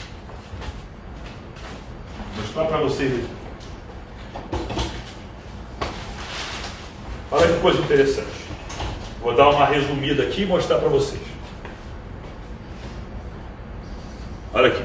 Vou 2.35 2.43
mostrar 2.43 2.65
para 2.65 2.77
vocês 2.79 3.13
aqui. 3.13 3.29
Olha 7.31 7.47
que 7.47 7.59
coisa 7.61 7.79
interessante. 7.79 8.48
Vou 9.21 9.35
dar 9.35 9.49
uma 9.49 9.65
resumida 9.65 10.23
aqui 10.23 10.43
e 10.43 10.45
mostrar 10.45 10.77
para 10.77 10.89
vocês. 10.89 11.21
Olha 14.53 14.67
aqui. 14.67 14.83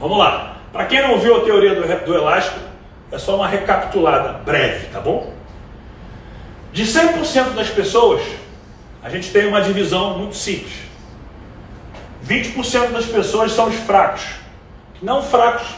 Vamos 0.00 0.18
lá. 0.18 0.58
Para 0.72 0.86
quem 0.86 1.02
não 1.02 1.18
viu 1.18 1.36
a 1.36 1.40
teoria 1.40 1.74
do, 1.74 2.04
do 2.04 2.14
elástico, 2.14 2.58
é 3.12 3.18
só 3.18 3.36
uma 3.36 3.46
recapitulada 3.46 4.32
breve, 4.38 4.88
tá 4.88 5.00
bom? 5.00 5.32
De 6.72 6.84
100% 6.84 7.54
das 7.54 7.70
pessoas, 7.70 8.22
a 9.02 9.08
gente 9.08 9.30
tem 9.30 9.46
uma 9.46 9.60
divisão 9.60 10.18
muito 10.18 10.34
simples. 10.34 10.74
20% 12.26 12.90
das 12.90 13.06
pessoas 13.06 13.52
são 13.52 13.68
os 13.68 13.76
fracos. 13.76 14.24
Não 15.00 15.22
fracos 15.22 15.68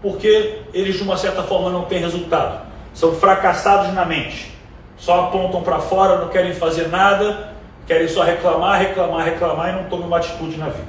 porque 0.00 0.60
eles, 0.72 0.96
de 0.96 1.02
uma 1.02 1.16
certa 1.16 1.42
forma, 1.42 1.70
não 1.70 1.86
têm 1.86 1.98
resultado. 1.98 2.66
São 2.94 3.14
fracassados 3.16 3.92
na 3.94 4.04
mente. 4.04 4.55
Só 4.96 5.26
apontam 5.26 5.62
para 5.62 5.78
fora, 5.78 6.18
não 6.18 6.28
querem 6.28 6.54
fazer 6.54 6.88
nada, 6.88 7.52
querem 7.86 8.08
só 8.08 8.22
reclamar, 8.22 8.80
reclamar, 8.80 9.24
reclamar 9.24 9.68
e 9.70 9.72
não 9.72 9.84
tomam 9.84 10.06
uma 10.06 10.16
atitude 10.16 10.56
na 10.56 10.68
vida. 10.68 10.88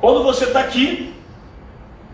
Quando 0.00 0.22
você 0.22 0.44
está 0.44 0.60
aqui, 0.60 1.14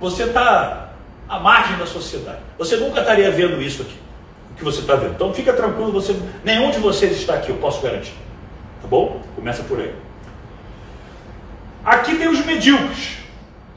você 0.00 0.24
está 0.24 0.90
à 1.28 1.38
margem 1.38 1.76
da 1.76 1.86
sociedade. 1.86 2.38
Você 2.58 2.76
nunca 2.76 3.00
estaria 3.00 3.30
vendo 3.30 3.60
isso 3.60 3.82
aqui, 3.82 3.98
o 4.52 4.54
que 4.56 4.64
você 4.64 4.80
está 4.80 4.94
vendo. 4.94 5.12
Então 5.12 5.32
fica 5.34 5.52
tranquilo, 5.52 5.92
você, 5.92 6.18
nenhum 6.42 6.70
de 6.70 6.78
vocês 6.78 7.12
está 7.12 7.34
aqui, 7.34 7.50
eu 7.50 7.56
posso 7.56 7.82
garantir. 7.82 8.14
Tá 8.80 8.88
bom? 8.88 9.20
Começa 9.36 9.62
por 9.64 9.78
aí. 9.78 9.94
Aqui 11.84 12.16
tem 12.16 12.28
os 12.28 12.44
medíocres, 12.44 13.18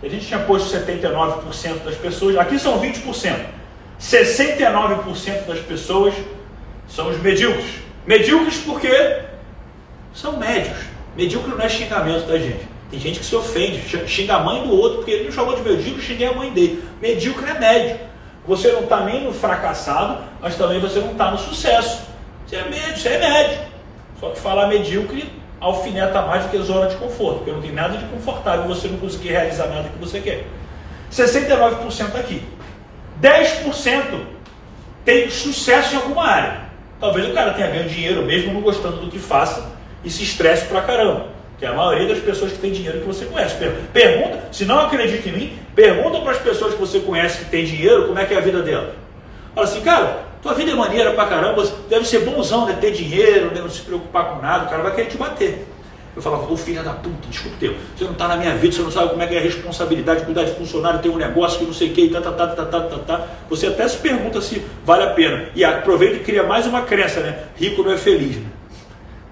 a 0.01 0.07
gente 0.07 0.25
tinha 0.25 0.39
posto 0.39 0.73
79% 0.73 1.83
das 1.83 1.95
pessoas, 1.95 2.37
aqui 2.37 2.57
são 2.57 2.79
20%. 2.79 3.57
69% 3.99 5.45
das 5.47 5.59
pessoas 5.59 6.13
são 6.87 7.09
os 7.09 7.21
medíocres. 7.21 7.75
Medíocres 8.05 8.57
porque 8.57 9.21
são 10.13 10.37
médios. 10.37 10.77
Medíocre 11.15 11.51
não 11.51 11.61
é 11.61 11.69
xingamento 11.69 12.27
da 12.27 12.37
gente. 12.37 12.67
Tem 12.89 12.99
gente 12.99 13.19
que 13.19 13.25
se 13.25 13.35
ofende, 13.35 13.81
xinga 14.07 14.35
a 14.35 14.39
mãe 14.39 14.63
do 14.63 14.73
outro, 14.73 14.97
porque 14.99 15.11
ele 15.11 15.25
não 15.25 15.31
chamou 15.31 15.55
de 15.55 15.61
medíocre, 15.61 16.01
xinguei 16.01 16.27
a 16.27 16.33
mãe 16.33 16.51
dele. 16.51 16.83
Medíocre 17.01 17.49
é 17.49 17.59
médio. 17.59 17.99
Você 18.47 18.71
não 18.71 18.83
está 18.83 19.01
nem 19.01 19.25
no 19.25 19.33
fracassado, 19.33 20.23
mas 20.41 20.55
também 20.55 20.79
você 20.79 20.99
não 20.99 21.11
está 21.11 21.31
no 21.31 21.37
sucesso. 21.37 22.03
Você 22.45 22.55
é 22.55 22.63
médio, 22.69 22.97
você 22.97 23.09
é 23.09 23.19
médio. 23.19 23.59
Só 24.19 24.29
que 24.29 24.39
falar 24.39 24.67
medíocre 24.67 25.29
alfineta 25.59 26.21
mais 26.21 26.43
do 26.43 26.49
que 26.49 26.57
zona 26.59 26.87
de 26.87 26.95
conforto, 26.95 27.39
porque 27.39 27.51
não 27.51 27.61
tem 27.61 27.71
nada 27.71 27.97
de 27.97 28.05
confortável 28.05 28.65
você 28.67 28.87
não 28.87 28.97
conseguir 28.97 29.29
realizar 29.29 29.67
nada 29.67 29.89
que 29.89 29.99
você 29.99 30.21
quer. 30.21 30.45
69% 31.11 32.15
aqui. 32.15 32.41
10% 33.21 34.21
tem 35.03 35.29
sucesso 35.29 35.95
em 35.95 35.97
alguma 35.97 36.25
área. 36.25 36.66
Talvez 36.99 37.29
o 37.29 37.33
cara 37.33 37.53
tenha 37.53 37.67
ganho 37.69 37.87
dinheiro 37.87 38.23
mesmo 38.23 38.53
não 38.53 38.61
gostando 38.61 38.97
do 38.97 39.09
que 39.09 39.19
faça 39.19 39.71
e 40.03 40.09
se 40.09 40.23
estresse 40.23 40.65
pra 40.65 40.81
caramba. 40.81 41.27
Que 41.59 41.65
é 41.65 41.69
a 41.69 41.73
maioria 41.73 42.07
das 42.07 42.19
pessoas 42.19 42.51
que 42.51 42.59
tem 42.59 42.71
dinheiro 42.71 42.99
que 42.99 43.05
você 43.05 43.25
conhece. 43.25 43.55
Pergunta, 43.91 44.47
se 44.51 44.65
não 44.65 44.79
acredita 44.79 45.29
em 45.29 45.31
mim, 45.31 45.59
pergunta 45.75 46.19
para 46.19 46.31
as 46.31 46.39
pessoas 46.39 46.73
que 46.73 46.79
você 46.79 46.99
conhece 46.99 47.39
que 47.39 47.45
tem 47.45 47.65
dinheiro 47.65 48.07
como 48.07 48.19
é 48.19 48.25
que 48.25 48.33
é 48.33 48.37
a 48.37 48.41
vida 48.41 48.61
dela. 48.61 48.95
Fala 49.55 49.67
assim, 49.67 49.81
cara, 49.81 50.23
tua 50.41 50.53
vida 50.53 50.71
é 50.71 50.75
maneira 50.75 51.13
pra 51.13 51.25
caramba, 51.25 51.67
deve 51.89 52.07
ser 52.07 52.19
bonzão, 52.19 52.67
né? 52.67 52.77
Ter 52.79 52.91
dinheiro, 52.91 53.53
né? 53.53 53.61
não 53.61 53.69
se 53.69 53.81
preocupar 53.81 54.25
com 54.25 54.41
nada, 54.41 54.65
o 54.65 54.69
cara 54.69 54.83
vai 54.83 54.93
querer 54.93 55.09
te 55.09 55.17
bater. 55.17 55.67
Eu 56.17 56.23
falava, 56.23 56.51
ô 56.51 56.57
filha 56.57 56.81
da 56.81 56.93
puta, 56.93 57.27
desculpa 57.29 57.57
teu, 57.59 57.75
você 57.95 58.03
não 58.03 58.13
está 58.13 58.27
na 58.27 58.37
minha 58.37 58.55
vida, 58.55 58.75
você 58.75 58.81
não 58.81 58.89
sabe 58.89 59.09
como 59.09 59.21
é 59.21 59.27
que 59.27 59.35
é 59.35 59.37
a 59.37 59.41
responsabilidade, 59.41 60.25
cuidar 60.25 60.45
de 60.45 60.55
funcionário, 60.55 60.99
ter 60.99 61.09
um 61.09 61.15
negócio 61.15 61.59
que 61.59 61.65
não 61.65 61.73
sei 61.73 61.91
o 61.91 61.93
que, 61.93 62.09
tá, 62.09 62.19
tá, 62.19 62.31
tá, 62.31 62.47
tá, 62.47 62.65
tá, 62.65 62.81
tá, 62.81 62.97
tá. 62.97 63.27
Você 63.51 63.67
até 63.67 63.87
se 63.87 63.97
pergunta 63.97 64.41
se 64.41 64.65
vale 64.83 65.03
a 65.03 65.11
pena. 65.11 65.49
E 65.53 65.63
aproveita 65.63 66.15
e 66.15 66.19
cria 66.21 66.41
mais 66.41 66.65
uma 66.65 66.81
crença, 66.81 67.19
né? 67.19 67.43
Rico 67.55 67.83
não 67.83 67.91
é 67.91 67.97
feliz, 67.97 68.37
né? 68.37 68.47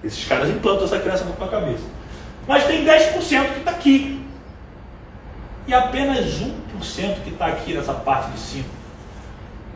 Esses 0.04 0.24
caras 0.26 0.48
implantam 0.48 0.84
essa 0.84 1.00
crença 1.00 1.24
na 1.24 1.32
tua 1.32 1.48
cabeça. 1.48 1.82
Mas 2.46 2.64
tem 2.66 2.84
10% 2.84 3.18
que 3.18 3.58
está 3.58 3.72
aqui. 3.72 4.24
E 5.66 5.74
apenas 5.74 6.40
1% 6.40 6.52
que 7.24 7.30
está 7.30 7.46
aqui 7.46 7.74
nessa 7.74 7.94
parte 7.94 8.30
de 8.30 8.38
cima. 8.38 8.66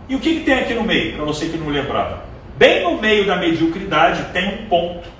E 0.09 0.15
o 0.15 0.21
que, 0.21 0.37
que 0.37 0.45
tem 0.45 0.61
aqui 0.61 0.75
no 0.75 0.85
meio, 0.85 1.17
para 1.17 1.25
você 1.25 1.47
que 1.47 1.59
não 1.59 1.71
lembrava? 1.71 2.23
Bem 2.57 2.85
no 2.85 3.01
meio 3.01 3.27
da 3.27 3.35
mediocridade 3.35 4.27
tem 4.33 4.63
um 4.63 4.69
ponto 4.69 5.20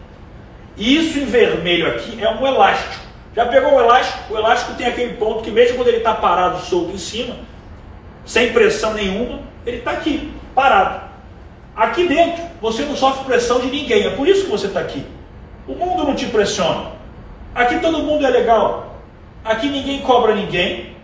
e 0.77 0.97
isso 0.97 1.19
em 1.19 1.25
vermelho 1.25 1.89
aqui 1.89 2.23
é 2.23 2.31
um 2.31 2.47
elástico. 2.47 3.11
Já 3.35 3.47
pegou 3.47 3.75
o 3.75 3.81
elástico? 3.81 4.35
O 4.35 4.37
elástico 4.37 4.75
tem 4.75 4.87
aquele 4.87 5.15
ponto 5.15 5.43
que 5.43 5.51
mesmo 5.51 5.77
quando 5.77 5.89
ele 5.89 5.99
está 5.99 6.15
parado 6.15 6.61
solto 6.65 6.93
em 6.93 6.99
cima, 6.99 7.37
sem 8.25 8.53
pressão 8.53 8.95
nenhuma, 8.95 9.41
ele 9.65 9.79
está 9.79 9.93
aqui, 9.93 10.33
parado. 10.55 11.09
Aqui 11.77 12.09
dentro 12.09 12.43
você 12.61 12.83
não 12.83 12.97
sofre 12.97 13.25
pressão 13.25 13.61
de 13.61 13.69
ninguém, 13.69 14.07
é 14.07 14.11
por 14.11 14.27
isso 14.27 14.45
que 14.45 14.51
você 14.51 14.67
está 14.67 14.81
aqui. 14.81 15.05
O 15.67 15.75
mundo 15.75 16.05
não 16.05 16.15
te 16.15 16.27
pressiona. 16.27 16.93
Aqui 17.55 17.79
todo 17.79 18.03
mundo 18.03 18.27
é 18.27 18.31
legal. 18.31 19.01
Aqui 19.45 19.69
ninguém 19.69 20.01
cobra 20.01 20.35
ninguém. 20.35 20.97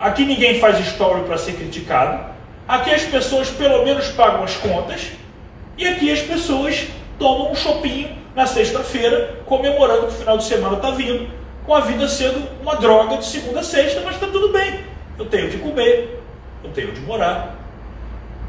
Aqui 0.00 0.24
ninguém 0.24 0.58
faz 0.58 0.78
story 0.80 1.22
para 1.24 1.36
ser 1.36 1.52
criticado. 1.52 2.24
Aqui 2.66 2.90
as 2.90 3.02
pessoas 3.02 3.50
pelo 3.50 3.84
menos 3.84 4.08
pagam 4.08 4.42
as 4.42 4.56
contas. 4.56 5.12
E 5.76 5.86
aqui 5.86 6.10
as 6.10 6.20
pessoas 6.20 6.86
tomam 7.18 7.52
um 7.52 7.54
chopinho 7.54 8.21
na 8.34 8.46
sexta-feira, 8.46 9.38
comemorando 9.46 10.06
que 10.06 10.14
o 10.14 10.16
final 10.16 10.38
de 10.38 10.44
semana 10.44 10.76
está 10.76 10.90
vindo, 10.90 11.28
com 11.64 11.74
a 11.74 11.80
vida 11.80 12.08
sendo 12.08 12.48
uma 12.60 12.76
droga 12.76 13.18
de 13.18 13.26
segunda 13.26 13.60
a 13.60 13.62
sexta, 13.62 14.00
mas 14.04 14.14
está 14.14 14.26
tudo 14.26 14.48
bem. 14.48 14.84
Eu 15.18 15.26
tenho 15.26 15.50
de 15.50 15.58
comer, 15.58 16.20
eu 16.64 16.70
tenho 16.70 16.92
de 16.92 17.00
morar, 17.00 17.56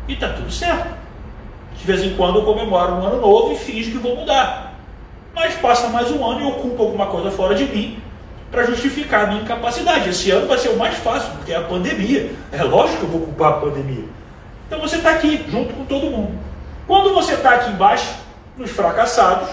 e 0.07 0.13
está 0.13 0.29
tudo 0.29 0.51
certo. 0.51 0.89
De 1.75 1.83
vez 1.85 2.03
em 2.03 2.15
quando 2.15 2.39
eu 2.39 2.45
comemoro 2.45 2.93
um 2.93 3.05
ano 3.05 3.21
novo 3.21 3.53
e 3.53 3.57
finjo 3.57 3.91
que 3.91 3.97
vou 3.97 4.15
mudar. 4.15 4.73
Mas 5.33 5.55
passa 5.55 5.87
mais 5.89 6.11
um 6.11 6.25
ano 6.25 6.41
e 6.41 6.43
ocupo 6.45 6.83
alguma 6.83 7.07
coisa 7.07 7.31
fora 7.31 7.55
de 7.55 7.65
mim 7.65 7.99
para 8.51 8.65
justificar 8.65 9.23
a 9.23 9.27
minha 9.27 9.41
incapacidade. 9.41 10.09
Esse 10.09 10.29
ano 10.29 10.47
vai 10.47 10.59
ser 10.59 10.69
o 10.69 10.77
mais 10.77 10.95
fácil, 10.95 11.31
porque 11.33 11.51
é 11.51 11.55
a 11.55 11.63
pandemia. 11.63 12.31
É 12.51 12.63
lógico 12.63 12.99
que 12.99 13.03
eu 13.05 13.09
vou 13.09 13.23
ocupar 13.23 13.53
a 13.53 13.55
pandemia. 13.57 14.05
Então 14.67 14.79
você 14.79 14.97
está 14.97 15.11
aqui, 15.11 15.43
junto 15.49 15.73
com 15.73 15.85
todo 15.85 16.05
mundo. 16.05 16.37
Quando 16.85 17.13
você 17.13 17.33
está 17.33 17.55
aqui 17.55 17.71
embaixo, 17.71 18.13
nos 18.55 18.69
fracassados, 18.69 19.49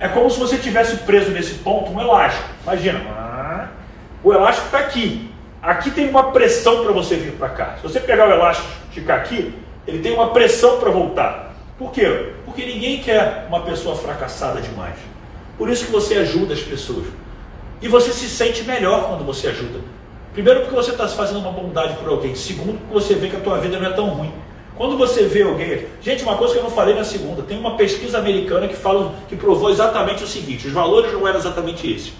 é 0.00 0.08
como 0.08 0.30
se 0.30 0.38
você 0.38 0.56
tivesse 0.58 0.98
preso 0.98 1.30
nesse 1.30 1.54
ponto 1.54 1.90
um 1.90 2.00
elástico. 2.00 2.48
Imagina, 2.62 3.00
o 4.22 4.32
elástico 4.32 4.66
está 4.66 4.78
aqui. 4.78 5.30
Aqui 5.60 5.90
tem 5.90 6.08
uma 6.08 6.30
pressão 6.30 6.84
para 6.84 6.92
você 6.92 7.16
vir 7.16 7.32
para 7.32 7.48
cá. 7.48 7.76
Se 7.76 7.82
você 7.82 7.98
pegar 7.98 8.28
o 8.28 8.32
elástico 8.32 8.68
e 8.68 8.88
esticar 8.88 9.18
aqui, 9.18 9.52
ele 9.86 9.98
tem 9.98 10.12
uma 10.14 10.30
pressão 10.30 10.78
para 10.78 10.90
voltar. 10.90 11.54
Por 11.76 11.90
quê? 11.90 12.32
Porque 12.44 12.64
ninguém 12.64 13.02
quer 13.02 13.46
uma 13.48 13.62
pessoa 13.62 13.96
fracassada 13.96 14.60
demais. 14.60 14.94
Por 15.56 15.68
isso 15.68 15.86
que 15.86 15.92
você 15.92 16.14
ajuda 16.14 16.54
as 16.54 16.60
pessoas. 16.60 17.06
E 17.82 17.88
você 17.88 18.12
se 18.12 18.28
sente 18.28 18.62
melhor 18.64 19.08
quando 19.08 19.24
você 19.24 19.48
ajuda. 19.48 19.80
Primeiro 20.32 20.60
porque 20.60 20.76
você 20.76 20.92
está 20.92 21.08
fazendo 21.08 21.40
uma 21.40 21.50
bondade 21.50 21.96
por 21.96 22.08
alguém. 22.08 22.34
Segundo 22.34 22.78
porque 22.78 22.94
você 22.94 23.14
vê 23.14 23.28
que 23.28 23.36
a 23.36 23.40
tua 23.40 23.58
vida 23.58 23.78
não 23.78 23.86
é 23.88 23.92
tão 23.92 24.08
ruim. 24.10 24.32
Quando 24.78 24.96
você 24.96 25.24
vê 25.24 25.42
alguém. 25.42 25.86
Gente, 26.00 26.22
uma 26.22 26.36
coisa 26.36 26.54
que 26.54 26.60
eu 26.60 26.62
não 26.62 26.70
falei 26.70 26.94
na 26.94 27.02
segunda, 27.02 27.42
tem 27.42 27.58
uma 27.58 27.76
pesquisa 27.76 28.16
americana 28.16 28.68
que 28.68 28.76
fala, 28.76 29.12
que 29.28 29.34
provou 29.34 29.70
exatamente 29.70 30.22
o 30.22 30.26
seguinte: 30.26 30.68
os 30.68 30.72
valores 30.72 31.12
não 31.12 31.26
eram 31.26 31.36
exatamente 31.36 31.92
esses. 31.92 32.12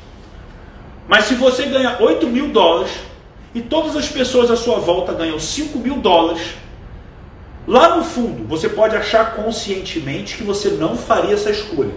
Mas 1.07 1.25
se 1.27 1.37
você 1.37 1.67
ganha 1.67 1.97
8 2.01 2.27
mil 2.27 2.49
dólares 2.49 2.91
e 3.55 3.61
todas 3.61 3.97
as 3.97 4.09
pessoas 4.09 4.51
à 4.51 4.57
sua 4.57 4.81
volta 4.81 5.13
ganham 5.13 5.39
5 5.39 5.79
mil 5.79 5.99
dólares, 5.99 6.57
lá 7.65 7.97
no 7.97 8.03
fundo 8.03 8.45
você 8.49 8.69
pode 8.69 8.97
achar 8.97 9.37
conscientemente 9.37 10.37
que 10.37 10.43
você 10.43 10.71
não 10.71 10.97
faria 10.97 11.35
essa 11.35 11.51
escolha. 11.51 11.95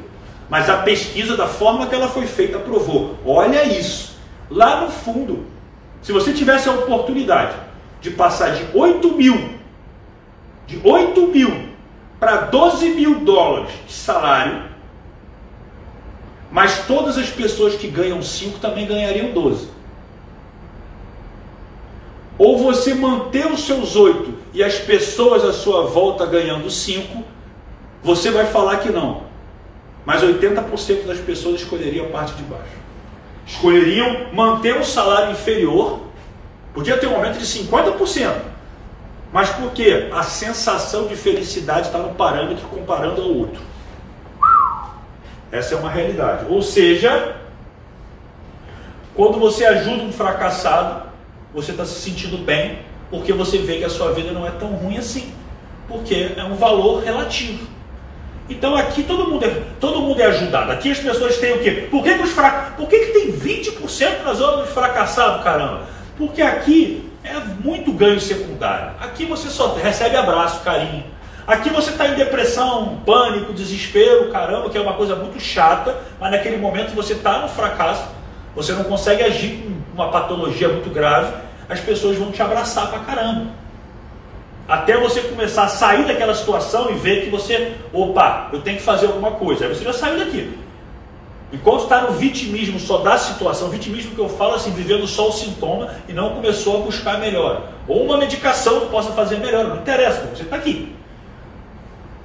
Mas 0.47 0.69
a 0.69 0.77
pesquisa, 0.77 1.35
da 1.35 1.47
forma 1.47 1.87
que 1.87 1.95
ela 1.95 2.07
foi 2.07 2.27
feita, 2.27 2.59
provou. 2.59 3.17
Olha 3.25 3.63
isso. 3.63 4.15
Lá 4.47 4.81
no 4.81 4.91
fundo, 4.91 5.45
se 6.03 6.11
você 6.11 6.33
tivesse 6.33 6.69
a 6.69 6.73
oportunidade 6.73 7.55
de 7.99 8.11
passar 8.11 8.49
de 8.49 8.65
8 8.77 9.11
mil, 9.13 9.60
de 10.67 10.79
8 10.83 11.27
mil 11.27 11.69
para 12.19 12.41
12 12.41 12.89
mil 12.89 13.19
dólares 13.21 13.71
de 13.87 13.93
salário, 13.93 14.63
mas 16.51 16.85
todas 16.85 17.17
as 17.17 17.29
pessoas 17.29 17.75
que 17.75 17.87
ganham 17.87 18.21
5 18.21 18.59
também 18.59 18.85
ganhariam 18.85 19.31
12. 19.31 19.69
Ou 22.37 22.57
você 22.57 22.93
manter 22.93 23.47
os 23.47 23.65
seus 23.65 23.95
8 23.95 24.33
e 24.53 24.63
as 24.63 24.75
pessoas 24.75 25.45
à 25.45 25.53
sua 25.53 25.83
volta 25.85 26.25
ganhando 26.25 26.69
5, 26.69 27.23
você 28.03 28.31
vai 28.31 28.45
falar 28.45 28.77
que 28.77 28.89
não. 28.89 29.23
Mas 30.05 30.23
80% 30.23 31.05
das 31.05 31.19
pessoas 31.19 31.61
escolheriam 31.61 32.07
a 32.07 32.09
parte 32.09 32.33
de 32.33 32.43
baixo. 32.43 32.81
Escolheriam 33.45 34.33
manter 34.33 34.75
um 34.75 34.83
salário 34.83 35.31
inferior. 35.31 36.01
Podia 36.73 36.97
ter 36.97 37.07
um 37.07 37.15
aumento 37.15 37.37
de 37.37 37.45
50%. 37.45 38.51
Mas 39.31 39.49
por 39.49 39.71
quê? 39.71 40.09
A 40.11 40.23
sensação 40.23 41.07
de 41.07 41.15
felicidade 41.15 41.87
está 41.87 41.97
no 41.97 42.13
parâmetro 42.15 42.67
comparando 42.67 43.21
ao 43.21 43.29
outro. 43.29 43.61
Essa 45.51 45.75
é 45.75 45.77
uma 45.77 45.89
realidade. 45.89 46.45
Ou 46.49 46.61
seja, 46.61 47.35
quando 49.15 49.39
você 49.39 49.65
ajuda 49.65 50.03
um 50.03 50.11
fracassado, 50.11 51.09
você 51.53 51.71
está 51.71 51.85
se 51.85 51.99
sentindo 51.99 52.37
bem, 52.37 52.79
porque 53.09 53.31
você 53.31 53.57
vê 53.57 53.77
que 53.77 53.85
a 53.85 53.89
sua 53.89 54.11
vida 54.13 54.31
não 54.31 54.45
é 54.45 54.51
tão 54.51 54.69
ruim 54.69 54.97
assim. 54.97 55.33
Porque 55.87 56.31
é 56.35 56.43
um 56.43 56.55
valor 56.55 57.03
relativo. 57.03 57.67
Então 58.49 58.75
aqui 58.75 59.03
todo 59.03 59.29
mundo 59.29 59.45
é, 59.45 59.63
todo 59.79 60.01
mundo 60.01 60.21
é 60.21 60.25
ajudado. 60.25 60.71
Aqui 60.71 60.91
as 60.91 60.99
pessoas 60.99 61.37
têm 61.37 61.53
o 61.53 61.59
quê? 61.59 61.87
Por 61.89 62.03
que, 62.03 62.15
que, 62.15 62.23
os 62.23 62.31
frac... 62.31 62.75
Por 62.75 62.87
que, 62.87 62.99
que 62.99 63.11
tem 63.13 63.31
20% 63.31 64.23
na 64.23 64.33
zona 64.33 64.63
dos 64.63 64.73
fracassados, 64.73 65.43
caramba? 65.43 65.85
Porque 66.17 66.41
aqui 66.41 67.10
é 67.23 67.39
muito 67.63 67.91
ganho 67.91 68.19
secundário. 68.19 68.91
Aqui 68.99 69.25
você 69.25 69.49
só 69.49 69.73
recebe 69.75 70.15
abraço, 70.15 70.61
carinho. 70.63 71.03
Aqui 71.45 71.69
você 71.69 71.89
está 71.89 72.07
em 72.07 72.15
depressão, 72.15 73.01
pânico, 73.05 73.51
desespero, 73.53 74.31
caramba, 74.31 74.69
que 74.69 74.77
é 74.77 74.81
uma 74.81 74.93
coisa 74.93 75.15
muito 75.15 75.39
chata, 75.39 75.97
mas 76.19 76.31
naquele 76.31 76.57
momento 76.57 76.93
você 76.93 77.13
está 77.13 77.39
no 77.39 77.47
fracasso, 77.47 78.07
você 78.55 78.73
não 78.73 78.83
consegue 78.83 79.23
agir 79.23 79.63
com 79.63 80.01
uma 80.01 80.11
patologia 80.11 80.69
muito 80.69 80.89
grave, 80.89 81.33
as 81.67 81.79
pessoas 81.79 82.17
vão 82.17 82.31
te 82.31 82.41
abraçar 82.41 82.89
pra 82.89 82.99
caramba. 82.99 83.47
Até 84.67 84.95
você 84.97 85.21
começar 85.21 85.63
a 85.63 85.67
sair 85.67 86.05
daquela 86.05 86.33
situação 86.33 86.89
e 86.91 86.93
ver 86.93 87.25
que 87.25 87.29
você, 87.29 87.75
opa, 87.91 88.49
eu 88.53 88.61
tenho 88.61 88.77
que 88.77 88.83
fazer 88.83 89.07
alguma 89.07 89.31
coisa. 89.31 89.65
Aí 89.65 89.75
você 89.75 89.83
já 89.83 89.91
saiu 89.91 90.19
daqui. 90.19 90.57
Enquanto 91.51 91.83
está 91.83 92.01
no 92.01 92.13
vitimismo 92.13 92.79
só 92.79 92.99
da 92.99 93.17
situação, 93.17 93.69
vitimismo 93.69 94.15
que 94.15 94.21
eu 94.21 94.29
falo 94.29 94.55
assim, 94.55 94.71
vivendo 94.71 95.05
só 95.05 95.27
o 95.27 95.31
sintoma 95.33 95.93
e 96.07 96.13
não 96.13 96.33
começou 96.35 96.81
a 96.81 96.85
buscar 96.85 97.19
melhor. 97.19 97.69
Ou 97.87 98.03
uma 98.03 98.17
medicação 98.17 98.81
que 98.81 98.85
possa 98.87 99.11
fazer 99.11 99.37
melhor, 99.37 99.65
não 99.65 99.77
interessa, 99.77 100.21
você 100.33 100.43
está 100.43 100.55
aqui. 100.55 100.95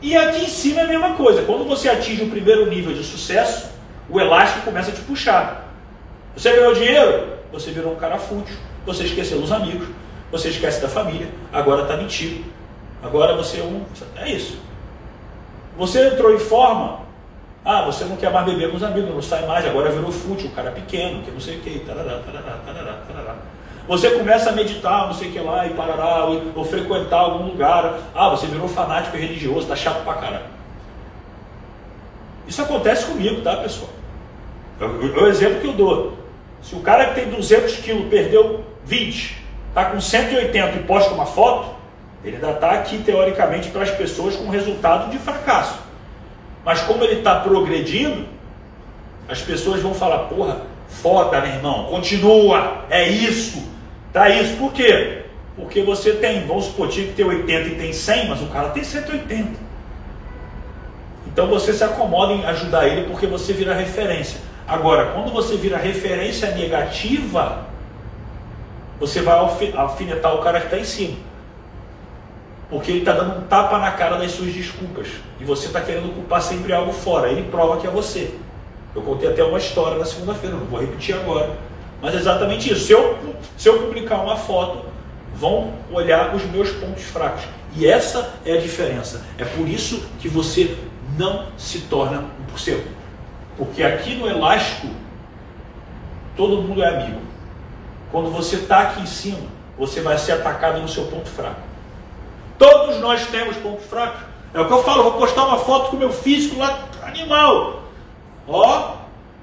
E 0.00 0.16
aqui 0.16 0.44
em 0.44 0.48
cima 0.48 0.82
é 0.82 0.84
a 0.84 0.86
mesma 0.86 1.14
coisa. 1.14 1.42
Quando 1.42 1.64
você 1.64 1.88
atinge 1.88 2.22
o 2.22 2.30
primeiro 2.30 2.70
nível 2.70 2.92
de 2.94 3.02
sucesso, 3.02 3.68
o 4.08 4.20
elástico 4.20 4.64
começa 4.64 4.90
a 4.90 4.94
te 4.94 5.00
puxar. 5.00 5.72
Você 6.36 6.52
ganhou 6.52 6.74
dinheiro, 6.74 7.28
você 7.50 7.70
virou 7.72 7.92
um 7.92 7.96
cara 7.96 8.18
fútil, 8.18 8.54
você 8.84 9.04
esqueceu 9.04 9.40
dos 9.40 9.50
amigos, 9.50 9.88
você 10.30 10.50
esquece 10.50 10.80
da 10.80 10.88
família, 10.88 11.28
agora 11.52 11.82
está 11.82 11.96
mentindo. 11.96 12.44
Agora 13.02 13.34
você 13.34 13.58
é 13.58 13.62
um. 13.62 13.84
É 14.16 14.30
isso. 14.30 14.58
Você 15.76 16.06
entrou 16.08 16.32
em 16.32 16.38
forma, 16.38 17.00
ah, 17.66 17.82
você 17.82 18.04
não 18.04 18.14
quer 18.14 18.30
mais 18.30 18.46
beber 18.46 18.70
com 18.70 18.76
os 18.76 18.82
amigos, 18.84 19.12
não 19.12 19.20
sai 19.20 19.44
mais, 19.44 19.66
agora 19.66 19.90
virou 19.90 20.12
fútil, 20.12 20.46
o 20.46 20.52
cara 20.52 20.70
pequeno, 20.70 21.24
que 21.24 21.32
não 21.32 21.40
sei 21.40 21.56
o 21.56 21.60
que, 21.60 21.80
tarará, 21.80 22.20
tarará, 22.20 22.58
tarará, 22.64 22.92
tarará. 23.08 23.34
Você 23.88 24.10
começa 24.10 24.50
a 24.50 24.52
meditar, 24.52 25.08
não 25.08 25.12
sei 25.12 25.30
o 25.30 25.32
que 25.32 25.40
lá, 25.40 25.66
e 25.66 25.70
parará, 25.70 26.26
ou, 26.26 26.42
ou 26.54 26.64
frequentar 26.64 27.18
algum 27.18 27.44
lugar. 27.44 27.98
Ah, 28.14 28.28
você 28.28 28.46
virou 28.46 28.68
fanático 28.68 29.16
religioso, 29.16 29.66
tá 29.66 29.74
chato 29.74 30.04
pra 30.04 30.14
caralho. 30.14 30.44
Isso 32.46 32.62
acontece 32.62 33.06
comigo, 33.06 33.42
tá, 33.42 33.56
pessoal? 33.56 33.90
É 34.80 34.84
o 34.84 35.26
exemplo 35.26 35.60
que 35.60 35.66
eu 35.66 35.72
dou. 35.72 36.18
Se 36.62 36.76
o 36.76 36.80
cara 36.80 37.06
que 37.06 37.20
tem 37.20 37.30
200 37.30 37.78
quilos 37.78 38.08
perdeu 38.08 38.64
20, 38.84 39.42
tá 39.74 39.86
com 39.86 40.00
180 40.00 40.76
e 40.76 40.82
posta 40.84 41.12
uma 41.12 41.26
foto, 41.26 41.74
ele 42.22 42.36
ainda 42.36 42.52
está 42.52 42.70
aqui, 42.70 42.98
teoricamente, 42.98 43.70
para 43.70 43.82
as 43.82 43.90
pessoas 43.90 44.36
com 44.36 44.48
resultado 44.50 45.10
de 45.10 45.18
fracasso. 45.18 45.85
Mas 46.66 46.80
como 46.80 47.04
ele 47.04 47.20
está 47.20 47.36
progredindo, 47.36 48.26
as 49.28 49.40
pessoas 49.40 49.80
vão 49.80 49.94
falar, 49.94 50.24
porra, 50.24 50.62
foda, 50.88 51.40
meu 51.40 51.50
irmão, 51.50 51.84
continua, 51.84 52.84
é 52.90 53.08
isso, 53.08 53.62
tá 54.12 54.28
isso. 54.28 54.56
Por 54.56 54.72
quê? 54.72 55.22
Porque 55.54 55.80
você 55.82 56.14
tem, 56.14 56.44
vamos 56.44 56.64
supor, 56.64 56.88
tinha 56.88 57.06
que 57.06 57.12
ter 57.12 57.24
80 57.24 57.68
e 57.68 57.74
tem 57.76 57.92
100, 57.92 58.28
mas 58.28 58.42
o 58.42 58.46
cara 58.46 58.70
tem 58.70 58.82
180. 58.82 59.48
Então 61.28 61.46
você 61.46 61.72
se 61.72 61.84
acomoda 61.84 62.32
em 62.32 62.44
ajudar 62.44 62.88
ele 62.88 63.06
porque 63.06 63.28
você 63.28 63.52
vira 63.52 63.72
referência. 63.72 64.40
Agora, 64.66 65.12
quando 65.12 65.32
você 65.32 65.56
vira 65.56 65.76
referência 65.76 66.50
negativa, 66.50 67.64
você 68.98 69.22
vai 69.22 69.38
alfinetar 69.38 70.34
o 70.34 70.38
cara 70.38 70.58
que 70.58 70.66
está 70.66 70.78
em 70.78 70.84
cima. 70.84 71.16
Porque 72.68 72.90
ele 72.90 73.00
está 73.00 73.12
dando 73.12 73.38
um 73.38 73.42
tapa 73.46 73.78
na 73.78 73.92
cara 73.92 74.16
das 74.16 74.32
suas 74.32 74.52
desculpas. 74.52 75.08
E 75.40 75.44
você 75.44 75.66
está 75.66 75.80
querendo 75.80 76.12
culpar 76.12 76.42
sempre 76.42 76.72
algo 76.72 76.92
fora. 76.92 77.28
Ele 77.28 77.48
prova 77.48 77.80
que 77.80 77.86
é 77.86 77.90
você. 77.90 78.34
Eu 78.94 79.02
contei 79.02 79.28
até 79.28 79.44
uma 79.44 79.58
história 79.58 79.98
na 79.98 80.04
segunda-feira, 80.04 80.56
não 80.56 80.66
vou 80.66 80.80
repetir 80.80 81.14
agora. 81.14 81.56
Mas 82.00 82.14
é 82.14 82.18
exatamente 82.18 82.72
isso. 82.72 82.86
Se 82.86 82.92
eu, 82.92 83.18
se 83.56 83.68
eu 83.68 83.82
publicar 83.82 84.16
uma 84.16 84.36
foto, 84.36 84.84
vão 85.34 85.74
olhar 85.92 86.34
os 86.34 86.44
meus 86.46 86.70
pontos 86.70 87.04
fracos. 87.04 87.42
E 87.76 87.86
essa 87.86 88.32
é 88.44 88.54
a 88.54 88.60
diferença. 88.60 89.22
É 89.38 89.44
por 89.44 89.68
isso 89.68 90.02
que 90.18 90.28
você 90.28 90.76
não 91.18 91.46
se 91.56 91.80
torna 91.82 92.24
um 92.40 92.44
por 92.44 92.58
cento. 92.58 92.88
Porque 93.56 93.82
aqui 93.82 94.14
no 94.14 94.26
elástico, 94.26 94.88
todo 96.36 96.62
mundo 96.62 96.82
é 96.82 96.88
amigo. 96.88 97.20
Quando 98.10 98.30
você 98.30 98.56
está 98.56 98.80
aqui 98.80 99.02
em 99.02 99.06
cima, 99.06 99.46
você 99.78 100.00
vai 100.00 100.16
ser 100.16 100.32
atacado 100.32 100.80
no 100.80 100.88
seu 100.88 101.04
ponto 101.04 101.28
fraco. 101.28 101.60
Todos 102.58 102.98
nós 103.00 103.26
temos 103.26 103.56
pontos 103.56 103.84
fracos. 103.86 104.20
É 104.54 104.60
o 104.60 104.66
que 104.66 104.72
eu 104.72 104.82
falo, 104.82 105.02
vou 105.02 105.12
postar 105.12 105.44
uma 105.44 105.58
foto 105.58 105.90
com 105.90 105.96
o 105.96 105.98
meu 105.98 106.10
físico 106.10 106.58
lá, 106.58 106.84
animal. 107.02 107.82
Ó, 108.48 108.94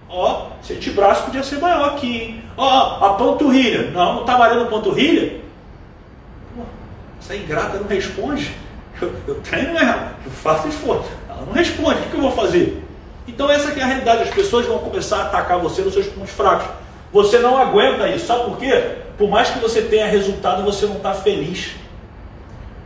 ó, 0.09 0.47
esse 0.63 0.73
antebraço 0.73 1.25
podia 1.25 1.43
ser 1.43 1.59
maior 1.59 1.89
aqui, 1.89 2.21
hein? 2.21 2.43
Ó, 2.57 3.05
a 3.05 3.13
panturrilha. 3.13 3.91
Não, 3.91 4.13
não 4.15 4.21
está 4.21 4.37
malhando 4.37 4.69
panturrilha? 4.69 5.41
Essa 7.19 7.35
ingrata 7.35 7.77
não 7.77 7.87
responde. 7.87 8.55
Eu, 9.01 9.13
eu 9.27 9.35
treino 9.41 9.77
ela, 9.77 10.13
eu 10.25 10.31
faço 10.31 10.67
esforço. 10.67 11.09
Ela 11.29 11.43
não 11.45 11.53
responde, 11.53 11.99
o 11.99 12.09
que 12.09 12.15
eu 12.15 12.21
vou 12.21 12.31
fazer? 12.31 12.83
Então 13.27 13.49
essa 13.49 13.69
é 13.71 13.81
a 13.81 13.85
realidade, 13.85 14.23
as 14.23 14.29
pessoas 14.29 14.65
vão 14.65 14.79
começar 14.79 15.17
a 15.17 15.23
atacar 15.23 15.59
você 15.59 15.81
nos 15.81 15.93
seus 15.93 16.07
pontos 16.07 16.31
fracos. 16.31 16.67
Você 17.11 17.39
não 17.39 17.57
aguenta 17.57 18.07
isso, 18.09 18.25
sabe 18.25 18.45
por 18.45 18.57
quê? 18.57 18.97
Por 19.17 19.29
mais 19.29 19.49
que 19.49 19.59
você 19.59 19.81
tenha 19.83 20.07
resultado, 20.07 20.63
você 20.63 20.85
não 20.85 20.95
está 20.95 21.13
feliz 21.13 21.75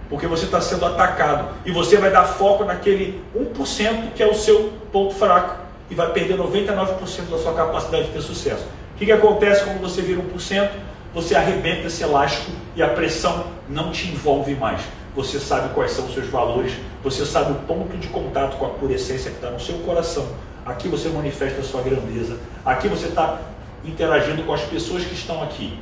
porque 0.10 0.28
você 0.28 0.46
está 0.46 0.62
sendo 0.62 0.86
atacado 0.86 1.50
e 1.66 1.72
você 1.72 1.98
vai 1.98 2.12
dar 2.12 2.24
foco 2.24 2.64
naquele 2.64 3.22
1% 3.36 4.14
que 4.16 4.24
é 4.24 4.28
o 4.28 4.34
seu 4.34 4.74
ponto 4.92 5.14
fraco 5.16 5.56
e 5.90 5.96
vai 5.96 6.12
perder 6.12 6.38
99% 6.38 7.30
da 7.30 7.38
sua 7.38 7.54
capacidade 7.54 8.06
de 8.06 8.12
ter 8.12 8.22
sucesso. 8.22 8.66
O 8.96 8.98
que, 8.98 9.06
que 9.06 9.12
acontece 9.12 9.64
quando 9.64 9.80
você 9.80 10.02
vira 10.02 10.22
1%? 10.22 10.70
Você 11.14 11.36
arrebenta 11.36 11.88
esse 11.88 12.04
elástico 12.04 12.52
e 12.76 12.82
a 12.82 12.90
pressão 12.90 13.46
não 13.70 13.92
te 13.92 14.08
envolve 14.08 14.56
mais. 14.56 14.82
Você 15.16 15.40
sabe 15.40 15.74
quais 15.74 15.92
são 15.92 16.06
os 16.06 16.14
seus 16.14 16.28
valores, 16.28 16.74
você 17.04 17.26
sabe 17.26 17.52
o 17.52 17.56
ponto 17.56 17.98
de 17.98 18.08
contato 18.08 18.58
com 18.58 18.66
a 18.66 18.70
pura 18.70 18.94
essência 18.94 19.32
que 19.32 19.38
está 19.38 19.50
no 19.50 19.60
seu 19.60 19.80
coração. 19.80 20.28
Aqui 20.66 20.88
você 20.88 21.10
manifesta 21.10 21.62
a 21.62 21.64
sua 21.64 21.82
grandeza, 21.82 22.38
aqui 22.66 22.88
você 22.88 23.08
está 23.08 23.40
interagindo 23.86 24.44
com 24.44 24.54
as 24.54 24.62
pessoas 24.62 25.06
que 25.06 25.14
estão 25.14 25.42
aqui 25.42 25.80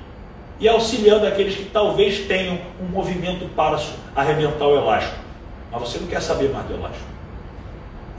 e 0.60 0.70
auxiliando 0.70 1.28
aqueles 1.28 1.56
que 1.56 1.66
talvez 1.66 2.20
tenham 2.20 2.60
um 2.82 2.86
movimento 2.86 3.46
para 3.56 3.80
arrebentar 4.16 4.66
o 4.66 4.76
elástico. 4.78 5.18
Mas 5.72 5.82
você 5.82 6.00
não 6.00 6.08
quer 6.08 6.22
saber 6.22 6.50
mais 6.52 6.66
do 6.68 6.74
elástico. 6.76 7.06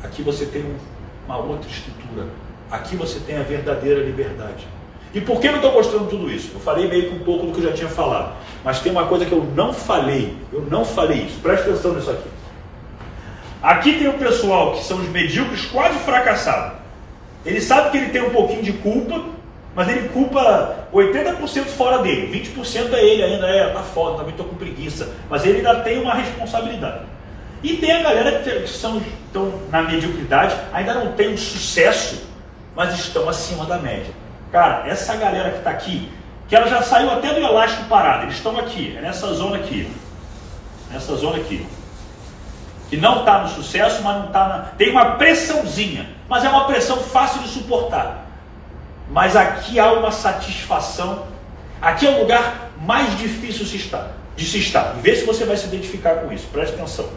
aqui 0.02 0.22
você 0.22 0.46
tem 0.46 0.64
uma 1.26 1.38
outra 1.38 1.68
estrutura. 1.70 2.26
Aqui 2.70 2.96
você 2.96 3.20
tem 3.20 3.38
a 3.38 3.42
verdadeira 3.42 4.00
liberdade. 4.00 4.66
E 5.14 5.20
por 5.20 5.40
que 5.40 5.46
eu 5.46 5.56
estou 5.56 5.72
mostrando 5.72 6.10
tudo 6.10 6.30
isso? 6.30 6.50
Eu 6.54 6.60
falei 6.60 6.88
meio 6.88 7.08
que 7.08 7.14
um 7.14 7.20
pouco 7.20 7.46
do 7.46 7.52
que 7.52 7.60
eu 7.60 7.70
já 7.70 7.72
tinha 7.72 7.88
falado. 7.88 8.34
Mas 8.62 8.80
tem 8.80 8.92
uma 8.92 9.06
coisa 9.06 9.24
que 9.24 9.32
eu 9.32 9.42
não 9.54 9.72
falei. 9.72 10.36
Eu 10.52 10.66
não 10.70 10.84
falei 10.84 11.22
isso. 11.22 11.40
Presta 11.40 11.70
atenção 11.70 11.94
nisso 11.94 12.10
aqui. 12.10 12.28
Aqui 13.62 13.98
tem 13.98 14.08
o 14.08 14.14
pessoal 14.14 14.72
que 14.72 14.84
são 14.84 14.98
os 14.98 15.08
medíocres 15.08 15.64
quase 15.66 15.98
fracassados. 16.00 16.78
Ele 17.44 17.60
sabe 17.60 17.90
que 17.90 17.96
ele 17.96 18.10
tem 18.10 18.22
um 18.22 18.30
pouquinho 18.30 18.62
de 18.62 18.72
culpa, 18.74 19.24
mas 19.77 19.89
ele 19.90 20.09
culpa 20.09 20.89
80% 20.90 21.66
fora 21.66 21.98
dele. 21.98 22.32
20% 22.32 22.94
é 22.94 23.05
ele 23.05 23.23
ainda, 23.23 23.47
é, 23.47 23.69
tá 23.69 23.82
foda, 23.82 24.16
também 24.16 24.31
estou 24.31 24.47
com 24.47 24.57
preguiça. 24.57 25.15
Mas 25.28 25.44
ele 25.44 25.59
ainda 25.59 25.82
tem 25.82 26.01
uma 26.01 26.15
responsabilidade. 26.15 27.05
E 27.62 27.77
tem 27.77 27.93
a 27.93 28.03
galera 28.03 28.40
que 28.40 28.66
são, 28.66 28.97
estão 29.27 29.53
na 29.70 29.82
mediocridade, 29.82 30.57
ainda 30.73 30.94
não 30.94 31.12
tem 31.12 31.35
um 31.35 31.36
sucesso, 31.36 32.27
mas 32.74 32.94
estão 32.94 33.28
acima 33.28 33.66
da 33.66 33.77
média. 33.77 34.15
Cara, 34.51 34.89
essa 34.89 35.15
galera 35.16 35.51
que 35.51 35.59
está 35.59 35.73
aqui, 35.73 36.11
que 36.48 36.57
ela 36.57 36.69
já 36.69 36.81
saiu 36.81 37.11
até 37.11 37.35
do 37.35 37.40
elástico 37.40 37.85
parado, 37.85 38.23
eles 38.23 38.36
estão 38.36 38.59
aqui, 38.59 38.97
é 38.97 39.03
nessa 39.03 39.31
zona 39.35 39.57
aqui. 39.57 39.93
Nessa 40.90 41.15
zona 41.16 41.36
aqui. 41.36 41.66
Que 42.89 42.97
não 42.97 43.20
está 43.20 43.43
no 43.43 43.48
sucesso, 43.51 44.03
mas 44.03 44.16
não 44.20 44.27
está 44.28 44.48
na. 44.48 44.59
Tem 44.78 44.90
uma 44.90 45.16
pressãozinha, 45.16 46.09
mas 46.31 46.47
é 46.47 46.48
uma 46.48 46.65
pressão 46.65 46.97
fácil 46.97 47.43
de 47.43 47.48
suportar. 47.48 48.26
Mas 49.11 49.37
aqui 49.37 49.78
há 49.78 49.93
uma 49.93 50.11
satisfação. 50.11 51.27
Aqui 51.81 52.07
é 52.07 52.11
o 52.11 52.20
lugar 52.20 52.70
mais 52.81 53.16
difícil 53.19 53.65
de 53.65 54.45
se 54.45 54.59
estar. 54.59 54.95
Vê 55.01 55.15
se 55.15 55.24
você 55.24 55.45
vai 55.45 55.57
se 55.57 55.66
identificar 55.66 56.16
com 56.16 56.33
isso. 56.33 56.47
Preste 56.49 56.74
atenção. 56.74 57.09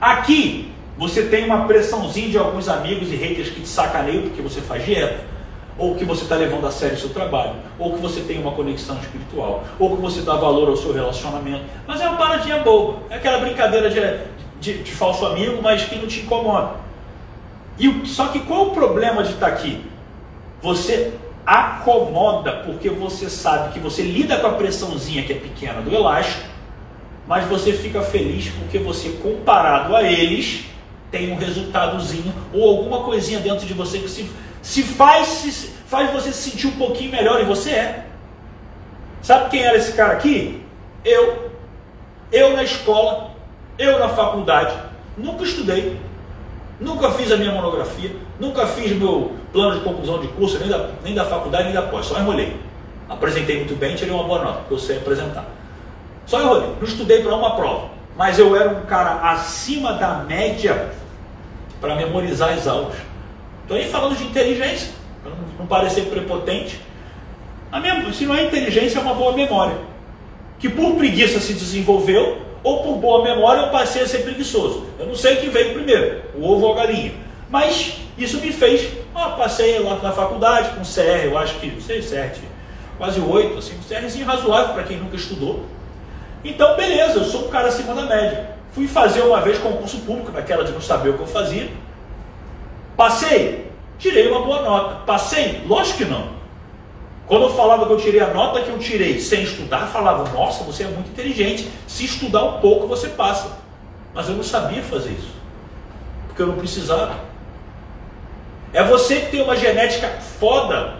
Aqui 0.00 0.72
você 0.96 1.22
tem 1.22 1.44
uma 1.44 1.66
pressãozinha 1.66 2.28
de 2.28 2.38
alguns 2.38 2.68
amigos 2.68 3.10
e 3.12 3.16
haters 3.16 3.50
que 3.50 3.60
te 3.60 3.68
sacaneiam 3.68 4.22
porque 4.22 4.42
você 4.42 4.60
faz 4.60 4.84
dieta 4.84 5.38
ou 5.78 5.94
que 5.94 6.04
você 6.04 6.24
está 6.24 6.34
levando 6.34 6.66
a 6.66 6.72
sério 6.72 6.96
o 6.96 7.00
seu 7.00 7.10
trabalho, 7.10 7.54
ou 7.78 7.94
que 7.94 8.00
você 8.00 8.20
tem 8.22 8.40
uma 8.40 8.50
conexão 8.50 8.98
espiritual, 8.98 9.62
ou 9.78 9.94
que 9.94 10.02
você 10.02 10.22
dá 10.22 10.34
valor 10.34 10.68
ao 10.68 10.76
seu 10.76 10.92
relacionamento. 10.92 11.64
Mas 11.86 12.00
é 12.00 12.08
uma 12.08 12.18
paradinha 12.18 12.58
boba, 12.58 12.98
é 13.08 13.14
aquela 13.14 13.38
brincadeira 13.38 13.88
de, 13.88 14.00
de, 14.60 14.82
de 14.82 14.90
falso 14.90 15.24
amigo, 15.24 15.62
mas 15.62 15.84
que 15.84 15.94
não 15.94 16.08
te 16.08 16.20
incomoda. 16.20 16.72
E, 17.78 18.06
só 18.06 18.26
que 18.26 18.40
qual 18.40 18.68
o 18.68 18.70
problema 18.72 19.22
de 19.22 19.34
estar 19.34 19.46
tá 19.46 19.52
aqui? 19.52 19.84
Você 20.62 21.12
acomoda 21.46 22.62
porque 22.66 22.90
você 22.90 23.30
sabe 23.30 23.72
que 23.72 23.80
você 23.80 24.02
lida 24.02 24.38
com 24.38 24.48
a 24.48 24.52
pressãozinha 24.52 25.22
que 25.24 25.32
é 25.32 25.36
pequena 25.36 25.80
do 25.80 25.94
elástico, 25.94 26.46
mas 27.26 27.46
você 27.46 27.72
fica 27.72 28.02
feliz 28.02 28.50
porque 28.58 28.78
você, 28.78 29.10
comparado 29.22 29.94
a 29.94 30.02
eles, 30.02 30.64
tem 31.10 31.32
um 31.32 31.36
resultadozinho 31.36 32.34
ou 32.52 32.68
alguma 32.78 33.02
coisinha 33.02 33.40
dentro 33.40 33.66
de 33.66 33.74
você 33.74 33.98
que 33.98 34.08
se 34.08 34.28
se 34.62 34.82
faz, 34.82 35.28
se 35.28 35.70
faz 35.86 36.12
você 36.12 36.32
se 36.32 36.50
sentir 36.50 36.66
um 36.66 36.72
pouquinho 36.72 37.10
melhor, 37.10 37.40
e 37.40 37.44
você 37.44 37.70
é. 37.70 38.06
Sabe 39.22 39.50
quem 39.50 39.62
era 39.62 39.76
esse 39.76 39.92
cara 39.92 40.14
aqui? 40.14 40.62
Eu. 41.04 41.48
Eu 42.30 42.54
na 42.54 42.62
escola, 42.62 43.30
eu 43.78 43.98
na 43.98 44.10
faculdade, 44.10 44.74
nunca 45.16 45.44
estudei, 45.44 45.98
nunca 46.78 47.10
fiz 47.12 47.32
a 47.32 47.38
minha 47.38 47.52
monografia, 47.52 48.14
nunca 48.38 48.66
fiz 48.66 48.92
meu 48.92 49.32
plano 49.52 49.78
de 49.78 49.84
conclusão 49.84 50.20
de 50.20 50.28
curso, 50.28 50.58
nem 50.58 50.68
da, 50.68 50.90
nem 51.02 51.14
da 51.14 51.24
faculdade, 51.24 51.64
nem 51.64 51.72
da 51.72 51.82
pós, 51.82 52.06
só 52.06 52.18
enrolei. 52.18 52.56
Apresentei 53.08 53.56
muito 53.56 53.74
bem, 53.74 53.96
tirei 53.96 54.12
uma 54.12 54.24
boa 54.24 54.44
nota, 54.44 54.58
porque 54.60 54.74
eu 54.74 54.78
sei 54.78 54.98
apresentar. 54.98 55.46
Só 56.26 56.40
enrolei, 56.40 56.68
não 56.78 56.86
estudei 56.86 57.22
para 57.22 57.34
uma 57.34 57.56
prova, 57.56 57.88
mas 58.16 58.38
eu 58.38 58.54
era 58.54 58.70
um 58.70 58.82
cara 58.82 59.30
acima 59.30 59.94
da 59.94 60.24
média 60.26 60.90
para 61.80 61.94
memorizar 61.94 62.50
as 62.50 62.66
aulas. 62.66 62.96
Estou 63.62 63.76
aí 63.76 63.88
falando 63.88 64.16
de 64.16 64.24
inteligência, 64.24 64.92
para 65.22 65.32
não 65.58 65.66
parecer 65.66 66.02
prepotente. 66.02 66.80
A 67.70 67.80
minha, 67.80 68.12
se 68.12 68.24
não 68.24 68.34
é 68.34 68.44
inteligência, 68.44 68.98
é 68.98 69.02
uma 69.02 69.14
boa 69.14 69.32
memória. 69.32 69.76
Que 70.58 70.68
por 70.68 70.96
preguiça 70.96 71.38
se 71.38 71.52
desenvolveu, 71.52 72.38
ou 72.62 72.82
por 72.82 72.96
boa 72.96 73.24
memória 73.24 73.60
eu 73.62 73.68
passei 73.68 74.02
a 74.02 74.08
ser 74.08 74.18
preguiçoso. 74.18 74.86
Eu 74.98 75.06
não 75.06 75.14
sei 75.14 75.34
o 75.34 75.40
que 75.40 75.48
veio 75.48 75.74
primeiro, 75.74 76.22
o 76.34 76.50
ovo 76.50 76.66
ou 76.66 76.72
a 76.72 76.76
galinha. 76.76 77.12
Mas 77.50 77.94
isso 78.16 78.38
me 78.38 78.52
fez, 78.52 78.92
ó, 79.14 79.30
passei 79.30 79.78
lá 79.78 79.96
na 79.96 80.12
faculdade 80.12 80.70
com 80.70 80.82
CR, 80.82 81.24
eu 81.24 81.38
acho 81.38 81.54
que, 81.54 81.66
não 81.70 81.80
sei, 81.80 82.02
7, 82.02 82.40
quase 82.98 83.20
8, 83.20 83.58
assim, 83.58 83.74
um 83.76 83.82
CRzinho 83.82 84.26
razoável 84.26 84.74
para 84.74 84.82
quem 84.82 84.98
nunca 84.98 85.16
estudou. 85.16 85.64
Então, 86.44 86.76
beleza, 86.76 87.18
eu 87.18 87.24
sou 87.24 87.46
um 87.46 87.48
cara 87.48 87.68
acima 87.68 87.94
da 87.94 88.02
média. 88.02 88.50
Fui 88.72 88.86
fazer 88.86 89.22
uma 89.22 89.40
vez 89.40 89.58
concurso 89.58 89.98
público, 89.98 90.30
naquela 90.30 90.62
de 90.62 90.72
não 90.72 90.80
saber 90.80 91.10
o 91.10 91.14
que 91.14 91.20
eu 91.20 91.26
fazia. 91.26 91.70
Passei? 92.96 93.70
Tirei 93.98 94.28
uma 94.28 94.42
boa 94.42 94.62
nota. 94.62 94.96
Passei? 95.06 95.62
Lógico 95.66 95.98
que 95.98 96.04
não. 96.04 96.38
Quando 97.26 97.42
eu 97.44 97.50
falava 97.50 97.86
que 97.86 97.92
eu 97.92 97.98
tirei 97.98 98.20
a 98.20 98.32
nota 98.32 98.62
que 98.62 98.70
eu 98.70 98.78
tirei 98.78 99.20
sem 99.20 99.42
estudar, 99.42 99.86
falava, 99.86 100.30
nossa, 100.32 100.64
você 100.64 100.84
é 100.84 100.86
muito 100.86 101.10
inteligente. 101.10 101.68
Se 101.86 102.04
estudar 102.04 102.44
um 102.44 102.60
pouco, 102.60 102.86
você 102.86 103.08
passa. 103.08 103.58
Mas 104.14 104.28
eu 104.28 104.34
não 104.34 104.42
sabia 104.42 104.82
fazer 104.82 105.10
isso. 105.10 105.30
Porque 106.26 106.40
eu 106.40 106.46
não 106.46 106.56
precisava. 106.56 107.27
É 108.72 108.82
você 108.82 109.20
que 109.20 109.30
tem 109.30 109.42
uma 109.42 109.56
genética 109.56 110.08
foda. 110.38 110.98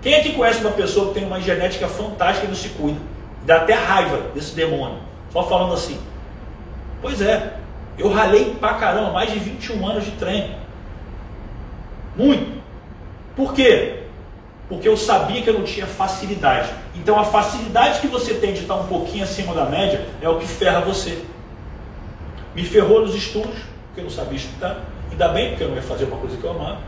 Quem 0.00 0.14
é 0.14 0.20
que 0.20 0.32
conhece 0.32 0.60
uma 0.60 0.72
pessoa 0.72 1.08
que 1.08 1.14
tem 1.14 1.24
uma 1.24 1.40
genética 1.40 1.88
fantástica 1.88 2.46
e 2.46 2.48
não 2.48 2.56
se 2.56 2.70
cuida? 2.70 3.00
Dá 3.44 3.56
até 3.56 3.74
raiva 3.74 4.18
desse 4.34 4.54
demônio. 4.54 4.98
Só 5.32 5.42
falando 5.44 5.74
assim. 5.74 5.98
Pois 7.02 7.20
é, 7.20 7.54
eu 7.98 8.10
ralei 8.10 8.56
pra 8.58 8.74
caramba, 8.74 9.10
mais 9.10 9.30
de 9.30 9.38
21 9.38 9.86
anos 9.86 10.04
de 10.04 10.12
treino. 10.12 10.54
Muito. 12.16 12.62
Por 13.36 13.52
quê? 13.52 14.04
Porque 14.68 14.88
eu 14.88 14.96
sabia 14.96 15.42
que 15.42 15.50
eu 15.50 15.54
não 15.54 15.64
tinha 15.64 15.86
facilidade. 15.86 16.70
Então 16.94 17.18
a 17.18 17.24
facilidade 17.24 18.00
que 18.00 18.06
você 18.06 18.34
tem 18.34 18.54
de 18.54 18.60
estar 18.60 18.76
um 18.76 18.86
pouquinho 18.86 19.24
acima 19.24 19.54
da 19.54 19.66
média 19.66 20.06
é 20.22 20.28
o 20.28 20.38
que 20.38 20.46
ferra 20.46 20.80
você. 20.80 21.22
Me 22.54 22.64
ferrou 22.64 23.02
nos 23.02 23.14
estudos, 23.14 23.56
porque 23.86 24.00
eu 24.00 24.04
não 24.04 24.10
sabia 24.10 24.36
estudar. 24.36 24.80
Ainda 25.14 25.28
bem, 25.28 25.50
porque 25.50 25.62
eu 25.62 25.68
não 25.68 25.76
ia 25.76 25.82
fazer 25.82 26.06
uma 26.06 26.16
coisa 26.16 26.36
que 26.36 26.42
eu 26.42 26.50
amava. 26.50 26.78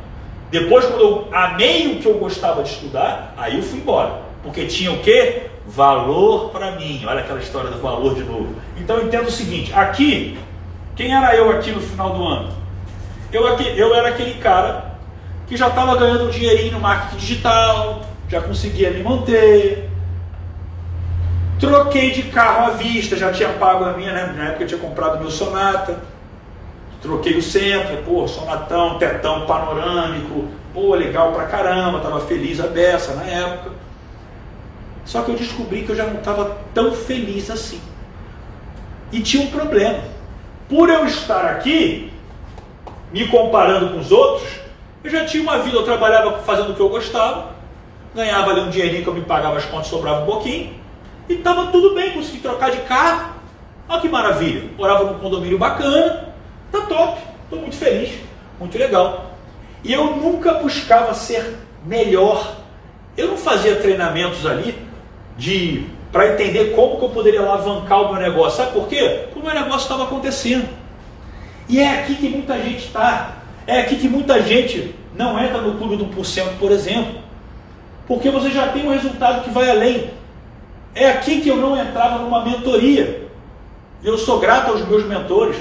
Depois, 0.51 0.85
quando 0.85 1.01
eu 1.01 1.28
amei 1.32 1.93
o 1.93 2.01
que 2.01 2.07
eu 2.07 2.15
gostava 2.15 2.62
de 2.65 2.70
estudar, 2.70 3.32
aí 3.36 3.57
eu 3.57 3.62
fui 3.62 3.78
embora. 3.78 4.20
Porque 4.43 4.66
tinha 4.66 4.90
o 4.90 4.98
quê? 4.98 5.43
Valor 5.65 6.51
para 6.51 6.73
mim. 6.73 7.05
Olha 7.07 7.20
aquela 7.20 7.39
história 7.39 7.70
do 7.70 7.78
valor 7.81 8.16
de 8.16 8.24
novo. 8.24 8.55
Então 8.77 8.97
eu 8.97 9.07
entendo 9.07 9.28
o 9.28 9.31
seguinte: 9.31 9.73
aqui, 9.73 10.39
quem 10.97 11.15
era 11.15 11.36
eu 11.36 11.51
aqui 11.51 11.70
no 11.70 11.81
final 11.81 12.11
do 12.15 12.24
ano? 12.24 12.53
Eu, 13.32 13.44
eu 13.44 13.94
era 13.94 14.09
aquele 14.09 14.35
cara 14.35 14.97
que 15.47 15.57
já 15.57 15.69
estava 15.69 15.97
ganhando 15.97 16.24
um 16.24 16.31
dinheirinho 16.31 16.73
no 16.73 16.81
marketing 16.81 17.16
digital, 17.16 18.03
já 18.28 18.40
conseguia 18.40 18.90
me 18.90 19.05
manter. 19.05 19.89
Troquei 21.61 22.11
de 22.11 22.24
carro 22.24 22.66
à 22.66 22.70
vista, 22.70 23.16
já 23.16 23.32
tinha 23.32 23.51
pago 23.51 23.85
a 23.85 23.93
minha, 23.93 24.12
né? 24.12 24.35
na 24.36 24.44
época 24.48 24.65
eu 24.65 24.69
tinha 24.69 24.81
comprado 24.81 25.20
meu 25.20 25.31
Sonata. 25.31 26.15
Troquei 27.06 27.36
o 27.36 27.42
centro, 27.42 27.98
pô, 27.98 28.26
Sonatão, 28.26 28.98
tetão 28.98 29.46
panorâmico, 29.46 30.46
pô, 30.74 30.92
legal 30.96 31.30
pra 31.30 31.44
caramba, 31.44 32.00
tava 32.00 32.18
feliz 32.22 32.58
a 32.58 32.66
beça 32.66 33.14
na 33.14 33.22
época. 33.22 33.70
Só 35.04 35.22
que 35.22 35.30
eu 35.30 35.36
descobri 35.36 35.84
que 35.84 35.90
eu 35.90 35.96
já 35.96 36.02
não 36.02 36.18
estava 36.18 36.58
tão 36.74 36.90
feliz 36.90 37.48
assim. 37.48 37.80
E 39.12 39.20
tinha 39.20 39.44
um 39.44 39.52
problema. 39.52 40.00
Por 40.68 40.90
eu 40.90 41.06
estar 41.06 41.44
aqui, 41.44 42.12
me 43.12 43.28
comparando 43.28 43.90
com 43.90 44.00
os 44.00 44.10
outros, 44.10 44.48
eu 45.04 45.08
já 45.08 45.24
tinha 45.24 45.44
uma 45.44 45.58
vida, 45.58 45.76
eu 45.76 45.84
trabalhava 45.84 46.40
fazendo 46.40 46.72
o 46.72 46.74
que 46.74 46.80
eu 46.80 46.88
gostava, 46.88 47.52
ganhava 48.16 48.50
ali 48.50 48.62
um 48.62 48.68
dinheirinho 48.68 49.04
que 49.04 49.08
eu 49.08 49.14
me 49.14 49.20
pagava 49.20 49.58
as 49.58 49.64
contas, 49.64 49.86
sobrava 49.86 50.24
um 50.24 50.26
pouquinho, 50.26 50.74
e 51.28 51.34
estava 51.34 51.68
tudo 51.68 51.94
bem, 51.94 52.10
consegui 52.10 52.38
trocar 52.38 52.72
de 52.72 52.78
carro. 52.78 53.36
Olha 53.88 54.00
que 54.00 54.08
maravilha, 54.08 54.68
morava 54.76 55.04
num 55.04 55.20
condomínio 55.20 55.56
bacana, 55.56 56.26
tá 56.82 56.86
top, 56.86 57.23
estou 57.44 57.61
muito 57.61 57.77
feliz, 57.77 58.11
muito 58.59 58.77
legal. 58.78 59.32
E 59.85 59.93
eu 59.93 60.16
nunca 60.16 60.55
buscava 60.55 61.15
ser 61.15 61.57
melhor. 61.85 62.57
Eu 63.16 63.28
não 63.28 63.36
fazia 63.36 63.77
treinamentos 63.77 64.44
ali 64.44 64.77
de 65.36 65.86
para 66.12 66.32
entender 66.32 66.74
como 66.74 66.98
que 66.98 67.05
eu 67.05 67.11
poderia 67.11 67.40
alavancar 67.40 68.03
o 68.03 68.12
meu 68.12 68.23
negócio. 68.23 68.59
Sabe 68.59 68.73
por 68.73 68.89
quê? 68.89 69.24
Porque 69.24 69.39
o 69.39 69.43
meu 69.43 69.55
negócio 69.55 69.82
estava 69.82 70.05
acontecendo. 70.05 70.69
E 71.69 71.78
é 71.81 72.01
aqui 72.01 72.15
que 72.15 72.28
muita 72.28 72.59
gente 72.59 72.86
está. 72.86 73.36
É 73.66 73.81
aqui 73.81 73.97
que 73.97 74.09
muita 74.09 74.43
gente 74.43 74.94
não 75.16 75.39
entra 75.43 75.61
no 75.61 75.77
clube 75.77 75.97
do 75.97 76.07
1%, 76.07 76.59
por 76.59 76.70
exemplo, 76.70 77.20
porque 78.07 78.31
você 78.31 78.51
já 78.51 78.69
tem 78.69 78.86
um 78.86 78.93
resultado 78.93 79.43
que 79.43 79.51
vai 79.51 79.69
além. 79.69 80.11
É 80.94 81.11
aqui 81.11 81.40
que 81.40 81.48
eu 81.48 81.57
não 81.57 81.77
entrava 81.77 82.19
numa 82.19 82.44
mentoria. 82.44 83.28
Eu 84.03 84.16
sou 84.16 84.39
grato 84.39 84.70
aos 84.70 84.86
meus 84.86 85.05
mentores. 85.05 85.57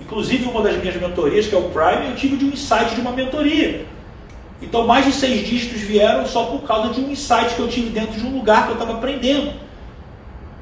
Inclusive, 0.00 0.44
uma 0.48 0.62
das 0.62 0.76
minhas 0.76 0.96
mentorias, 0.96 1.46
que 1.46 1.54
é 1.54 1.58
o 1.58 1.70
Prime, 1.70 2.10
eu 2.10 2.16
tive 2.16 2.36
de 2.36 2.44
um 2.44 2.48
insight 2.48 2.94
de 2.94 3.00
uma 3.00 3.12
mentoria. 3.12 3.86
Então, 4.60 4.86
mais 4.86 5.04
de 5.04 5.12
seis 5.12 5.46
dígitos 5.46 5.80
vieram 5.80 6.26
só 6.26 6.46
por 6.46 6.62
causa 6.62 6.92
de 6.92 7.00
um 7.00 7.10
insight 7.10 7.54
que 7.54 7.60
eu 7.60 7.68
tive 7.68 7.90
dentro 7.90 8.20
de 8.20 8.26
um 8.26 8.36
lugar 8.36 8.64
que 8.64 8.70
eu 8.70 8.74
estava 8.74 8.94
aprendendo. 8.94 9.52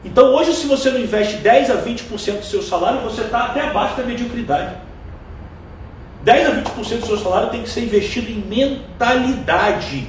Então, 0.04 0.34
hoje, 0.34 0.52
se 0.52 0.66
você 0.66 0.90
não 0.90 1.00
investe 1.00 1.36
10 1.36 1.70
a 1.70 1.82
20% 1.82 2.38
do 2.38 2.44
seu 2.44 2.62
salário, 2.62 3.00
você 3.00 3.22
está 3.22 3.46
até 3.46 3.62
abaixo 3.62 3.96
da 3.96 4.04
mediocridade. 4.04 4.76
10 6.22 6.48
a 6.48 6.52
20% 6.62 7.00
do 7.00 7.06
seu 7.06 7.18
salário 7.18 7.50
tem 7.50 7.62
que 7.62 7.68
ser 7.68 7.84
investido 7.84 8.30
em 8.30 8.38
mentalidade. 8.40 10.08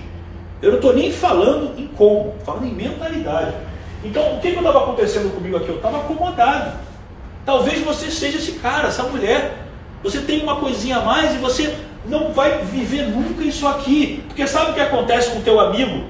Eu 0.61 0.71
não 0.71 0.77
estou 0.77 0.93
nem 0.93 1.11
falando 1.11 1.79
em 1.79 1.87
como, 1.87 2.35
falando 2.45 2.65
em 2.65 2.73
mentalidade. 2.73 3.53
Então, 4.03 4.35
o 4.35 4.39
que 4.39 4.49
estava 4.49 4.79
acontecendo 4.79 5.33
comigo 5.33 5.57
aqui? 5.57 5.69
Eu 5.69 5.77
estava 5.77 5.97
acomodado. 5.97 6.86
Talvez 7.47 7.81
você 7.81 8.11
seja 8.11 8.39
esse 8.39 8.51
cara, 8.59 8.89
essa 8.89 9.03
mulher. 9.03 9.59
Você 10.03 10.19
tem 10.19 10.43
uma 10.43 10.57
coisinha 10.57 10.97
a 10.97 11.01
mais 11.01 11.33
e 11.33 11.37
você 11.37 11.73
não 12.05 12.33
vai 12.33 12.57
viver 12.57 13.03
nunca 13.03 13.41
isso 13.41 13.65
aqui. 13.65 14.21
Porque 14.27 14.45
sabe 14.45 14.71
o 14.71 14.73
que 14.73 14.81
acontece 14.81 15.31
com 15.31 15.39
o 15.39 15.41
teu 15.41 15.57
amigo 15.57 16.03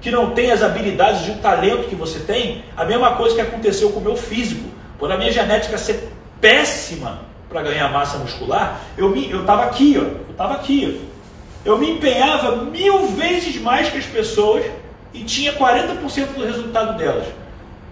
que 0.00 0.10
não 0.10 0.30
tem 0.30 0.50
as 0.50 0.62
habilidades 0.62 1.28
e 1.28 1.32
o 1.32 1.36
talento 1.40 1.90
que 1.90 1.94
você 1.94 2.20
tem? 2.20 2.64
A 2.74 2.86
mesma 2.86 3.16
coisa 3.16 3.34
que 3.34 3.40
aconteceu 3.42 3.90
com 3.90 4.00
o 4.00 4.02
meu 4.02 4.16
físico. 4.16 4.66
Por 4.98 5.12
a 5.12 5.18
minha 5.18 5.30
genética 5.30 5.76
ser 5.76 6.08
péssima 6.40 7.20
para 7.50 7.60
ganhar 7.60 7.92
massa 7.92 8.16
muscular, 8.16 8.80
eu 8.96 9.14
estava 9.14 9.64
aqui, 9.64 9.94
ó, 9.98 10.04
eu 10.04 10.30
estava 10.30 10.54
aqui. 10.54 11.02
Ó. 11.04 11.70
Eu 11.70 11.76
me 11.76 11.90
empenhava 11.90 12.64
mil 12.64 13.08
vezes 13.08 13.60
mais 13.60 13.90
que 13.90 13.98
as 13.98 14.06
pessoas 14.06 14.64
e 15.12 15.22
tinha 15.22 15.52
40% 15.52 16.28
do 16.34 16.46
resultado 16.46 16.96
delas. 16.96 17.26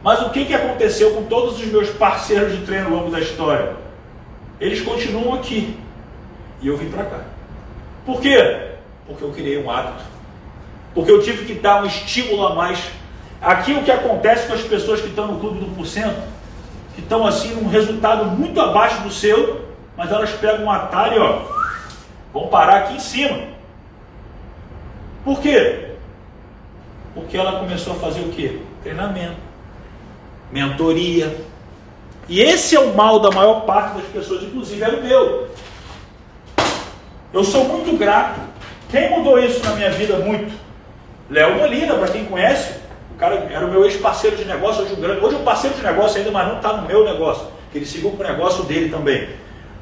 Mas 0.07 0.23
o 0.23 0.31
que, 0.31 0.45
que 0.45 0.55
aconteceu 0.55 1.15
com 1.15 1.25
todos 1.25 1.59
os 1.59 1.67
meus 1.67 1.91
parceiros 1.91 2.57
de 2.57 2.65
treino 2.65 2.87
ao 2.87 2.93
longo 2.93 3.11
da 3.11 3.19
história? 3.19 3.73
Eles 4.61 4.81
continuam 4.81 5.35
aqui. 5.35 5.77
E 6.63 6.69
eu 6.69 6.77
vim 6.77 6.89
para 6.89 7.07
cá. 7.07 7.21
Por 8.05 8.21
quê? 8.21 8.69
Porque 9.05 9.25
eu 9.25 9.33
criei 9.33 9.61
um 9.61 9.69
hábito. 9.69 10.05
Porque 10.95 11.11
eu 11.11 11.21
tive 11.21 11.45
que 11.45 11.55
dar 11.55 11.83
um 11.83 11.87
estímulo 11.87 12.47
a 12.47 12.55
mais. 12.55 12.79
Aqui 13.43 13.73
o 13.73 13.83
que 13.83 13.91
acontece 13.91 14.47
com 14.47 14.53
as 14.53 14.61
pessoas 14.61 15.01
que 15.01 15.09
estão 15.09 15.27
no 15.27 15.41
clube 15.41 15.59
do 15.59 15.75
porcento, 15.75 16.23
que 16.95 17.01
estão 17.01 17.27
assim 17.27 17.57
num 17.57 17.69
resultado 17.69 18.27
muito 18.27 18.61
abaixo 18.61 19.03
do 19.03 19.11
seu, 19.11 19.67
mas 19.97 20.13
elas 20.13 20.31
pegam 20.31 20.67
um 20.67 20.71
atalho, 20.71 21.21
ó, 21.21 21.43
vão 22.33 22.47
parar 22.47 22.77
aqui 22.77 22.95
em 22.95 23.01
cima. 23.01 23.41
Por 25.25 25.41
quê? 25.41 25.97
Porque 27.13 27.37
ela 27.37 27.59
começou 27.59 27.95
a 27.95 27.97
fazer 27.97 28.21
o 28.21 28.29
quê? 28.29 28.61
Treinamento, 28.85 29.46
mentoria. 30.51 31.37
E 32.29 32.41
esse 32.41 32.75
é 32.75 32.81
o 32.81 32.95
mal 32.95 33.21
da 33.21 33.31
maior 33.31 33.61
parte 33.61 33.99
das 33.99 34.07
pessoas, 34.07 34.43
inclusive 34.43 34.83
era 34.83 34.97
o 34.97 35.03
meu. 35.03 35.49
Eu 37.33 37.45
sou 37.45 37.65
muito 37.65 37.97
grato. 37.97 38.41
Quem 38.91 39.11
mudou 39.11 39.39
isso 39.39 39.65
na 39.65 39.75
minha 39.75 39.91
vida 39.91 40.17
muito? 40.19 40.53
Léo 41.29 41.59
Molina, 41.59 41.95
para 41.95 42.09
quem 42.09 42.25
conhece, 42.25 42.75
o 43.15 43.19
cara 43.19 43.47
era 43.51 43.67
o 43.67 43.71
meu 43.71 43.85
ex-parceiro 43.85 44.37
de 44.37 44.45
negócio, 44.45 44.83
hoje. 44.83 44.95
Hoje 44.95 45.35
é 45.35 45.39
um 45.39 45.45
parceiro 45.45 45.77
de 45.77 45.83
negócio 45.83 46.19
ainda, 46.19 46.31
mas 46.31 46.49
não 46.49 46.57
está 46.57 46.73
no 46.75 46.87
meu 46.87 47.05
negócio. 47.05 47.47
Que 47.73 47.79
ele 47.79 47.87
seguiu 47.87 48.11
com 48.11 48.23
o 48.23 48.27
negócio 48.27 48.65
dele 48.65 48.89
também. 48.89 49.29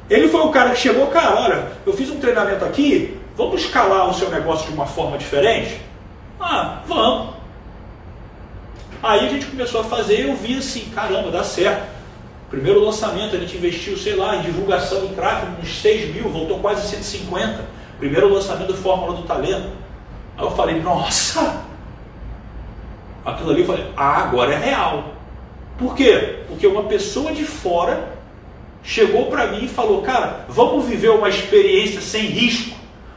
Ele 0.08 0.28
foi 0.28 0.40
o 0.40 0.50
cara 0.50 0.70
que 0.70 0.78
chegou, 0.78 1.06
cara, 1.08 1.40
olha, 1.40 1.66
eu 1.86 1.92
fiz 1.92 2.10
um 2.10 2.18
treinamento 2.18 2.64
aqui, 2.64 3.18
vamos 3.36 3.62
escalar 3.62 4.08
o 4.08 4.14
seu 4.14 4.30
negócio 4.30 4.68
de 4.68 4.74
uma 4.74 4.86
forma 4.86 5.16
diferente? 5.16 5.80
Ah, 6.38 6.82
vamos. 6.86 7.33
Aí 9.04 9.26
a 9.26 9.28
gente 9.28 9.44
começou 9.44 9.82
a 9.82 9.84
fazer 9.84 10.20
e 10.20 10.28
eu 10.30 10.34
vi 10.34 10.56
assim, 10.56 10.88
caramba, 10.94 11.30
dá 11.30 11.44
certo. 11.44 11.86
Primeiro 12.48 12.82
lançamento, 12.82 13.36
a 13.36 13.38
gente 13.38 13.54
investiu, 13.54 13.98
sei 13.98 14.16
lá, 14.16 14.36
em 14.36 14.40
divulgação 14.40 15.04
e 15.04 15.08
tráfego, 15.08 15.60
uns 15.60 15.82
6 15.82 16.14
mil, 16.14 16.30
voltou 16.30 16.58
quase 16.60 16.88
150. 16.88 17.66
Primeiro 17.98 18.32
lançamento 18.32 18.68
do 18.68 18.74
Fórmula 18.74 19.12
do 19.12 19.24
Talento. 19.24 19.68
Aí 20.38 20.44
eu 20.44 20.50
falei, 20.52 20.80
nossa! 20.80 21.64
Aquilo 23.26 23.50
ali 23.50 23.60
eu 23.60 23.66
falei, 23.66 23.84
ah, 23.94 24.22
agora 24.22 24.54
é 24.54 24.58
real. 24.58 25.12
Por 25.76 25.94
quê? 25.94 26.38
Porque 26.48 26.66
uma 26.66 26.84
pessoa 26.84 27.30
de 27.30 27.44
fora 27.44 28.08
chegou 28.82 29.26
para 29.26 29.48
mim 29.48 29.66
e 29.66 29.68
falou, 29.68 30.00
cara, 30.00 30.46
vamos 30.48 30.86
viver 30.86 31.10
uma 31.10 31.28
experiência 31.28 32.00
sem 32.00 32.22
risco. 32.22 32.74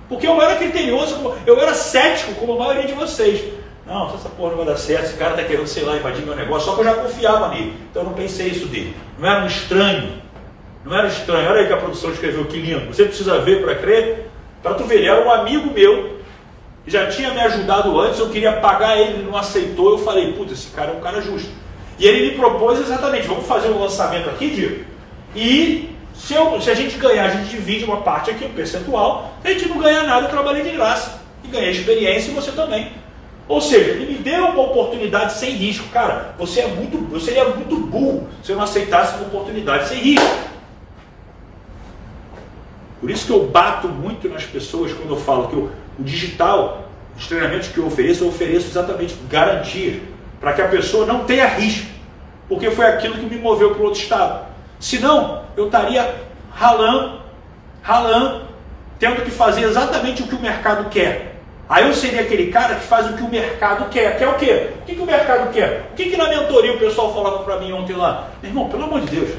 Porque 0.09 0.27
eu 0.27 0.41
era 0.41 0.57
criterioso, 0.57 1.33
eu 1.45 1.57
era 1.57 1.73
cético, 1.73 2.35
como 2.35 2.55
a 2.55 2.65
maioria 2.65 2.87
de 2.87 2.93
vocês. 2.93 3.56
Não, 3.87 4.13
essa 4.13 4.29
porra 4.29 4.49
não 4.49 4.57
vai 4.57 4.65
dar 4.65 4.77
certo, 4.77 5.05
esse 5.05 5.17
cara 5.17 5.31
está 5.31 5.43
querendo, 5.45 5.65
sei 5.65 5.83
lá, 5.83 5.95
invadir 5.95 6.25
meu 6.25 6.35
negócio, 6.35 6.69
só 6.69 6.75
que 6.75 6.81
eu 6.81 6.85
já 6.85 6.95
confiava 6.95 7.47
nele. 7.49 7.73
Então 7.89 8.03
eu 8.03 8.09
não 8.09 8.13
pensei 8.13 8.49
isso 8.49 8.67
dele. 8.67 8.95
Não 9.17 9.29
era 9.29 9.43
um 9.43 9.47
estranho. 9.47 10.21
Não 10.83 10.97
era 10.97 11.07
estranho. 11.07 11.49
Olha 11.49 11.61
aí 11.61 11.67
que 11.67 11.73
a 11.73 11.77
produção 11.77 12.11
escreveu, 12.11 12.45
que 12.45 12.57
lindo. 12.57 12.93
Você 12.93 13.05
precisa 13.05 13.39
ver 13.39 13.63
para 13.63 13.75
crer. 13.75 14.29
Para 14.61 14.73
tu 14.73 14.83
ver, 14.83 14.97
ele 14.97 15.07
era 15.07 15.25
um 15.25 15.31
amigo 15.31 15.71
meu, 15.71 16.17
já 16.85 17.07
tinha 17.07 17.31
me 17.33 17.39
ajudado 17.41 17.99
antes, 17.99 18.19
eu 18.19 18.29
queria 18.29 18.53
pagar 18.53 18.97
ele, 18.97 19.13
ele 19.13 19.23
não 19.23 19.37
aceitou. 19.37 19.91
Eu 19.91 19.97
falei, 19.99 20.33
puta, 20.33 20.53
esse 20.53 20.71
cara 20.71 20.91
é 20.91 20.93
um 20.93 20.99
cara 20.99 21.21
justo. 21.21 21.49
E 21.99 22.05
ele 22.05 22.31
me 22.31 22.37
propôs 22.37 22.79
exatamente, 22.79 23.27
vamos 23.27 23.45
fazer 23.45 23.69
um 23.69 23.79
lançamento 23.79 24.29
aqui, 24.29 24.49
Diego, 24.49 24.85
e 25.35 25.89
se, 26.13 26.33
eu, 26.33 26.59
se, 26.61 26.69
a 26.69 26.73
gente 26.73 26.97
ganhar, 26.97 27.25
a 27.25 27.29
gente 27.29 27.49
divide 27.49 27.85
uma 27.85 28.01
parte 28.01 28.31
aqui, 28.31 28.45
um 28.45 28.53
percentual. 28.53 29.37
Se 29.41 29.47
a 29.47 29.53
gente 29.53 29.69
não 29.69 29.77
ganhar 29.77 30.03
nada, 30.03 30.25
eu 30.25 30.29
trabalhei 30.29 30.63
de 30.63 30.71
graça. 30.71 31.21
E 31.43 31.47
ganhei 31.47 31.71
experiência 31.71 32.31
e 32.31 32.33
você 32.33 32.51
também. 32.51 32.91
Ou 33.47 33.61
seja, 33.61 33.91
ele 33.91 34.13
me 34.13 34.19
deu 34.19 34.45
uma 34.47 34.63
oportunidade 34.63 35.33
sem 35.33 35.51
risco. 35.51 35.87
Cara, 35.89 36.35
você 36.37 36.61
é 36.61 36.67
muito, 36.67 36.97
você 37.09 37.27
seria 37.27 37.45
muito 37.45 37.77
burro 37.77 38.27
se 38.43 38.51
eu 38.51 38.57
não 38.57 38.63
aceitasse 38.63 39.15
uma 39.15 39.27
oportunidade 39.27 39.87
sem 39.87 39.99
risco. 39.99 40.47
Por 42.99 43.09
isso 43.09 43.25
que 43.25 43.31
eu 43.31 43.47
bato 43.47 43.87
muito 43.87 44.27
nas 44.27 44.43
pessoas 44.43 44.91
quando 44.91 45.11
eu 45.11 45.19
falo 45.19 45.47
que 45.47 45.55
o, 45.55 45.71
o 45.99 46.03
digital, 46.03 46.89
os 47.15 47.27
treinamentos 47.27 47.69
que 47.69 47.77
eu 47.77 47.85
ofereço, 47.85 48.23
eu 48.23 48.27
ofereço 48.27 48.67
exatamente 48.67 49.15
garantia 49.29 50.01
para 50.41 50.53
que 50.53 50.61
a 50.61 50.67
pessoa 50.67 51.05
não 51.05 51.23
tenha 51.23 51.47
risco, 51.47 51.87
porque 52.49 52.69
foi 52.69 52.85
aquilo 52.85 53.15
que 53.15 53.25
me 53.25 53.37
moveu 53.37 53.73
para 53.73 53.83
outro 53.83 53.99
estado. 53.99 54.45
Senão, 54.79 55.43
eu 55.55 55.67
estaria 55.67 56.15
ralando, 56.51 57.21
ralando, 57.81 58.45
tendo 58.99 59.23
que 59.23 59.31
fazer 59.31 59.61
exatamente 59.61 60.23
o 60.23 60.27
que 60.27 60.35
o 60.35 60.39
mercado 60.39 60.89
quer. 60.89 61.36
Aí 61.69 61.85
eu 61.85 61.93
seria 61.93 62.21
aquele 62.21 62.49
cara 62.49 62.75
que 62.75 62.85
faz 62.85 63.11
o 63.11 63.17
que 63.17 63.23
o 63.23 63.29
mercado 63.29 63.89
quer. 63.89 64.17
Quer 64.17 64.27
o 64.29 64.35
quê? 64.35 64.69
O 64.81 64.85
que, 64.85 64.95
que 64.95 65.01
o 65.01 65.05
mercado 65.05 65.51
quer? 65.51 65.89
O 65.91 65.95
que, 65.95 66.09
que 66.09 66.15
na 66.17 66.29
mentoria 66.29 66.73
o 66.73 66.79
pessoal 66.79 67.13
falava 67.13 67.39
para 67.39 67.59
mim 67.59 67.73
ontem 67.73 67.93
lá? 67.93 68.29
Meu 68.41 68.51
irmão, 68.51 68.69
pelo 68.69 68.85
amor 68.85 69.01
de 69.01 69.07
Deus, 69.07 69.29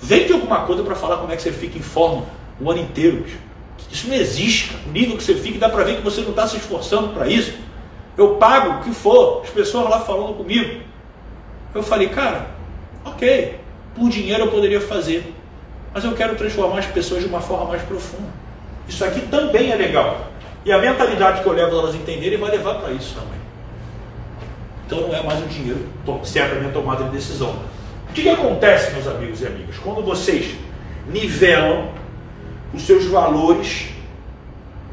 vende 0.00 0.32
alguma 0.32 0.62
coisa 0.62 0.82
para 0.82 0.96
falar 0.96 1.18
como 1.18 1.32
é 1.32 1.36
que 1.36 1.42
você 1.42 1.52
fica 1.52 1.78
em 1.78 1.82
forma 1.82 2.24
o 2.60 2.68
ano 2.68 2.80
inteiro. 2.80 3.24
Isso 3.90 4.08
não 4.08 4.16
existe. 4.16 4.76
O 4.86 4.90
nível 4.90 5.16
que 5.16 5.22
você 5.22 5.34
fica, 5.34 5.58
dá 5.58 5.68
para 5.68 5.84
ver 5.84 5.96
que 5.96 6.02
você 6.02 6.20
não 6.22 6.30
está 6.30 6.48
se 6.48 6.56
esforçando 6.56 7.08
para 7.08 7.28
isso. 7.28 7.54
Eu 8.18 8.36
pago 8.36 8.80
o 8.80 8.82
que 8.82 8.90
for, 8.92 9.42
as 9.44 9.50
pessoas 9.50 9.88
lá 9.88 10.00
falando 10.00 10.34
comigo. 10.34 10.80
Eu 11.72 11.82
falei, 11.82 12.08
cara, 12.08 12.46
ok, 13.04 13.60
por 13.94 14.08
dinheiro 14.08 14.44
eu 14.44 14.50
poderia 14.50 14.80
fazer, 14.80 15.32
mas 15.92 16.02
eu 16.02 16.12
quero 16.12 16.34
transformar 16.34 16.78
as 16.78 16.86
pessoas 16.86 17.22
de 17.22 17.28
uma 17.28 17.40
forma 17.40 17.66
mais 17.66 17.82
profunda. 17.82 18.28
Isso 18.88 19.04
aqui 19.04 19.20
também 19.20 19.70
é 19.70 19.76
legal. 19.76 20.28
E 20.66 20.72
a 20.72 20.78
mentalidade 20.78 21.42
que 21.42 21.48
eu 21.48 21.52
levo 21.52 21.78
elas 21.78 21.94
entenderem 21.94 22.36
vai 22.36 22.50
levar 22.50 22.74
para 22.80 22.90
isso 22.90 23.14
também. 23.14 23.38
Então 24.84 25.02
não 25.02 25.14
é 25.14 25.22
mais 25.22 25.40
o 25.40 25.46
dinheiro 25.46 25.86
certo 26.24 26.56
a 26.56 26.58
minha 26.58 26.72
tomada 26.72 27.04
de 27.04 27.10
decisão. 27.10 27.56
O 28.10 28.12
que, 28.12 28.22
que 28.22 28.28
acontece, 28.28 28.92
meus 28.92 29.06
amigos 29.06 29.40
e 29.40 29.46
amigas, 29.46 29.78
quando 29.78 30.02
vocês 30.02 30.56
nivelam 31.06 31.90
os 32.74 32.82
seus 32.82 33.04
valores 33.04 33.90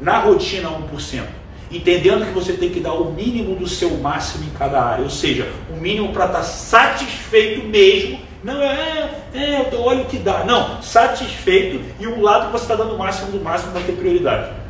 na 0.00 0.18
rotina 0.18 0.68
1%, 0.68 1.24
entendendo 1.72 2.24
que 2.24 2.32
você 2.32 2.52
tem 2.52 2.70
que 2.70 2.78
dar 2.78 2.92
o 2.92 3.12
mínimo 3.12 3.56
do 3.56 3.66
seu 3.66 3.98
máximo 3.98 4.44
em 4.44 4.50
cada 4.50 4.80
área, 4.80 5.02
ou 5.02 5.10
seja, 5.10 5.50
o 5.68 5.80
mínimo 5.80 6.12
para 6.12 6.26
estar 6.26 6.38
tá 6.38 6.44
satisfeito 6.44 7.66
mesmo. 7.66 8.20
Não 8.44 8.62
é, 8.62 9.10
é, 9.34 9.70
olha 9.76 10.02
o 10.02 10.04
que 10.04 10.18
dá. 10.18 10.44
Não, 10.44 10.80
satisfeito 10.82 11.82
e 11.98 12.06
um 12.06 12.22
lado 12.22 12.52
você 12.52 12.62
está 12.62 12.76
dando 12.76 12.94
o 12.94 12.98
máximo 12.98 13.32
do 13.32 13.42
máximo 13.42 13.72
vai 13.72 13.82
ter 13.82 13.96
prioridade. 13.96 14.63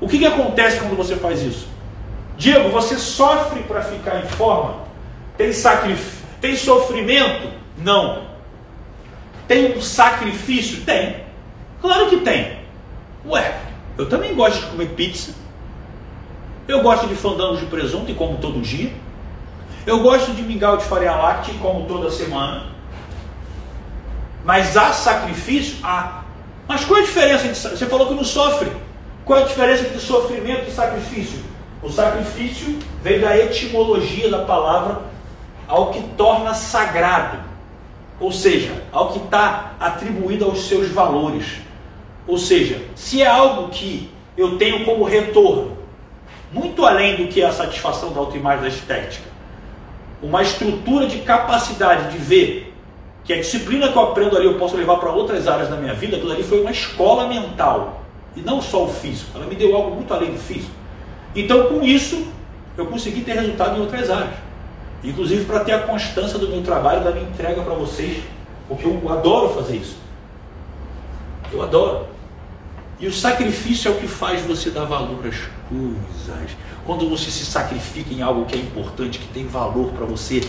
O 0.00 0.08
que, 0.08 0.18
que 0.18 0.26
acontece 0.26 0.78
quando 0.78 0.96
você 0.96 1.16
faz 1.16 1.42
isso? 1.42 1.68
Diego, 2.36 2.68
você 2.70 2.96
sofre 2.96 3.62
para 3.64 3.82
ficar 3.82 4.20
em 4.20 4.28
forma? 4.28 4.84
Tem 5.36 5.52
sacrifício? 5.52 6.18
Tem 6.40 6.56
sofrimento? 6.56 7.48
Não. 7.76 8.22
Tem 9.48 9.76
um 9.76 9.80
sacrifício? 9.80 10.82
Tem. 10.84 11.16
Claro 11.80 12.08
que 12.08 12.18
tem. 12.18 12.58
Ué, 13.26 13.58
eu 13.96 14.08
também 14.08 14.34
gosto 14.34 14.60
de 14.60 14.66
comer 14.66 14.90
pizza. 14.90 15.34
Eu 16.68 16.82
gosto 16.82 17.08
de 17.08 17.14
fandangos 17.14 17.60
de 17.60 17.66
presunto 17.66 18.10
e 18.10 18.14
como 18.14 18.38
todo 18.38 18.60
dia. 18.60 18.92
Eu 19.86 20.00
gosto 20.00 20.32
de 20.32 20.42
mingau 20.42 20.76
de 20.76 20.84
farinha 20.84 21.16
láctea 21.16 21.54
e 21.54 21.58
como 21.58 21.86
toda 21.86 22.10
semana. 22.10 22.66
Mas 24.44 24.76
há 24.76 24.92
sacrifício? 24.92 25.78
Há. 25.82 26.22
Mas 26.68 26.84
qual 26.84 27.00
é 27.00 27.02
a 27.02 27.06
diferença? 27.06 27.70
Você 27.70 27.86
falou 27.86 28.06
que 28.06 28.14
não 28.14 28.24
sofre. 28.24 28.70
Qual 29.28 29.38
é 29.38 29.42
a 29.42 29.46
diferença 29.46 29.82
entre 29.82 29.98
sofrimento 29.98 30.70
e 30.70 30.72
sacrifício? 30.72 31.40
O 31.82 31.90
sacrifício 31.90 32.78
vem 33.02 33.20
da 33.20 33.36
etimologia 33.36 34.30
da 34.30 34.38
palavra 34.38 35.02
ao 35.66 35.90
que 35.90 36.00
torna 36.16 36.54
sagrado, 36.54 37.36
ou 38.18 38.32
seja, 38.32 38.82
ao 38.90 39.12
que 39.12 39.18
está 39.18 39.74
atribuído 39.78 40.46
aos 40.46 40.66
seus 40.66 40.88
valores. 40.88 41.58
Ou 42.26 42.38
seja, 42.38 42.80
se 42.94 43.20
é 43.20 43.26
algo 43.26 43.68
que 43.68 44.10
eu 44.34 44.56
tenho 44.56 44.86
como 44.86 45.04
retorno, 45.04 45.76
muito 46.50 46.86
além 46.86 47.16
do 47.16 47.28
que 47.28 47.42
a 47.42 47.52
satisfação 47.52 48.14
da 48.14 48.20
autoimagem 48.20 48.62
da 48.62 48.68
estética, 48.68 49.28
uma 50.22 50.40
estrutura 50.40 51.06
de 51.06 51.18
capacidade 51.18 52.12
de 52.12 52.16
ver 52.16 52.74
que 53.24 53.34
a 53.34 53.36
disciplina 53.36 53.92
que 53.92 53.98
eu 53.98 54.04
aprendo 54.04 54.38
ali 54.38 54.46
eu 54.46 54.58
posso 54.58 54.74
levar 54.74 54.96
para 54.96 55.10
outras 55.10 55.46
áreas 55.46 55.68
da 55.68 55.76
minha 55.76 55.92
vida, 55.92 56.16
aquilo 56.16 56.32
ali 56.32 56.42
foi 56.42 56.62
uma 56.62 56.70
escola 56.70 57.28
mental 57.28 58.07
E 58.38 58.42
não 58.42 58.62
só 58.62 58.84
o 58.84 58.88
físico, 58.88 59.32
ela 59.34 59.46
me 59.46 59.56
deu 59.56 59.74
algo 59.74 59.96
muito 59.96 60.14
além 60.14 60.30
do 60.30 60.38
físico. 60.38 60.70
Então, 61.34 61.66
com 61.66 61.82
isso, 61.82 62.28
eu 62.76 62.86
consegui 62.86 63.22
ter 63.22 63.32
resultado 63.32 63.76
em 63.76 63.80
outras 63.80 64.08
áreas. 64.08 64.34
Inclusive 65.02 65.44
para 65.44 65.60
ter 65.60 65.72
a 65.72 65.80
constância 65.80 66.38
do 66.38 66.48
meu 66.48 66.62
trabalho, 66.62 67.02
da 67.02 67.10
minha 67.10 67.28
entrega 67.28 67.62
para 67.62 67.74
vocês, 67.74 68.22
porque 68.68 68.86
eu 68.86 69.12
adoro 69.12 69.48
fazer 69.54 69.76
isso. 69.76 69.96
Eu 71.52 71.62
adoro. 71.62 72.06
E 73.00 73.06
o 73.06 73.12
sacrifício 73.12 73.90
é 73.90 73.94
o 73.94 73.98
que 73.98 74.06
faz 74.06 74.42
você 74.42 74.70
dar 74.70 74.84
valor 74.84 75.18
às 75.26 75.36
coisas. 75.68 76.56
Quando 76.84 77.08
você 77.08 77.30
se 77.30 77.44
sacrifica 77.44 78.14
em 78.14 78.22
algo 78.22 78.44
que 78.44 78.56
é 78.56 78.58
importante, 78.58 79.18
que 79.18 79.28
tem 79.28 79.46
valor 79.46 79.90
para 79.92 80.06
você, 80.06 80.40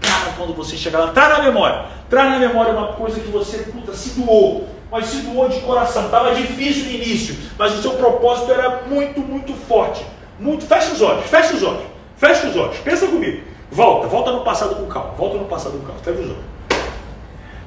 cara, 0.00 0.32
quando 0.36 0.54
você 0.54 0.76
chegar 0.76 0.98
lá, 0.98 1.12
traz 1.12 1.38
na 1.38 1.44
memória, 1.44 1.86
traz 2.08 2.30
na 2.30 2.38
memória 2.38 2.72
uma 2.72 2.92
coisa 2.92 3.20
que 3.20 3.30
você 3.30 3.58
puta, 3.58 3.92
se 3.94 4.20
doou, 4.20 4.68
mas 4.90 5.06
se 5.06 5.18
doou 5.18 5.48
de 5.48 5.60
coração. 5.60 6.06
Estava 6.06 6.34
difícil 6.34 6.84
no 6.84 6.90
início, 6.90 7.36
mas 7.58 7.78
o 7.78 7.82
seu 7.82 7.92
propósito 7.92 8.52
era 8.52 8.82
muito, 8.86 9.20
muito 9.20 9.52
forte. 9.54 10.04
Muito. 10.38 10.66
Fecha 10.66 10.92
os 10.92 11.00
olhos, 11.00 11.24
fecha 11.26 11.54
os 11.54 11.62
olhos, 11.62 11.84
fecha 12.16 12.46
os 12.46 12.56
olhos, 12.56 12.76
pensa 12.78 13.06
comigo. 13.06 13.42
Volta, 13.70 14.06
volta 14.06 14.32
no 14.32 14.42
passado 14.42 14.76
com 14.76 14.86
calma, 14.86 15.10
volta 15.12 15.38
no 15.38 15.44
passado 15.46 15.78
com 15.78 15.86
calma, 15.86 16.00
fecha 16.02 16.20
os 16.20 16.26
olhos. 16.26 16.56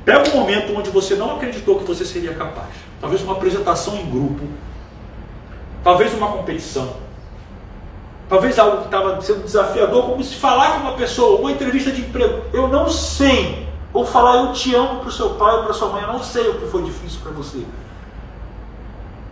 Pega 0.05 0.29
um 0.29 0.39
momento 0.39 0.75
onde 0.75 0.89
você 0.89 1.15
não 1.15 1.35
acreditou 1.35 1.79
que 1.79 1.83
você 1.83 2.05
seria 2.05 2.33
capaz. 2.33 2.69
Talvez 3.01 3.21
uma 3.21 3.33
apresentação 3.33 3.95
em 3.95 4.09
grupo, 4.09 4.43
talvez 5.83 6.13
uma 6.13 6.31
competição, 6.31 6.95
talvez 8.27 8.57
algo 8.57 8.77
que 8.77 8.85
estava 8.85 9.21
sendo 9.21 9.43
desafiador, 9.43 10.05
como 10.05 10.23
se 10.23 10.35
falar 10.35 10.73
com 10.73 10.87
uma 10.87 10.93
pessoa, 10.93 11.39
uma 11.39 11.51
entrevista 11.51 11.91
de 11.91 12.01
emprego. 12.01 12.43
Eu 12.53 12.67
não 12.67 12.89
sei. 12.89 13.68
Ou 13.93 14.05
falar 14.05 14.45
eu 14.45 14.53
te 14.53 14.73
amo 14.75 14.99
para 14.99 15.09
o 15.09 15.11
seu 15.11 15.31
pai 15.31 15.55
ou 15.55 15.63
para 15.63 15.73
sua 15.73 15.89
mãe. 15.89 16.03
Eu 16.03 16.13
não 16.13 16.23
sei 16.23 16.47
o 16.47 16.59
que 16.59 16.67
foi 16.67 16.83
difícil 16.83 17.19
para 17.21 17.31
você. 17.31 17.63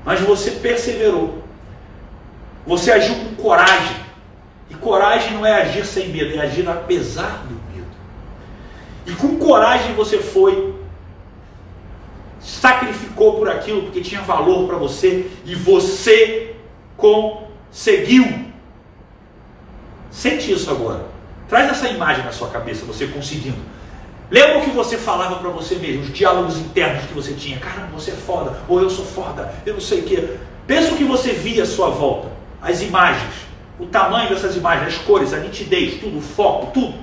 Mas 0.03 0.19
você 0.21 0.51
perseverou. 0.51 1.43
Você 2.65 2.91
agiu 2.91 3.15
com 3.15 3.35
coragem. 3.35 3.97
E 4.69 4.73
coragem 4.75 5.33
não 5.33 5.45
é 5.45 5.61
agir 5.61 5.85
sem 5.85 6.09
medo, 6.09 6.35
é 6.35 6.39
agir 6.39 6.67
apesar 6.67 7.43
do 7.47 7.55
medo. 7.73 7.87
E 9.05 9.11
com 9.13 9.37
coragem 9.37 9.93
você 9.93 10.17
foi, 10.17 10.75
sacrificou 12.39 13.35
por 13.35 13.49
aquilo 13.49 13.83
porque 13.83 14.01
tinha 14.01 14.21
valor 14.21 14.67
para 14.67 14.77
você 14.77 15.29
e 15.45 15.55
você 15.55 16.55
conseguiu. 16.97 18.47
Sente 20.11 20.51
isso 20.51 20.69
agora. 20.69 21.05
Traz 21.47 21.69
essa 21.69 21.87
imagem 21.87 22.25
na 22.25 22.31
sua 22.31 22.49
cabeça, 22.49 22.85
você 22.85 23.07
conseguindo. 23.07 23.76
Lembra 24.29 24.59
o 24.59 24.61
que 24.61 24.71
você 24.71 24.97
falava 24.97 25.35
para 25.35 25.49
você 25.49 25.75
mesmo, 25.75 26.01
os 26.01 26.13
diálogos 26.13 26.57
internos 26.57 27.05
que 27.05 27.13
você 27.13 27.33
tinha? 27.33 27.57
Caramba, 27.59 27.87
você 27.93 28.11
é 28.11 28.15
foda, 28.15 28.59
ou 28.67 28.81
eu 28.81 28.89
sou 28.89 29.05
foda, 29.05 29.53
eu 29.65 29.73
não 29.73 29.81
sei 29.81 30.01
o 30.01 30.03
quê. 30.03 30.35
Pensa 30.65 30.93
o 30.93 30.97
que 30.97 31.05
você 31.05 31.31
via 31.31 31.63
à 31.63 31.65
sua 31.65 31.89
volta, 31.89 32.29
as 32.61 32.81
imagens, 32.81 33.33
o 33.79 33.85
tamanho 33.85 34.29
dessas 34.29 34.57
imagens, 34.57 34.95
as 34.95 34.97
cores, 34.99 35.33
a 35.33 35.37
nitidez, 35.37 36.01
tudo, 36.01 36.17
o 36.17 36.21
foco, 36.21 36.71
tudo. 36.73 36.95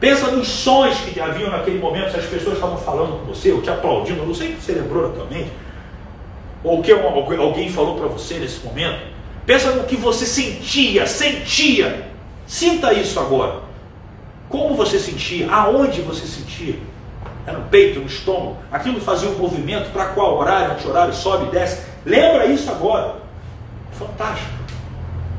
Pensa 0.00 0.30
nos 0.30 0.48
sons 0.48 0.96
que 1.00 1.20
haviam 1.20 1.50
naquele 1.50 1.78
momento, 1.78 2.12
se 2.12 2.18
as 2.18 2.24
pessoas 2.24 2.54
estavam 2.54 2.78
falando 2.78 3.20
com 3.20 3.26
você, 3.26 3.52
ou 3.52 3.60
te 3.60 3.68
aplaudindo, 3.68 4.20
eu 4.20 4.26
não 4.26 4.34
sei 4.34 4.52
o 4.52 4.56
que 4.56 4.62
você 4.62 4.72
lembrou 4.72 5.06
atualmente, 5.06 5.50
ou 6.62 6.80
o 6.80 6.82
que 6.82 6.90
alguém 6.92 7.70
falou 7.70 7.96
para 7.96 8.08
você 8.08 8.38
nesse 8.38 8.64
momento. 8.64 9.00
Pensa 9.44 9.72
no 9.72 9.84
que 9.84 9.96
você 9.96 10.24
sentia, 10.24 11.06
sentia. 11.06 12.08
Sinta 12.46 12.94
isso 12.94 13.20
agora. 13.20 13.60
Como 14.48 14.74
você 14.74 14.98
sentia? 14.98 15.50
Aonde 15.50 16.00
você 16.02 16.26
sentia? 16.26 16.78
É 17.46 17.52
no 17.52 17.62
peito, 17.62 18.00
no 18.00 18.06
estômago? 18.06 18.58
Aquilo 18.70 19.00
fazia 19.00 19.28
um 19.28 19.38
movimento 19.38 19.92
para 19.92 20.06
qual 20.06 20.38
horário? 20.38 20.72
Anti-horário, 20.72 21.14
sobe 21.14 21.46
e 21.46 21.50
desce. 21.50 21.82
Lembra 22.04 22.46
isso 22.46 22.70
agora. 22.70 23.16
Fantástico. 23.92 24.52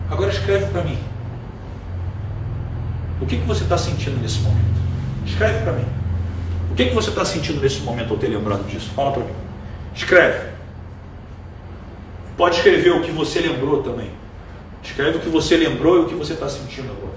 Agora 0.10 0.32
escreve 0.32 0.66
para 0.68 0.84
mim. 0.84 0.98
O 3.22 3.26
que, 3.26 3.38
que 3.38 3.46
você 3.46 3.64
está 3.64 3.78
sentindo 3.78 4.20
nesse 4.22 4.40
momento? 4.40 4.76
Escreve 5.26 5.64
para 5.64 5.74
mim. 5.74 5.86
O 6.72 6.76
que, 6.76 6.86
que 6.86 6.94
você 6.94 7.10
está 7.10 7.24
sentindo 7.24 7.62
nesse 7.62 7.80
momento 7.82 8.12
ao 8.12 8.20
ter 8.20 8.28
lembrado 8.28 8.68
disso? 8.68 8.90
Fala 8.94 9.12
para 9.12 9.24
mim. 9.24 9.34
Escreve. 9.96 10.50
Pode 12.38 12.58
escrever 12.58 12.92
o 12.92 13.02
que 13.02 13.12
você 13.12 13.40
lembrou 13.40 13.82
também. 13.82 14.12
Escreve 14.84 15.18
o 15.18 15.22
que 15.22 15.30
você 15.30 15.56
lembrou 15.56 15.98
e 15.98 16.00
o 16.02 16.06
que 16.08 16.16
você 16.16 16.34
está 16.34 16.50
sentindo 16.50 16.92
agora. 16.92 17.16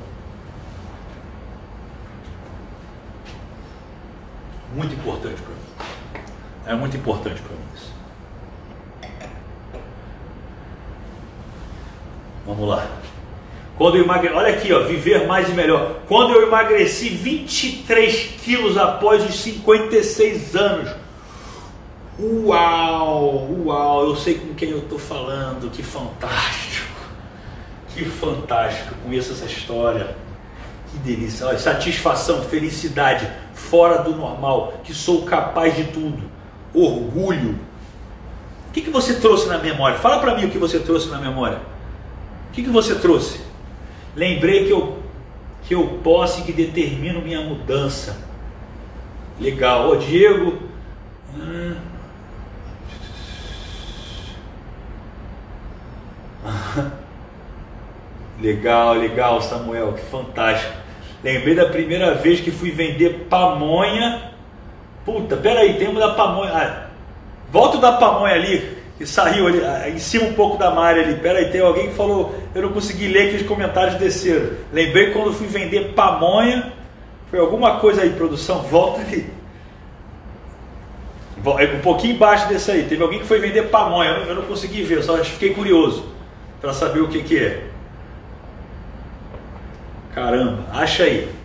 Muito 4.74 4.94
importante 4.94 5.40
para 5.40 5.54
mim. 5.54 6.24
É 6.66 6.74
muito 6.74 6.96
importante 6.96 7.40
para 7.40 7.56
mim 7.56 7.62
isso. 7.74 7.92
Vamos 12.46 12.68
lá. 12.68 12.86
Quando 13.76 13.96
eu 13.96 14.04
emagreci, 14.04 14.34
olha 14.34 14.54
aqui, 14.54 14.72
ó, 14.72 14.80
viver 14.80 15.26
mais 15.26 15.48
e 15.48 15.52
melhor. 15.52 16.00
Quando 16.08 16.34
eu 16.34 16.42
emagreci 16.42 17.08
23 17.10 18.40
quilos 18.42 18.76
após 18.76 19.24
os 19.24 19.36
56 19.40 20.56
anos. 20.56 20.90
Uau, 22.18 23.48
uau, 23.64 24.08
eu 24.08 24.16
sei 24.16 24.34
com 24.34 24.52
quem 24.54 24.70
eu 24.70 24.78
estou 24.78 24.98
falando, 24.98 25.70
que 25.70 25.84
fantástico, 25.84 26.90
que 27.94 28.04
fantástico, 28.04 28.92
conheço 29.04 29.30
essa 29.32 29.44
história, 29.44 30.16
que 30.90 30.98
delícia, 30.98 31.46
olha, 31.46 31.60
satisfação, 31.60 32.42
felicidade, 32.42 33.30
fora 33.58 34.02
do 34.02 34.14
normal, 34.14 34.74
que 34.84 34.94
sou 34.94 35.24
capaz 35.24 35.76
de 35.76 35.84
tudo, 35.84 36.22
orgulho. 36.72 37.58
O 38.68 38.72
que, 38.72 38.82
que 38.82 38.90
você 38.90 39.14
trouxe 39.14 39.48
na 39.48 39.58
memória? 39.58 39.98
Fala 39.98 40.20
para 40.20 40.36
mim 40.36 40.46
o 40.46 40.50
que 40.50 40.58
você 40.58 40.78
trouxe 40.78 41.08
na 41.08 41.18
memória. 41.18 41.58
O 42.48 42.52
que, 42.52 42.62
que 42.62 42.70
você 42.70 42.94
trouxe? 42.94 43.40
Lembrei 44.14 44.66
que 44.66 44.70
eu, 44.70 44.98
que 45.64 45.74
eu 45.74 46.00
posso 46.02 46.40
e 46.40 46.44
que 46.44 46.52
determino 46.52 47.20
minha 47.20 47.40
mudança. 47.40 48.16
Legal. 49.40 49.90
Ô 49.90 49.96
Diego. 49.96 50.58
Hum. 51.36 51.76
legal, 58.40 58.94
legal, 58.94 59.42
Samuel, 59.42 59.92
que 59.92 60.02
fantástico. 60.02 60.87
Lembrei 61.22 61.54
da 61.54 61.66
primeira 61.66 62.14
vez 62.14 62.40
que 62.40 62.50
fui 62.50 62.70
vender 62.70 63.26
pamonha. 63.28 64.32
Puta, 65.04 65.36
peraí, 65.36 65.74
temos 65.74 65.98
da 65.98 66.14
pamonha. 66.14 66.52
Ah, 66.52 66.86
volta 67.50 67.78
da 67.78 67.92
pamonha 67.92 68.34
ali, 68.34 68.76
que 68.96 69.06
saiu 69.06 69.46
ali, 69.46 69.60
ah, 69.64 69.88
em 69.88 69.98
cima 69.98 70.26
um 70.26 70.34
pouco 70.34 70.56
da 70.56 70.70
Mari 70.70 71.00
ali. 71.00 71.14
Peraí, 71.16 71.50
tem 71.50 71.60
alguém 71.60 71.88
que 71.88 71.94
falou, 71.94 72.34
eu 72.54 72.62
não 72.62 72.72
consegui 72.72 73.08
ler 73.08 73.30
que 73.30 73.36
os 73.36 73.48
comentários 73.48 73.96
desceram. 73.96 74.50
Lembrei 74.72 75.10
quando 75.12 75.32
fui 75.32 75.46
vender 75.46 75.92
pamonha. 75.94 76.72
Foi 77.30 77.38
alguma 77.38 77.78
coisa 77.78 78.02
aí, 78.02 78.10
produção, 78.10 78.62
volta 78.62 79.00
ali. 79.00 79.38
É 81.58 81.76
um 81.76 81.80
pouquinho 81.80 82.14
embaixo 82.14 82.48
desse 82.48 82.70
aí. 82.70 82.84
Teve 82.84 83.02
alguém 83.02 83.20
que 83.20 83.26
foi 83.26 83.38
vender 83.38 83.68
pamonha, 83.68 84.10
eu 84.26 84.34
não 84.34 84.42
consegui 84.42 84.82
ver, 84.82 85.02
só 85.02 85.16
fiquei 85.18 85.50
curioso 85.50 86.04
para 86.60 86.72
saber 86.72 87.00
o 87.00 87.08
que, 87.08 87.22
que 87.22 87.38
é. 87.38 87.67
Caramba, 90.18 90.64
acha 90.72 91.04
aí. 91.04 91.28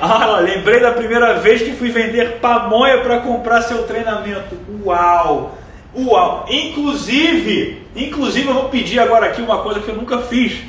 Ah, 0.00 0.40
lembrei 0.40 0.80
da 0.80 0.90
primeira 0.90 1.34
vez 1.34 1.62
que 1.62 1.70
fui 1.72 1.90
vender 1.90 2.40
pamonha 2.40 2.98
para 2.98 3.20
comprar 3.20 3.62
seu 3.62 3.84
treinamento. 3.84 4.56
Uau! 4.84 5.56
Uau! 5.96 6.46
Inclusive, 6.48 7.86
inclusive 7.94 8.48
eu 8.48 8.54
vou 8.54 8.68
pedir 8.70 8.98
agora 8.98 9.26
aqui 9.26 9.40
uma 9.40 9.62
coisa 9.62 9.78
que 9.78 9.88
eu 9.88 9.94
nunca 9.94 10.18
fiz. 10.18 10.64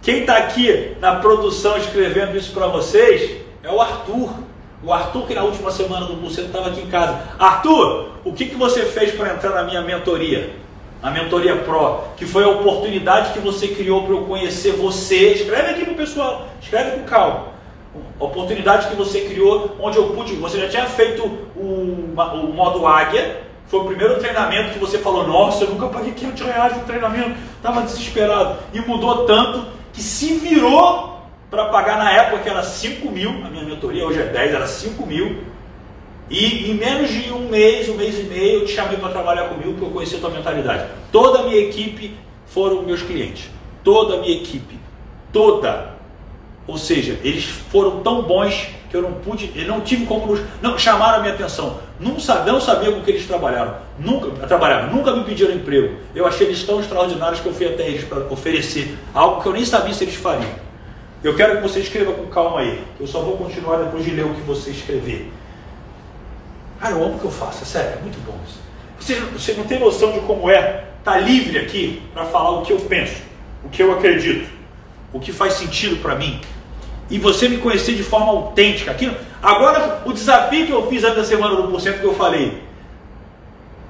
Quem 0.00 0.22
está 0.22 0.38
aqui 0.38 0.96
na 1.00 1.16
produção 1.16 1.76
escrevendo 1.76 2.36
isso 2.36 2.52
para 2.52 2.66
vocês 2.66 3.42
é 3.62 3.70
o 3.70 3.80
Arthur. 3.80 4.32
O 4.82 4.92
Arthur 4.92 5.26
que 5.28 5.34
na 5.34 5.44
última 5.44 5.70
semana 5.70 6.06
do 6.06 6.14
Buceno 6.14 6.48
estava 6.48 6.70
aqui 6.70 6.80
em 6.80 6.90
casa. 6.90 7.20
Arthur, 7.38 8.08
o 8.24 8.32
que, 8.32 8.46
que 8.46 8.56
você 8.56 8.86
fez 8.86 9.12
para 9.12 9.34
entrar 9.34 9.50
na 9.50 9.62
minha 9.62 9.82
mentoria? 9.82 10.61
A 11.02 11.10
mentoria 11.10 11.56
Pro, 11.56 12.04
que 12.16 12.24
foi 12.24 12.44
a 12.44 12.48
oportunidade 12.48 13.32
que 13.32 13.40
você 13.40 13.68
criou 13.68 14.04
para 14.04 14.14
eu 14.14 14.22
conhecer 14.22 14.72
você. 14.72 15.32
Escreve 15.32 15.70
aqui 15.70 15.84
para 15.84 15.94
o 15.94 15.96
pessoal, 15.96 16.46
escreve 16.60 16.92
com 16.92 17.04
calma. 17.04 17.52
A 18.20 18.24
oportunidade 18.24 18.88
que 18.88 18.94
você 18.94 19.22
criou, 19.22 19.76
onde 19.80 19.98
eu 19.98 20.10
pude. 20.10 20.34
Você 20.36 20.60
já 20.60 20.68
tinha 20.68 20.86
feito 20.86 21.24
o, 21.56 22.14
o 22.16 22.52
modo 22.54 22.86
águia, 22.86 23.42
foi 23.66 23.80
o 23.80 23.84
primeiro 23.84 24.18
treinamento 24.20 24.70
que 24.70 24.78
você 24.78 24.98
falou: 24.98 25.26
Nossa, 25.26 25.64
eu 25.64 25.70
nunca 25.70 25.88
paguei 25.88 26.12
500 26.12 26.46
reais 26.46 26.76
no 26.76 26.84
treinamento, 26.84 27.36
estava 27.56 27.82
desesperado. 27.82 28.58
E 28.72 28.80
mudou 28.80 29.26
tanto 29.26 29.66
que 29.92 30.00
se 30.00 30.34
virou 30.34 31.20
para 31.50 31.66
pagar 31.66 31.98
na 31.98 32.10
época 32.12 32.44
que 32.44 32.48
era 32.48 32.62
5 32.62 33.10
mil, 33.10 33.28
a 33.44 33.50
minha 33.50 33.64
mentoria 33.64 34.06
hoje 34.06 34.20
é 34.20 34.24
10, 34.24 34.54
era 34.54 34.66
5 34.66 35.04
mil 35.04 35.51
e 36.30 36.70
em 36.70 36.74
menos 36.74 37.10
de 37.10 37.32
um 37.32 37.48
mês, 37.48 37.88
um 37.88 37.94
mês 37.94 38.18
e 38.18 38.22
meio, 38.22 38.60
eu 38.60 38.66
te 38.66 38.72
chamei 38.72 38.96
para 38.96 39.10
trabalhar 39.10 39.48
comigo 39.48 39.72
porque 39.72 39.84
eu 39.84 39.90
conheci 39.90 40.16
a 40.16 40.18
tua 40.18 40.30
mentalidade. 40.30 40.88
Toda 41.10 41.40
a 41.40 41.42
minha 41.42 41.60
equipe 41.60 42.14
foram 42.46 42.82
meus 42.82 43.02
clientes. 43.02 43.50
Toda 43.84 44.14
a 44.14 44.20
minha 44.20 44.34
equipe. 44.34 44.78
Toda. 45.32 45.92
Ou 46.66 46.78
seja, 46.78 47.18
eles 47.22 47.44
foram 47.44 48.00
tão 48.00 48.22
bons 48.22 48.68
que 48.88 48.96
eu 48.96 49.02
não 49.02 49.14
pude, 49.14 49.50
eu 49.56 49.66
não 49.66 49.80
tive 49.80 50.04
como 50.04 50.26
nos, 50.26 50.40
não 50.60 50.78
chamaram 50.78 51.18
a 51.18 51.20
minha 51.22 51.34
atenção. 51.34 51.78
Não, 51.98 52.16
não 52.46 52.60
sabia 52.60 52.92
com 52.92 53.00
que 53.00 53.10
eles 53.10 53.26
trabalharam, 53.26 53.76
nunca 53.98 54.46
trabalharam, 54.46 54.94
nunca 54.94 55.16
me 55.16 55.24
pediram 55.24 55.54
emprego. 55.54 55.96
Eu 56.14 56.26
achei 56.26 56.46
eles 56.46 56.62
tão 56.62 56.78
extraordinários 56.78 57.40
que 57.40 57.46
eu 57.46 57.54
fui 57.54 57.66
até 57.66 57.88
eles 57.88 58.04
para 58.04 58.20
oferecer 58.30 58.96
algo 59.14 59.42
que 59.42 59.48
eu 59.48 59.52
nem 59.52 59.64
sabia 59.64 59.94
se 59.94 60.04
eles 60.04 60.14
fariam. 60.14 60.50
Eu 61.24 61.34
quero 61.34 61.56
que 61.56 61.62
você 61.62 61.80
escreva 61.80 62.12
com 62.12 62.26
calma 62.26 62.60
aí. 62.60 62.82
Eu 63.00 63.06
só 63.06 63.20
vou 63.20 63.36
continuar 63.36 63.78
depois 63.78 64.04
de 64.04 64.10
ler 64.10 64.26
o 64.26 64.34
que 64.34 64.40
você 64.42 64.70
escrever. 64.70 65.32
Cara, 66.82 66.96
eu 66.96 67.04
amo 67.04 67.14
o 67.14 67.18
que 67.20 67.24
eu 67.24 67.30
faço, 67.30 67.62
é 67.62 67.64
sério, 67.64 67.92
é 67.92 68.02
muito 68.02 68.18
bom 68.26 68.36
isso. 68.44 68.60
Você, 68.98 69.14
você 69.14 69.52
não 69.54 69.62
tem 69.62 69.78
noção 69.78 70.10
de 70.10 70.18
como 70.20 70.50
é 70.50 70.84
estar 70.98 71.12
tá 71.12 71.18
livre 71.18 71.56
aqui 71.56 72.02
para 72.12 72.24
falar 72.24 72.50
o 72.58 72.62
que 72.62 72.72
eu 72.72 72.80
penso, 72.80 73.22
o 73.64 73.68
que 73.68 73.80
eu 73.80 73.92
acredito, 73.92 74.50
o 75.12 75.20
que 75.20 75.30
faz 75.32 75.52
sentido 75.52 76.02
para 76.02 76.16
mim 76.16 76.40
e 77.08 77.18
você 77.18 77.48
me 77.48 77.58
conhecer 77.58 77.94
de 77.94 78.02
forma 78.02 78.32
autêntica. 78.32 78.90
Aqui, 78.90 79.16
agora, 79.40 80.02
o 80.04 80.12
desafio 80.12 80.66
que 80.66 80.72
eu 80.72 80.88
fiz 80.88 81.04
antes 81.04 81.16
da 81.18 81.24
semana 81.24 81.54
do 81.54 81.68
porcento 81.68 82.00
que 82.00 82.06
eu 82.06 82.14
falei. 82.14 82.60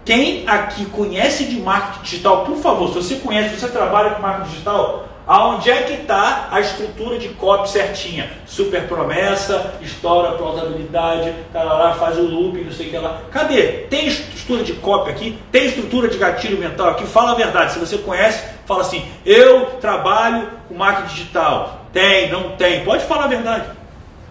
Quem 0.04 0.46
aqui 0.46 0.84
conhece 0.86 1.44
de 1.44 1.60
marketing 1.60 2.02
digital, 2.02 2.44
por 2.44 2.56
favor, 2.56 2.88
se 2.88 2.94
você 2.94 3.14
conhece, 3.14 3.54
se 3.54 3.60
você 3.60 3.68
trabalha 3.68 4.10
com 4.10 4.22
marketing 4.22 4.50
digital, 4.50 5.08
aonde 5.26 5.70
é 5.70 5.82
que 5.82 5.94
está 5.94 6.48
a 6.50 6.60
estrutura 6.60 7.18
de 7.18 7.28
copy 7.30 7.68
certinha? 7.70 8.30
Super 8.46 8.86
promessa, 8.88 9.74
estoura 9.80 10.32
plausibilidade, 10.32 11.34
lá, 11.54 11.94
faz 11.98 12.18
o 12.18 12.22
loop, 12.22 12.60
não 12.62 12.72
sei 12.72 12.88
o 12.88 12.90
que 12.90 12.98
lá. 12.98 13.22
Cadê? 13.30 13.62
Tem 13.88 14.06
estrutura 14.06 14.62
de 14.62 14.72
copy 14.74 15.10
aqui? 15.10 15.38
Tem 15.50 15.66
estrutura 15.66 16.08
de 16.08 16.18
gatilho 16.18 16.58
mental 16.58 16.90
aqui? 16.90 17.06
Fala 17.06 17.32
a 17.32 17.34
verdade. 17.34 17.72
Se 17.72 17.78
você 17.78 17.98
conhece, 17.98 18.44
fala 18.66 18.82
assim: 18.82 19.04
eu 19.24 19.66
trabalho 19.80 20.48
com 20.68 20.74
marketing 20.74 21.14
digital. 21.14 21.86
Tem, 21.92 22.30
não 22.30 22.56
tem. 22.56 22.84
Pode 22.84 23.04
falar 23.04 23.24
a 23.24 23.28
verdade. 23.28 23.66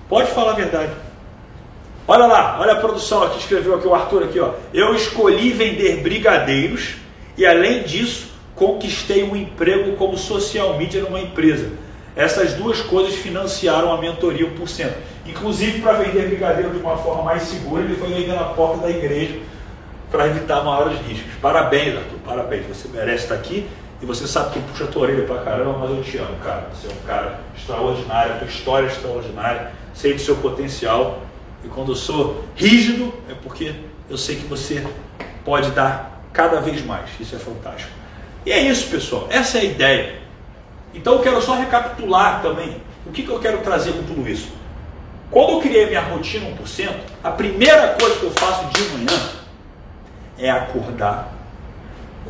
Pode 0.09 0.31
falar 0.31 0.51
a 0.51 0.55
verdade. 0.55 0.91
Olha 2.07 2.25
lá, 2.25 2.57
olha 2.59 2.73
a 2.73 2.77
produção 2.77 3.23
aqui, 3.23 3.39
escreveu 3.39 3.75
aqui 3.75 3.87
o 3.87 3.93
Arthur 3.93 4.23
aqui, 4.23 4.39
ó. 4.39 4.51
Eu 4.73 4.93
escolhi 4.95 5.51
vender 5.51 6.01
brigadeiros 6.01 6.95
e 7.37 7.45
além 7.45 7.83
disso, 7.83 8.30
conquistei 8.61 9.23
um 9.23 9.35
emprego 9.35 9.93
como 9.95 10.15
social 10.15 10.77
media 10.77 11.01
numa 11.01 11.19
empresa. 11.19 11.71
Essas 12.15 12.53
duas 12.53 12.79
coisas 12.79 13.15
financiaram 13.15 13.91
a 13.91 13.97
mentoria 13.97 14.45
1%. 14.45 14.91
Inclusive 15.25 15.81
para 15.81 15.93
vender 15.93 16.27
brigadeiro 16.27 16.69
de 16.69 16.77
uma 16.77 16.95
forma 16.95 17.23
mais 17.23 17.41
segura, 17.41 17.83
ele 17.83 17.95
foi 17.95 18.09
vender 18.09 18.35
na 18.35 18.43
porta 18.43 18.77
da 18.83 18.89
igreja 18.91 19.39
para 20.11 20.27
evitar 20.27 20.63
maiores 20.63 20.99
riscos. 21.07 21.31
Parabéns, 21.41 21.97
Arthur, 21.97 22.19
parabéns. 22.23 22.67
Você 22.67 22.87
merece 22.89 23.23
estar 23.23 23.33
aqui 23.33 23.65
e 23.99 24.05
você 24.05 24.27
sabe 24.27 24.51
que 24.51 24.59
eu 24.59 24.63
puxo 24.63 24.83
a 24.83 24.87
tua 24.87 25.01
orelha 25.03 25.23
pra 25.25 25.39
caramba, 25.39 25.79
mas 25.79 25.89
eu 25.97 26.03
te 26.03 26.17
amo, 26.19 26.37
cara. 26.43 26.69
Você 26.71 26.85
é 26.85 26.91
um 26.91 27.07
cara 27.07 27.39
extraordinário, 27.57 28.35
a 28.35 28.37
tua 28.37 28.47
história 28.47 28.85
é 28.85 28.91
extraordinária, 28.91 29.71
sei 29.95 30.13
do 30.13 30.21
seu 30.21 30.35
potencial. 30.35 31.23
E 31.65 31.67
quando 31.67 31.93
eu 31.93 31.95
sou 31.95 32.43
rígido, 32.55 33.11
é 33.27 33.33
porque 33.41 33.73
eu 34.07 34.19
sei 34.19 34.35
que 34.35 34.45
você 34.45 34.85
pode 35.43 35.71
dar 35.71 36.21
cada 36.31 36.61
vez 36.61 36.85
mais. 36.85 37.09
Isso 37.19 37.35
é 37.35 37.39
fantástico. 37.39 38.00
E 38.45 38.51
é 38.51 38.59
isso, 38.59 38.89
pessoal. 38.89 39.27
Essa 39.29 39.57
é 39.57 39.61
a 39.61 39.65
ideia. 39.65 40.15
Então 40.93 41.13
eu 41.13 41.19
quero 41.19 41.41
só 41.41 41.55
recapitular 41.55 42.41
também 42.41 42.81
o 43.05 43.11
que, 43.11 43.23
que 43.23 43.29
eu 43.29 43.39
quero 43.39 43.59
trazer 43.59 43.91
com 43.93 44.03
tudo 44.03 44.27
isso. 44.27 44.49
Quando 45.29 45.51
eu 45.51 45.59
criei 45.61 45.85
minha 45.85 46.01
rotina 46.01 46.45
1%, 46.49 46.89
a 47.23 47.31
primeira 47.31 47.95
coisa 47.99 48.15
que 48.19 48.23
eu 48.23 48.31
faço 48.31 48.65
de 48.65 48.81
manhã 48.89 49.19
é 50.37 50.49
acordar 50.49 51.41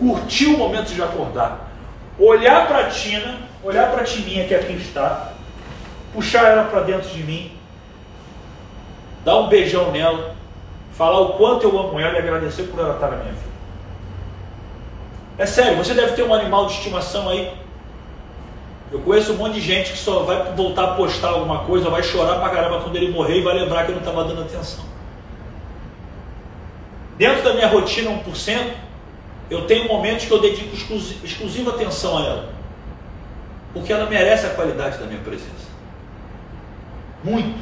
curtir 0.02 0.48
o 0.48 0.58
momento 0.58 0.94
de 0.94 1.02
acordar, 1.02 1.70
olhar 2.18 2.68
para 2.68 2.88
a 2.88 2.90
Tina, 2.90 3.40
olhar 3.64 3.92
para 3.92 4.02
a 4.02 4.04
Tininha 4.04 4.48
que 4.48 4.56
aqui 4.56 4.74
está, 4.74 5.34
puxar 6.12 6.46
ela 6.46 6.64
para 6.66 6.82
dentro 6.82 7.10
de 7.10 7.24
mim, 7.24 7.52
dar 9.24 9.38
um 9.38 9.48
beijão 9.48 9.92
nela, 9.92 10.36
falar 10.94 11.20
o 11.20 11.34
quanto 11.34 11.68
eu 11.68 11.80
amo 11.80 12.00
ela 12.00 12.16
e 12.16 12.18
agradecer 12.18 12.64
por 12.64 12.80
ela 12.80 12.96
estar 12.96 13.12
na 13.12 13.18
minha 13.18 13.34
vida. 13.34 13.51
É 15.42 15.46
sério, 15.48 15.76
você 15.76 15.96
deve 15.96 16.12
ter 16.12 16.22
um 16.22 16.32
animal 16.32 16.68
de 16.68 16.74
estimação 16.74 17.28
aí. 17.28 17.52
Eu 18.92 19.00
conheço 19.00 19.34
um 19.34 19.38
monte 19.38 19.56
de 19.56 19.62
gente 19.62 19.92
que 19.92 19.98
só 19.98 20.22
vai 20.22 20.54
voltar 20.54 20.84
a 20.84 20.94
postar 20.94 21.30
alguma 21.30 21.64
coisa, 21.64 21.90
vai 21.90 22.04
chorar 22.04 22.36
pra 22.36 22.52
caramba 22.52 22.82
quando 22.82 22.96
ele 22.96 23.10
morrer 23.10 23.40
e 23.40 23.42
vai 23.42 23.56
lembrar 23.56 23.86
que 23.86 23.92
eu 23.92 23.96
não 23.96 24.04
estava 24.04 24.24
dando 24.24 24.44
atenção. 24.44 24.86
Dentro 27.18 27.44
da 27.44 27.56
minha 27.56 27.68
rotina 27.68 28.12
1%, 28.12 28.72
eu 29.50 29.66
tenho 29.66 29.88
momentos 29.88 30.26
que 30.26 30.32
eu 30.32 30.40
dedico 30.40 30.76
exclusiva 30.76 31.72
atenção 31.72 32.20
a 32.20 32.22
ela. 32.22 32.50
Porque 33.74 33.92
ela 33.92 34.08
merece 34.08 34.46
a 34.46 34.52
qualidade 34.52 35.00
da 35.00 35.08
minha 35.08 35.22
presença. 35.22 35.72
Muito. 37.24 37.60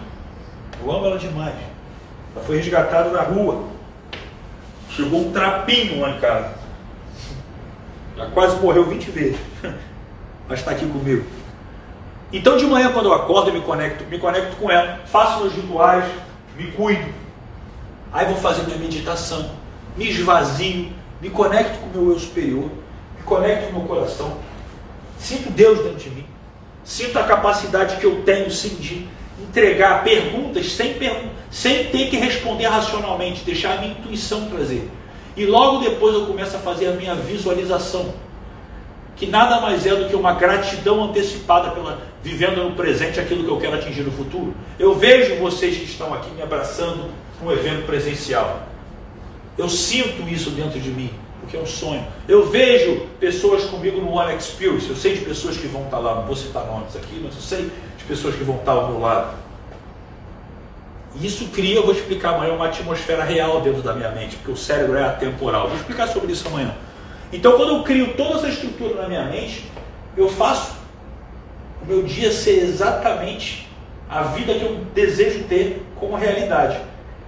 Eu 0.83 0.91
amo 0.91 1.05
ela 1.05 1.17
demais. 1.17 1.55
Ela 2.35 2.43
foi 2.43 2.57
resgatada 2.57 3.09
da 3.09 3.21
rua. 3.21 3.63
Chegou 4.89 5.27
um 5.27 5.31
trapinho 5.31 6.01
lá 6.01 6.09
em 6.09 6.19
casa. 6.19 6.58
Já 8.19 8.25
quase 8.31 8.57
morreu 8.57 8.83
20 8.83 9.11
vezes. 9.11 9.39
Mas 10.47 10.59
está 10.59 10.71
aqui 10.71 10.85
comigo. 10.85 11.25
Então 12.33 12.57
de 12.57 12.65
manhã 12.65 12.91
quando 12.91 13.05
eu 13.05 13.13
acordo, 13.13 13.49
eu 13.49 13.53
me 13.53 13.61
conecto, 13.61 14.03
me 14.05 14.19
conecto 14.19 14.57
com 14.57 14.69
ela, 14.69 14.99
faço 15.05 15.39
meus 15.39 15.53
rituais, 15.53 16.03
me 16.57 16.69
cuido. 16.71 17.07
Aí 18.11 18.25
vou 18.25 18.35
fazer 18.35 18.63
minha 18.63 18.77
meditação, 18.77 19.51
me 19.95 20.09
esvazio, 20.09 20.91
me 21.21 21.29
conecto 21.29 21.79
com 21.79 21.85
o 21.87 22.03
meu 22.03 22.13
eu 22.13 22.19
superior, 22.19 22.69
me 23.17 23.23
conecto 23.23 23.71
com 23.71 23.77
o 23.77 23.79
meu 23.79 23.87
coração, 23.87 24.37
sinto 25.17 25.49
Deus 25.51 25.79
dentro 25.79 25.97
de 25.97 26.09
mim, 26.09 26.25
sinto 26.83 27.17
a 27.17 27.23
capacidade 27.23 27.95
que 27.97 28.05
eu 28.05 28.23
tenho 28.23 28.51
sim 28.51 28.75
de 28.75 29.07
entregar 29.41 30.03
perguntas 30.03 30.73
sem, 30.73 30.95
pergun 30.95 31.29
sem 31.49 31.85
ter 31.85 32.09
que 32.09 32.17
responder 32.17 32.67
racionalmente, 32.67 33.43
deixar 33.43 33.77
a 33.77 33.81
minha 33.81 33.93
intuição 33.93 34.49
trazer. 34.49 34.89
E 35.39 35.45
logo 35.45 35.77
depois 35.77 36.13
eu 36.13 36.25
começo 36.25 36.57
a 36.57 36.59
fazer 36.59 36.87
a 36.87 36.91
minha 36.91 37.15
visualização, 37.15 38.13
que 39.15 39.25
nada 39.25 39.61
mais 39.61 39.85
é 39.85 39.95
do 39.95 40.09
que 40.09 40.13
uma 40.13 40.33
gratidão 40.33 41.01
antecipada 41.01 41.71
pela 41.71 41.97
vivendo 42.21 42.61
no 42.61 42.75
presente 42.75 43.21
aquilo 43.21 43.45
que 43.45 43.49
eu 43.49 43.57
quero 43.57 43.75
atingir 43.75 44.01
no 44.01 44.11
futuro. 44.11 44.53
Eu 44.77 44.95
vejo 44.95 45.37
vocês 45.37 45.77
que 45.77 45.85
estão 45.85 46.13
aqui 46.13 46.29
me 46.31 46.41
abraçando 46.41 47.09
no 47.41 47.53
evento 47.53 47.85
presencial. 47.85 48.63
Eu 49.57 49.69
sinto 49.69 50.27
isso 50.27 50.49
dentro 50.49 50.77
de 50.77 50.89
mim, 50.89 51.09
porque 51.39 51.55
é 51.55 51.59
um 51.61 51.65
sonho. 51.65 52.05
Eu 52.27 52.45
vejo 52.49 53.07
pessoas 53.17 53.63
comigo 53.63 54.01
no 54.01 54.11
One 54.11 54.35
Experience. 54.35 54.89
Eu 54.89 54.95
sei 54.97 55.15
de 55.15 55.21
pessoas 55.21 55.55
que 55.55 55.67
vão 55.67 55.83
estar 55.83 55.99
lá, 55.99 56.15
não 56.15 56.25
vou 56.25 56.35
citar 56.35 56.65
nomes 56.65 56.97
aqui, 56.97 57.17
mas 57.23 57.33
eu 57.33 57.41
sei 57.41 57.71
de 57.97 58.03
pessoas 58.05 58.35
que 58.35 58.43
vão 58.43 58.57
estar 58.57 58.73
ao 58.73 58.89
meu 58.89 58.99
lado. 58.99 59.37
E 61.15 61.25
isso 61.25 61.47
cria, 61.47 61.75
eu 61.75 61.83
vou 61.83 61.93
explicar 61.93 62.35
amanhã, 62.35 62.53
uma 62.53 62.67
atmosfera 62.67 63.23
real 63.23 63.61
dentro 63.61 63.81
da 63.81 63.93
minha 63.93 64.11
mente, 64.11 64.35
porque 64.37 64.51
o 64.51 64.57
cérebro 64.57 64.97
é 64.97 65.03
atemporal. 65.03 65.67
Vou 65.67 65.77
explicar 65.77 66.07
sobre 66.07 66.31
isso 66.31 66.47
amanhã. 66.47 66.75
Então, 67.31 67.53
quando 67.57 67.75
eu 67.75 67.83
crio 67.83 68.13
toda 68.13 68.39
essa 68.39 68.49
estrutura 68.49 69.01
na 69.01 69.07
minha 69.07 69.25
mente, 69.25 69.69
eu 70.15 70.29
faço 70.29 70.77
o 71.81 71.85
meu 71.85 72.03
dia 72.03 72.31
ser 72.31 72.59
exatamente 72.63 73.67
a 74.09 74.23
vida 74.23 74.53
que 74.53 74.63
eu 74.63 74.75
desejo 74.93 75.43
ter 75.43 75.83
como 75.95 76.15
realidade. 76.15 76.79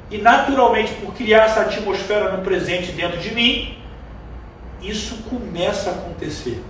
E 0.09 0.17
naturalmente, 0.17 0.93
por 0.95 1.13
criar 1.13 1.45
essa 1.45 1.61
atmosfera 1.61 2.35
no 2.35 2.43
presente 2.43 2.91
dentro 2.91 3.17
de 3.17 3.33
mim, 3.33 3.77
isso 4.81 5.15
começa 5.29 5.89
a 5.89 5.93
acontecer. 5.93 6.61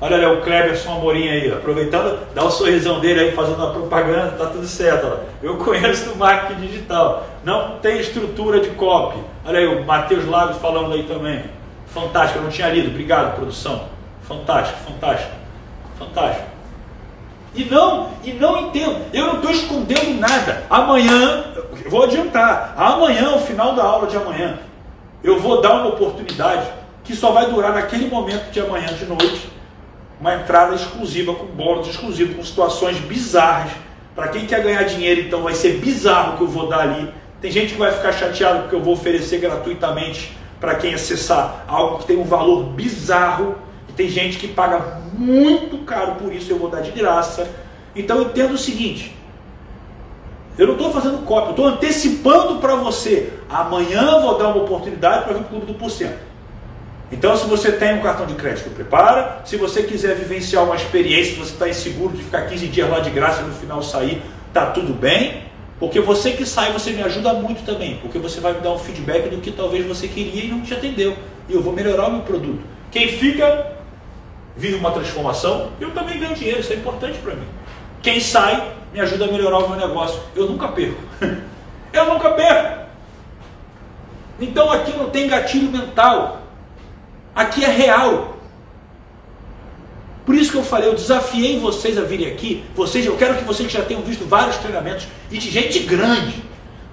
Olha 0.00 0.16
ali 0.16 0.26
o 0.26 0.42
Cleberson 0.42 0.92
Amorim 0.92 1.28
aí, 1.28 1.50
aproveitando, 1.50 2.18
dá 2.34 2.44
o 2.44 2.48
um 2.48 2.50
sorrisão 2.50 3.00
dele 3.00 3.20
aí, 3.20 3.32
fazendo 3.32 3.64
a 3.64 3.70
propaganda, 3.70 4.32
tá 4.32 4.46
tudo 4.46 4.66
certo. 4.66 5.06
Ó. 5.06 5.16
Eu 5.42 5.56
conheço 5.64 6.10
do 6.10 6.16
marketing 6.16 6.60
digital, 6.60 7.26
não 7.42 7.78
tem 7.78 7.98
estrutura 7.98 8.60
de 8.60 8.70
copy. 8.70 9.18
Olha 9.44 9.58
aí 9.58 9.66
o 9.66 9.84
Matheus 9.84 10.26
Lagos 10.26 10.58
falando 10.58 10.92
aí 10.92 11.04
também. 11.04 11.44
Fantástico, 11.86 12.40
eu 12.40 12.42
não 12.42 12.50
tinha 12.50 12.68
lido, 12.68 12.88
obrigado 12.88 13.36
produção. 13.36 13.84
Fantástico, 14.22 14.78
fantástico, 14.80 15.32
fantástico. 15.98 16.56
E 17.54 17.64
não, 17.64 18.10
e 18.22 18.32
não 18.34 18.58
entendo. 18.58 19.00
Eu 19.14 19.26
não 19.28 19.36
estou 19.36 19.50
escondendo 19.50 20.20
nada. 20.20 20.64
Amanhã, 20.68 21.44
vou 21.88 22.02
adiantar. 22.02 22.74
Amanhã, 22.76 23.30
ao 23.30 23.40
final 23.40 23.74
da 23.74 23.82
aula 23.82 24.06
de 24.06 24.16
amanhã, 24.16 24.58
eu 25.24 25.40
vou 25.40 25.62
dar 25.62 25.72
uma 25.76 25.88
oportunidade 25.88 26.66
que 27.02 27.16
só 27.16 27.32
vai 27.32 27.46
durar 27.46 27.72
naquele 27.72 28.08
momento 28.08 28.50
de 28.50 28.60
amanhã 28.60 28.88
de 28.88 29.06
noite, 29.06 29.48
uma 30.20 30.34
entrada 30.34 30.74
exclusiva 30.74 31.34
com 31.34 31.46
bônus 31.46 31.88
exclusivo, 31.88 32.34
com 32.34 32.44
situações 32.44 32.98
bizarras. 32.98 33.72
Para 34.14 34.28
quem 34.28 34.46
quer 34.46 34.62
ganhar 34.62 34.82
dinheiro, 34.84 35.20
então 35.20 35.42
vai 35.42 35.54
ser 35.54 35.78
bizarro 35.78 36.34
o 36.34 36.36
que 36.38 36.42
eu 36.44 36.48
vou 36.48 36.68
dar 36.68 36.80
ali. 36.80 37.12
Tem 37.40 37.50
gente 37.50 37.74
que 37.74 37.78
vai 37.78 37.92
ficar 37.92 38.12
chateado 38.12 38.60
porque 38.60 38.74
eu 38.74 38.82
vou 38.82 38.94
oferecer 38.94 39.38
gratuitamente 39.38 40.36
para 40.58 40.74
quem 40.76 40.94
acessar 40.94 41.64
algo 41.68 41.98
que 41.98 42.06
tem 42.06 42.16
um 42.16 42.24
valor 42.24 42.64
bizarro 42.64 43.66
tem 43.96 44.10
gente 44.10 44.36
que 44.36 44.46
paga 44.46 45.00
muito 45.14 45.78
caro 45.78 46.16
por 46.16 46.32
isso, 46.32 46.52
eu 46.52 46.58
vou 46.58 46.68
dar 46.68 46.82
de 46.82 46.90
graça. 46.90 47.48
Então 47.94 48.20
entenda 48.20 48.52
o 48.52 48.58
seguinte: 48.58 49.16
eu 50.58 50.66
não 50.66 50.74
estou 50.74 50.92
fazendo 50.92 51.24
cópia, 51.24 51.48
eu 51.48 51.50
estou 51.52 51.66
antecipando 51.66 52.56
para 52.56 52.76
você. 52.76 53.32
Amanhã 53.48 54.20
vou 54.20 54.36
dar 54.36 54.48
uma 54.48 54.62
oportunidade 54.62 55.24
para 55.24 55.38
o 55.38 55.44
Clube 55.44 55.66
do 55.66 55.74
Porcento. 55.74 56.18
Então, 57.10 57.36
se 57.36 57.46
você 57.46 57.70
tem 57.70 57.94
um 57.94 58.02
cartão 58.02 58.26
de 58.26 58.34
crédito, 58.34 58.70
prepara. 58.70 59.40
Se 59.44 59.56
você 59.56 59.84
quiser 59.84 60.16
vivenciar 60.16 60.64
uma 60.64 60.74
experiência, 60.74 61.36
você 61.36 61.52
está 61.52 61.68
inseguro 61.68 62.16
de 62.16 62.22
ficar 62.22 62.42
15 62.42 62.66
dias 62.66 62.90
lá 62.90 62.98
de 62.98 63.10
graça 63.10 63.42
e 63.42 63.44
no 63.44 63.54
final 63.54 63.82
sair, 63.82 64.20
tá 64.52 64.66
tudo 64.66 64.92
bem. 64.92 65.44
Porque 65.78 66.00
você 66.00 66.32
que 66.32 66.44
sai, 66.44 66.72
você 66.72 66.90
me 66.90 67.02
ajuda 67.02 67.34
muito 67.34 67.64
também, 67.64 67.98
porque 67.98 68.18
você 68.18 68.40
vai 68.40 68.54
me 68.54 68.60
dar 68.60 68.72
um 68.72 68.78
feedback 68.78 69.28
do 69.28 69.38
que 69.38 69.52
talvez 69.52 69.86
você 69.86 70.08
queria 70.08 70.44
e 70.44 70.48
não 70.48 70.62
te 70.62 70.72
atendeu. 70.72 71.16
E 71.48 71.52
eu 71.52 71.62
vou 71.62 71.72
melhorar 71.72 72.08
o 72.08 72.12
meu 72.12 72.22
produto. 72.22 72.60
Quem 72.90 73.08
fica, 73.08 73.72
vive 74.56 74.76
uma 74.76 74.90
transformação, 74.90 75.70
eu 75.78 75.90
também 75.92 76.18
ganho 76.18 76.34
dinheiro, 76.34 76.60
isso 76.60 76.72
é 76.72 76.76
importante 76.76 77.18
para 77.18 77.34
mim. 77.34 77.46
Quem 78.02 78.20
sai, 78.20 78.72
me 78.92 79.00
ajuda 79.00 79.26
a 79.26 79.28
melhorar 79.28 79.58
o 79.58 79.68
meu 79.68 79.78
negócio. 79.78 80.18
Eu 80.34 80.46
nunca 80.46 80.68
perco. 80.68 81.00
eu 81.92 82.06
nunca 82.06 82.30
perco. 82.30 82.86
Então 84.40 84.72
aqui 84.72 84.96
não 84.96 85.10
tem 85.10 85.28
gatilho 85.28 85.70
mental. 85.70 86.45
Aqui 87.36 87.62
é 87.62 87.68
real. 87.68 88.38
Por 90.24 90.34
isso 90.34 90.50
que 90.50 90.56
eu 90.56 90.64
falei, 90.64 90.88
eu 90.88 90.94
desafiei 90.94 91.60
vocês 91.60 91.98
a 91.98 92.00
virem 92.00 92.28
aqui. 92.28 92.64
Vocês, 92.74 93.04
eu 93.04 93.14
quero 93.16 93.36
que 93.36 93.44
vocês 93.44 93.70
já 93.70 93.82
tenham 93.82 94.00
visto 94.00 94.24
vários 94.24 94.56
treinamentos 94.56 95.06
e 95.30 95.36
de 95.36 95.50
gente 95.50 95.80
grande. 95.80 96.42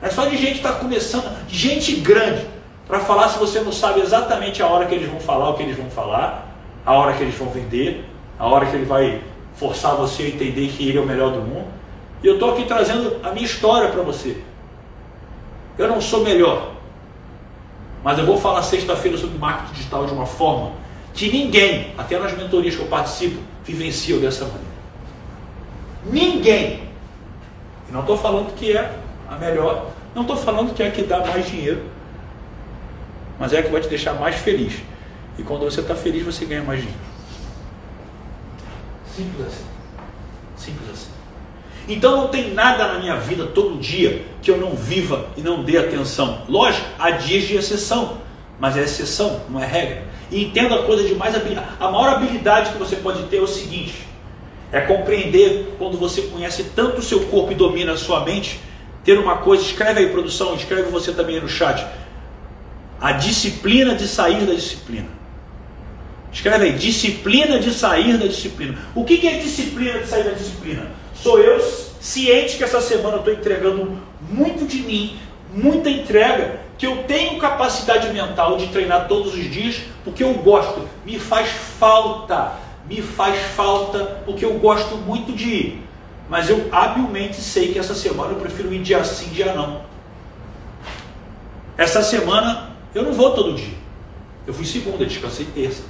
É 0.02 0.10
só 0.10 0.26
de 0.26 0.36
gente 0.36 0.60
que 0.60 0.68
está 0.68 0.74
começando, 0.74 1.48
de 1.48 1.58
gente 1.58 1.96
grande. 1.96 2.46
Para 2.86 3.00
falar 3.00 3.30
se 3.30 3.40
você 3.40 3.62
não 3.62 3.72
sabe 3.72 4.02
exatamente 4.02 4.62
a 4.62 4.68
hora 4.68 4.86
que 4.86 4.94
eles 4.94 5.10
vão 5.10 5.22
falar 5.22 5.50
o 5.50 5.54
que 5.54 5.64
eles 5.64 5.78
vão 5.78 5.90
falar, 5.90 6.54
a 6.86 6.94
hora 6.94 7.14
que 7.14 7.24
eles 7.24 7.36
vão 7.36 7.50
vender, 7.50 8.04
a 8.38 8.46
hora 8.46 8.66
que 8.66 8.76
ele 8.76 8.86
vai 8.86 9.22
forçar 9.56 9.96
você 9.96 10.24
a 10.24 10.28
entender 10.28 10.68
que 10.68 10.90
ele 10.90 10.98
é 10.98 11.02
o 11.02 11.06
melhor 11.06 11.32
do 11.32 11.40
mundo. 11.40 11.68
E 12.22 12.28
eu 12.28 12.34
estou 12.34 12.52
aqui 12.52 12.66
trazendo 12.66 13.16
a 13.24 13.32
minha 13.32 13.46
história 13.46 13.90
para 13.90 14.02
você. 14.02 14.38
Eu 15.78 15.88
não 15.88 16.02
sou 16.02 16.22
melhor, 16.22 16.73
mas 18.04 18.20
eu 18.20 18.26
vou 18.26 18.38
falar 18.38 18.62
sexta-feira 18.64 19.18
sobre 19.18 19.38
marketing 19.38 19.74
digital 19.74 20.06
de 20.06 20.14
uma 20.14 20.26
forma 20.26 20.74
que 21.14 21.32
ninguém, 21.32 21.94
até 21.98 22.20
nas 22.20 22.36
mentorias 22.36 22.76
que 22.76 22.82
eu 22.82 22.88
participo, 22.88 23.40
vivenciam 23.64 24.20
dessa 24.20 24.46
maneira. 24.46 24.74
Ninguém. 26.06 26.90
E 27.88 27.92
não 27.92 28.02
estou 28.02 28.18
falando 28.18 28.54
que 28.56 28.76
é 28.76 29.00
a 29.30 29.36
melhor, 29.36 29.92
não 30.14 30.24
estou 30.24 30.36
falando 30.36 30.74
que 30.74 30.84
é 30.84 30.88
a 30.88 30.92
que 30.92 31.04
dá 31.04 31.20
mais 31.20 31.48
dinheiro, 31.48 31.84
mas 33.40 33.54
é 33.54 33.60
a 33.60 33.64
que 33.64 33.70
vai 33.70 33.80
te 33.80 33.88
deixar 33.88 34.14
mais 34.14 34.36
feliz. 34.36 34.82
E 35.38 35.44
quando 35.44 35.62
você 35.62 35.82
está 35.82 35.96
feliz, 35.96 36.24
você 36.24 36.46
ganha 36.46 36.64
mais 36.64 36.82
dinheiro. 36.82 37.02
Simples 39.16 39.48
assim. 39.48 39.66
Simples 40.58 40.90
assim. 40.90 41.23
Então 41.88 42.16
não 42.18 42.28
tem 42.30 42.54
nada 42.54 42.88
na 42.88 43.00
minha 43.00 43.18
vida 43.18 43.46
todo 43.46 43.80
dia 43.80 44.26
que 44.42 44.50
eu 44.50 44.58
não 44.58 44.76
viva 44.76 45.28
e 45.36 45.42
não 45.42 45.64
dê 45.64 45.78
atenção. 45.78 46.44
Lógico, 46.48 46.88
há 46.98 47.12
dias 47.12 47.44
de 47.44 47.56
exceção, 47.56 48.18
mas 48.60 48.78
é 48.78 48.84
exceção, 48.84 49.42
não 49.50 49.62
é 49.62 49.66
regra. 49.66 50.04
E 50.32 50.46
entenda 50.46 50.76
a 50.76 50.84
coisa 50.84 51.04
de 51.04 51.14
mais 51.14 51.36
a 51.36 51.92
maior 51.92 52.16
habilidade 52.16 52.72
que 52.72 52.78
você 52.78 52.96
pode 52.96 53.24
ter 53.24 53.38
é 53.38 53.42
o 53.42 53.48
seguinte: 53.48 53.96
é 54.72 54.82
compreender 54.82 55.76
quando 55.78 55.98
você 55.98 56.24
conhece 56.24 56.64
tanto 56.76 57.00
o 57.00 57.04
seu 57.04 57.22
corpo 57.26 57.52
e 57.52 57.56
domina 57.56 57.94
a 57.94 57.98
sua 57.98 58.24
mente, 58.24 58.60
ter 59.04 59.20
uma 59.20 59.38
coisa, 59.38 59.64
escreve 59.64 60.00
aí 60.00 60.10
produção, 60.10 60.56
escreve 60.56 60.90
você 60.90 61.12
também 61.12 61.36
aí 61.36 61.42
no 61.42 61.50
chat. 61.50 61.86
A 63.00 63.12
disciplina 63.12 63.94
de 63.94 64.08
sair 64.08 64.46
da 64.46 64.54
disciplina. 64.54 65.10
Escreve 66.32 66.66
aí, 66.66 66.72
disciplina 66.72 67.60
de 67.60 67.72
sair 67.72 68.18
da 68.18 68.26
disciplina. 68.26 68.76
O 68.96 69.04
que 69.04 69.28
é 69.28 69.38
disciplina 69.38 70.00
de 70.00 70.08
sair 70.08 70.24
da 70.24 70.32
disciplina? 70.32 71.03
Sou 71.24 71.40
eu 71.40 71.58
ciente 72.02 72.58
que 72.58 72.66
essa 72.66 72.82
semana 72.82 73.16
eu 73.16 73.20
estou 73.20 73.34
entregando 73.34 73.98
muito 74.30 74.68
de 74.68 74.80
mim, 74.80 75.18
muita 75.54 75.90
entrega, 75.90 76.60
que 76.78 76.86
eu 76.86 77.04
tenho 77.04 77.40
capacidade 77.40 78.12
mental 78.12 78.58
de 78.58 78.68
treinar 78.68 79.08
todos 79.08 79.34
os 79.34 79.50
dias, 79.50 79.84
porque 80.04 80.22
eu 80.22 80.34
gosto, 80.34 80.86
me 81.06 81.18
faz 81.18 81.48
falta, 81.80 82.56
me 82.90 83.02
faz 83.02 83.40
falta, 83.56 84.22
porque 84.26 84.44
eu 84.44 84.56
gosto 84.56 84.98
muito 84.98 85.32
de 85.32 85.50
ir. 85.50 85.88
Mas 86.28 86.50
eu 86.50 86.68
habilmente 86.74 87.38
sei 87.38 87.72
que 87.72 87.80
essa 87.80 87.96
semana 87.96 88.34
eu 88.34 88.40
prefiro 88.40 88.74
ir 88.74 88.82
dia 88.82 89.02
sim, 89.06 89.30
dia 89.30 89.54
não. 89.54 89.82
Essa 91.78 92.04
semana 92.04 92.72
eu 92.94 93.02
não 93.02 93.14
vou 93.14 93.32
todo 93.32 93.56
dia. 93.56 93.78
Eu 94.46 94.54
fui 94.54 94.66
segunda, 94.66 95.06
descansei 95.06 95.46
terça. 95.56 95.84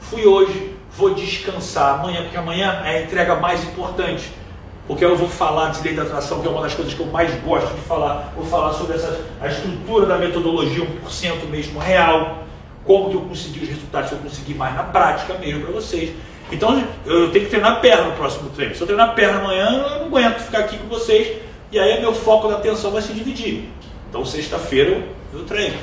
Fui 0.00 0.26
hoje, 0.26 0.74
vou 0.90 1.14
descansar 1.14 2.00
amanhã, 2.00 2.22
porque 2.22 2.36
amanhã 2.36 2.82
é 2.84 2.96
a 2.96 3.02
entrega 3.02 3.36
mais 3.36 3.62
importante 3.62 4.41
porque 4.86 5.04
eu 5.04 5.16
vou 5.16 5.28
falar 5.28 5.70
de 5.70 5.82
lei 5.82 5.94
da 5.94 6.02
atração, 6.02 6.40
que 6.40 6.46
é 6.46 6.50
uma 6.50 6.62
das 6.62 6.74
coisas 6.74 6.92
que 6.92 7.00
eu 7.00 7.06
mais 7.06 7.32
gosto 7.42 7.72
de 7.74 7.80
falar. 7.82 8.32
Vou 8.36 8.44
falar 8.44 8.72
sobre 8.72 8.96
essa, 8.96 9.20
a 9.40 9.48
estrutura 9.48 10.06
da 10.06 10.18
metodologia 10.18 10.84
1% 10.84 11.46
mesmo 11.48 11.78
real, 11.78 12.42
como 12.84 13.10
que 13.10 13.16
eu 13.16 13.20
consegui 13.20 13.60
os 13.60 13.68
resultados 13.68 14.10
que 14.10 14.16
eu 14.16 14.20
consegui 14.20 14.54
mais 14.54 14.74
na 14.74 14.82
prática 14.82 15.34
mesmo 15.34 15.62
para 15.62 15.72
vocês. 15.72 16.12
Então 16.50 16.82
eu 17.06 17.30
tenho 17.30 17.44
que 17.44 17.50
treinar 17.50 17.80
perna 17.80 18.04
no 18.04 18.12
próximo 18.12 18.50
treino. 18.50 18.74
Se 18.74 18.80
eu 18.80 18.86
treinar 18.86 19.14
perna 19.14 19.38
amanhã, 19.38 19.70
eu 19.70 19.98
não 19.98 20.06
aguento 20.06 20.40
ficar 20.40 20.58
aqui 20.58 20.76
com 20.76 20.88
vocês. 20.88 21.38
E 21.70 21.78
aí 21.78 22.00
meu 22.00 22.12
foco 22.12 22.48
da 22.48 22.56
atenção 22.56 22.90
vai 22.90 23.00
se 23.00 23.12
dividir. 23.12 23.68
Então 24.10 24.24
sexta-feira 24.24 25.02
eu 25.32 25.44
treino. 25.44 25.78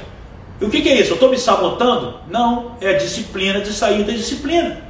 E 0.61 0.65
o 0.65 0.69
que, 0.69 0.81
que 0.81 0.89
é 0.89 0.99
isso? 0.99 1.11
Eu 1.11 1.15
estou 1.15 1.29
me 1.29 1.37
sabotando? 1.37 2.19
Não, 2.29 2.75
é 2.81 2.89
a 2.89 2.97
disciplina 2.97 3.61
de 3.61 3.71
sair 3.71 4.03
da 4.03 4.11
disciplina. 4.11 4.88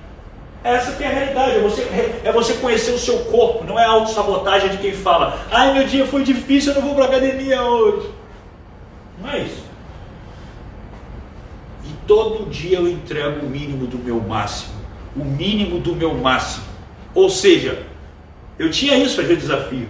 Essa 0.63 0.91
que 0.91 1.03
é 1.03 1.07
a 1.07 1.11
realidade, 1.11 1.57
é 1.57 1.61
você, 1.61 1.81
é 2.23 2.31
você 2.31 2.53
conhecer 2.55 2.91
o 2.91 2.99
seu 2.99 3.19
corpo, 3.25 3.63
não 3.63 3.79
é 3.79 3.85
autossabotagem 3.85 4.69
de 4.69 4.77
quem 4.77 4.91
fala, 4.91 5.39
ai 5.49 5.73
meu 5.73 5.87
dia 5.87 6.05
foi 6.05 6.21
difícil, 6.23 6.73
eu 6.73 6.81
não 6.81 6.87
vou 6.87 6.95
para 6.95 7.05
academia 7.05 7.61
hoje. 7.63 8.09
Não 9.21 9.29
é 9.29 9.39
isso. 9.39 9.63
E 11.85 11.89
todo 12.05 12.49
dia 12.49 12.77
eu 12.77 12.87
entrego 12.87 13.45
o 13.45 13.49
mínimo 13.49 13.87
do 13.87 13.97
meu 13.97 14.19
máximo. 14.19 14.73
O 15.15 15.23
mínimo 15.23 15.79
do 15.79 15.95
meu 15.95 16.13
máximo. 16.13 16.65
Ou 17.13 17.29
seja, 17.29 17.83
eu 18.57 18.69
tinha 18.69 18.97
isso 18.97 19.15
para 19.15 19.25
ver 19.25 19.37
desafio. 19.37 19.89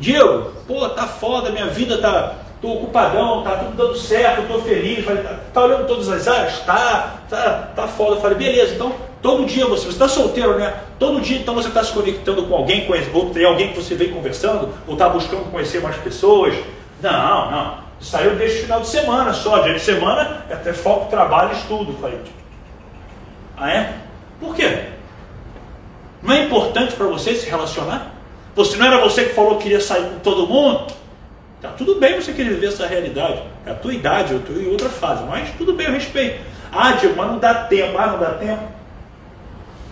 Diego, 0.00 0.52
pô, 0.66 0.88
tá 0.88 1.06
foda, 1.06 1.50
minha 1.50 1.66
vida 1.66 1.98
tá. 1.98 2.45
Tô 2.60 2.72
ocupadão, 2.72 3.42
tá 3.42 3.56
tudo 3.56 3.76
dando 3.76 3.96
certo, 3.96 4.48
tô 4.48 4.60
feliz. 4.60 5.04
Falei, 5.04 5.22
tá, 5.22 5.38
tá 5.52 5.64
olhando 5.64 5.86
todas 5.86 6.08
as 6.08 6.26
áreas? 6.26 6.58
Tá, 6.60 7.20
tá, 7.28 7.70
tá 7.74 7.88
foda. 7.88 8.16
Eu 8.16 8.20
falei, 8.20 8.38
beleza, 8.38 8.74
então 8.74 8.92
Todo 9.26 9.44
dia 9.44 9.66
você 9.66 9.88
está 9.88 10.06
solteiro, 10.06 10.56
né? 10.56 10.72
Todo 11.00 11.20
dia 11.20 11.38
então 11.38 11.52
você 11.52 11.66
está 11.66 11.82
se 11.82 11.92
conectando 11.92 12.44
com 12.44 12.54
alguém, 12.54 12.86
ou 13.12 13.30
tem 13.30 13.44
alguém 13.44 13.72
que 13.72 13.82
você 13.82 13.96
vem 13.96 14.12
conversando, 14.12 14.72
ou 14.86 14.92
está 14.92 15.08
buscando 15.08 15.50
conhecer 15.50 15.82
mais 15.82 15.96
pessoas. 15.96 16.54
Não, 17.02 17.50
não. 17.50 17.78
Isso 18.00 18.16
aí 18.16 18.24
eu 18.24 18.36
deixo 18.36 18.62
final 18.62 18.80
de 18.80 18.86
semana 18.86 19.32
só. 19.32 19.58
Dia 19.64 19.74
de 19.74 19.80
semana 19.80 20.44
é 20.48 20.54
até 20.54 20.72
foco, 20.72 21.10
trabalho, 21.10 21.52
estudo. 21.54 21.92
Falei. 22.00 22.20
Ah 23.56 23.68
é? 23.68 23.94
Por 24.38 24.54
quê? 24.54 24.90
Não 26.22 26.32
é 26.32 26.44
importante 26.44 26.94
para 26.94 27.06
você 27.06 27.34
se 27.34 27.50
relacionar? 27.50 28.12
Você 28.54 28.76
não 28.76 28.86
era 28.86 28.98
você 28.98 29.24
que 29.24 29.34
falou 29.34 29.56
que 29.56 29.64
queria 29.64 29.80
sair 29.80 30.04
com 30.04 30.18
todo 30.20 30.46
mundo? 30.46 30.86
Tá 31.60 31.70
tudo 31.70 31.98
bem 31.98 32.20
você 32.20 32.32
querer 32.32 32.50
viver 32.50 32.68
essa 32.68 32.86
realidade. 32.86 33.42
É 33.64 33.70
a 33.70 33.74
tua 33.74 33.94
idade, 33.94 34.32
eu 34.32 34.40
estou 34.40 34.56
em 34.56 34.68
outra 34.68 34.88
fase, 34.88 35.24
mas 35.24 35.50
tudo 35.56 35.72
bem, 35.72 35.86
eu 35.86 35.92
respeito. 35.92 36.40
Ah, 36.70 36.92
Diego, 36.92 37.14
mas 37.16 37.28
não 37.28 37.38
dá 37.38 37.54
tempo. 37.54 37.96
Ah, 37.98 38.06
não 38.08 38.18
dá 38.18 38.30
tempo. 38.34 38.62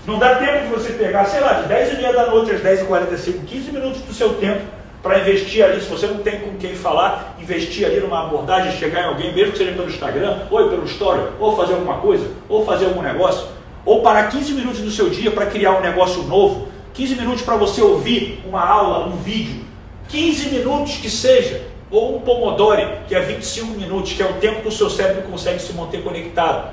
Não 0.06 0.18
dá 0.18 0.34
tempo 0.34 0.66
de 0.66 0.74
você 0.74 0.92
pegar, 0.92 1.24
sei 1.24 1.40
lá, 1.40 1.54
de 1.54 1.68
10 1.68 1.94
e 1.94 1.96
meia 1.96 2.12
da 2.12 2.26
noite 2.26 2.50
às 2.50 2.60
10 2.60 2.82
e 2.82 2.84
45 2.84 3.46
15 3.46 3.72
minutos 3.72 4.02
do 4.02 4.12
seu 4.12 4.34
tempo 4.34 4.60
para 5.02 5.18
investir 5.18 5.64
ali. 5.64 5.80
Se 5.80 5.88
você 5.88 6.06
não 6.06 6.18
tem 6.18 6.40
com 6.40 6.58
quem 6.58 6.74
falar, 6.74 7.36
investir 7.40 7.86
ali 7.86 8.00
numa 8.00 8.26
abordagem, 8.26 8.72
chegar 8.72 9.00
em 9.00 9.06
alguém, 9.06 9.34
mesmo 9.34 9.52
que 9.52 9.58
seja 9.58 9.72
pelo 9.72 9.88
Instagram, 9.88 10.40
ou 10.50 10.68
pelo 10.68 10.84
Story, 10.84 11.22
ou 11.40 11.56
fazer 11.56 11.72
alguma 11.72 11.98
coisa, 11.98 12.26
ou 12.48 12.66
fazer 12.66 12.84
algum 12.84 13.00
negócio. 13.00 13.48
Ou 13.86 14.02
parar 14.02 14.28
15 14.28 14.52
minutos 14.52 14.80
do 14.80 14.90
seu 14.90 15.08
dia 15.08 15.30
para 15.30 15.46
criar 15.46 15.78
um 15.78 15.80
negócio 15.80 16.22
novo. 16.24 16.68
15 16.92 17.14
minutos 17.16 17.42
para 17.42 17.56
você 17.56 17.80
ouvir 17.80 18.42
uma 18.46 18.62
aula, 18.62 19.06
um 19.06 19.16
vídeo. 19.16 19.63
15 20.14 20.50
minutos 20.50 20.96
que 20.98 21.10
seja. 21.10 21.66
Ou 21.90 22.16
um 22.16 22.20
Pomodoro, 22.20 22.80
que 23.08 23.14
é 23.16 23.20
25 23.20 23.78
minutos, 23.78 24.12
que 24.12 24.22
é 24.22 24.26
o 24.26 24.34
tempo 24.34 24.62
que 24.62 24.68
o 24.68 24.72
seu 24.72 24.88
cérebro 24.88 25.22
consegue 25.22 25.60
se 25.60 25.72
manter 25.72 26.02
conectado. 26.02 26.72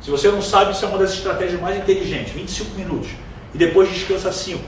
Se 0.00 0.10
você 0.10 0.28
não 0.28 0.42
sabe, 0.42 0.72
isso 0.72 0.84
é 0.84 0.88
uma 0.88 0.98
das 0.98 1.12
estratégias 1.12 1.60
mais 1.60 1.76
inteligentes. 1.76 2.32
25 2.32 2.76
minutos. 2.76 3.10
E 3.54 3.58
depois 3.58 3.88
descansa 3.88 4.32
5. 4.32 4.60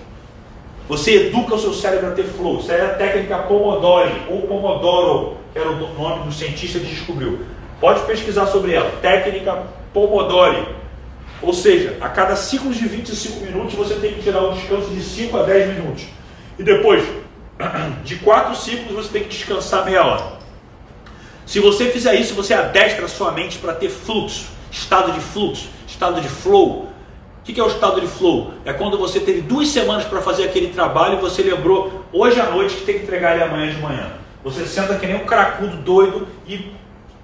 Você 0.89 1.27
educa 1.27 1.57
o 1.57 1.59
seu 1.59 1.75
cérebro 1.75 2.09
a 2.09 2.13
ter 2.13 2.25
flow. 2.25 2.61
Isso 2.61 2.71
é 2.71 2.81
a 2.81 2.95
técnica 2.95 3.39
Pomodoro 3.39 4.11
ou 4.29 4.43
Pomodoro, 4.43 5.37
que 5.53 5.59
era 5.59 5.69
o 5.69 5.95
nome 5.95 6.25
do 6.25 6.33
cientista 6.33 6.79
que 6.79 6.87
descobriu. 6.87 7.41
Pode 7.81 8.01
pesquisar 8.07 8.47
sobre 8.47 8.73
ela. 8.73 8.91
Técnica 9.03 9.65
Pomodoro. 9.93 10.77
Ou 11.43 11.53
seja, 11.53 11.97
a 12.01 12.09
cada 12.09 12.37
ciclo 12.37 12.73
de 12.73 12.87
25 12.87 13.45
minutos 13.45 13.75
você 13.75 13.95
tem 13.95 14.15
que 14.15 14.23
tirar 14.23 14.43
um 14.43 14.53
descanso 14.53 14.91
de 14.91 15.03
5 15.03 15.37
a 15.37 15.43
10 15.43 15.75
minutos. 15.75 16.05
E 16.59 16.63
depois, 16.63 17.03
de 18.05 18.17
4 18.17 18.57
ciclos, 18.57 18.93
você 18.93 19.13
tem 19.13 19.23
que 19.23 19.29
descansar 19.29 19.85
meia 19.85 20.05
hora. 20.05 20.41
Se 21.47 21.61
você 21.61 21.91
fizer 21.91 22.15
isso, 22.15 22.35
você 22.35 22.55
adestra 22.55 23.05
a 23.05 23.09
sua 23.09 23.33
mente 23.33 23.59
para 23.59 23.73
ter 23.73 23.89
fluxo 23.89 24.61
estado 24.71 25.13
de 25.13 25.21
fluxo, 25.21 25.69
estado 25.87 26.21
de 26.21 26.29
flow. 26.29 26.89
O 27.41 27.43
que 27.43 27.59
é 27.59 27.65
o 27.65 27.67
estado 27.67 28.01
de 28.01 28.07
flow? 28.07 28.53
É 28.65 28.73
quando 28.73 28.97
você 28.97 29.19
teve 29.19 29.41
duas 29.41 29.69
semanas 29.69 30.05
para 30.05 30.21
fazer 30.21 30.45
aquele 30.45 30.69
trabalho 30.69 31.19
e 31.19 31.21
você 31.21 31.43
lembrou 31.43 32.05
hoje 32.13 32.41
à 32.41 32.49
noite 32.51 32.77
que 32.77 32.83
tem 32.83 32.99
que 32.99 33.03
entregar 33.03 33.35
ele 33.35 33.43
amanhã 33.43 33.75
de 33.75 33.81
manhã. 33.81 34.13
Você 34.45 34.65
senta 34.67 34.97
que 34.97 35.07
nem 35.07 35.17
um 35.17 35.27
cracudo 35.27 35.77
doido 35.79 36.29
e 36.47 36.73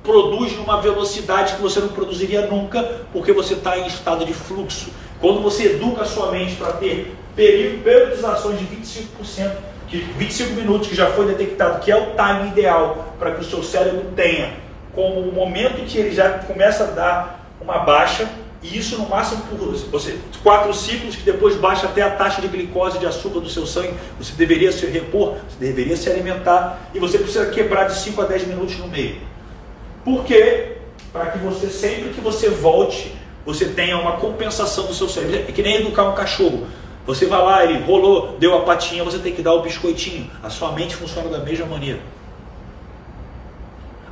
produz 0.02 0.56
numa 0.56 0.80
velocidade 0.80 1.54
que 1.54 1.62
você 1.62 1.80
não 1.80 1.88
produziria 1.88 2.46
nunca, 2.46 2.82
porque 3.12 3.32
você 3.32 3.54
está 3.54 3.78
em 3.78 3.86
estado 3.86 4.24
de 4.24 4.34
fluxo. 4.34 4.90
Quando 5.20 5.40
você 5.40 5.74
educa 5.74 6.02
a 6.02 6.04
sua 6.04 6.30
mente 6.30 6.56
para 6.56 6.72
ter 6.72 7.14
periodizações 7.34 8.58
de 8.58 8.66
25%, 8.66 9.52
que 9.88 9.98
25 9.98 10.54
minutos 10.54 10.88
que 10.88 10.94
já 10.94 11.06
foi 11.06 11.26
detectado 11.26 11.80
que 11.80 11.90
é 11.90 11.96
o 11.96 12.12
time 12.16 12.48
ideal 12.50 13.14
para 13.18 13.32
que 13.32 13.40
o 13.40 13.44
seu 13.44 13.62
cérebro 13.62 14.06
tenha 14.14 14.54
como 14.94 15.20
o 15.20 15.32
momento 15.32 15.84
que 15.84 15.98
ele 15.98 16.14
já 16.14 16.30
começa 16.30 16.84
a 16.84 16.86
dar 16.88 17.50
uma 17.60 17.78
baixa 17.78 18.28
e 18.62 18.78
isso 18.78 18.98
no 18.98 19.08
máximo 19.08 19.42
por 19.42 19.58
você, 19.58 20.18
quatro 20.42 20.72
ciclos 20.74 21.14
que 21.14 21.22
depois 21.22 21.54
baixa 21.56 21.86
até 21.86 22.02
a 22.02 22.10
taxa 22.10 22.40
de 22.40 22.48
glicose 22.48 22.98
de 22.98 23.06
açúcar 23.06 23.40
do 23.40 23.48
seu 23.48 23.66
sangue. 23.66 23.94
Você 24.18 24.32
deveria 24.32 24.72
se 24.72 24.86
repor, 24.86 25.36
você 25.48 25.58
deveria 25.60 25.96
se 25.96 26.10
alimentar 26.10 26.90
e 26.92 26.98
você 26.98 27.18
precisa 27.18 27.46
quebrar 27.46 27.84
de 27.84 27.94
5 27.94 28.20
a 28.20 28.24
10 28.24 28.48
minutos 28.48 28.78
no 28.78 28.88
meio. 28.88 29.18
Por 30.04 30.24
quê? 30.24 30.78
Para 31.12 31.26
que 31.26 31.38
você, 31.38 31.68
sempre 31.68 32.10
que 32.10 32.20
você 32.20 32.48
volte, 32.48 33.14
você 33.44 33.66
tenha 33.66 33.98
uma 33.98 34.12
compensação 34.12 34.86
do 34.86 34.94
seu 34.94 35.08
cérebro. 35.08 35.36
É 35.48 35.52
que 35.52 35.62
nem 35.62 35.76
educar 35.76 36.04
um 36.04 36.14
cachorro. 36.14 36.66
Você 37.06 37.26
vai 37.26 37.40
lá, 37.40 37.64
ele 37.64 37.84
rolou, 37.84 38.36
deu 38.38 38.56
a 38.56 38.62
patinha, 38.62 39.04
você 39.04 39.18
tem 39.18 39.32
que 39.32 39.40
dar 39.40 39.54
o 39.54 39.62
biscoitinho. 39.62 40.28
A 40.42 40.50
sua 40.50 40.72
mente 40.72 40.96
funciona 40.96 41.28
da 41.28 41.38
mesma 41.38 41.66
maneira. 41.66 42.00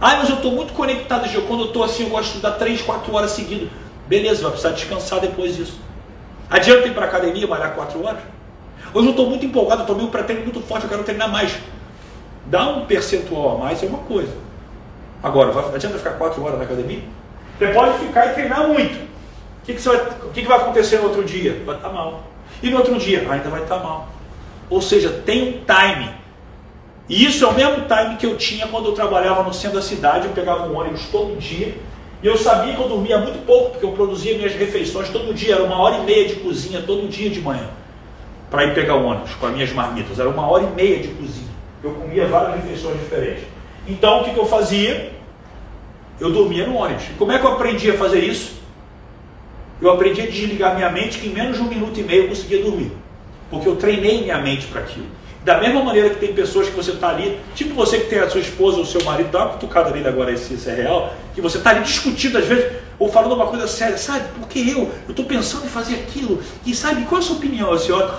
Ah, 0.00 0.16
mas 0.16 0.28
eu 0.28 0.36
estou 0.36 0.52
muito 0.52 0.72
conectado, 0.72 1.28
quando 1.46 1.60
eu 1.60 1.66
estou 1.66 1.82
assim, 1.82 2.04
eu 2.04 2.10
gosto 2.10 2.24
de 2.24 2.28
estudar 2.36 2.52
3, 2.52 2.82
4 2.82 3.14
horas 3.14 3.32
seguidas. 3.32 3.68
Beleza, 4.06 4.42
vai 4.42 4.52
precisar 4.52 4.74
descansar 4.74 5.20
depois 5.20 5.56
disso. 5.56 5.80
Adianta 6.48 6.86
ir 6.86 6.94
para 6.94 7.06
a 7.06 7.08
academia 7.08 7.46
malhar 7.46 7.74
4 7.74 8.04
horas? 8.04 8.20
Hoje 8.92 9.06
eu 9.06 9.10
estou 9.10 9.28
muito 9.28 9.44
empolgado, 9.44 9.82
eu 9.82 9.86
tomei 9.86 10.04
um 10.04 10.10
pré 10.10 10.22
muito 10.34 10.60
forte, 10.60 10.84
eu 10.84 10.90
quero 10.90 11.02
treinar 11.02 11.28
mais. 11.28 11.58
Dá 12.46 12.68
um 12.68 12.86
percentual 12.86 13.56
a 13.56 13.58
mais 13.58 13.82
é 13.82 13.86
uma 13.86 13.98
coisa. 13.98 14.32
Agora, 15.22 15.50
vai, 15.50 15.74
adianta 15.74 15.98
ficar 15.98 16.12
4 16.12 16.44
horas 16.44 16.58
na 16.58 16.64
academia? 16.64 17.02
Você 17.58 17.68
pode 17.68 17.98
ficar 17.98 18.26
e 18.26 18.34
treinar 18.34 18.68
muito. 18.68 18.94
O 18.94 19.66
que, 19.66 19.74
que, 19.74 19.80
vai, 19.80 19.96
o 19.96 20.30
que, 20.30 20.42
que 20.42 20.46
vai 20.46 20.58
acontecer 20.58 20.98
no 20.98 21.04
outro 21.04 21.24
dia? 21.24 21.62
Vai 21.64 21.76
estar 21.76 21.88
tá 21.88 21.94
mal. 21.94 22.33
E 22.64 22.70
no 22.70 22.78
outro 22.78 22.98
dia? 22.98 23.20
Ainda 23.30 23.50
vai 23.50 23.62
estar 23.62 23.76
tá 23.76 23.84
mal. 23.84 24.08
Ou 24.70 24.80
seja, 24.80 25.10
tem 25.26 25.50
um 25.50 25.52
time. 25.52 26.10
E 27.06 27.26
isso 27.26 27.44
é 27.44 27.48
o 27.48 27.52
mesmo 27.52 27.82
time 27.82 28.16
que 28.16 28.24
eu 28.24 28.38
tinha 28.38 28.66
quando 28.66 28.86
eu 28.86 28.92
trabalhava 28.92 29.42
no 29.42 29.52
centro 29.52 29.76
da 29.76 29.82
cidade. 29.82 30.26
Eu 30.26 30.32
pegava 30.32 30.66
um 30.66 30.74
ônibus 30.74 31.06
todo 31.12 31.38
dia 31.38 31.74
e 32.22 32.26
eu 32.26 32.38
sabia 32.38 32.74
que 32.74 32.80
eu 32.80 32.88
dormia 32.88 33.18
muito 33.18 33.44
pouco, 33.44 33.72
porque 33.72 33.84
eu 33.84 33.92
produzia 33.92 34.34
minhas 34.38 34.54
refeições 34.54 35.10
todo 35.10 35.34
dia, 35.34 35.56
era 35.56 35.62
uma 35.62 35.78
hora 35.78 35.98
e 35.98 36.06
meia 36.06 36.26
de 36.26 36.36
cozinha 36.36 36.80
todo 36.80 37.06
dia 37.06 37.28
de 37.28 37.38
manhã, 37.38 37.68
para 38.50 38.64
ir 38.64 38.72
pegar 38.72 38.96
o 38.96 39.04
ônibus 39.04 39.34
com 39.34 39.44
as 39.44 39.52
minhas 39.52 39.70
marmitas. 39.70 40.18
Era 40.18 40.30
uma 40.30 40.48
hora 40.48 40.64
e 40.64 40.70
meia 40.74 41.00
de 41.00 41.08
cozinha. 41.08 41.50
Eu 41.82 41.90
comia 41.90 42.26
várias 42.26 42.62
refeições 42.62 42.98
diferentes. 42.98 43.44
Então 43.86 44.22
o 44.22 44.24
que, 44.24 44.30
que 44.30 44.38
eu 44.38 44.46
fazia? 44.46 45.12
Eu 46.18 46.32
dormia 46.32 46.66
no 46.66 46.76
ônibus. 46.76 47.04
E 47.10 47.12
como 47.18 47.30
é 47.30 47.38
que 47.38 47.44
eu 47.44 47.52
aprendi 47.52 47.90
a 47.90 47.98
fazer 47.98 48.20
isso? 48.20 48.63
Eu 49.84 49.90
aprendi 49.90 50.22
a 50.22 50.26
desligar 50.26 50.74
minha 50.74 50.88
mente 50.88 51.18
que 51.18 51.26
em 51.26 51.30
menos 51.34 51.58
de 51.58 51.62
um 51.62 51.68
minuto 51.68 52.00
e 52.00 52.02
meio 52.02 52.22
eu 52.22 52.28
conseguia 52.28 52.62
dormir. 52.62 52.90
Porque 53.50 53.68
eu 53.68 53.76
treinei 53.76 54.22
minha 54.22 54.38
mente 54.38 54.66
para 54.68 54.80
aquilo. 54.80 55.04
Da 55.44 55.60
mesma 55.60 55.82
maneira 55.84 56.08
que 56.08 56.16
tem 56.16 56.32
pessoas 56.32 56.70
que 56.70 56.74
você 56.74 56.92
está 56.92 57.10
ali, 57.10 57.38
tipo 57.54 57.74
você 57.74 57.98
que 57.98 58.06
tem 58.06 58.18
a 58.18 58.30
sua 58.30 58.40
esposa 58.40 58.78
ou 58.78 58.86
seu 58.86 59.04
marido, 59.04 59.30
dá 59.30 59.40
uma 59.40 59.48
cutucada 59.50 59.90
nele 59.90 60.08
agora 60.08 60.32
isso 60.32 60.70
é 60.70 60.74
real, 60.74 61.12
que 61.34 61.40
você 61.42 61.58
está 61.58 61.68
ali 61.68 61.82
discutindo 61.82 62.38
às 62.38 62.46
vezes, 62.46 62.72
ou 62.98 63.10
falando 63.10 63.34
uma 63.34 63.46
coisa 63.46 63.68
séria, 63.68 63.98
sabe, 63.98 64.24
porque 64.38 64.58
eu, 64.58 64.90
eu 65.06 65.10
estou 65.10 65.26
pensando 65.26 65.66
em 65.66 65.68
fazer 65.68 65.96
aquilo, 65.96 66.42
e 66.64 66.74
sabe, 66.74 67.02
qual 67.02 67.20
é 67.20 67.22
a 67.22 67.26
sua 67.26 67.36
opinião? 67.36 67.70
A 67.70 67.78
senhora, 67.78 68.10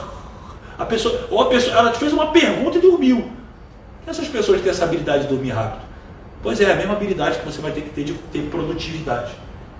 a 0.77 0.85
pessoa, 0.85 1.27
ou 1.31 1.41
a 1.41 1.47
pessoa, 1.47 1.75
ela 1.75 1.91
te 1.91 1.97
fez 1.97 2.13
uma 2.13 2.27
pergunta 2.27 2.77
e 2.77 2.81
dormiu. 2.81 3.27
Essas 4.05 4.27
pessoas 4.27 4.61
têm 4.61 4.69
essa 4.69 4.83
habilidade 4.83 5.23
de 5.23 5.29
dormir 5.29 5.49
rápido. 5.49 5.81
Pois 6.43 6.61
é, 6.61 6.71
a 6.71 6.75
mesma 6.75 6.93
habilidade 6.93 7.39
que 7.39 7.45
você 7.45 7.59
vai 7.59 7.71
ter 7.71 7.81
que 7.81 7.89
ter 7.89 8.03
de 8.03 8.13
ter 8.13 8.43
produtividade. 8.51 9.31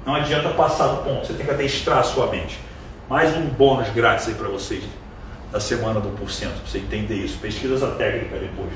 Não 0.06 0.14
adianta 0.14 0.50
passar 0.50 0.88
do 0.90 1.04
ponto, 1.04 1.26
você 1.26 1.34
tem 1.34 1.44
que 1.44 1.52
adestrar 1.52 1.98
a 1.98 2.04
sua 2.04 2.28
mente. 2.28 2.60
Mais 3.10 3.36
um 3.36 3.42
bônus 3.42 3.90
grátis 3.90 4.28
aí 4.28 4.36
para 4.36 4.48
vocês 4.50 4.84
da 5.52 5.60
semana 5.60 6.00
do 6.00 6.10
porcento, 6.10 6.54
para 6.62 6.70
você 6.70 6.78
entender 6.78 7.16
isso. 7.16 7.40
Pesquisa 7.40 7.74
essa 7.74 7.88
técnica 7.96 8.38
depois. 8.38 8.70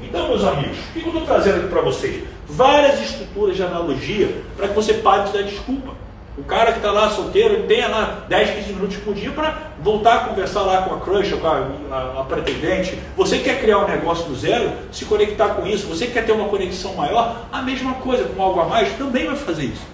Então, 0.00 0.26
meus 0.28 0.42
amigos, 0.42 0.76
o 0.78 0.92
que 0.92 1.00
eu 1.00 1.06
estou 1.06 1.22
trazendo 1.22 1.58
aqui 1.58 1.68
para 1.68 1.80
vocês? 1.80 2.24
Várias 2.48 3.00
estruturas 3.00 3.54
de 3.54 3.62
analogia 3.62 4.42
para 4.56 4.66
que 4.66 4.74
você 4.74 4.94
pare 4.94 5.30
de 5.30 5.32
dar 5.32 5.42
desculpa. 5.44 5.92
O 6.36 6.42
cara 6.42 6.72
que 6.72 6.78
está 6.78 6.90
lá 6.90 7.08
solteiro, 7.08 7.54
ele 7.54 7.66
tenha 7.68 7.86
lá 7.86 8.24
10, 8.28 8.50
15 8.56 8.72
minutos 8.72 8.96
por 8.96 9.14
dia 9.14 9.30
para 9.30 9.56
voltar 9.80 10.14
a 10.14 10.18
conversar 10.24 10.62
lá 10.62 10.82
com 10.82 10.96
a 10.96 10.98
crush, 10.98 11.32
com 11.34 11.46
a, 11.46 11.68
a, 11.92 12.20
a, 12.20 12.24
pretendente. 12.24 12.98
Você 13.16 13.38
quer 13.38 13.60
criar 13.60 13.78
um 13.78 13.86
negócio 13.86 14.26
do 14.26 14.34
zero, 14.34 14.72
se 14.90 15.04
conectar 15.04 15.50
com 15.50 15.64
isso. 15.64 15.86
Você 15.86 16.08
quer 16.08 16.26
ter 16.26 16.32
uma 16.32 16.48
conexão 16.48 16.94
maior, 16.94 17.46
a 17.52 17.62
mesma 17.62 17.94
coisa, 17.94 18.24
com 18.24 18.42
algo 18.42 18.58
a 18.58 18.64
mais, 18.64 18.92
também 18.94 19.26
vai 19.26 19.36
fazer 19.36 19.66
isso. 19.66 19.93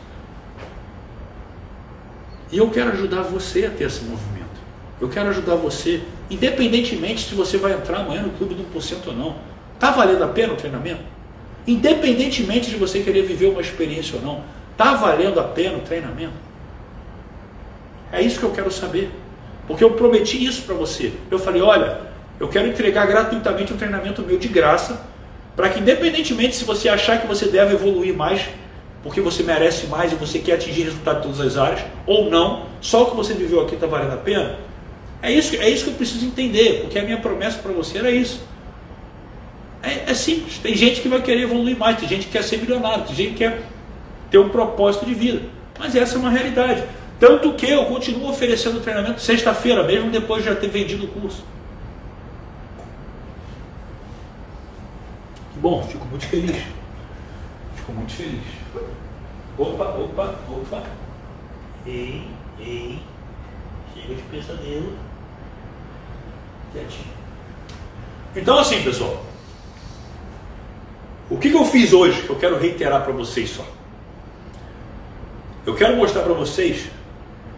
E 2.52 2.58
eu 2.58 2.68
quero 2.70 2.90
ajudar 2.90 3.22
você 3.22 3.66
a 3.66 3.70
ter 3.70 3.84
esse 3.84 4.02
movimento. 4.02 4.40
Eu 5.00 5.08
quero 5.08 5.28
ajudar 5.30 5.54
você, 5.54 6.02
independentemente 6.30 7.28
se 7.28 7.34
você 7.34 7.56
vai 7.56 7.72
entrar 7.72 8.00
amanhã 8.00 8.22
no 8.22 8.30
clube 8.30 8.54
do 8.54 8.64
1% 8.64 9.06
ou 9.06 9.14
não. 9.14 9.36
Está 9.74 9.90
valendo 9.90 10.22
a 10.22 10.28
pena 10.28 10.52
o 10.52 10.56
treinamento? 10.56 11.02
Independentemente 11.66 12.70
de 12.70 12.76
você 12.76 13.00
querer 13.00 13.22
viver 13.22 13.46
uma 13.46 13.60
experiência 13.60 14.16
ou 14.16 14.22
não, 14.22 14.42
está 14.72 14.94
valendo 14.94 15.40
a 15.40 15.44
pena 15.44 15.78
o 15.78 15.80
treinamento? 15.80 16.34
É 18.12 18.20
isso 18.20 18.38
que 18.38 18.44
eu 18.44 18.50
quero 18.50 18.70
saber. 18.70 19.10
Porque 19.66 19.84
eu 19.84 19.92
prometi 19.92 20.44
isso 20.44 20.62
para 20.62 20.74
você. 20.74 21.12
Eu 21.30 21.38
falei: 21.38 21.62
olha, 21.62 22.00
eu 22.40 22.48
quero 22.48 22.66
entregar 22.66 23.06
gratuitamente 23.06 23.72
um 23.72 23.76
treinamento 23.76 24.22
meu 24.22 24.38
de 24.38 24.48
graça, 24.48 25.00
para 25.54 25.68
que, 25.68 25.80
independentemente 25.80 26.56
se 26.56 26.64
você 26.64 26.88
achar 26.88 27.20
que 27.20 27.26
você 27.26 27.46
deve 27.46 27.74
evoluir 27.74 28.14
mais, 28.14 28.48
porque 29.02 29.20
você 29.20 29.42
merece 29.42 29.86
mais 29.86 30.12
e 30.12 30.14
você 30.14 30.38
quer 30.38 30.54
atingir 30.54 30.82
resultado 30.82 31.20
em 31.20 31.22
todas 31.22 31.40
as 31.40 31.56
áreas, 31.56 31.80
ou 32.06 32.30
não, 32.30 32.66
só 32.80 33.04
o 33.04 33.10
que 33.10 33.16
você 33.16 33.34
viveu 33.34 33.60
aqui 33.60 33.74
está 33.74 33.86
valendo 33.86 34.12
a 34.12 34.18
pena, 34.18 34.58
é 35.22 35.32
isso, 35.32 35.54
é 35.56 35.68
isso 35.68 35.84
que 35.84 35.90
eu 35.90 35.94
preciso 35.94 36.24
entender, 36.26 36.80
porque 36.82 36.98
a 36.98 37.02
minha 37.02 37.18
promessa 37.18 37.58
para 37.58 37.72
você 37.72 37.98
era 37.98 38.10
isso. 38.10 38.42
É, 39.82 40.10
é, 40.10 40.14
simples. 40.14 40.58
Tem 40.58 40.74
gente 40.74 41.00
que 41.00 41.08
vai 41.08 41.22
querer 41.22 41.42
evoluir 41.42 41.76
mais, 41.76 41.98
tem 41.98 42.08
gente 42.08 42.26
que 42.26 42.32
quer 42.32 42.42
ser 42.42 42.58
milionário, 42.58 43.04
tem 43.04 43.14
gente 43.14 43.30
que 43.32 43.38
quer 43.38 43.62
ter 44.30 44.38
um 44.38 44.48
propósito 44.48 45.06
de 45.06 45.14
vida. 45.14 45.42
Mas 45.78 45.94
essa 45.96 46.16
é 46.16 46.18
uma 46.18 46.30
realidade. 46.30 46.84
Tanto 47.18 47.52
que 47.54 47.68
eu 47.68 47.84
continuo 47.86 48.30
oferecendo 48.30 48.80
treinamento 48.80 49.20
sexta-feira, 49.20 49.82
mesmo 49.82 50.10
depois 50.10 50.42
de 50.42 50.48
já 50.48 50.56
ter 50.56 50.68
vendido 50.68 51.04
o 51.04 51.08
curso. 51.08 51.44
Bom, 55.56 55.82
fico 55.82 56.06
muito 56.06 56.26
feliz. 56.26 56.56
Fico 57.76 57.92
muito 57.92 58.12
feliz. 58.12 58.59
Opa, 59.58 59.84
opa, 59.84 60.34
opa. 60.48 60.82
Ei, 61.86 62.26
ei. 62.58 62.98
Chega 63.94 64.14
de 64.14 64.22
pesadelo. 64.22 64.92
Quietinho. 66.72 67.20
Então, 68.36 68.58
assim, 68.58 68.82
pessoal, 68.82 69.24
o 71.28 71.36
que, 71.36 71.50
que 71.50 71.56
eu 71.56 71.64
fiz 71.64 71.92
hoje 71.92 72.22
que 72.22 72.30
eu 72.30 72.36
quero 72.36 72.58
reiterar 72.58 73.02
para 73.02 73.12
vocês 73.12 73.50
só? 73.50 73.64
Eu 75.66 75.74
quero 75.74 75.96
mostrar 75.96 76.22
para 76.22 76.32
vocês 76.32 76.88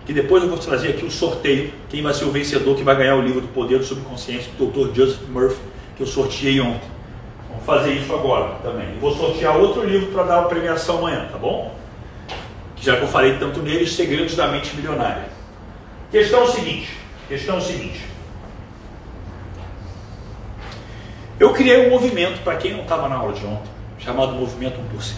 que 0.04 0.12
depois 0.12 0.42
eu 0.42 0.48
vou 0.48 0.58
trazer 0.58 0.90
aqui 0.90 1.04
o 1.04 1.06
um 1.06 1.10
sorteio, 1.10 1.72
quem 1.88 2.02
vai 2.02 2.12
ser 2.12 2.24
o 2.24 2.30
vencedor 2.30 2.74
que 2.74 2.82
vai 2.82 2.96
ganhar 2.96 3.16
o 3.16 3.22
livro 3.22 3.40
do 3.40 3.48
Poder 3.48 3.78
do 3.78 3.84
Subconsciente 3.84 4.50
do 4.58 4.66
Dr. 4.66 4.94
Joseph 4.94 5.28
Murphy, 5.28 5.60
que 5.96 6.02
eu 6.02 6.06
sorteei 6.06 6.60
ontem. 6.60 6.90
Vamos 7.48 7.64
fazer 7.64 7.92
isso 7.92 8.12
agora 8.12 8.56
também. 8.62 8.96
E 8.96 8.98
vou 8.98 9.14
sortear 9.14 9.56
outro 9.56 9.84
livro 9.84 10.10
para 10.10 10.24
dar 10.24 10.40
a 10.40 10.42
premiação 10.44 10.98
amanhã, 10.98 11.28
tá 11.30 11.38
bom? 11.38 11.74
Já 12.82 12.96
que 12.96 13.02
eu 13.02 13.08
falei 13.08 13.38
tanto 13.38 13.62
nele, 13.62 13.84
Os 13.84 13.94
Segredos 13.94 14.34
da 14.34 14.48
Mente 14.48 14.74
Milionária. 14.74 15.28
Questão 16.10 16.46
seguinte, 16.48 16.90
questão 17.28 17.60
seguinte. 17.60 18.04
Eu 21.38 21.52
criei 21.52 21.86
um 21.86 21.90
movimento, 21.90 22.42
para 22.42 22.56
quem 22.56 22.72
não 22.72 22.82
estava 22.82 23.08
na 23.08 23.14
aula 23.14 23.32
de 23.32 23.46
ontem, 23.46 23.70
chamado 23.98 24.32
Movimento 24.32 24.80
1%. 24.94 25.14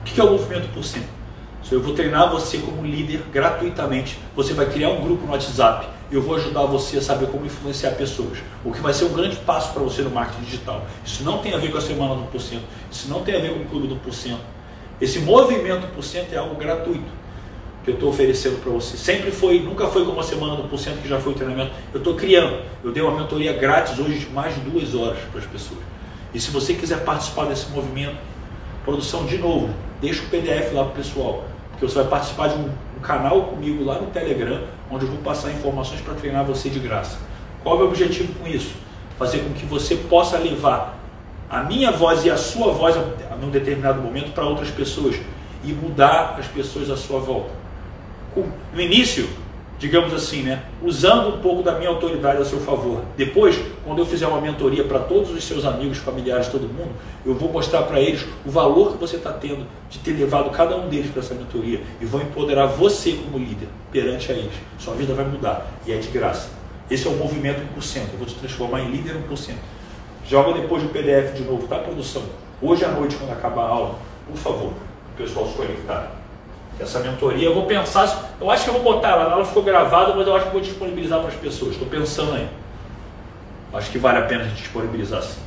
O 0.00 0.04
que 0.04 0.20
é 0.20 0.24
o 0.24 0.30
Movimento 0.30 0.68
1%? 0.78 1.02
Eu 1.70 1.82
vou 1.82 1.94
treinar 1.94 2.30
você 2.30 2.58
como 2.58 2.84
líder 2.84 3.22
gratuitamente. 3.32 4.18
Você 4.36 4.52
vai 4.52 4.66
criar 4.66 4.90
um 4.90 5.00
grupo 5.00 5.24
no 5.26 5.32
WhatsApp 5.32 5.86
eu 6.12 6.20
vou 6.20 6.36
ajudar 6.36 6.66
você 6.66 6.98
a 6.98 7.02
saber 7.02 7.26
como 7.28 7.46
influenciar 7.46 7.92
pessoas. 7.92 8.38
O 8.62 8.70
que 8.70 8.80
vai 8.80 8.92
ser 8.92 9.06
um 9.06 9.14
grande 9.14 9.36
passo 9.36 9.72
para 9.72 9.82
você 9.82 10.02
no 10.02 10.10
marketing 10.10 10.44
digital. 10.44 10.84
Isso 11.04 11.24
não 11.24 11.38
tem 11.38 11.54
a 11.54 11.56
ver 11.56 11.72
com 11.72 11.78
a 11.78 11.80
semana 11.80 12.14
do 12.14 12.38
1%. 12.38 12.60
Isso 12.90 13.08
não 13.08 13.22
tem 13.22 13.34
a 13.34 13.38
ver 13.38 13.54
com 13.54 13.60
o 13.60 13.64
clube 13.64 13.88
do 13.88 13.96
1%. 13.96 14.36
Esse 15.02 15.18
movimento 15.18 15.88
1% 16.00 16.26
é 16.32 16.36
algo 16.36 16.54
gratuito 16.54 17.10
que 17.82 17.90
eu 17.90 17.94
estou 17.94 18.10
oferecendo 18.10 18.62
para 18.62 18.70
você. 18.70 18.96
Sempre 18.96 19.32
foi, 19.32 19.58
nunca 19.58 19.88
foi 19.88 20.04
como 20.04 20.20
a 20.20 20.22
semana 20.22 20.54
do 20.54 20.68
porcento 20.68 21.02
que 21.02 21.08
já 21.08 21.18
foi 21.18 21.32
o 21.32 21.34
treinamento. 21.34 21.72
Eu 21.92 21.98
estou 21.98 22.14
criando. 22.14 22.62
Eu 22.84 22.92
dei 22.92 23.02
uma 23.02 23.18
mentoria 23.18 23.52
grátis 23.52 23.98
hoje 23.98 24.20
de 24.20 24.30
mais 24.30 24.54
de 24.54 24.60
duas 24.60 24.94
horas 24.94 25.18
para 25.32 25.40
as 25.40 25.46
pessoas. 25.46 25.80
E 26.32 26.38
se 26.38 26.52
você 26.52 26.74
quiser 26.74 27.04
participar 27.04 27.46
desse 27.46 27.68
movimento, 27.70 28.16
produção 28.84 29.26
de 29.26 29.38
novo, 29.38 29.74
deixa 30.00 30.22
o 30.22 30.26
PDF 30.28 30.72
lá 30.72 30.84
para 30.84 30.92
o 30.92 30.94
pessoal. 30.94 31.46
Porque 31.72 31.84
você 31.84 31.96
vai 31.96 32.06
participar 32.06 32.50
de 32.50 32.54
um, 32.54 32.70
um, 32.96 33.00
canal 33.00 33.42
comigo 33.46 33.82
lá 33.82 33.98
no 33.98 34.06
Telegram, 34.06 34.62
onde 34.88 35.04
eu 35.04 35.10
vou 35.10 35.18
passar 35.18 35.50
informações 35.50 36.00
para 36.00 36.14
treinar 36.14 36.44
você 36.44 36.70
de 36.70 36.78
graça. 36.78 37.18
Qual 37.64 37.80
é 37.80 37.82
o 37.82 37.88
objetivo 37.88 38.32
com 38.34 38.46
isso? 38.46 38.76
Fazer 39.18 39.40
com 39.40 39.52
que 39.52 39.66
você 39.66 39.96
possa 39.96 40.38
levar 40.38 41.01
a 41.52 41.62
minha 41.62 41.92
voz 41.92 42.24
e 42.24 42.30
a 42.30 42.36
sua 42.36 42.72
voz 42.72 42.96
num 43.40 43.50
determinado 43.50 44.00
momento 44.00 44.32
para 44.32 44.44
outras 44.44 44.70
pessoas 44.70 45.16
e 45.62 45.72
mudar 45.72 46.36
as 46.38 46.46
pessoas 46.48 46.90
à 46.90 46.96
sua 46.96 47.20
volta 47.20 47.62
no 48.72 48.80
início, 48.80 49.28
digamos 49.78 50.14
assim, 50.14 50.42
né, 50.42 50.62
usando 50.82 51.34
um 51.34 51.40
pouco 51.40 51.62
da 51.62 51.72
minha 51.76 51.90
autoridade 51.90 52.40
a 52.40 52.44
seu 52.44 52.60
favor. 52.60 53.02
Depois, 53.16 53.60
quando 53.84 53.98
eu 53.98 54.06
fizer 54.06 54.26
uma 54.26 54.40
mentoria 54.40 54.84
para 54.84 55.00
todos 55.00 55.30
os 55.30 55.44
seus 55.44 55.64
amigos, 55.64 55.98
familiares, 55.98 56.48
todo 56.48 56.62
mundo, 56.62 56.92
eu 57.26 57.34
vou 57.34 57.52
mostrar 57.52 57.82
para 57.82 58.00
eles 58.00 58.24
o 58.46 58.50
valor 58.50 58.92
que 58.92 58.98
você 58.98 59.16
está 59.16 59.32
tendo 59.32 59.66
de 59.90 59.98
ter 59.98 60.12
levado 60.12 60.50
cada 60.50 60.76
um 60.76 60.88
deles 60.88 61.10
para 61.10 61.20
essa 61.20 61.34
mentoria 61.34 61.82
e 62.00 62.04
vou 62.06 62.22
empoderar 62.22 62.66
você 62.66 63.12
como 63.12 63.38
líder 63.38 63.68
perante 63.90 64.30
a 64.32 64.34
eles. 64.34 64.54
Sua 64.78 64.94
vida 64.94 65.12
vai 65.14 65.24
mudar 65.24 65.66
e 65.86 65.92
é 65.92 65.96
de 65.96 66.08
graça. 66.08 66.48
Esse 66.90 67.06
é 67.06 67.10
o 67.10 67.16
movimento 67.16 67.60
1%. 67.78 68.02
Eu 68.12 68.18
vou 68.18 68.26
te 68.26 68.34
transformar 68.34 68.80
em 68.80 68.90
líder 68.90 69.16
1%. 69.30 69.54
Joga 70.26 70.52
depois 70.52 70.82
o 70.82 70.88
PDF 70.88 71.34
de 71.34 71.42
novo, 71.42 71.66
tá, 71.66 71.78
produção? 71.78 72.22
Hoje 72.60 72.84
à 72.84 72.88
noite, 72.88 73.16
quando 73.16 73.32
acabar 73.32 73.62
a 73.62 73.68
aula, 73.68 73.94
por 74.26 74.36
favor, 74.36 74.72
o 75.14 75.16
pessoal 75.16 75.46
se 75.46 75.54
conectar 75.54 76.12
essa 76.80 77.00
mentoria. 77.00 77.48
Eu 77.48 77.54
vou 77.54 77.66
pensar, 77.66 78.30
eu 78.40 78.50
acho 78.50 78.64
que 78.64 78.70
eu 78.70 78.74
vou 78.74 78.82
botar 78.82 79.10
ela, 79.10 79.32
ela 79.32 79.44
ficou 79.44 79.62
gravada, 79.62 80.14
mas 80.14 80.26
eu 80.26 80.34
acho 80.34 80.46
que 80.46 80.52
vou 80.52 80.60
disponibilizar 80.60 81.18
para 81.20 81.28
as 81.28 81.34
pessoas. 81.34 81.72
Estou 81.72 81.88
pensando 81.88 82.34
aí. 82.34 82.48
Acho 83.74 83.90
que 83.90 83.98
vale 83.98 84.18
a 84.18 84.22
pena 84.22 84.42
a 84.42 84.48
gente 84.48 84.62
disponibilizar 84.62 85.22
sim. 85.22 85.40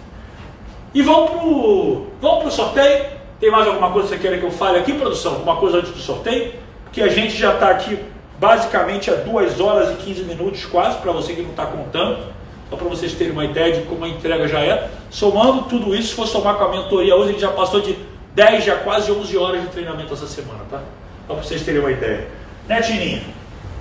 E 0.94 1.02
vamos 1.02 1.32
pro, 1.32 2.08
vamos 2.22 2.44
pro 2.44 2.52
sorteio. 2.52 3.06
Tem 3.40 3.52
mais 3.52 3.68
alguma 3.68 3.92
coisa 3.92 4.08
que 4.08 4.16
você 4.16 4.22
queira 4.22 4.38
que 4.38 4.46
eu 4.46 4.52
fale 4.52 4.80
aqui, 4.80 4.94
produção? 4.94 5.34
Alguma 5.34 5.58
coisa 5.58 5.78
antes 5.78 5.92
do 5.92 6.00
sorteio? 6.00 6.54
Porque 6.86 7.02
a 7.02 7.10
gente 7.10 7.36
já 7.36 7.54
está 7.54 7.70
aqui 7.70 8.00
basicamente 8.40 9.12
a 9.12 9.16
2 9.16 9.60
horas 9.60 9.92
e 9.92 9.96
15 9.96 10.24
minutos 10.24 10.66
quase, 10.66 10.98
para 11.00 11.12
você 11.12 11.34
que 11.34 11.42
não 11.42 11.52
está 11.52 11.66
contando. 11.66 12.35
Só 12.70 12.76
para 12.76 12.88
vocês 12.88 13.14
terem 13.14 13.32
uma 13.32 13.46
ideia 13.46 13.76
de 13.76 13.82
como 13.86 14.04
a 14.06 14.08
entrega 14.08 14.48
já 14.48 14.60
é. 14.60 14.90
Somando 15.10 15.64
tudo 15.64 15.96
isso, 15.96 16.10
se 16.10 16.14
for 16.16 16.28
somar 16.28 16.56
com 16.56 16.64
a 16.64 16.70
mentoria 16.72 17.16
hoje, 17.16 17.30
a 17.30 17.32
gente 17.32 17.42
já 17.42 17.52
passou 17.52 17.82
de 17.82 17.96
10, 18.34 18.64
já 18.64 18.76
quase 18.78 19.12
11 19.12 19.38
horas 19.38 19.62
de 19.62 19.68
treinamento 19.68 20.14
essa 20.14 20.28
semana, 20.28 20.62
tá? 20.70 20.82
Só 21.28 21.34
para 21.34 21.44
vocês 21.44 21.62
terem 21.64 21.80
uma 21.80 21.92
ideia. 21.92 22.28
Né, 22.68 22.82
Tininha? 22.82 23.22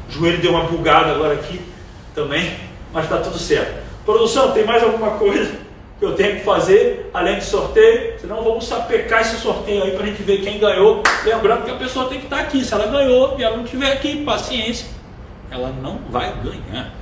O 0.09 0.13
joelho 0.13 0.41
deu 0.41 0.53
uma 0.53 0.65
bugada 0.65 1.13
agora 1.13 1.35
aqui 1.35 1.61
também, 2.15 2.55
mas 2.93 3.05
está 3.05 3.19
tudo 3.19 3.39
certo. 3.39 3.83
Produção, 4.05 4.53
tem 4.53 4.65
mais 4.65 4.83
alguma 4.83 5.13
coisa 5.13 5.51
que 5.99 6.05
eu 6.05 6.15
tenho 6.15 6.37
que 6.37 6.45
fazer 6.45 7.11
além 7.15 7.39
de 7.39 7.45
sorteio? 7.45 8.21
Senão 8.21 8.45
vamos 8.45 8.67
sapecar 8.67 9.23
esse 9.23 9.37
sorteio 9.37 9.83
aí 9.83 9.93
para 9.93 10.05
a 10.05 10.07
gente 10.07 10.23
ver 10.23 10.43
quem 10.43 10.59
ganhou. 10.59 11.03
Lembrando 11.25 11.65
que 11.65 11.71
a 11.71 11.77
pessoa 11.77 12.09
tem 12.09 12.19
que 12.19 12.27
estar 12.27 12.37
tá 12.37 12.43
aqui. 12.43 12.65
Se 12.65 12.75
ela 12.75 12.87
ganhou 12.87 13.37
e 13.39 13.43
ela 13.43 13.57
não 13.57 13.65
estiver 13.65 13.93
aqui, 13.93 14.23
paciência, 14.25 14.87
ela 15.51 15.73
não 15.83 15.99
vai 16.11 16.33
ganhar. 16.43 16.93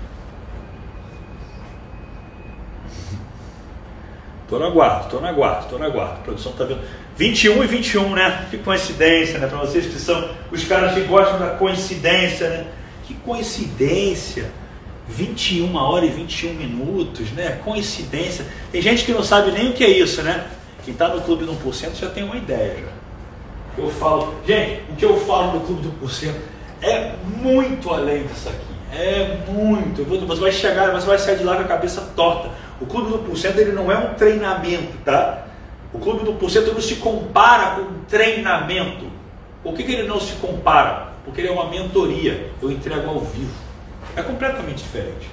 Estou 4.52 4.60
na 4.60 4.68
guarda, 4.68 5.04
estou 5.04 5.20
na 5.22 5.32
guarda, 5.32 5.60
estou 5.60 5.78
na 5.78 5.88
guarda. 5.88 6.12
A 6.12 6.24
produção 6.24 6.52
está 6.52 6.64
vendo. 6.64 6.80
21 7.16 7.64
e 7.64 7.66
21, 7.66 8.14
né? 8.14 8.46
Que 8.50 8.58
coincidência, 8.58 9.38
né? 9.38 9.46
Para 9.46 9.56
vocês 9.56 9.86
que 9.86 9.98
são 9.98 10.28
os 10.50 10.62
caras 10.64 10.92
que 10.92 11.00
gostam 11.04 11.38
da 11.38 11.54
coincidência, 11.54 12.50
né? 12.50 12.66
Que 13.04 13.14
coincidência! 13.14 14.52
21 15.08 15.74
horas 15.74 16.10
e 16.10 16.12
21 16.12 16.52
minutos, 16.52 17.30
né? 17.32 17.60
Coincidência. 17.64 18.44
Tem 18.70 18.82
gente 18.82 19.06
que 19.06 19.12
não 19.12 19.22
sabe 19.22 19.52
nem 19.52 19.70
o 19.70 19.72
que 19.72 19.84
é 19.84 19.88
isso, 19.88 20.20
né? 20.20 20.46
Quem 20.84 20.92
está 20.92 21.08
no 21.08 21.22
clube 21.22 21.46
do 21.46 21.54
1% 21.54 21.94
já 21.98 22.10
tem 22.10 22.22
uma 22.22 22.36
ideia 22.36 22.76
já. 22.76 23.82
Eu 23.82 23.88
falo, 23.88 24.34
gente, 24.46 24.82
o 24.90 24.96
que 24.96 25.04
eu 25.06 25.18
falo 25.20 25.54
no 25.54 25.60
clube 25.60 25.80
do 25.80 26.06
1% 26.06 26.30
é 26.82 27.12
muito 27.40 27.88
além 27.88 28.26
disso 28.26 28.50
aqui. 28.50 28.98
É 28.98 29.38
muito. 29.48 30.04
Você 30.04 30.40
vai 30.42 30.52
chegar, 30.52 30.92
você 30.92 31.06
vai 31.06 31.18
sair 31.18 31.38
de 31.38 31.44
lá 31.44 31.56
com 31.56 31.62
a 31.62 31.68
cabeça 31.68 32.02
torta. 32.14 32.50
O 32.82 32.86
clube 32.86 33.10
do 33.12 33.32
1% 33.32 33.56
ele 33.58 33.70
não 33.70 33.92
é 33.92 33.96
um 33.96 34.14
treinamento, 34.14 34.98
tá? 35.04 35.46
O 35.92 36.00
clube 36.00 36.24
do 36.24 36.32
porcento 36.32 36.72
não 36.72 36.80
se 36.80 36.96
compara 36.96 37.76
com 37.76 38.02
treinamento. 38.08 39.06
Por 39.62 39.74
que, 39.74 39.84
que 39.84 39.92
ele 39.92 40.08
não 40.08 40.18
se 40.18 40.32
compara? 40.34 41.12
Porque 41.24 41.40
ele 41.40 41.48
é 41.48 41.52
uma 41.52 41.70
mentoria. 41.70 42.50
Eu 42.60 42.72
entrego 42.72 43.08
ao 43.08 43.20
vivo. 43.20 43.54
É 44.16 44.22
completamente 44.22 44.78
diferente. 44.78 45.30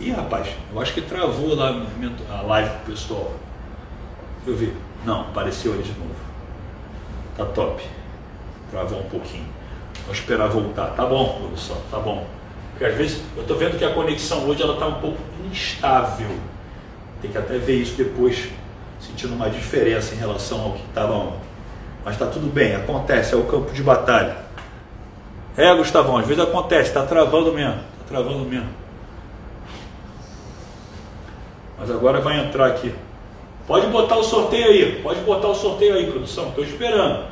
Ih, 0.00 0.12
rapaz, 0.12 0.48
eu 0.72 0.80
acho 0.80 0.94
que 0.94 1.02
travou 1.02 1.54
lá 1.54 1.86
a 2.30 2.40
live 2.40 2.70
pro 2.70 2.92
pessoal. 2.92 3.32
Eu 4.46 4.56
ver. 4.56 4.74
Não, 5.04 5.20
apareceu 5.22 5.74
ali 5.74 5.82
de 5.82 5.92
novo. 5.92 6.14
Tá 7.36 7.44
top. 7.44 7.84
Travou 8.70 9.00
um 9.00 9.10
pouquinho. 9.10 9.46
Vou 10.06 10.14
esperar 10.14 10.48
voltar. 10.48 10.86
Tá 10.94 11.04
bom, 11.04 11.38
produção, 11.38 11.76
tá 11.90 11.98
bom. 11.98 12.26
Porque 12.76 12.84
às 12.84 12.94
vezes 12.94 13.22
eu 13.34 13.40
estou 13.40 13.56
vendo 13.56 13.78
que 13.78 13.84
a 13.86 13.94
conexão 13.94 14.46
hoje 14.46 14.62
ela 14.62 14.74
está 14.74 14.86
um 14.86 15.00
pouco 15.00 15.16
instável. 15.50 16.28
Tem 17.22 17.30
que 17.30 17.38
até 17.38 17.56
ver 17.56 17.76
isso 17.76 17.96
depois 17.96 18.50
sentindo 19.00 19.34
uma 19.34 19.48
diferença 19.48 20.14
em 20.14 20.18
relação 20.18 20.60
ao 20.60 20.72
que 20.72 20.82
estava 20.82 21.14
ontem. 21.14 21.40
Mas 22.04 22.14
está 22.14 22.26
tudo 22.26 22.52
bem, 22.52 22.76
acontece, 22.76 23.32
é 23.32 23.36
o 23.36 23.44
campo 23.44 23.72
de 23.72 23.82
batalha. 23.82 24.36
É, 25.56 25.74
Gustavão, 25.74 26.18
às 26.18 26.26
vezes 26.26 26.42
acontece, 26.42 26.90
está 26.90 27.02
travando 27.06 27.50
mesmo, 27.50 27.80
está 27.94 28.04
travando 28.08 28.44
mesmo. 28.44 28.68
Mas 31.78 31.90
agora 31.90 32.20
vai 32.20 32.38
entrar 32.40 32.66
aqui. 32.66 32.94
Pode 33.66 33.86
botar 33.86 34.18
o 34.18 34.22
sorteio 34.22 34.66
aí, 34.66 35.00
pode 35.02 35.20
botar 35.20 35.48
o 35.48 35.54
sorteio 35.54 35.94
aí, 35.94 36.10
produção, 36.10 36.48
estou 36.48 36.62
esperando. 36.62 37.24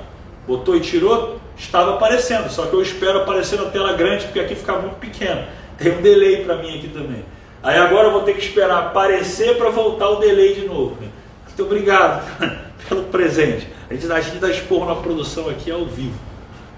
Botou 0.47 0.75
e 0.75 0.81
tirou, 0.81 1.39
estava 1.57 1.95
aparecendo, 1.95 2.49
só 2.51 2.67
que 2.67 2.75
eu 2.75 2.83
espero 2.83 3.21
aparecer 3.21 3.59
na 3.59 3.67
tela 3.71 3.93
grande, 3.93 4.25
porque 4.25 4.41
aqui 4.41 4.55
fica 4.55 4.75
muito 4.75 4.97
pequeno. 4.97 5.45
Tem 5.79 5.93
um 5.93 6.03
delay 6.03 6.45
para 6.45 6.57
mim 6.57 6.79
aqui 6.79 6.89
também. 6.89 7.25
Aí 7.63 7.79
agora 7.79 8.09
eu 8.09 8.13
vou 8.13 8.23
ter 8.23 8.35
que 8.35 8.45
esperar 8.45 8.79
aparecer 8.79 9.57
para 9.57 9.71
voltar 9.71 10.09
o 10.11 10.17
delay 10.17 10.55
de 10.55 10.67
novo. 10.67 10.97
Né? 11.01 11.09
Muito 11.47 11.63
obrigado 11.63 12.23
pelo 12.89 13.05
presente. 13.05 13.69
A 13.89 13.95
gente, 13.95 14.13
a 14.13 14.21
gente 14.21 14.37
dá 14.37 14.51
esporro 14.51 14.87
na 14.87 14.97
produção 14.97 15.49
aqui 15.49 15.71
ao 15.71 15.85
vivo. 15.87 16.19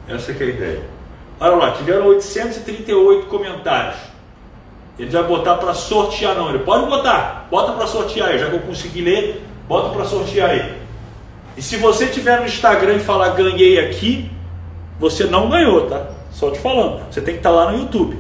Essa 0.09 0.33
é 0.33 0.35
a 0.35 0.47
ideia. 0.47 0.83
Olha 1.41 1.57
lá, 1.57 1.71
tiveram 1.73 2.07
838 2.07 3.27
comentários. 3.27 3.97
Ele 4.99 5.11
vai 5.11 5.25
botar 5.25 5.57
para 5.57 5.75
sortear, 5.75 6.35
não. 6.35 6.49
Ele 6.49 6.61
pode 6.61 6.87
botar, 6.87 7.47
bota 7.51 7.73
para 7.73 7.87
sortear 7.87 8.31
aí. 8.31 8.39
Já 8.39 8.49
que 8.49 8.55
eu 8.55 8.61
consegui 8.61 9.03
ler, 9.03 9.43
bota 9.69 9.91
para 9.91 10.05
sortear 10.05 10.51
aí. 10.51 10.75
E 11.57 11.63
se 11.63 11.77
você 11.77 12.07
tiver 12.07 12.41
no 12.41 12.47
Instagram 12.47 12.95
e 12.95 13.01
falar 13.01 13.31
ganhei 13.31 13.79
aqui, 13.81 14.31
você 14.99 15.25
não 15.25 15.49
ganhou, 15.49 15.87
tá? 15.87 16.07
Só 16.31 16.51
te 16.51 16.59
falando. 16.59 17.07
Você 17.11 17.21
tem 17.21 17.35
que 17.35 17.41
estar 17.41 17.51
tá 17.51 17.57
lá 17.57 17.73
no 17.73 17.79
YouTube. 17.79 18.19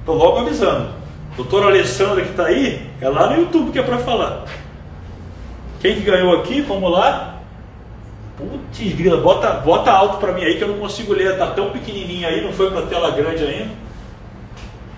Estou 0.00 0.16
logo 0.16 0.38
avisando. 0.38 0.90
Doutora 1.36 1.66
Alessandra 1.66 2.22
que 2.22 2.30
está 2.30 2.46
aí, 2.46 2.90
é 3.00 3.08
lá 3.08 3.30
no 3.30 3.40
YouTube 3.40 3.72
que 3.72 3.78
é 3.78 3.82
para 3.82 3.98
falar. 3.98 4.44
Quem 5.80 5.94
que 5.94 6.02
ganhou 6.02 6.38
aqui? 6.38 6.60
Vamos 6.60 6.92
lá. 6.92 7.40
Putz, 8.36 8.94
grila, 8.94 9.20
bota, 9.20 9.50
bota 9.60 9.90
alto 9.90 10.18
para 10.18 10.32
mim 10.32 10.42
aí 10.42 10.56
que 10.56 10.62
eu 10.62 10.68
não 10.68 10.78
consigo 10.78 11.12
ler, 11.12 11.38
tá 11.38 11.48
tão 11.48 11.70
pequenininho 11.70 12.26
aí, 12.26 12.42
não 12.42 12.52
foi 12.52 12.70
para 12.70 12.82
tela 12.86 13.10
grande 13.10 13.44
ainda. 13.44 13.70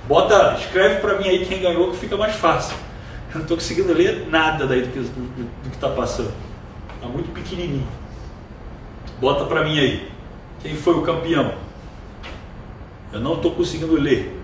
Bota, 0.09 0.57
escreve 0.59 1.01
para 1.01 1.19
mim 1.19 1.29
aí 1.29 1.47
quem 1.47 1.61
ganhou 1.61 1.91
que 1.91 1.97
fica 1.97 2.17
mais 2.17 2.35
fácil. 2.35 2.77
Eu 3.31 3.37
não 3.37 3.43
estou 3.43 3.57
conseguindo 3.57 3.93
ler 3.93 4.27
nada 4.29 4.67
daí 4.67 4.83
do 4.83 4.89
que 4.89 5.01
do, 5.01 5.49
está 5.73 5.89
passando. 5.89 6.33
Está 6.95 7.09
muito 7.09 7.33
pequenininho. 7.33 7.87
Bota 9.21 9.45
para 9.45 9.65
mim 9.65 9.79
aí. 9.79 10.14
Quem 10.65 10.75
foi 10.75 10.95
o 10.95 11.03
campeão? 11.03 11.53
Eu 13.13 13.21
não 13.21 13.35
estou 13.35 13.51
conseguindo 13.51 14.01
ler. 14.01 14.35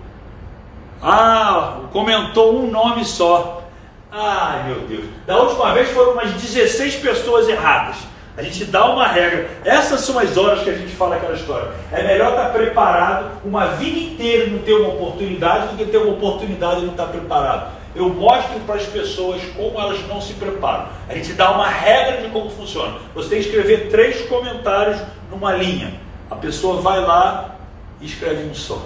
Ah, 1.01 1.79
comentou 1.91 2.59
um 2.59 2.69
nome 2.69 3.03
só. 3.03 3.63
Ai 4.11 4.67
meu 4.67 4.81
Deus. 4.81 5.05
Da 5.25 5.35
última 5.37 5.73
vez 5.73 5.89
foram 5.89 6.11
umas 6.11 6.31
16 6.33 6.97
pessoas 6.97 7.49
erradas. 7.49 7.95
A 8.37 8.43
gente 8.43 8.65
dá 8.65 8.85
uma 8.91 9.07
regra. 9.07 9.49
Essas 9.65 10.01
são 10.01 10.19
as 10.19 10.37
horas 10.37 10.61
que 10.61 10.69
a 10.69 10.77
gente 10.77 10.93
fala 10.93 11.15
aquela 11.15 11.33
história. 11.33 11.71
É 11.91 12.03
melhor 12.03 12.29
estar 12.29 12.49
preparado 12.51 13.41
uma 13.43 13.69
vida 13.69 13.97
inteira 13.97 14.45
e 14.45 14.51
não 14.51 14.59
ter 14.59 14.73
uma 14.75 14.89
oportunidade 14.89 15.69
do 15.69 15.77
que 15.77 15.85
ter 15.85 15.97
uma 15.97 16.13
oportunidade 16.13 16.81
e 16.81 16.83
não 16.83 16.91
estar 16.91 17.07
preparado. 17.07 17.71
Eu 17.95 18.09
mostro 18.09 18.59
para 18.59 18.75
as 18.75 18.85
pessoas 18.85 19.41
como 19.57 19.81
elas 19.81 20.07
não 20.07 20.21
se 20.21 20.33
preparam. 20.33 20.87
A 21.09 21.15
gente 21.15 21.33
dá 21.33 21.49
uma 21.49 21.67
regra 21.67 22.21
de 22.21 22.29
como 22.29 22.47
funciona. 22.51 22.99
Você 23.15 23.27
tem 23.29 23.41
que 23.41 23.47
escrever 23.47 23.89
três 23.89 24.21
comentários 24.29 25.01
numa 25.31 25.53
linha. 25.53 26.10
A 26.31 26.35
pessoa 26.35 26.81
vai 26.81 27.01
lá 27.01 27.55
e 27.99 28.05
escreve 28.05 28.49
um 28.49 28.53
só. 28.53 28.81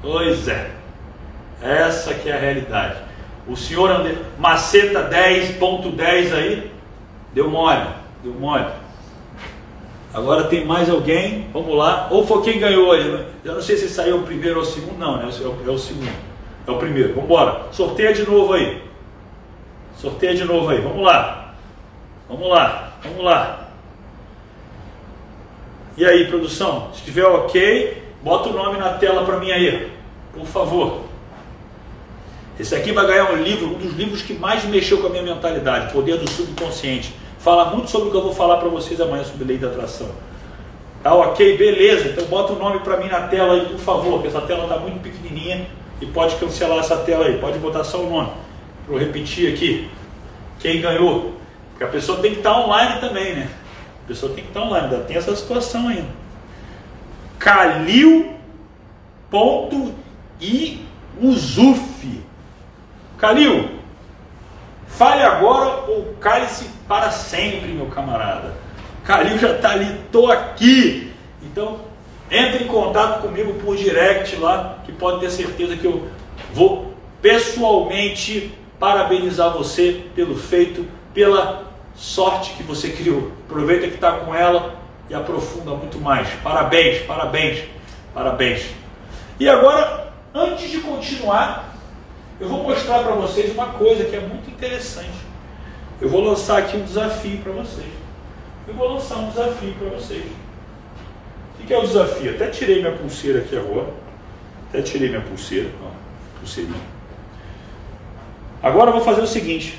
Pois 0.00 0.46
é. 0.46 0.70
Essa 1.60 2.14
que 2.14 2.30
é 2.30 2.36
a 2.36 2.38
realidade. 2.38 3.00
O 3.48 3.56
senhor 3.56 3.90
ande... 3.90 4.16
Maceta 4.38 5.10
10.10 5.10 6.32
aí, 6.32 6.70
deu 7.34 7.50
mole, 7.50 7.88
deu 8.22 8.32
mole. 8.34 8.66
Agora 10.14 10.44
tem 10.44 10.64
mais 10.64 10.88
alguém, 10.88 11.48
vamos 11.52 11.76
lá. 11.76 12.06
Ou 12.10 12.24
foi 12.24 12.42
quem 12.42 12.60
ganhou 12.60 12.92
aí, 12.92 13.04
né? 13.04 13.26
Eu 13.44 13.54
não 13.54 13.62
sei 13.62 13.76
se 13.76 13.88
saiu 13.88 14.18
o 14.18 14.22
primeiro 14.22 14.56
ou 14.56 14.62
o 14.62 14.66
segundo, 14.66 14.96
não, 14.96 15.16
né? 15.16 15.24
É 15.24 15.46
o, 15.46 15.58
é 15.66 15.70
o 15.70 15.78
segundo. 15.78 16.12
É 16.66 16.70
o 16.70 16.76
primeiro, 16.76 17.10
vamos 17.10 17.24
embora. 17.24 17.62
Sorteia 17.72 18.14
de 18.14 18.24
novo 18.24 18.52
aí. 18.52 18.80
Sorteia 19.96 20.36
de 20.36 20.44
novo 20.44 20.68
aí, 20.68 20.80
vamos 20.80 21.02
lá. 21.02 21.54
Vamos 22.28 22.48
lá, 22.48 22.92
vamos 23.02 23.24
lá. 23.24 23.67
E 25.98 26.04
aí, 26.04 26.28
produção? 26.28 26.90
Se 26.92 27.00
estiver 27.00 27.26
ok, 27.26 28.00
bota 28.22 28.50
o 28.50 28.52
nome 28.52 28.78
na 28.78 28.90
tela 28.90 29.24
para 29.24 29.40
mim 29.40 29.50
aí, 29.50 29.90
por 30.32 30.46
favor. 30.46 31.00
Esse 32.56 32.72
aqui 32.76 32.92
vai 32.92 33.04
ganhar 33.04 33.32
um 33.32 33.42
livro, 33.42 33.66
um 33.66 33.74
dos 33.74 33.94
livros 33.94 34.22
que 34.22 34.32
mais 34.32 34.64
mexeu 34.64 34.98
com 34.98 35.08
a 35.08 35.10
minha 35.10 35.24
mentalidade, 35.24 35.92
Poder 35.92 36.16
do 36.16 36.30
Subconsciente. 36.30 37.12
Fala 37.40 37.74
muito 37.74 37.90
sobre 37.90 38.08
o 38.08 38.10
que 38.12 38.16
eu 38.16 38.22
vou 38.22 38.32
falar 38.32 38.58
para 38.58 38.68
vocês 38.68 39.00
amanhã 39.00 39.24
sobre 39.24 39.44
lei 39.44 39.58
da 39.58 39.66
atração. 39.66 40.08
Tá 41.02 41.12
ok? 41.12 41.58
Beleza. 41.58 42.10
Então 42.10 42.26
bota 42.26 42.52
o 42.52 42.58
nome 42.60 42.78
para 42.78 42.96
mim 42.98 43.08
na 43.08 43.22
tela 43.22 43.54
aí, 43.54 43.66
por 43.66 43.80
favor, 43.80 44.12
porque 44.20 44.28
essa 44.28 44.42
tela 44.42 44.66
está 44.66 44.78
muito 44.78 45.00
pequenininha 45.00 45.66
e 46.00 46.06
pode 46.06 46.36
cancelar 46.36 46.78
essa 46.78 46.98
tela 46.98 47.26
aí. 47.26 47.38
Pode 47.38 47.58
botar 47.58 47.82
só 47.82 48.00
o 48.00 48.08
nome. 48.08 48.30
Para 48.86 48.94
eu 48.94 49.00
repetir 49.00 49.52
aqui. 49.52 49.90
Quem 50.60 50.80
ganhou? 50.80 51.34
Porque 51.70 51.82
a 51.82 51.88
pessoa 51.88 52.18
tem 52.18 52.30
que 52.30 52.38
estar 52.38 52.54
tá 52.54 52.60
online 52.60 53.00
também, 53.00 53.34
né? 53.34 53.50
Pessoa 54.08 54.32
tem 54.34 54.42
que 54.42 54.50
estar 54.50 54.62
online. 54.62 54.86
Ainda 54.86 55.04
tem 55.04 55.16
essa 55.16 55.36
situação 55.36 55.88
ainda. 55.88 56.08
Calil 57.38 58.34
ponto 59.30 59.94
Uzuf. 61.20 62.22
Calil, 63.18 63.68
fale 64.86 65.22
agora 65.22 65.90
ou 65.90 66.14
cale-se 66.20 66.70
para 66.86 67.10
sempre, 67.10 67.72
meu 67.72 67.86
camarada. 67.86 68.54
Calil 69.04 69.38
já 69.38 69.56
está 69.56 69.72
ali, 69.72 69.92
estou 70.04 70.30
aqui. 70.30 71.12
Então, 71.42 71.80
entre 72.30 72.64
em 72.64 72.68
contato 72.68 73.22
comigo 73.22 73.54
por 73.54 73.76
direct 73.76 74.36
lá, 74.36 74.78
que 74.86 74.92
pode 74.92 75.20
ter 75.20 75.30
certeza 75.30 75.76
que 75.76 75.84
eu 75.84 76.08
vou 76.52 76.94
pessoalmente 77.20 78.54
parabenizar 78.78 79.50
você 79.50 80.04
pelo 80.14 80.36
feito, 80.36 80.86
pela 81.12 81.67
sorte 81.98 82.52
que 82.54 82.62
você 82.62 82.90
criou. 82.90 83.32
Aproveita 83.46 83.88
que 83.88 83.96
está 83.96 84.12
com 84.12 84.34
ela 84.34 84.76
e 85.10 85.14
aprofunda 85.14 85.72
muito 85.72 86.00
mais. 86.00 86.28
Parabéns, 86.42 87.02
parabéns, 87.02 87.64
parabéns. 88.14 88.66
E 89.38 89.48
agora, 89.48 90.12
antes 90.32 90.70
de 90.70 90.78
continuar, 90.78 91.74
eu 92.40 92.48
vou 92.48 92.62
mostrar 92.62 93.02
para 93.02 93.14
vocês 93.16 93.52
uma 93.52 93.66
coisa 93.66 94.04
que 94.04 94.14
é 94.14 94.20
muito 94.20 94.48
interessante. 94.48 95.26
Eu 96.00 96.08
vou 96.08 96.20
lançar 96.20 96.58
aqui 96.58 96.76
um 96.76 96.84
desafio 96.84 97.38
para 97.38 97.52
vocês. 97.52 97.88
Eu 98.68 98.74
vou 98.74 98.94
lançar 98.94 99.16
um 99.16 99.30
desafio 99.30 99.74
para 99.74 99.88
vocês. 99.88 100.24
O 101.60 101.66
que 101.66 101.74
é 101.74 101.78
o 101.78 101.82
desafio? 101.82 102.30
Até 102.30 102.46
tirei 102.48 102.80
minha 102.80 102.92
pulseira 102.92 103.40
aqui 103.40 103.56
agora. 103.56 103.88
Até 104.68 104.82
tirei 104.82 105.08
minha 105.08 105.20
pulseira. 105.20 105.70
Ó, 105.82 105.90
pulseirinha. 106.38 106.80
Agora 108.62 108.90
eu 108.90 108.94
vou 108.94 109.02
fazer 109.02 109.22
o 109.22 109.26
seguinte. 109.26 109.78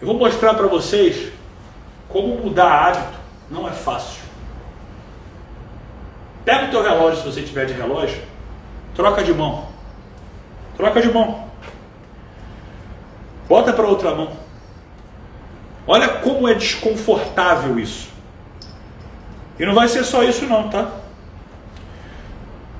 Eu 0.00 0.06
vou 0.06 0.16
mostrar 0.16 0.54
para 0.54 0.66
vocês 0.66 1.32
como 2.08 2.36
mudar 2.36 2.70
hábito 2.70 3.18
não 3.50 3.68
é 3.68 3.72
fácil. 3.72 4.22
Pega 6.44 6.66
o 6.66 6.70
teu 6.70 6.82
relógio, 6.82 7.20
se 7.20 7.26
você 7.26 7.42
tiver 7.42 7.66
de 7.66 7.74
relógio, 7.74 8.22
troca 8.94 9.22
de 9.22 9.34
mão. 9.34 9.68
Troca 10.76 11.02
de 11.02 11.12
mão. 11.12 11.48
Bota 13.48 13.72
para 13.72 13.86
outra 13.86 14.14
mão. 14.14 14.32
Olha 15.86 16.08
como 16.08 16.46
é 16.46 16.54
desconfortável 16.54 17.78
isso. 17.78 18.10
E 19.58 19.66
não 19.66 19.74
vai 19.74 19.88
ser 19.88 20.04
só 20.04 20.22
isso 20.22 20.46
não, 20.46 20.68
tá? 20.68 20.90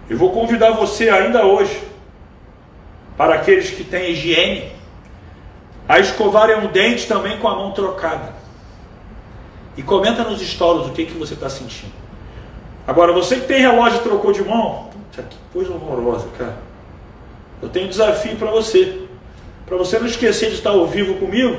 Eu 0.09 0.17
vou 0.17 0.31
convidar 0.31 0.71
você 0.71 1.11
ainda 1.11 1.45
hoje, 1.45 1.83
para 3.17 3.35
aqueles 3.35 3.71
que 3.71 3.83
têm 3.83 4.13
higiene, 4.13 4.73
a 5.89 5.99
escovarem 5.99 6.65
o 6.65 6.69
dente 6.69 7.07
também 7.09 7.39
com 7.39 7.49
a 7.49 7.57
mão 7.57 7.73
trocada. 7.73 8.35
E 9.77 9.83
comenta 9.83 10.23
nos 10.23 10.41
stories 10.41 10.87
o 10.87 10.93
que, 10.93 11.07
que 11.07 11.15
você 11.15 11.35
está 11.35 11.49
sentindo. 11.49 11.93
Agora, 12.87 13.13
você 13.13 13.37
que 13.37 13.47
tem 13.47 13.61
relógio 13.61 14.01
e 14.01 14.03
trocou 14.03 14.33
de 14.33 14.43
mão, 14.43 14.89
puta, 14.93 15.23
que 15.23 15.37
coisa 15.53 15.73
horrorosa, 15.73 16.27
cara. 16.37 16.57
Eu 17.63 17.69
tenho 17.69 17.87
um 17.87 17.89
desafio 17.89 18.37
para 18.37 18.51
você. 18.51 19.03
Para 19.67 19.77
você 19.77 19.99
não 19.99 20.07
esquecer 20.07 20.49
de 20.49 20.57
estar 20.57 20.71
ao 20.71 20.87
vivo 20.87 21.15
comigo, 21.15 21.59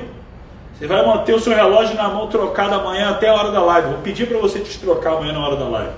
você 0.77 0.87
vai 0.87 1.05
manter 1.05 1.33
o 1.33 1.39
seu 1.39 1.53
relógio 1.53 1.95
na 1.95 2.07
mão 2.07 2.27
trocado 2.27 2.73
amanhã 2.73 3.09
até 3.09 3.29
a 3.29 3.33
hora 3.33 3.51
da 3.51 3.61
live. 3.61 3.89
Vou 3.89 3.99
pedir 3.99 4.27
para 4.27 4.37
você 4.37 4.59
destrocar 4.59 5.13
amanhã 5.13 5.33
na 5.33 5.45
hora 5.45 5.55
da 5.55 5.67
live. 5.67 5.93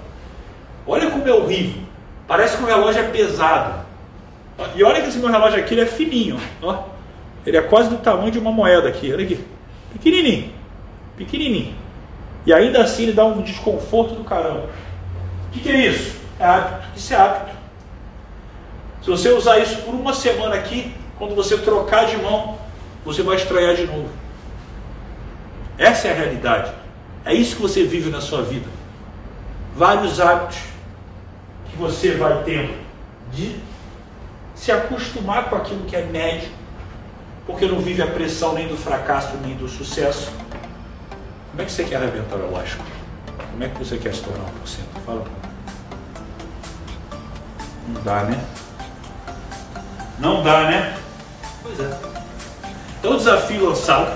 Olha 0.88 1.10
como 1.10 1.28
é 1.28 1.34
horrível. 1.34 1.84
Parece 2.28 2.58
que 2.58 2.64
o 2.64 2.66
relógio 2.66 3.02
é 3.02 3.08
pesado. 3.08 3.86
E 4.76 4.84
olha 4.84 5.02
que 5.02 5.10
esse 5.10 5.18
meu 5.18 5.30
relógio 5.30 5.60
aqui 5.60 5.80
é 5.80 5.86
fininho. 5.86 6.40
Ó. 6.62 6.92
Ele 7.46 7.58
é 7.58 7.62
quase 7.62 7.90
do 7.90 7.98
tamanho 7.98 8.32
de 8.32 8.40
uma 8.40 8.52
moeda 8.52 8.88
aqui. 8.88 9.12
Olha 9.12 9.24
aqui. 9.24 9.44
Pequenininho. 9.94 10.52
Pequenininho. 11.18 11.76
E 12.46 12.54
ainda 12.54 12.82
assim 12.82 13.04
ele 13.04 13.14
dá 13.14 13.26
um 13.26 13.42
desconforto 13.42 14.16
do 14.16 14.24
caramba. 14.24 14.70
O 15.48 15.52
que, 15.52 15.60
que 15.60 15.70
é 15.70 15.88
isso? 15.88 16.20
É 16.40 16.46
hábito. 16.46 16.88
Isso 16.96 17.14
é 17.14 17.18
hábito. 17.18 17.52
Se 19.04 19.10
você 19.10 19.30
usar 19.30 19.58
isso 19.60 19.82
por 19.82 19.94
uma 19.94 20.14
semana 20.14 20.56
aqui, 20.56 20.94
quando 21.18 21.36
você 21.36 21.58
trocar 21.58 22.06
de 22.06 22.18
mão, 22.18 22.58
você 23.04 23.24
vai 23.24 23.36
estranhar 23.36 23.76
de 23.76 23.86
novo. 23.86 24.10
Essa 25.78 26.08
é 26.08 26.12
a 26.12 26.16
realidade. 26.16 26.72
É 27.26 27.34
isso 27.34 27.56
que 27.56 27.62
você 27.62 27.84
vive 27.84 28.10
na 28.10 28.22
sua 28.22 28.42
vida. 28.42 28.68
Vários 29.76 30.20
hábitos 30.20 30.60
que 31.70 31.78
você 31.78 32.12
vai 32.12 32.44
tendo 32.44 32.74
de 33.32 33.56
se 34.56 34.72
acostumar 34.72 35.50
com 35.50 35.56
aquilo 35.56 35.86
que 35.86 35.96
é 35.96 36.04
médio, 36.04 36.50
porque 37.52 37.68
não 37.68 37.80
vive 37.80 38.02
a 38.02 38.08
pressão 38.08 38.54
nem 38.54 38.68
do 38.68 38.78
fracasso 38.78 39.36
nem 39.44 39.56
do 39.56 39.68
sucesso. 39.68 40.32
Como 41.52 41.62
é 41.62 41.66
que 41.66 41.72
você 41.72 41.84
quer 41.84 41.98
arrebentar 41.98 42.38
o 42.38 42.48
elástico? 42.48 42.84
Como 43.52 43.64
é 43.64 43.68
que 43.68 43.78
você 43.78 43.98
quer 43.98 44.16
se 44.16 44.22
tornar 44.22 44.46
1%? 44.46 44.50
Fala 45.06 45.22
para 45.22 45.32
mim. 45.32 45.42
Não 47.94 48.02
dá, 48.04 48.24
né? 48.24 48.44
Não 50.18 50.44
dá, 50.44 50.70
né? 50.70 50.98
Pois 51.62 51.80
é. 51.80 52.00
Então 53.00 53.14
o 53.14 53.18
desafio 53.18 53.70
lançado 53.70 54.16